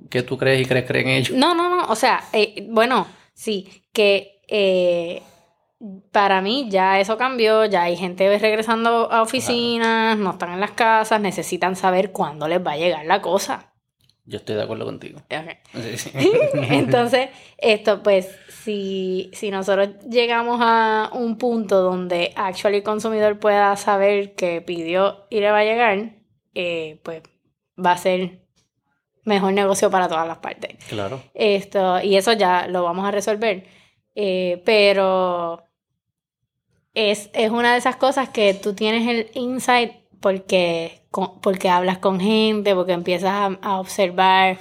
¿Qué 0.10 0.24
tú 0.24 0.38
crees 0.38 0.62
y 0.62 0.66
crees, 0.66 0.86
creen 0.86 1.08
ellos? 1.08 1.38
No, 1.38 1.56
no, 1.56 1.70
no. 1.70 1.86
O 1.88 1.96
sea, 1.96 2.24
eh, 2.34 2.68
bueno, 2.70 3.08
sí, 3.34 3.86
que 3.94 4.42
eh, 4.48 5.22
para 6.12 6.42
mí 6.42 6.68
ya 6.70 7.00
eso 7.00 7.18
cambió, 7.18 7.66
ya 7.66 7.84
hay 7.84 7.98
gente 7.98 8.38
regresando 8.38 9.12
a 9.12 9.22
oficinas, 9.22 10.18
no 10.18 10.32
están 10.32 10.54
en 10.54 10.60
las 10.60 10.72
casas, 10.72 11.20
necesitan 11.20 11.76
saber 11.76 12.12
cuándo 12.12 12.48
les 12.48 12.66
va 12.66 12.74
a 12.74 12.78
llegar 12.78 13.06
la 13.06 13.22
cosa. 13.22 13.74
Yo 14.26 14.38
estoy 14.38 14.56
de 14.56 14.64
acuerdo 14.64 14.86
contigo. 14.86 15.20
Entonces, 16.54 17.30
esto 17.58 18.04
pues, 18.04 18.30
si, 18.64 19.32
si 19.34 19.50
nosotros 19.50 19.90
llegamos 20.10 20.60
a 20.62 21.10
un 21.14 21.38
punto 21.38 21.82
donde 21.82 22.32
actual 22.36 22.76
el 22.76 22.84
consumidor 22.84 23.40
pueda 23.40 23.76
saber 23.76 24.36
que 24.36 24.62
pidió 24.62 25.26
y 25.30 25.40
le 25.40 25.52
va 25.52 25.60
a 25.60 25.66
llegar, 25.66 26.16
eh, 26.54 27.00
pues 27.04 27.24
va 27.84 27.94
a 27.94 27.98
ser 27.98 28.41
mejor 29.32 29.54
negocio 29.54 29.90
para 29.90 30.08
todas 30.08 30.28
las 30.28 30.38
partes. 30.38 30.76
Claro. 30.90 31.22
Esto, 31.34 32.02
y 32.02 32.16
eso 32.18 32.34
ya 32.34 32.68
lo 32.68 32.84
vamos 32.84 33.06
a 33.08 33.12
resolver. 33.12 33.66
Eh, 34.14 34.62
pero 34.66 35.64
es, 36.94 37.30
es 37.34 37.50
una 37.50 37.72
de 37.72 37.78
esas 37.80 37.96
cosas 37.96 38.30
que 38.30 38.54
tú 38.54 38.74
tienes 38.74 39.08
el 39.08 39.32
insight 39.34 39.94
porque, 40.20 41.02
porque 41.42 41.70
hablas 41.70 41.98
con 41.98 42.20
gente, 42.20 42.76
porque 42.76 42.92
empiezas 42.92 43.32
a, 43.32 43.46
a 43.62 43.80
observar. 43.80 44.58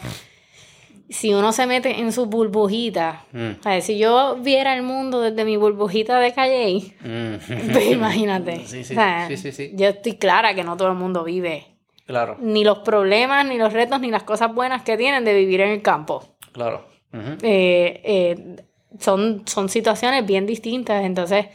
Si 1.09 1.34
uno 1.34 1.51
se 1.52 1.66
mete 1.66 1.98
en 1.98 2.12
su 2.12 2.26
burbujita, 2.26 3.26
Mm, 3.32 3.59
o 3.59 3.62
sea, 3.64 3.80
si 3.80 3.98
yo 3.98 4.36
viera 4.36 4.74
el 4.76 4.82
mundo 4.82 5.20
desde 5.20 5.44
mi 5.44 5.56
burbujita 5.56 6.20
de 6.20 6.32
calle, 6.32 6.94
mm. 7.01 7.72
pues 7.72 7.90
imagínate. 7.90 8.64
Sí, 8.66 8.84
sí, 8.84 8.92
O 8.92 8.97
sea, 8.97 9.26
sí, 9.26 9.36
sí, 9.36 9.51
sí. 9.51 9.72
Yo 9.74 9.88
estoy 9.88 10.14
clara 10.14 10.55
que 10.55 10.62
no 10.62 10.76
todo 10.76 10.88
el 10.88 10.94
mundo 10.94 11.24
vive 11.24 11.66
Claro, 12.11 12.37
ni 12.41 12.65
los 12.65 12.81
problemas, 12.81 13.47
ni 13.47 13.57
los 13.57 13.73
retos, 13.73 14.01
ni 14.01 14.11
las 14.11 14.24
cosas 14.24 14.53
buenas 14.53 14.82
que 14.82 14.97
tienen 14.97 15.24
de 15.24 15.32
vivir 15.32 15.61
en 15.61 15.70
el 15.70 15.82
campo. 15.82 16.37
claro. 16.53 16.89
Eh, 17.12 18.01
eh, 18.05 18.57
son, 18.99 19.43
son 19.47 19.69
situaciones 19.69 20.27
bien 20.27 20.47
distintas. 20.47 21.05
Entonces, 21.05 21.47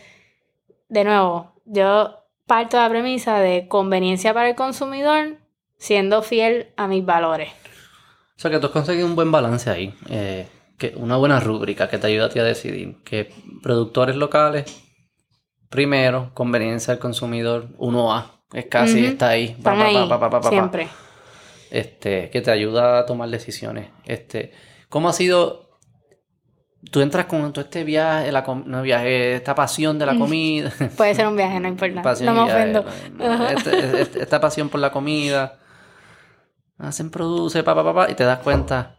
de 0.90 1.04
nuevo, 1.04 1.54
yo 1.66 2.16
parto 2.46 2.78
de 2.78 2.84
la 2.84 2.90
premisa 2.90 3.40
de 3.40 3.68
conveniencia 3.68 4.34
para 4.34 4.50
el 4.50 4.56
consumidor, 4.56 5.38
siendo 5.78 6.22
fiel 6.22 6.74
a 6.78 6.88
mis 6.88 7.06
valores. 7.06 7.50
O 8.38 8.40
sea 8.40 8.52
que 8.52 8.60
tú 8.60 8.68
has 8.68 8.72
conseguido 8.74 9.08
un 9.08 9.16
buen 9.16 9.32
balance 9.32 9.70
ahí. 9.70 9.94
eh, 10.10 10.48
que 10.78 10.94
una 10.98 11.16
buena 11.16 11.40
rúbrica 11.40 11.88
que 11.90 11.98
te 11.98 12.08
ayuda 12.08 12.26
a 12.26 12.30
ti 12.30 12.40
a 12.40 12.44
decidir. 12.44 12.98
Que 13.04 13.32
productores 13.64 14.16
locales, 14.16 14.66
primero, 15.70 16.32
conveniencia 16.34 16.94
del 16.94 17.02
consumidor, 17.02 17.70
1A. 17.78 18.35
Es 18.54 18.66
casi, 18.68 19.06
está 19.06 19.30
ahí. 19.30 19.58
Pa, 19.62 20.30
pa, 20.30 20.50
siempre. 20.50 20.88
Este, 21.72 22.30
que 22.30 22.42
te 22.42 22.52
ayuda 22.52 23.00
a 23.00 23.06
tomar 23.06 23.30
decisiones. 23.30 23.90
Este, 24.06 24.54
¿cómo 24.90 25.10
ha 25.10 25.14
sido? 25.14 25.66
Tú 26.92 27.02
entras 27.02 27.26
con 27.26 27.52
todo 27.52 27.66
este 27.66 27.84
viaje, 27.84 28.32
la 28.32 28.44
no 28.66 28.82
viaje, 28.84 29.36
esta 29.36 29.56
pasión 29.56 29.98
de 29.98 30.06
la 30.06 30.16
comida. 30.20 30.72
Puede 30.96 31.16
ser 31.16 31.28
un 31.28 31.36
viaje, 31.36 31.60
no 31.60 31.68
importa. 31.70 32.02
pasión 32.02 32.34
no 32.36 32.46
me 32.46 32.54
viaje, 32.54 32.78
ofendo. 32.78 32.86
no, 33.18 33.48
este- 33.50 34.02
este- 34.02 34.22
esta 34.22 34.40
pasión 34.40 34.70
por 34.70 34.80
la 34.80 34.92
comida. 34.92 35.60
Hacen, 36.78 37.10
produce, 37.10 37.64
pa, 37.64 37.74
pa, 37.74 37.84
pa, 37.84 37.94
pa, 37.94 38.12
y 38.12 38.16
te 38.16 38.24
das 38.24 38.40
cuenta. 38.40 38.98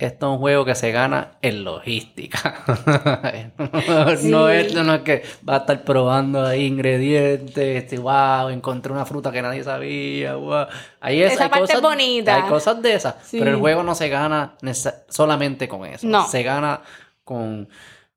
Esto 0.00 0.26
es 0.26 0.32
un 0.32 0.38
juego 0.38 0.64
que 0.64 0.74
se 0.74 0.90
gana 0.92 1.32
en 1.42 1.62
logística. 1.64 2.64
no, 3.58 4.16
Sí. 4.16 4.32
es, 4.54 4.74
no 4.74 4.94
es 4.94 5.00
que 5.02 5.22
va 5.48 5.54
a 5.56 5.58
estar 5.58 5.84
probando 5.84 6.44
ahí 6.46 6.64
ingredientes, 6.66 7.82
este, 7.84 7.98
wow, 7.98 8.48
encontré 8.48 8.92
una 8.92 9.04
fruta 9.04 9.30
que 9.30 9.42
nadie 9.42 9.62
sabía, 9.62 10.34
wow. 10.36 10.66
Ahí 11.00 11.22
es, 11.22 11.32
Esa 11.34 11.44
hay 11.44 11.50
parte 11.50 11.60
cosas, 11.62 11.76
es 11.76 11.82
bonita. 11.82 12.36
Hay 12.36 12.42
cosas 12.48 12.82
de 12.82 12.94
esas, 12.94 13.14
Sí. 13.24 13.38
pero 13.38 13.50
el 13.50 13.56
juego 13.58 13.82
no 13.82 13.94
se 13.94 14.08
gana 14.08 14.54
solamente 15.08 15.68
con 15.68 15.84
eso. 15.86 16.06
No. 16.06 16.26
Se 16.26 16.42
gana 16.42 16.80
con 17.24 17.68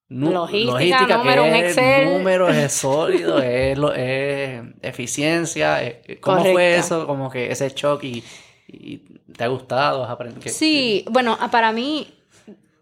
Logística, 0.10 1.08
que 1.08 1.14
número, 1.18 1.44
un 1.44 1.50
es 1.56 1.64
Excel. 1.78 2.06
números, 2.14 2.56
es 2.56 2.72
sólido, 2.82 3.40
es, 3.42 3.78
lo- 3.78 3.94
es 3.94 4.62
eficiencia. 4.82 5.82
es- 5.82 6.20
¿Cómo 6.20 6.44
fue 6.46 6.76
eso? 6.76 7.08
Como 7.08 7.30
que 7.32 7.52
ese 7.52 7.70
shock 7.70 8.04
y, 8.04 8.24
y 8.68 8.98
te 9.36 9.44
ha 9.44 9.48
gustado, 9.48 10.04
has 10.04 10.10
aprendido. 10.12 10.52
Sí, 10.54 11.06
bueno, 11.12 11.38
a- 11.40 11.50
para 11.52 11.72
mí 11.72 12.08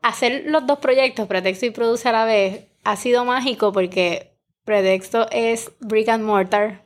hacer 0.01 0.43
los 0.47 0.65
dos 0.67 0.79
proyectos, 0.79 1.27
Pretexto 1.27 1.65
y 1.65 1.71
Produce 1.71 2.09
a 2.09 2.11
la 2.11 2.25
vez, 2.25 2.65
ha 2.83 2.95
sido 2.95 3.25
mágico 3.25 3.71
porque 3.71 4.33
Pretexto 4.63 5.27
es 5.31 5.71
brick 5.79 6.09
and 6.09 6.23
mortar, 6.23 6.85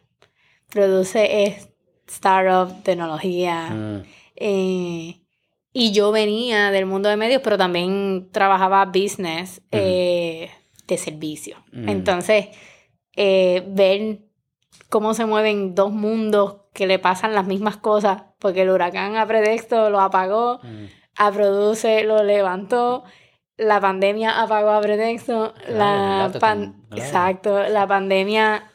Produce 0.70 1.44
es 1.44 1.70
startup, 2.08 2.84
tecnología, 2.84 3.70
Mm, 3.70 4.04
eh, 4.36 5.22
y 5.74 5.92
yo 5.92 6.12
venía 6.12 6.72
del 6.72 6.86
mundo 6.86 7.10
de 7.10 7.18
medios, 7.18 7.42
pero 7.44 7.58
también 7.58 8.30
trabajaba 8.32 8.86
business 8.86 9.62
eh, 9.72 10.50
de 10.88 10.98
servicio. 10.98 11.58
Entonces, 11.74 12.48
eh, 13.16 13.64
ver 13.68 14.20
cómo 14.90 15.14
se 15.14 15.26
mueven 15.26 15.74
dos 15.76 15.92
mundos 15.92 16.58
que 16.76 16.86
le 16.86 17.00
pasan 17.00 17.34
las 17.34 17.48
mismas 17.48 17.78
cosas, 17.78 18.22
porque 18.38 18.62
el 18.62 18.70
huracán 18.70 19.16
a 19.16 19.26
Pretexto 19.26 19.90
lo 19.90 20.00
apagó, 20.02 20.60
mm. 20.62 20.86
a 21.18 21.32
Produce 21.32 22.04
lo 22.04 22.22
levantó, 22.24 23.04
la 23.58 23.80
pandemia 23.82 24.42
apagó 24.42 24.70
a 24.72 24.82
Pretexto, 24.82 25.54
Claro, 25.66 26.34
la 26.40 26.72
exacto, 26.98 27.64
la 27.70 27.88
pandemia 27.88 28.70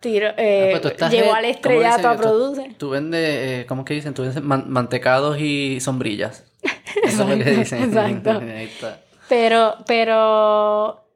tiró, 0.00 0.30
eh, 0.36 0.74
Ah, 0.76 0.80
pues 0.82 1.12
en- 1.14 1.24
al 1.24 1.30
¿cómo 1.30 1.36
estrellato 1.46 2.08
a 2.08 2.16
Tú- 2.16 2.20
Produce. 2.22 2.74
Tú 2.76 2.90
vendes, 2.90 3.20
eh, 3.22 3.66
¿cómo 3.68 3.84
que 3.84 3.94
dicen? 3.94 4.12
Tú 4.14 4.22
vendes 4.22 4.42
man- 4.42 4.64
mantecados 4.68 5.38
y 5.40 5.80
sombrillas. 5.80 6.44
Eso 7.04 7.22
es 7.22 7.38
lo 7.38 7.44
que 7.44 7.50
dicen. 7.50 7.82
exacto. 7.84 8.30
Ahí 8.40 8.64
está. 8.64 8.98
Pero, 9.28 9.76
pero 9.86 11.06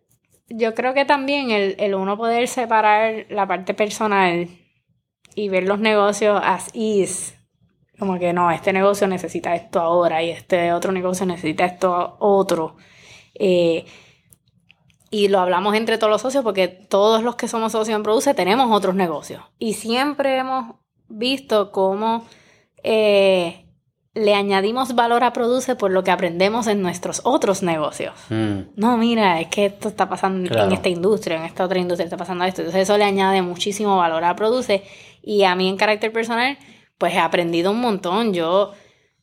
yo 0.48 0.74
creo 0.74 0.94
que 0.94 1.05
también 1.05 1.51
el, 1.51 1.74
el 1.80 1.94
uno 1.97 2.16
poder 2.16 2.47
separar 2.47 3.26
la 3.28 3.47
parte 3.48 3.74
personal 3.74 4.48
y 5.36 5.48
ver 5.48 5.68
los 5.68 5.78
negocios 5.78 6.40
as 6.42 6.70
is. 6.74 7.34
Como 7.98 8.18
que 8.18 8.32
no, 8.32 8.50
este 8.50 8.72
negocio 8.72 9.06
necesita 9.06 9.54
esto 9.54 9.80
ahora 9.80 10.22
y 10.22 10.30
este 10.30 10.72
otro 10.72 10.90
negocio 10.90 11.24
necesita 11.26 11.64
esto 11.64 12.16
otro. 12.18 12.76
Eh, 13.34 13.84
y 15.10 15.28
lo 15.28 15.38
hablamos 15.40 15.74
entre 15.76 15.98
todos 15.98 16.10
los 16.10 16.20
socios 16.22 16.42
porque 16.42 16.66
todos 16.68 17.22
los 17.22 17.36
que 17.36 17.48
somos 17.48 17.72
socios 17.72 17.96
en 17.96 18.02
Produce 18.02 18.34
tenemos 18.34 18.70
otros 18.70 18.94
negocios. 18.96 19.42
Y 19.58 19.74
siempre 19.74 20.36
hemos 20.36 20.74
visto 21.08 21.70
cómo 21.70 22.24
eh, 22.82 23.64
le 24.14 24.34
añadimos 24.34 24.94
valor 24.94 25.24
a 25.24 25.32
Produce 25.32 25.76
por 25.76 25.90
lo 25.90 26.02
que 26.02 26.10
aprendemos 26.10 26.66
en 26.66 26.82
nuestros 26.82 27.20
otros 27.24 27.62
negocios. 27.62 28.14
Mm, 28.30 28.60
No, 28.76 28.96
mira, 28.96 29.40
es 29.40 29.48
que 29.48 29.66
esto 29.66 29.88
está 29.88 30.08
pasando 30.08 30.48
Claro. 30.50 30.66
en 30.68 30.72
esta 30.72 30.88
industria, 30.88 31.36
en 31.38 31.44
esta 31.44 31.64
otra 31.64 31.78
industria 31.78 32.04
está 32.04 32.16
pasando 32.16 32.44
esto. 32.44 32.62
Entonces 32.62 32.82
eso 32.82 32.98
le 32.98 33.04
añade 33.04 33.42
muchísimo 33.42 33.96
valor 33.96 34.24
a 34.24 34.34
Produce. 34.36 34.82
Y 35.26 35.42
a 35.42 35.56
mí 35.56 35.68
en 35.68 35.76
carácter 35.76 36.12
personal, 36.12 36.56
pues 36.98 37.12
he 37.12 37.18
aprendido 37.18 37.72
un 37.72 37.80
montón. 37.80 38.32
Yo 38.32 38.74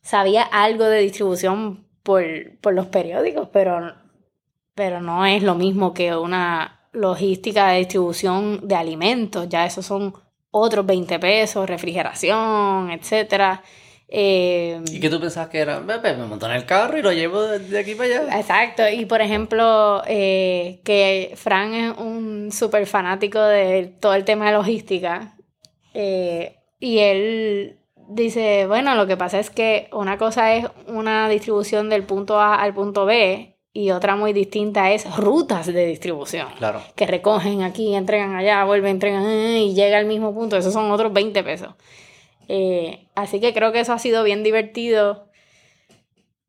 sabía 0.02 0.42
algo 0.42 0.84
de 0.84 1.00
distribución 1.00 1.88
por, 2.02 2.22
por 2.60 2.74
los 2.74 2.88
periódicos, 2.88 3.48
pero, 3.50 3.94
pero 4.74 5.00
no 5.00 5.24
es 5.24 5.42
lo 5.42 5.54
mismo 5.54 5.94
que 5.94 6.14
una 6.14 6.88
logística 6.92 7.68
de 7.68 7.78
distribución 7.78 8.68
de 8.68 8.76
alimentos. 8.76 9.48
Ya 9.48 9.64
esos 9.64 9.86
son 9.86 10.12
otros 10.50 10.84
20 10.84 11.18
pesos, 11.18 11.66
refrigeración, 11.66 12.90
etcétera. 12.90 13.62
Eh, 14.06 14.82
¿Y 14.92 15.00
qué 15.00 15.08
tú 15.08 15.18
pensabas 15.18 15.48
que 15.48 15.58
era? 15.58 15.80
Ve, 15.80 15.98
Me 16.02 16.26
monto 16.26 16.44
en 16.44 16.52
el 16.52 16.66
carro 16.66 16.98
y 16.98 17.02
lo 17.02 17.12
llevo 17.12 17.40
de, 17.44 17.60
de 17.60 17.78
aquí 17.78 17.94
para 17.94 18.20
allá. 18.20 18.38
Exacto, 18.38 18.86
y 18.86 19.06
por 19.06 19.22
ejemplo, 19.22 20.02
eh, 20.06 20.82
que 20.84 21.32
Fran 21.36 21.72
es 21.72 21.96
un 21.96 22.52
súper 22.52 22.86
fanático 22.86 23.40
de 23.40 23.96
todo 24.00 24.12
el 24.12 24.24
tema 24.24 24.46
de 24.46 24.52
logística, 24.52 25.33
eh, 25.94 26.56
y 26.80 26.98
él 26.98 27.78
dice, 28.08 28.66
bueno, 28.66 28.94
lo 28.94 29.06
que 29.06 29.16
pasa 29.16 29.38
es 29.38 29.48
que 29.50 29.88
una 29.92 30.18
cosa 30.18 30.54
es 30.54 30.66
una 30.86 31.28
distribución 31.28 31.88
del 31.88 32.02
punto 32.02 32.38
A 32.38 32.56
al 32.56 32.74
punto 32.74 33.06
B, 33.06 33.54
y 33.76 33.90
otra 33.90 34.14
muy 34.14 34.32
distinta 34.32 34.92
es 34.92 35.16
rutas 35.16 35.66
de 35.66 35.86
distribución, 35.86 36.46
Claro. 36.58 36.80
que 36.94 37.06
recogen 37.06 37.62
aquí, 37.62 37.94
entregan 37.94 38.36
allá, 38.36 38.64
vuelven, 38.64 38.92
entregan, 38.92 39.24
eh, 39.26 39.64
y 39.64 39.74
llega 39.74 39.98
al 39.98 40.06
mismo 40.06 40.32
punto, 40.32 40.56
esos 40.56 40.72
son 40.72 40.90
otros 40.92 41.12
20 41.12 41.42
pesos. 41.42 41.74
Eh, 42.46 43.08
así 43.16 43.40
que 43.40 43.52
creo 43.52 43.72
que 43.72 43.80
eso 43.80 43.92
ha 43.92 43.98
sido 43.98 44.22
bien 44.22 44.44
divertido 44.44 45.26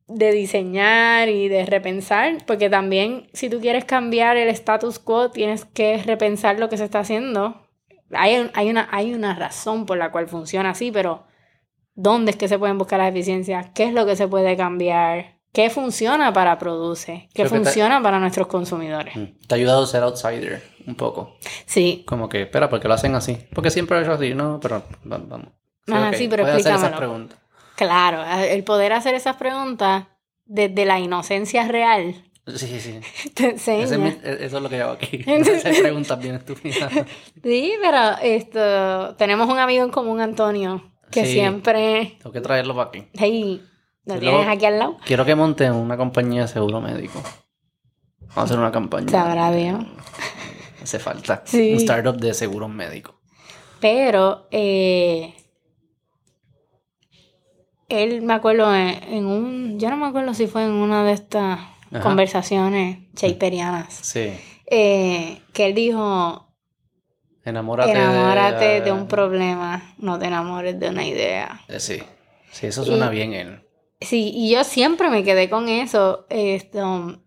de 0.08 0.32
diseñar 0.34 1.30
y 1.30 1.48
de 1.48 1.66
repensar, 1.66 2.38
porque 2.46 2.70
también 2.70 3.28
si 3.34 3.50
tú 3.50 3.60
quieres 3.60 3.86
cambiar 3.86 4.38
el 4.38 4.50
status 4.50 5.00
quo, 5.00 5.32
tienes 5.32 5.66
que 5.66 5.98
repensar 5.98 6.60
lo 6.60 6.70
que 6.70 6.78
se 6.78 6.84
está 6.84 7.00
haciendo. 7.00 7.65
Hay, 8.12 8.50
hay, 8.54 8.70
una, 8.70 8.88
hay 8.92 9.14
una 9.14 9.36
razón 9.36 9.86
por 9.86 9.98
la 9.98 10.12
cual 10.12 10.28
funciona 10.28 10.72
así, 10.72 10.92
pero 10.92 11.26
¿dónde 11.96 12.32
es 12.32 12.38
que 12.38 12.48
se 12.48 12.60
pueden 12.60 12.78
buscar 12.78 13.00
las 13.00 13.10
eficiencias? 13.10 13.68
¿Qué 13.74 13.86
es 13.86 13.94
lo 13.94 14.06
que 14.06 14.16
se 14.16 14.28
puede 14.28 14.56
cambiar? 14.58 15.36
¿Qué 15.54 15.70
funciona 15.70 16.34
para 16.34 16.58
Produce? 16.60 17.30
¿Qué 17.34 17.42
Creo 17.44 17.46
que 17.50 17.58
te- 17.60 17.64
funciona 17.64 18.02
para 18.02 18.20
nuestros 18.20 18.48
consumidores? 18.48 19.16
Mm. 19.16 19.26
Te 19.48 19.56
ha 19.56 19.58
ayudado 19.58 19.84
a 19.84 19.88
ser 19.88 20.04
outsider 20.04 20.62
un 20.86 20.96
poco. 20.96 21.38
Sí, 21.66 22.04
Como 22.06 22.28
que, 22.30 22.44
espera, 22.44 22.70
¿por 22.70 22.80
qué 22.82 22.88
lo 22.90 22.94
hacen 22.94 23.16
así? 23.16 23.38
Porque 23.54 23.72
siempre 23.72 24.00
hecho 24.02 24.12
así, 24.14 24.34
no, 24.34 24.60
pero 24.62 24.84
va- 25.10 25.18
vamos. 25.18 25.48
Ajá, 25.88 26.10
ok, 26.10 26.16
sí, 26.16 26.28
pero 26.28 26.44
puedes 26.44 26.58
hacer 26.60 26.74
esas 26.74 26.90
explícamelo. 26.90 26.98
preguntas. 26.98 27.40
claro, 27.76 28.24
el 28.44 28.64
poder 28.64 28.92
hacer 28.94 29.16
esas 29.16 29.38
preguntas 29.38 30.06
desde 30.46 30.86
la 30.86 31.00
inocencia 31.00 31.68
real 31.68 32.25
Sí, 32.48 32.68
sí, 32.68 32.80
sí. 32.80 33.30
te 33.34 33.56
Ese 33.56 33.82
es 33.84 33.92
enseña. 33.92 34.04
mi- 34.06 34.10
e- 34.30 34.46
eso 34.46 34.58
es 34.58 34.64
lo 34.64 34.70
que 34.70 34.78
yo 34.78 34.84
hago 34.86 34.94
aquí. 34.94 35.24
Hacer 35.42 35.82
preguntas 35.82 36.20
bien 36.20 36.36
estúpidas. 36.36 36.92
Sí, 37.44 37.74
pero 37.82 38.18
esto, 38.22 39.16
tenemos 39.16 39.50
un 39.50 39.58
amigo 39.58 39.84
en 39.84 39.90
común, 39.92 40.22
Antonio, 40.22 40.84
que 41.12 41.26
Sí. 41.26 41.34
siempre, 41.34 42.18
Tengo 42.20 42.32
que 42.32 42.42
traerlo 42.42 42.76
para 42.76 42.90
aquí. 42.90 43.04
hey, 43.14 43.62
lo 44.06 44.14
Sí, 44.16 44.20
tienes 44.20 44.38
luego- 44.40 44.52
aquí 44.52 44.66
al 44.66 44.78
lado. 44.80 44.98
Quiero 45.06 45.26
que 45.26 45.34
monten 45.36 45.74
una 45.74 45.98
compañía 45.98 46.44
de 46.44 46.48
seguro 46.48 46.82
médico. 46.82 47.20
Vamos 48.22 48.38
a 48.38 48.42
hacer 48.44 48.60
una 48.60 48.72
campaña. 48.72 49.10
Sabrá 49.10 49.52
Dios. 49.52 49.84
Hace 50.84 51.00
falta. 51.00 51.42
Sí. 51.46 51.72
Un 51.74 51.78
startup 51.78 52.16
de 52.18 52.34
seguros 52.36 52.70
médicos. 52.70 53.16
Pero 53.80 54.48
eh, 54.52 55.34
él 57.90 58.22
me 58.22 58.34
acuerdo 58.34 58.74
en, 58.76 58.90
en 59.12 59.26
un, 59.26 59.80
yo 59.80 59.90
no 59.90 59.98
me 59.98 60.06
acuerdo 60.08 60.34
si 60.34 60.48
fue 60.48 60.64
en 60.66 60.72
una 60.72 61.04
de 61.04 61.14
estas 61.14 61.60
Ajá. 61.98 62.04
conversaciones 62.04 63.00
shakespearianas. 63.16 63.94
Sí. 63.94 64.32
eh, 64.68 65.42
que 65.54 65.66
él 65.68 65.76
dijo, 65.76 66.48
Enamórate, 67.44 67.92
enamórate 67.92 68.66
de, 68.66 68.82
de, 68.82 68.92
un 68.92 69.08
problema, 69.08 69.94
no 70.00 70.18
te 70.18 70.26
enamores 70.26 70.80
de 70.80 70.90
una 70.90 71.06
idea. 71.06 71.62
Eh, 71.68 71.80
sí, 71.80 72.02
sí, 72.52 72.68
eso 72.68 72.84
suena 72.84 73.08
Y- 73.08 73.10
bien 73.16 73.34
él. 73.34 73.62
Sí, 74.02 74.32
y 74.34 74.52
yo 74.52 74.64
siempre 74.64 75.10
me 75.10 75.24
quedé 75.24 75.50
con 75.50 75.70
eso, 75.70 76.26
esto, 76.30 77.22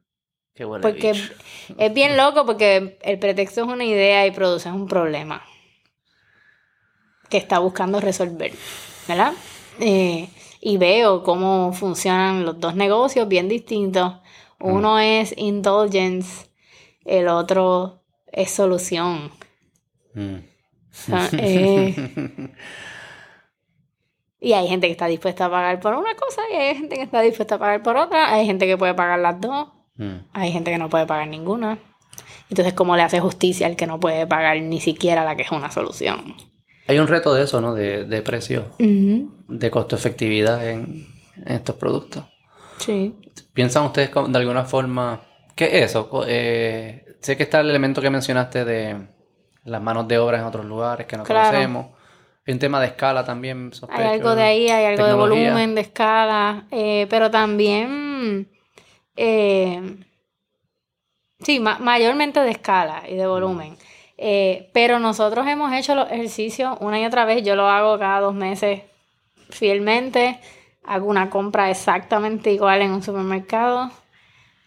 Qué 0.55 0.65
bueno. 0.65 0.83
porque 0.83 1.11
es 1.79 1.95
bien 1.95 2.17
loco 2.17 2.45
porque 2.45 2.99
el 3.03 3.19
pretexto 3.19 3.63
es 3.63 3.69
una 3.69 3.85
idea 3.85 4.27
y 4.27 4.33
produces 4.33 4.73
un 4.73 4.87
problema 4.87 5.43
que 7.31 7.37
está 7.39 7.59
buscando 7.59 8.01
resolver, 8.01 8.53
¿verdad? 9.07 9.33
Eh, 9.81 10.29
y 10.61 10.77
veo 10.77 11.23
cómo 11.23 11.73
funcionan 11.73 12.45
los 12.45 12.59
dos 12.61 12.75
negocios 12.75 13.29
bien 13.29 13.49
distintos. 13.49 14.15
Uno 14.61 14.99
es 14.99 15.35
indulgence, 15.37 16.49
el 17.05 17.29
otro 17.29 18.03
es 18.27 18.51
solución. 18.51 19.31
Mm. 20.15 20.37
Eh, 21.39 21.95
y 24.41 24.53
hay 24.53 24.69
gente 24.69 24.89
que 24.89 24.93
está 24.93 25.07
dispuesta 25.07 25.47
a 25.47 25.51
pagar 25.51 25.79
por 25.81 25.95
una 25.95 26.15
cosa 26.17 26.43
y 26.53 26.57
hay 26.57 26.77
gente 26.77 26.97
que 26.97 27.03
está 27.03 27.21
dispuesta 27.21 27.55
a 27.55 27.59
pagar 27.59 27.83
por 27.83 27.97
otra. 27.97 28.33
Hay 28.33 28.47
gente 28.47 28.67
que 28.67 28.77
puede 28.77 28.95
pagar 28.95 29.21
las 29.21 29.41
dos. 29.41 29.69
Mm. 29.97 30.17
Hay 30.33 30.53
gente 30.53 30.71
que 30.71 30.79
no 30.79 30.89
puede 30.89 31.07
pagar 31.07 31.29
ninguna. 31.29 31.79
Entonces, 32.51 32.75
¿cómo 32.75 32.97
le 32.97 33.03
hace 33.03 33.21
justicia 33.21 33.67
al 33.67 33.77
que 33.77 33.87
no 33.87 34.01
puede 34.01 34.27
pagar 34.27 34.61
ni 34.61 34.81
siquiera 34.81 35.25
la 35.25 35.37
que 35.37 35.43
es 35.43 35.53
una 35.53 35.71
solución? 35.71 36.35
Hay 36.87 36.99
un 36.99 37.07
reto 37.07 37.35
de 37.35 37.45
eso, 37.45 37.61
¿no? 37.61 37.75
De, 37.75 38.05
de 38.05 38.23
precio, 38.23 38.71
de 38.79 39.71
costo 39.71 39.95
efectividad 39.95 40.67
en, 40.67 41.07
en 41.37 41.53
estos 41.53 41.77
productos. 41.77 42.25
Sí. 42.79 43.15
¿Piensan 43.59 43.87
ustedes 43.87 44.13
de 44.15 44.39
alguna 44.39 44.65
forma... 44.65 45.21
¿Qué 45.57 45.65
es 45.65 45.87
eso? 45.87 46.09
Eh, 46.29 47.17
sé 47.21 47.37
que 47.37 47.43
está 47.43 47.59
el 47.59 47.69
elemento 47.69 48.01
que 48.01 48.09
mencionaste 48.09 48.65
de 48.65 48.97
las 49.65 49.83
manos 49.83 50.07
de 50.07 50.17
obra 50.17 50.39
en 50.39 50.45
otros 50.45 50.65
lugares 50.65 51.09
que 51.09 51.17
no 51.17 51.25
Claro. 51.25 51.49
conocemos. 51.49 51.87
Hay 52.47 52.55
un 52.55 52.61
tema 52.61 52.81
de 52.81 52.87
escala 52.87 53.25
también, 53.25 53.73
sospecho. 53.73 54.01
Hay 54.01 54.07
algo 54.21 54.37
de 54.37 54.43
ahí, 54.45 54.69
hay 54.71 54.85
algo 54.85 55.05
de 55.05 55.13
volumen, 55.13 55.75
de 55.75 55.81
escala, 55.81 56.67
eh, 56.71 57.09
pero 57.11 57.33
también, 57.33 58.49
eh, 59.17 59.97
sí, 61.41 61.59
ma- 61.59 61.81
mayormente 61.81 62.39
de 62.39 62.53
escala 62.53 63.03
y 63.09 63.17
de 63.17 63.27
volumen. 63.27 63.77
Eh, 64.17 64.71
pero 64.73 65.01
nosotros 65.01 65.49
hemos 65.49 65.73
hecho 65.73 65.97
los 65.97 66.09
ejercicios 66.13 66.77
una 66.79 67.01
y 67.01 67.05
otra 67.07 67.25
vez, 67.25 67.43
yo 67.43 67.57
lo 67.57 67.67
hago 67.69 67.99
cada 67.99 68.21
dos 68.21 68.35
meses 68.35 68.83
fielmente, 69.51 70.39
hago 70.89 71.07
una 71.07 71.29
compra 71.29 71.71
exactamente 71.71 72.51
igual 72.53 72.81
en 72.81 72.93
un 72.93 73.03
supermercado 73.03 73.91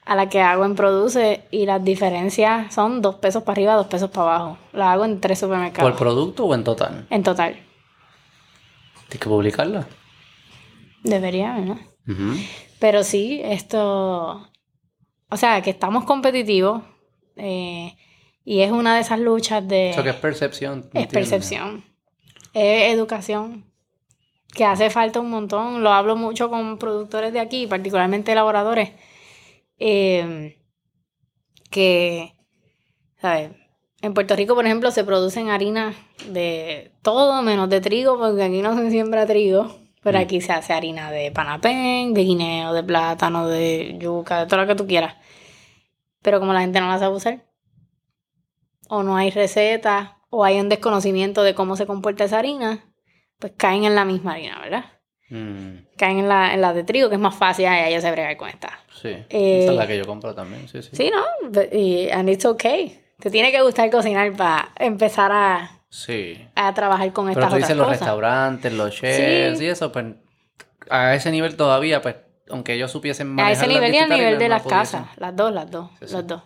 a 0.06 0.16
la 0.16 0.30
que 0.30 0.42
hago 0.42 0.66
en 0.66 0.76
Produce 0.76 1.46
y 1.52 1.66
las 1.66 1.84
diferencias 1.84 2.74
son 2.74 3.02
dos 3.02 3.16
pesos 3.16 3.44
para 3.44 3.54
arriba, 3.54 3.74
dos 3.74 3.88
pesos 3.88 4.12
para 4.12 4.36
abajo. 4.36 4.58
La 4.72 4.92
hago 4.92 5.06
en 5.06 5.20
tres 5.20 5.40
supermercados 5.40 5.92
¿Por 5.92 6.00
producto 6.00 6.46
o 6.46 6.54
en 6.54 6.64
total? 6.64 7.08
en 7.10 7.24
total. 7.24 7.54
Tienes 9.08 9.20
que 9.20 9.30
publicarla. 9.30 9.88
Debería, 11.04 11.56
¿verdad? 11.56 11.78
Ujú. 12.08 12.38
Pero 12.80 13.04
sí, 13.04 13.42
esto, 13.44 14.48
o 15.30 15.38
sea, 15.38 15.62
que 15.62 15.72
estamos 15.72 16.04
competitivos 16.06 16.84
eh, 17.36 17.96
y 18.46 18.62
es 18.62 18.72
una 18.72 18.96
de 18.96 19.02
esas 19.02 19.20
luchas 19.20 19.68
de... 19.68 19.90
Eso 19.90 20.04
que 20.04 20.10
es 20.10 20.16
percepción. 20.16 20.90
es 20.94 21.08
percepción, 21.08 21.84
es 22.54 22.94
educación, 22.94 23.71
que 24.54 24.66
hace 24.66 24.90
falta 24.90 25.20
un 25.20 25.30
montón. 25.30 25.84
Lo 25.84 25.92
hablo 25.92 26.16
mucho 26.16 26.50
con 26.50 26.78
productores 26.78 27.34
de 27.34 27.40
aquí, 27.40 27.68
particularmente 27.68 28.32
elaboradores, 28.32 28.92
eh, 29.78 30.58
que, 31.70 32.34
¿sabes? 33.22 33.52
En 34.02 34.14
Puerto 34.14 34.36
Rico, 34.36 34.56
por 34.56 34.66
ejemplo, 34.66 34.90
se 34.92 35.04
producen 35.04 35.50
harinas 35.50 35.96
de 36.28 36.92
todo 37.04 37.42
menos 37.44 37.70
de 37.70 37.82
trigo, 37.82 38.18
porque 38.18 38.44
aquí 38.44 38.62
no 38.62 38.76
se 38.76 38.90
siembra 38.90 39.26
trigo. 39.28 39.76
Pero 40.04 40.18
Mm. 40.18 40.22
aquí 40.22 40.42
se 40.42 40.52
hace 40.52 40.74
harina 40.74 41.12
de 41.12 41.32
panapén, 41.32 42.16
de 42.16 42.24
guineo, 42.24 42.74
de 42.74 42.84
plátano, 42.84 43.48
de 43.48 43.98
yuca, 44.00 44.40
de 44.40 44.46
todo 44.48 44.62
lo 44.62 44.68
que 44.68 44.74
tú 44.76 44.88
quieras. 44.88 45.16
Pero 46.24 46.40
como 46.40 46.54
la 46.54 46.62
gente 46.62 46.80
no 46.82 46.88
la 46.88 46.98
sabe 46.98 47.16
usar, 47.16 47.46
o 48.90 49.04
no 49.04 49.16
hay 49.16 49.30
receta, 49.30 50.18
o 50.32 50.44
hay 50.44 50.60
un 50.60 50.70
desconocimiento 50.70 51.44
de 51.44 51.54
cómo 51.54 51.76
se 51.76 51.86
comporta 51.86 52.24
esa 52.24 52.40
harina, 52.40 52.91
pues 53.42 53.52
caen 53.58 53.84
en 53.84 53.96
la 53.96 54.06
misma 54.06 54.34
harina, 54.34 54.60
¿verdad? 54.62 54.86
Mm, 55.30 55.86
Caen 55.98 56.20
en 56.20 56.28
la, 56.30 56.54
en 56.54 56.62
la 56.62 56.74
de 56.74 56.84
trigo, 56.84 57.10
que 57.10 57.16
es 57.16 57.22
más 57.22 57.36
fácil, 57.36 57.66
ay, 57.66 57.94
yo 57.94 58.00
sé 58.02 58.12
bregar 58.12 58.38
con 58.38 58.48
esta. 58.50 58.80
sí. 59.02 59.10
Eh, 59.30 59.62
Esa 59.64 59.72
es 59.72 59.78
la 59.78 59.88
que 59.88 59.98
yo 59.98 60.06
compro 60.06 60.34
también. 60.36 60.68
Sí, 60.70 60.82
sí. 60.84 60.90
Sí, 60.94 61.12
¿no? 61.12 61.62
Y, 61.72 62.10
and 62.10 62.30
it's 62.30 62.46
okay. 62.46 63.00
Te 63.20 63.30
tiene 63.30 63.52
que 63.52 63.62
gustar 63.62 63.90
cocinar 63.90 64.32
para 64.36 64.70
empezar 64.78 65.32
a, 65.34 65.72
Sí. 65.90 66.48
a 66.56 66.74
trabajar 66.74 67.12
con 67.14 67.26
Pero 67.28 67.40
estas 67.40 67.50
tú 67.50 67.56
otras 67.56 67.68
dices 67.70 67.78
los 67.78 67.90
restaurantes, 67.90 68.74
los 68.74 68.94
chefs 68.96 69.58
Sí. 69.60 69.66
y 69.66 69.68
eso, 69.68 69.92
pues 69.92 70.06
a 70.90 71.16
ese 71.16 71.32
nivel 71.32 71.56
todavía, 71.56 72.02
pues, 72.02 72.16
aunque 72.50 72.74
ellos 72.74 72.92
supiesen 72.92 73.28
A 73.28 73.32
manejar 73.32 73.54
ese 73.54 73.68
nivel 73.68 73.94
y 73.94 73.98
al 73.98 74.10
nivel 74.10 74.38
de 74.38 74.50
las 74.50 74.62
pudiesen. 74.64 75.02
casas. 75.04 75.18
Las 75.18 75.36
dos, 75.36 75.54
las 75.54 75.70
dos, 75.72 75.90
Sí, 76.00 76.08
sí. 76.08 76.14
las 76.14 76.28
dos. 76.28 76.44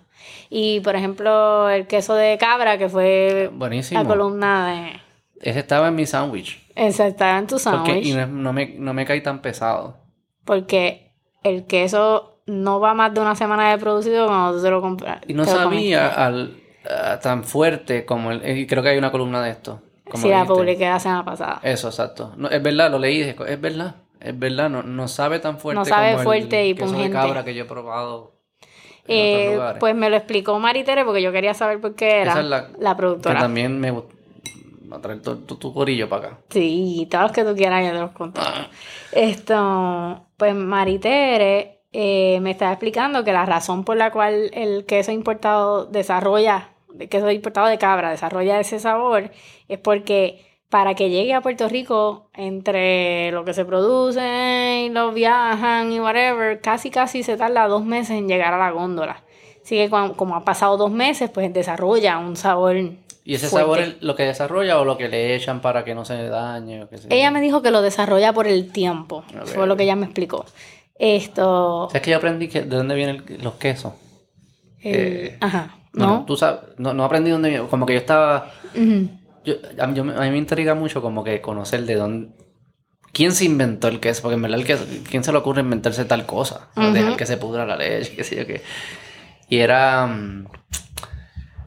Y 0.50 0.80
por 0.82 0.96
ejemplo, 0.96 1.70
el 1.70 1.88
queso 1.88 2.14
de 2.16 2.38
cabra, 2.38 2.78
que 2.78 2.90
fue 2.90 3.50
Buenísimo. 3.52 4.02
la 4.02 4.08
columna 4.08 4.68
de. 4.68 5.02
Ese 5.42 5.60
estaba 5.60 5.88
en 5.90 5.96
mi 5.96 6.06
sándwich. 6.06 6.66
Esa 6.76 7.08
estaba 7.08 7.38
en 7.38 7.48
tu 7.48 7.60
sándwich. 7.60 8.06
y 8.06 8.14
no, 8.14 8.28
no 8.28 8.54
me, 8.54 8.68
no 8.78 8.94
me 8.94 9.06
cae 9.06 9.22
tan 9.22 9.42
pesado. 9.42 9.98
Porque 10.44 11.12
el 11.44 11.66
queso 11.66 12.40
no 12.46 12.80
va 12.80 12.94
más 12.94 13.14
de 13.14 13.20
una 13.22 13.36
semana 13.36 13.72
de 13.72 13.78
producido 13.78 14.28
cuando 14.28 14.58
tú 14.58 14.64
te 14.64 14.70
lo 14.70 14.82
compras. 14.82 15.20
Y 15.28 15.34
no 15.34 15.46
sabía 15.46 15.66
comiste. 15.66 15.96
al, 15.96 16.62
a- 16.90 17.20
tan 17.20 17.44
fuerte 17.44 18.06
como 18.06 18.32
el... 18.32 18.58
Y 18.58 18.68
creo 18.68 18.84
que 18.84 18.90
hay 18.90 18.98
una 18.98 19.12
columna 19.12 19.42
de 19.42 19.52
esto. 19.52 19.82
como 20.10 20.24
Sí, 20.24 20.30
la 20.30 20.46
publiqué 20.46 20.86
la 20.88 21.00
semana 21.00 21.26
pasada. 21.26 21.60
Eso, 21.64 21.88
exacto. 21.88 22.34
No, 22.38 22.50
es 22.50 22.62
verdad, 22.62 22.92
lo 22.92 23.00
leí 23.00 23.16
y 23.16 23.24
dije, 23.24 23.36
es 23.48 23.60
verdad. 23.62 23.96
Es 24.20 24.38
verdad, 24.38 24.70
no, 24.70 24.82
no 24.84 25.08
sabe 25.08 25.40
tan 25.40 25.60
fuerte 25.60 25.80
No 25.80 25.86
sabe 25.86 26.08
como 26.12 26.20
el 26.20 26.24
fuerte 26.26 26.66
y 26.68 26.74
queso 26.76 26.92
de 26.96 27.10
cabra 27.12 27.44
que 27.44 27.54
yo 27.54 27.64
he 27.64 27.68
probado 27.68 28.34
en 29.08 29.18
Eh, 29.18 29.38
otros 29.44 29.54
lugares. 29.56 29.80
pues 29.80 29.96
me 29.96 30.10
lo 30.10 30.16
explicó 30.16 30.58
Maritere 30.60 31.04
porque 31.06 31.22
yo 31.22 31.32
quería 31.32 31.54
saber 31.54 31.80
por 31.80 31.94
qué 31.96 32.22
era 32.22 32.32
Esa 32.32 32.40
es 32.42 32.46
la, 32.48 32.70
la 32.80 32.92
que 32.92 32.96
productora. 32.98 33.40
también 33.40 33.80
me 33.80 33.92
gust- 33.92 34.15
va 34.92 34.98
a 34.98 35.02
traer 35.02 35.22
tu, 35.22 35.36
tu, 35.38 35.56
tu 35.58 35.74
corillo 35.74 36.08
para 36.10 36.28
acá. 36.28 36.38
Sí, 36.50 37.08
todos 37.10 37.24
los 37.26 37.32
que 37.32 37.44
tú 37.44 37.56
quieras 37.56 37.86
yo 37.86 37.92
te 37.92 38.00
los 38.00 38.12
conto. 38.12 38.42
Esto, 39.12 40.28
pues 40.38 40.56
Maritere 40.56 41.82
eh, 41.92 42.40
me 42.42 42.52
estaba 42.52 42.74
explicando 42.74 43.24
que 43.24 43.32
la 43.32 43.46
razón 43.46 43.84
por 43.84 43.98
la 43.98 44.12
cual 44.12 44.50
el 44.54 44.86
queso 44.86 45.12
importado 45.12 45.86
desarrolla, 45.86 46.70
el 47.00 47.10
queso 47.10 47.32
importado 47.32 47.68
de 47.68 47.78
cabra 47.78 48.10
desarrolla 48.10 48.60
ese 48.60 48.80
sabor 48.80 49.32
es 49.68 49.80
porque 49.80 50.46
para 50.70 50.94
que 50.94 51.10
llegue 51.10 51.34
a 51.34 51.42
Puerto 51.42 51.70
Rico, 51.70 52.30
entre 52.34 53.32
lo 53.32 53.46
que 53.46 53.54
se 53.54 53.64
produce 53.64 54.84
y 54.86 54.90
lo 54.90 55.14
viajan 55.14 55.92
y 55.92 56.02
whatever, 56.02 56.60
casi 56.60 56.90
casi 56.90 57.24
se 57.24 57.38
tarda 57.38 57.68
dos 57.68 57.86
meses 57.86 58.18
en 58.18 58.28
llegar 58.28 58.54
a 58.54 58.58
la 58.58 58.72
góndola. 58.72 59.24
Así 59.64 59.78
que 59.78 59.90
como 59.90 60.36
han 60.36 60.44
pasado 60.44 60.76
dos 60.78 60.92
meses, 60.92 61.30
pues 61.30 61.54
desarrolla 61.54 62.18
un 62.18 62.36
sabor. 62.36 62.76
¿Y 63.28 63.34
ese 63.34 63.48
fuerte. 63.50 63.64
sabor 63.64 63.80
es 63.80 64.02
lo 64.04 64.16
que 64.16 64.24
desarrolla 64.24 64.80
o 64.80 64.86
lo 64.86 64.98
que 64.98 65.10
le 65.10 65.36
echan 65.36 65.60
para 65.60 65.84
que 65.84 65.96
no 65.96 66.06
se 66.06 66.30
dañe? 66.30 66.84
O 66.84 66.88
sé 66.88 66.98
yo? 67.02 67.08
Ella 67.10 67.32
me 67.32 67.42
dijo 67.42 67.62
que 67.64 67.72
lo 67.72 67.82
desarrolla 67.82 68.32
por 68.34 68.46
el 68.48 68.72
tiempo. 68.72 69.26
A 69.42 69.46
Fue 69.48 69.66
lo 69.66 69.76
que 69.76 69.84
ella 69.84 69.96
me 69.96 70.06
explicó. 70.06 70.46
Esto. 71.00 71.88
¿Sabes 71.90 72.02
que 72.04 72.12
yo 72.12 72.18
aprendí 72.18 72.48
que, 72.48 72.62
de 72.62 72.76
dónde 72.78 72.96
vienen 72.96 73.24
los 73.42 73.56
quesos? 73.56 73.94
el- 74.82 74.96
eh, 74.96 75.38
ajá. 75.42 75.76
No, 75.94 76.24
tú 76.28 76.36
sabes, 76.38 76.60
no, 76.78 76.94
no 76.94 77.04
aprendí 77.06 77.32
dónde 77.32 77.50
viene. 77.50 77.68
Como 77.68 77.86
que 77.86 77.94
yo 77.94 78.00
estaba... 78.00 78.52
Yo, 79.44 79.56
a, 79.80 79.88
mí, 79.88 79.96
yo 79.96 80.04
me- 80.04 80.14
a 80.16 80.20
mí 80.22 80.30
me 80.30 80.38
intriga 80.38 80.76
mucho 80.76 81.02
como 81.02 81.24
que 81.24 81.42
conocer 81.42 81.86
de 81.86 81.96
dónde... 81.96 82.30
¿Quién 83.14 83.32
se 83.32 83.46
inventó 83.46 83.88
el 83.88 84.00
queso? 84.02 84.22
Porque 84.24 84.36
en 84.36 84.42
verdad 84.42 84.60
el 84.60 84.66
queso... 84.66 84.86
¿Quién 85.10 85.24
se 85.24 85.32
le 85.32 85.38
ocurre 85.38 85.62
inventarse 85.62 86.04
tal 86.06 86.26
cosa? 86.26 86.68
Ujú. 86.76 86.92
Dejar 86.92 87.16
que 87.16 87.26
se 87.26 87.38
pudra 87.38 87.66
la 87.66 87.78
leche, 87.78 88.14
qué 88.16 88.24
sé 88.24 88.36
yo 88.36 88.46
qué. 88.46 88.62
Y 89.50 89.58
era... 89.60 90.06
mm, 90.06 90.48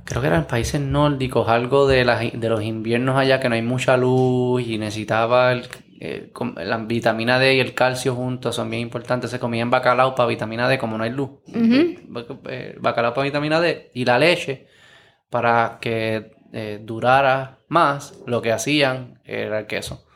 Creo 0.09 0.23
que 0.23 0.29
eran 0.29 0.47
países 0.47 0.81
nórdicos, 0.81 1.49
algo 1.49 1.87
de, 1.87 2.03
las, 2.05 2.21
de 2.33 2.49
los 2.49 2.63
inviernos 2.63 3.17
allá 3.19 3.41
que 3.41 3.51
no 3.51 3.55
hay 3.57 3.61
mucha 3.63 3.97
luz 3.99 4.63
y 4.67 4.79
necesitaba 4.79 5.53
el- 5.53 5.69
eh, 6.01 6.33
la 6.65 6.79
vitamina 6.79 7.39
D 7.39 7.57
y 7.57 7.61
el 7.61 7.75
calcio 7.75 8.15
juntos, 8.15 8.55
son 8.57 8.71
bien 8.71 8.81
importantes. 8.83 9.31
Se 9.31 9.39
comían 9.39 9.69
bacalao 9.71 10.15
para 10.15 10.29
vitamina 10.29 10.67
D 10.69 10.79
como 10.79 10.97
no 10.97 11.05
hay 11.05 11.11
luz. 11.11 11.31
Eh, 11.55 12.77
Bacalao 12.81 13.13
para 13.13 13.25
vitamina 13.25 13.61
D 13.61 13.91
y 13.95 14.05
la 14.07 14.19
leche 14.19 14.67
para 15.29 15.79
que 15.81 16.31
eh, 16.55 16.81
durara 16.83 17.59
más, 17.69 18.15
lo 18.27 18.41
que 18.41 18.53
hacían 18.53 19.21
era 19.25 19.59
el 19.59 19.67
queso. 19.67 20.07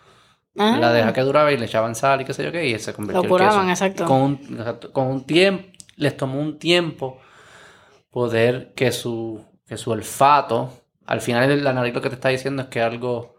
Ah, 0.56 0.78
La 0.80 0.90
deja 0.92 1.12
que 1.12 1.20
duraba 1.22 1.52
y 1.52 1.58
le 1.58 1.66
echaban 1.66 1.94
sal 1.94 2.22
y 2.22 2.24
qué 2.24 2.32
sé 2.32 2.44
yo 2.44 2.52
qué, 2.52 2.66
y 2.66 2.78
se 2.78 2.94
convirtió 2.94 3.22
Lo 3.22 3.24
en 3.24 3.28
curaban, 3.28 3.68
queso. 3.68 3.84
exacto. 3.84 4.04
Con 4.06 4.22
un, 4.22 4.34
exacto, 4.58 4.92
con 4.92 5.06
un 5.08 5.26
tiempo, 5.26 5.66
les 5.96 6.16
tomó 6.16 6.40
un 6.40 6.58
tiempo 6.58 7.18
poder 8.10 8.72
que 8.74 8.92
su, 8.92 9.44
que 9.72 9.78
su 9.78 9.90
olfato, 9.90 10.70
al 11.06 11.22
final 11.22 11.64
la 11.64 11.72
nariz 11.72 11.94
lo 11.94 12.02
que 12.02 12.10
te 12.10 12.16
está 12.16 12.28
diciendo 12.28 12.60
es 12.60 12.68
que 12.68 12.82
algo 12.82 13.36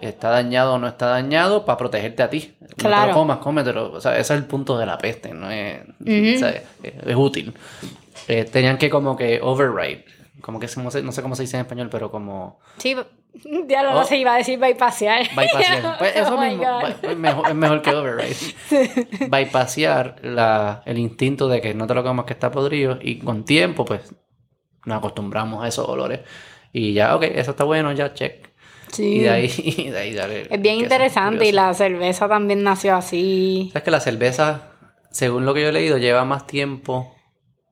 está 0.00 0.30
dañado 0.30 0.74
o 0.74 0.78
no 0.78 0.88
está 0.88 1.06
dañado 1.06 1.64
para 1.64 1.78
protegerte 1.78 2.24
a 2.24 2.28
ti. 2.28 2.56
No 2.60 2.66
te 2.66 2.74
Claro. 2.74 3.06
lo 3.12 3.14
comas, 3.14 3.38
cómetelo. 3.38 3.92
O 3.92 4.00
sea, 4.00 4.18
ese 4.18 4.34
es 4.34 4.40
el 4.40 4.46
punto 4.46 4.76
de 4.76 4.84
la 4.84 4.98
peste, 4.98 5.32
no 5.32 5.48
es, 5.48 5.80
Ujú. 6.00 6.34
o 6.34 6.38
sea, 6.40 6.50
es, 6.50 6.64
es 6.82 7.14
útil. 7.16 7.54
Eh, 8.26 8.46
tenían 8.46 8.78
que 8.78 8.90
como 8.90 9.16
que 9.16 9.38
override 9.40 10.04
como 10.40 10.60
que 10.60 10.68
no 10.76 10.90
sé, 10.90 11.02
no 11.02 11.12
sé 11.12 11.22
cómo 11.22 11.34
se 11.34 11.42
dice 11.42 11.56
en 11.56 11.62
español, 11.62 11.88
pero 11.90 12.10
como... 12.10 12.60
Sí, 12.78 12.94
ya 13.66 13.82
lo 13.82 13.94
no 13.94 14.04
se 14.04 14.16
iba 14.16 14.34
a 14.34 14.38
decir 14.38 14.58
bypassear. 14.58 15.28
Bypassear. 15.34 15.96
Pues 15.98 16.16
eso 16.16 16.34
oh 16.36 16.40
mismo, 16.40 16.80
es 17.02 17.16
mejor, 17.16 17.48
es 17.48 17.54
mejor 17.54 17.82
que 17.82 17.90
override. 17.90 19.28
Bypassear 19.28 20.16
la, 20.22 20.82
el 20.84 20.98
instinto 20.98 21.48
de 21.48 21.60
que 21.60 21.74
no 21.74 21.86
te 21.86 21.94
lo 21.94 22.04
comas 22.04 22.26
que 22.26 22.32
está 22.32 22.50
podrido 22.50 22.98
y 23.00 23.18
con 23.18 23.44
tiempo, 23.44 23.84
pues, 23.84 24.14
nos 24.86 24.98
acostumbramos 24.98 25.62
a 25.62 25.68
esos 25.68 25.86
olores. 25.86 26.20
Y 26.72 26.94
ya, 26.94 27.14
ok, 27.14 27.24
eso 27.24 27.50
está 27.50 27.64
bueno, 27.64 27.92
ya, 27.92 28.14
check. 28.14 28.48
Sí. 28.92 29.16
Y 29.16 29.18
de 29.20 29.30
ahí, 29.30 29.52
y 29.76 29.90
de 29.90 29.98
ahí 29.98 30.14
dale, 30.14 30.48
Es 30.50 30.62
bien 30.62 30.76
interesante 30.76 31.46
y 31.46 31.52
la 31.52 31.74
cerveza 31.74 32.28
también 32.28 32.62
nació 32.62 32.96
así. 32.96 33.68
¿Sabes 33.72 33.84
que 33.84 33.90
la 33.90 34.00
cerveza, 34.00 34.70
según 35.10 35.44
lo 35.44 35.52
que 35.52 35.62
yo 35.62 35.68
he 35.68 35.72
leído, 35.72 35.98
lleva 35.98 36.24
más 36.24 36.46
tiempo 36.46 37.14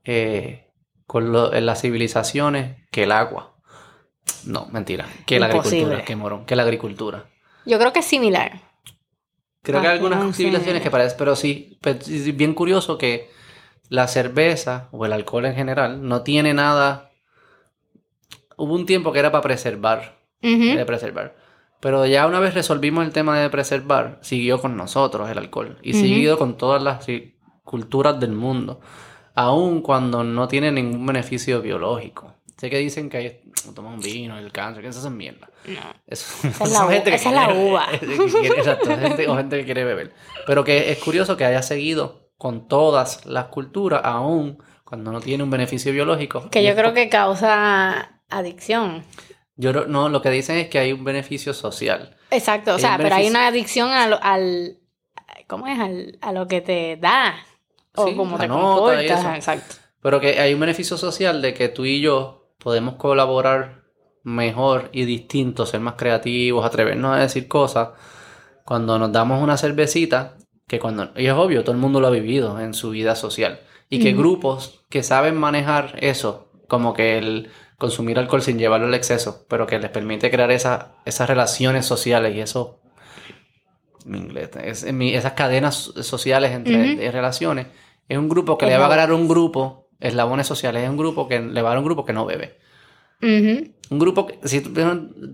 eh, 0.04 0.66
con 1.06 1.32
lo, 1.32 1.54
en 1.54 1.64
las 1.66 1.80
civilizaciones 1.80 2.76
que 2.90 3.04
el 3.04 3.12
agua? 3.12 3.54
No, 4.44 4.66
mentira. 4.72 5.06
Que 5.26 5.38
la 5.38 5.46
agricultura, 5.46 6.04
que 6.04 6.16
morón, 6.16 6.44
que 6.44 6.56
la 6.56 6.64
agricultura. 6.64 7.26
Yo 7.64 7.78
creo 7.78 7.92
que 7.92 8.00
es 8.00 8.06
similar. 8.06 8.60
Creo 9.62 9.80
que 9.80 9.86
hay 9.88 9.94
algunas 9.94 10.36
civilizaciones 10.36 10.82
que 10.82 10.90
parecen, 10.90 11.16
pero 11.16 11.34
sí, 11.34 11.78
pues, 11.80 12.06
es 12.08 12.36
bien 12.36 12.52
curioso 12.52 12.98
que 12.98 13.30
la 13.88 14.08
cerveza 14.08 14.88
o 14.92 15.04
el 15.06 15.12
alcohol 15.12 15.46
en 15.46 15.54
general 15.54 16.06
no 16.06 16.22
tiene 16.22 16.54
nada. 16.54 17.10
Hubo 18.56 18.74
un 18.74 18.86
tiempo 18.86 19.12
que 19.12 19.18
era 19.18 19.32
para 19.32 19.42
preservar, 19.42 20.18
de 20.40 20.84
preservar. 20.86 21.36
Pero 21.80 22.06
ya 22.06 22.26
una 22.26 22.40
vez 22.40 22.54
resolvimos 22.54 23.04
el 23.04 23.12
tema 23.12 23.38
de 23.38 23.50
preservar, 23.50 24.18
siguió 24.22 24.60
con 24.60 24.76
nosotros 24.76 25.28
el 25.28 25.38
alcohol 25.38 25.78
y 25.82 25.92
siguió 25.92 26.38
con 26.38 26.56
todas 26.56 26.82
las 26.82 27.06
culturas 27.62 28.18
del 28.18 28.32
mundo, 28.32 28.80
aun 29.34 29.82
cuando 29.82 30.24
no 30.24 30.48
tiene 30.48 30.72
ningún 30.72 31.04
beneficio 31.04 31.60
biológico. 31.60 32.34
Sé 32.56 32.70
que 32.70 32.78
dicen 32.78 33.10
que 33.10 33.16
hay, 33.16 33.40
un 33.76 34.00
vino, 34.00 34.38
el 34.38 34.52
cáncer, 34.52 34.82
que 34.82 34.88
eso 34.88 35.06
es 35.06 35.12
mierda. 35.12 35.50
No. 35.66 35.80
Eso, 36.06 36.48
esa 36.48 36.64
es 36.64 36.72
la, 36.72 36.86
gente 36.86 37.14
esa 37.14 37.28
es 37.28 37.34
la 37.34 37.52
uva. 37.52 37.88
exacto, 38.56 38.96
gente, 38.96 39.28
o 39.28 39.36
gente 39.36 39.58
que 39.58 39.64
quiere 39.64 39.84
beber. 39.84 40.14
Pero 40.46 40.64
que 40.64 40.90
es 40.92 40.98
curioso 40.98 41.36
que 41.36 41.44
haya 41.44 41.62
seguido 41.62 42.23
con 42.36 42.68
todas 42.68 43.26
las 43.26 43.46
culturas, 43.46 44.02
aún 44.04 44.58
cuando 44.84 45.12
no 45.12 45.20
tiene 45.20 45.42
un 45.42 45.50
beneficio 45.50 45.92
biológico. 45.92 46.50
Que 46.50 46.64
yo 46.64 46.74
creo 46.74 46.92
que 46.94 47.08
causa 47.08 48.20
adicción. 48.28 49.04
Yo 49.56 49.72
no, 49.72 50.08
lo 50.08 50.20
que 50.20 50.30
dicen 50.30 50.58
es 50.58 50.68
que 50.68 50.78
hay 50.78 50.92
un 50.92 51.04
beneficio 51.04 51.54
social. 51.54 52.16
Exacto, 52.30 52.74
o 52.74 52.78
sea, 52.78 52.96
pero 52.96 53.14
hay 53.14 53.28
una 53.28 53.46
adicción 53.46 53.90
al, 53.90 54.18
al 54.20 54.78
¿cómo 55.46 55.66
es? 55.68 55.78
Al, 55.78 56.18
a 56.20 56.32
lo 56.32 56.48
que 56.48 56.60
te 56.60 56.96
da. 56.96 57.34
O 57.94 58.14
como 58.16 58.36
te 58.38 58.48
comportas. 58.48 59.36
Exacto. 59.36 59.76
Pero 60.02 60.20
que 60.20 60.40
hay 60.40 60.52
un 60.52 60.60
beneficio 60.60 60.96
social 60.96 61.40
de 61.40 61.54
que 61.54 61.68
tú 61.68 61.84
y 61.84 62.00
yo 62.00 62.52
podemos 62.58 62.96
colaborar 62.96 63.84
mejor 64.24 64.90
y 64.92 65.04
distinto, 65.04 65.66
ser 65.66 65.80
más 65.80 65.94
creativos, 65.94 66.64
atrevernos 66.64 67.16
a 67.16 67.20
decir 67.20 67.46
cosas 67.46 67.90
cuando 68.64 68.98
nos 68.98 69.12
damos 69.12 69.42
una 69.42 69.56
cervecita, 69.56 70.36
que 70.66 70.78
cuando, 70.78 71.10
y 71.16 71.26
es 71.26 71.32
obvio, 71.32 71.62
todo 71.62 71.72
el 71.72 71.80
mundo 71.80 72.00
lo 72.00 72.06
ha 72.06 72.10
vivido 72.10 72.60
en 72.60 72.74
su 72.74 72.90
vida 72.90 73.16
social, 73.16 73.60
y 73.88 74.00
que 74.00 74.12
grupos 74.12 74.84
que 74.88 75.02
saben 75.02 75.36
manejar 75.36 75.96
eso, 76.00 76.48
como 76.68 76.94
que 76.94 77.18
el 77.18 77.50
consumir 77.78 78.18
alcohol 78.18 78.42
sin 78.42 78.58
llevarlo 78.58 78.86
al 78.86 78.94
exceso, 78.94 79.44
pero 79.48 79.66
que 79.66 79.78
les 79.78 79.90
permite 79.90 80.30
crear 80.30 80.50
esa, 80.50 80.94
esas 81.04 81.28
relaciones 81.28 81.86
sociales 81.86 82.34
y 82.34 82.40
eso, 82.40 82.80
mi 84.04 84.18
inglés, 84.18 84.50
es, 84.62 84.84
esas 84.84 85.32
cadenas 85.32 85.74
sociales 85.74 86.52
entre 86.52 87.10
relaciones, 87.10 87.66
es 88.08 88.18
un 88.18 88.28
grupo 88.28 88.58
que 88.58 88.66
le 88.66 88.76
va 88.78 88.86
a 88.86 88.90
ganar 88.90 89.12
un 89.12 89.28
grupo 89.28 89.84
eslabones 90.00 90.46
sociales. 90.46 90.84
Es 90.84 90.90
un 90.90 90.96
grupo 90.96 91.28
que 91.28 91.40
le 91.40 91.62
va 91.62 91.70
a 91.70 91.72
dar 91.72 91.78
un 91.78 91.84
grupo 91.84 92.04
que 92.04 92.12
no 92.12 92.26
bebe. 92.26 92.58
Un 93.20 93.98
grupo 93.98 94.26
que, 94.26 94.38
si 94.46 94.60
tú 94.60 94.72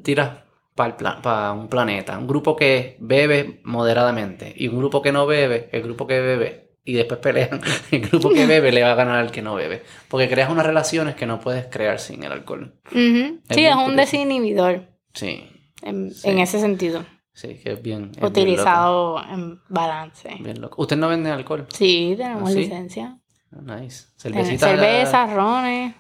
tiras 0.03 0.39
para 0.75 1.53
un 1.53 1.69
planeta, 1.69 2.19
un 2.19 2.27
grupo 2.27 2.57
que 2.57 2.97
bebe 3.01 3.61
moderadamente 3.65 4.53
y 4.57 4.69
un 4.69 4.79
grupo 4.79 5.03
que 5.03 5.13
no 5.13 5.27
bebe, 5.27 5.69
el 5.73 5.83
grupo 5.83 6.07
que 6.07 6.21
bebe 6.21 6.71
y 6.85 6.95
después 6.95 7.21
pelean, 7.21 7.61
el 7.91 8.01
grupo 8.01 8.31
que 8.31 8.47
bebe 8.47 8.73
le 8.73 8.83
va 8.83 8.93
a 8.93 8.95
ganar 8.95 9.19
al 9.19 9.31
que 9.31 9.43
no 9.43 9.55
bebe. 9.55 9.83
Porque 10.09 10.29
creas 10.29 10.51
unas 10.51 10.67
relaciones 10.67 11.15
que 11.15 11.27
no 11.27 11.41
puedes 11.41 11.67
crear 11.67 11.99
sin 11.99 12.23
el 12.25 12.33
alcohol. 12.33 12.75
Sí, 12.91 13.41
es 13.49 13.77
un 13.77 13.97
desinhibidor. 13.97 14.89
Sí. 15.13 15.49
En, 15.83 16.13
ese 16.39 16.61
sentido. 16.61 17.05
Sí, 17.33 17.59
que 17.63 17.73
es 17.73 17.83
bien. 17.83 18.13
Utilizado 18.21 19.23
en 19.23 19.61
balance. 19.69 20.37
Bien 20.41 20.61
loco. 20.61 20.83
¿Usted 20.83 20.97
no 20.97 21.09
vende 21.09 21.31
alcohol? 21.31 21.67
Sí, 21.71 22.15
tenemos 22.17 22.53
licencia. 22.55 23.19
Nice. 23.51 24.07
Cervezas, 24.17 25.33
rones, 25.33 25.95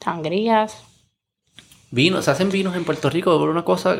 sangrías. 0.00 0.95
Vinos, 1.96 2.26
se 2.26 2.30
hacen 2.30 2.50
vinos 2.50 2.76
en 2.76 2.84
Puerto 2.84 3.08
Rico 3.08 3.38
por 3.38 3.48
una 3.48 3.64
cosa. 3.64 3.96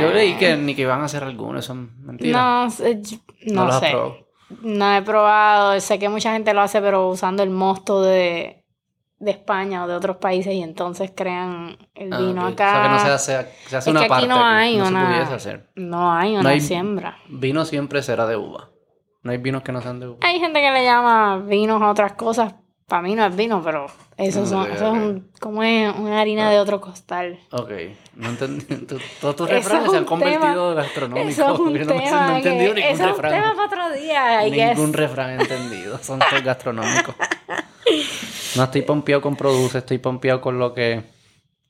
yo 0.00 0.10
leí 0.10 0.34
que 0.34 0.56
ni 0.56 0.74
que 0.74 0.82
iban 0.82 1.00
a 1.00 1.04
hacer 1.04 1.22
algunos, 1.22 1.64
son 1.64 1.92
mentiras. 2.04 2.34
No, 2.34 2.66
no, 3.54 3.64
no 3.66 3.78
sé. 3.78 3.94
No 4.62 4.96
he 4.96 5.02
probado. 5.02 5.78
Sé 5.78 6.00
que 6.00 6.08
mucha 6.08 6.32
gente 6.32 6.52
lo 6.52 6.62
hace, 6.62 6.80
pero 6.80 7.08
usando 7.08 7.44
el 7.44 7.50
mosto 7.50 8.02
de, 8.02 8.64
de 9.20 9.30
España 9.30 9.84
o 9.84 9.86
de 9.86 9.94
otros 9.94 10.16
países 10.16 10.54
y 10.54 10.60
entonces 10.60 11.12
crean 11.14 11.78
el 11.94 12.12
ah, 12.12 12.18
vino 12.18 12.44
acá. 12.44 12.68
O 12.68 12.72
sea, 12.72 12.82
que 12.82 12.88
no 12.88 12.98
se 12.98 13.10
hace, 13.10 13.48
se 13.68 13.76
hace 13.76 13.90
una 13.90 14.08
parte. 14.08 14.26
no 14.26 14.44
hay 14.44 14.80
una. 14.80 15.20
No, 15.20 15.28
se 15.28 15.34
hacer. 15.34 15.70
no 15.76 16.12
hay 16.12 16.36
una 16.36 16.58
siembra. 16.58 17.18
Vino 17.28 17.64
siempre 17.64 18.02
será 18.02 18.26
de 18.26 18.36
uva. 18.36 18.70
No 19.22 19.30
hay 19.30 19.38
vinos 19.38 19.62
que 19.62 19.70
no 19.70 19.80
sean 19.82 20.00
de 20.00 20.08
uva. 20.08 20.18
Hay 20.22 20.40
gente 20.40 20.60
que 20.60 20.70
le 20.72 20.82
llama 20.82 21.38
vinos 21.46 21.80
a 21.80 21.90
otras 21.92 22.14
cosas. 22.14 22.56
Para 22.88 23.02
mí 23.02 23.14
no 23.14 23.24
es 23.24 23.36
vino, 23.36 23.62
pero 23.62 23.86
eso, 24.16 24.46
son, 24.46 24.70
es 24.70 24.80
un, 24.80 25.30
como 25.40 25.60
una 25.60 26.20
harina 26.20 26.50
de 26.50 26.58
otro 26.58 26.80
costal. 26.80 27.38
Ok, 27.50 27.70
no 28.14 28.30
entendí. 28.30 28.64
Todos 29.20 29.36
tus 29.36 29.48
refranes 29.50 29.90
se 29.90 29.96
han 29.98 30.04
convertido 30.04 30.70
en 30.70 30.76
gastronómicos. 30.76 31.30
Eso 31.32 31.54
es 31.54 31.60
un 31.60 31.74
no, 31.74 31.86
tema 31.86 32.28
no, 32.28 32.36
entendido 32.36 32.74
ningún 32.74 32.92
eso 32.92 33.06
refrán. 33.06 33.34
Es 33.34 33.38
un 33.38 33.42
tema 33.42 33.68
para 33.68 33.86
otro 33.86 34.00
día. 34.00 34.74
Ningún 34.74 34.92
refrán 34.92 35.40
entendido. 35.40 35.98
Son 36.02 36.18
todos 36.18 36.42
gastronómicos. 36.42 37.14
No 38.56 38.64
estoy 38.64 38.82
pompeado 38.82 39.20
con 39.20 39.36
Produce, 39.36 39.78
estoy 39.78 39.98
pompeado 39.98 40.40
con 40.40 40.58
lo 40.58 40.72
que. 40.72 41.02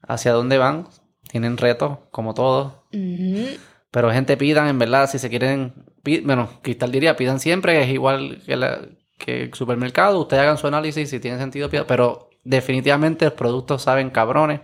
hacia 0.02 0.32
dónde 0.32 0.58
van. 0.58 0.88
Tienen 1.28 1.56
retos, 1.56 1.98
como 2.12 2.34
todos. 2.34 2.74
Pero 3.90 4.12
gente 4.12 4.36
pidan, 4.36 4.68
en 4.68 4.78
verdad, 4.78 5.10
si 5.10 5.18
se 5.18 5.28
quieren 5.28 5.72
bueno, 6.24 6.48
Cristal 6.62 6.92
diría, 6.92 7.16
pidan 7.16 7.40
siempre, 7.40 7.82
es 7.82 7.88
igual 7.88 8.42
que, 9.18 9.42
el 9.42 9.54
supermercado, 9.54 10.20
ustedes 10.20 10.42
hagan 10.42 10.58
su 10.58 10.66
análisis, 10.66 11.10
si 11.10 11.20
tiene 11.20 11.38
sentido, 11.38 11.68
pero 11.86 12.30
definitivamente 12.46 13.24
los 13.24 13.34
productos 13.34 13.82
saben 13.82 14.10
cabrones, 14.10 14.60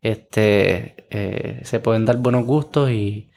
este, 0.00 1.06
eh, 1.10 1.60
se 1.64 1.80
pueden 1.80 2.04
dar 2.04 2.18
buenos 2.18 2.44
gustos 2.44 2.90
y, 2.90 3.30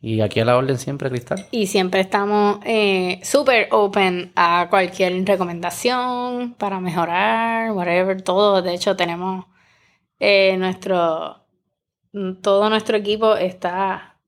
y 0.00 0.22
aquí 0.22 0.40
a 0.40 0.44
la 0.44 0.56
orden 0.56 0.78
siempre, 0.78 1.10
Cristal. 1.10 1.46
Y 1.50 1.66
siempre 1.66 2.00
estamos 2.00 2.58
eh, 2.64 3.20
súper 3.22 3.68
open 3.70 4.32
a 4.34 4.68
cualquier 4.70 5.24
recomendación 5.26 6.54
para 6.54 6.80
mejorar, 6.80 7.72
whatever, 7.72 8.22
todo. 8.22 8.62
De 8.62 8.74
hecho, 8.74 8.96
tenemos 8.96 9.44
eh, 10.18 10.56
nuestro, 10.56 11.44
todo 12.40 12.70
nuestro 12.70 12.96
equipo 12.96 13.36
está 13.36 14.18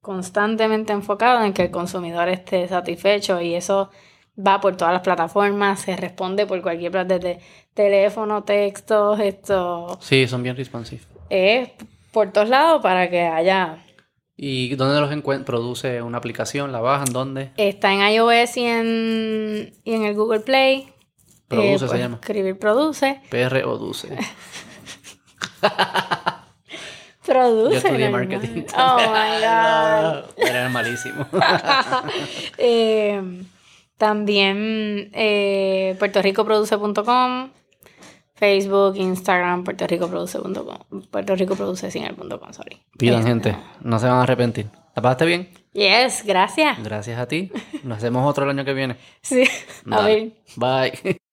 constantemente 0.00 0.92
enfocado 0.92 1.44
en 1.44 1.52
que 1.52 1.62
el 1.62 1.70
consumidor 1.70 2.28
esté 2.28 2.66
satisfecho 2.66 3.40
y 3.40 3.54
eso 3.54 3.90
va 4.38 4.60
por 4.60 4.76
todas 4.76 4.92
las 4.92 5.02
plataformas, 5.02 5.80
se 5.80 5.96
responde 5.96 6.46
por 6.46 6.60
cualquier 6.62 6.92
plataforma, 6.92 7.18
desde 7.18 7.40
teléfono, 7.76 8.42
textos, 8.42 9.20
esto... 9.20 9.98
Sí, 10.00 10.26
son 10.26 10.42
bien 10.42 10.56
responsive. 10.56 11.02
Es 11.28 11.68
por 12.10 12.32
todos 12.32 12.48
lados 12.48 12.82
para 12.82 13.08
que 13.08 13.20
haya... 13.20 13.84
¿Y 14.38 14.74
dónde 14.74 15.00
los? 15.00 15.44
¿Produce 15.44 16.02
una 16.02 16.18
aplicación? 16.18 16.72
¿La 16.72 16.80
bajan? 16.80 17.12
¿Dónde? 17.12 17.52
Está 17.56 17.92
en 17.92 18.00
iOS 18.00 18.56
y 18.56 18.64
en, 18.64 19.72
y 19.84 19.94
en 19.94 20.04
el 20.04 20.14
Google 20.14 20.40
Play. 20.40 20.92
Produce 21.48 21.88
se 21.88 21.98
llama. 21.98 22.18
Escribir 22.20 22.58
produce. 22.58 23.20
PR 23.30 23.64
o 23.64 23.78
Duce. 23.78 24.16
Produce. 27.24 27.72
Yo 27.72 27.78
estudié 27.78 28.10
marketing. 28.10 28.64
Oh 28.76 28.96
my 28.98 29.40
God. 29.40 30.24
Era 30.36 30.68
malísimo. 30.68 31.26
eh, 32.58 33.22
también 33.96 35.10
eh, 35.14 35.96
puertoricoproduce.com, 35.98 37.50
Facebook, 38.36 38.96
Instagram, 38.96 39.64
puertoricoproduce.com, 39.64 41.02
puertoricoproduce.com, 41.10 42.52
sorry. 42.52 42.82
Pidan, 42.98 43.20
este, 43.20 43.30
gente, 43.30 43.56
no 43.80 43.98
se 43.98 44.06
van 44.06 44.16
a 44.16 44.22
arrepentir. 44.22 44.66
¿La 44.94 45.02
pasaste 45.02 45.26
bien? 45.26 45.50
Yes, 45.72 46.22
gracias. 46.24 46.82
Gracias 46.82 47.18
a 47.18 47.26
ti. 47.26 47.50
Nos 47.82 47.98
hacemos 47.98 48.28
otro 48.28 48.44
el 48.44 48.50
año 48.50 48.64
que 48.64 48.72
viene. 48.72 48.96
Sí, 49.20 49.44
a 49.90 50.02
ver. 50.02 50.32
Bye. 50.56 51.18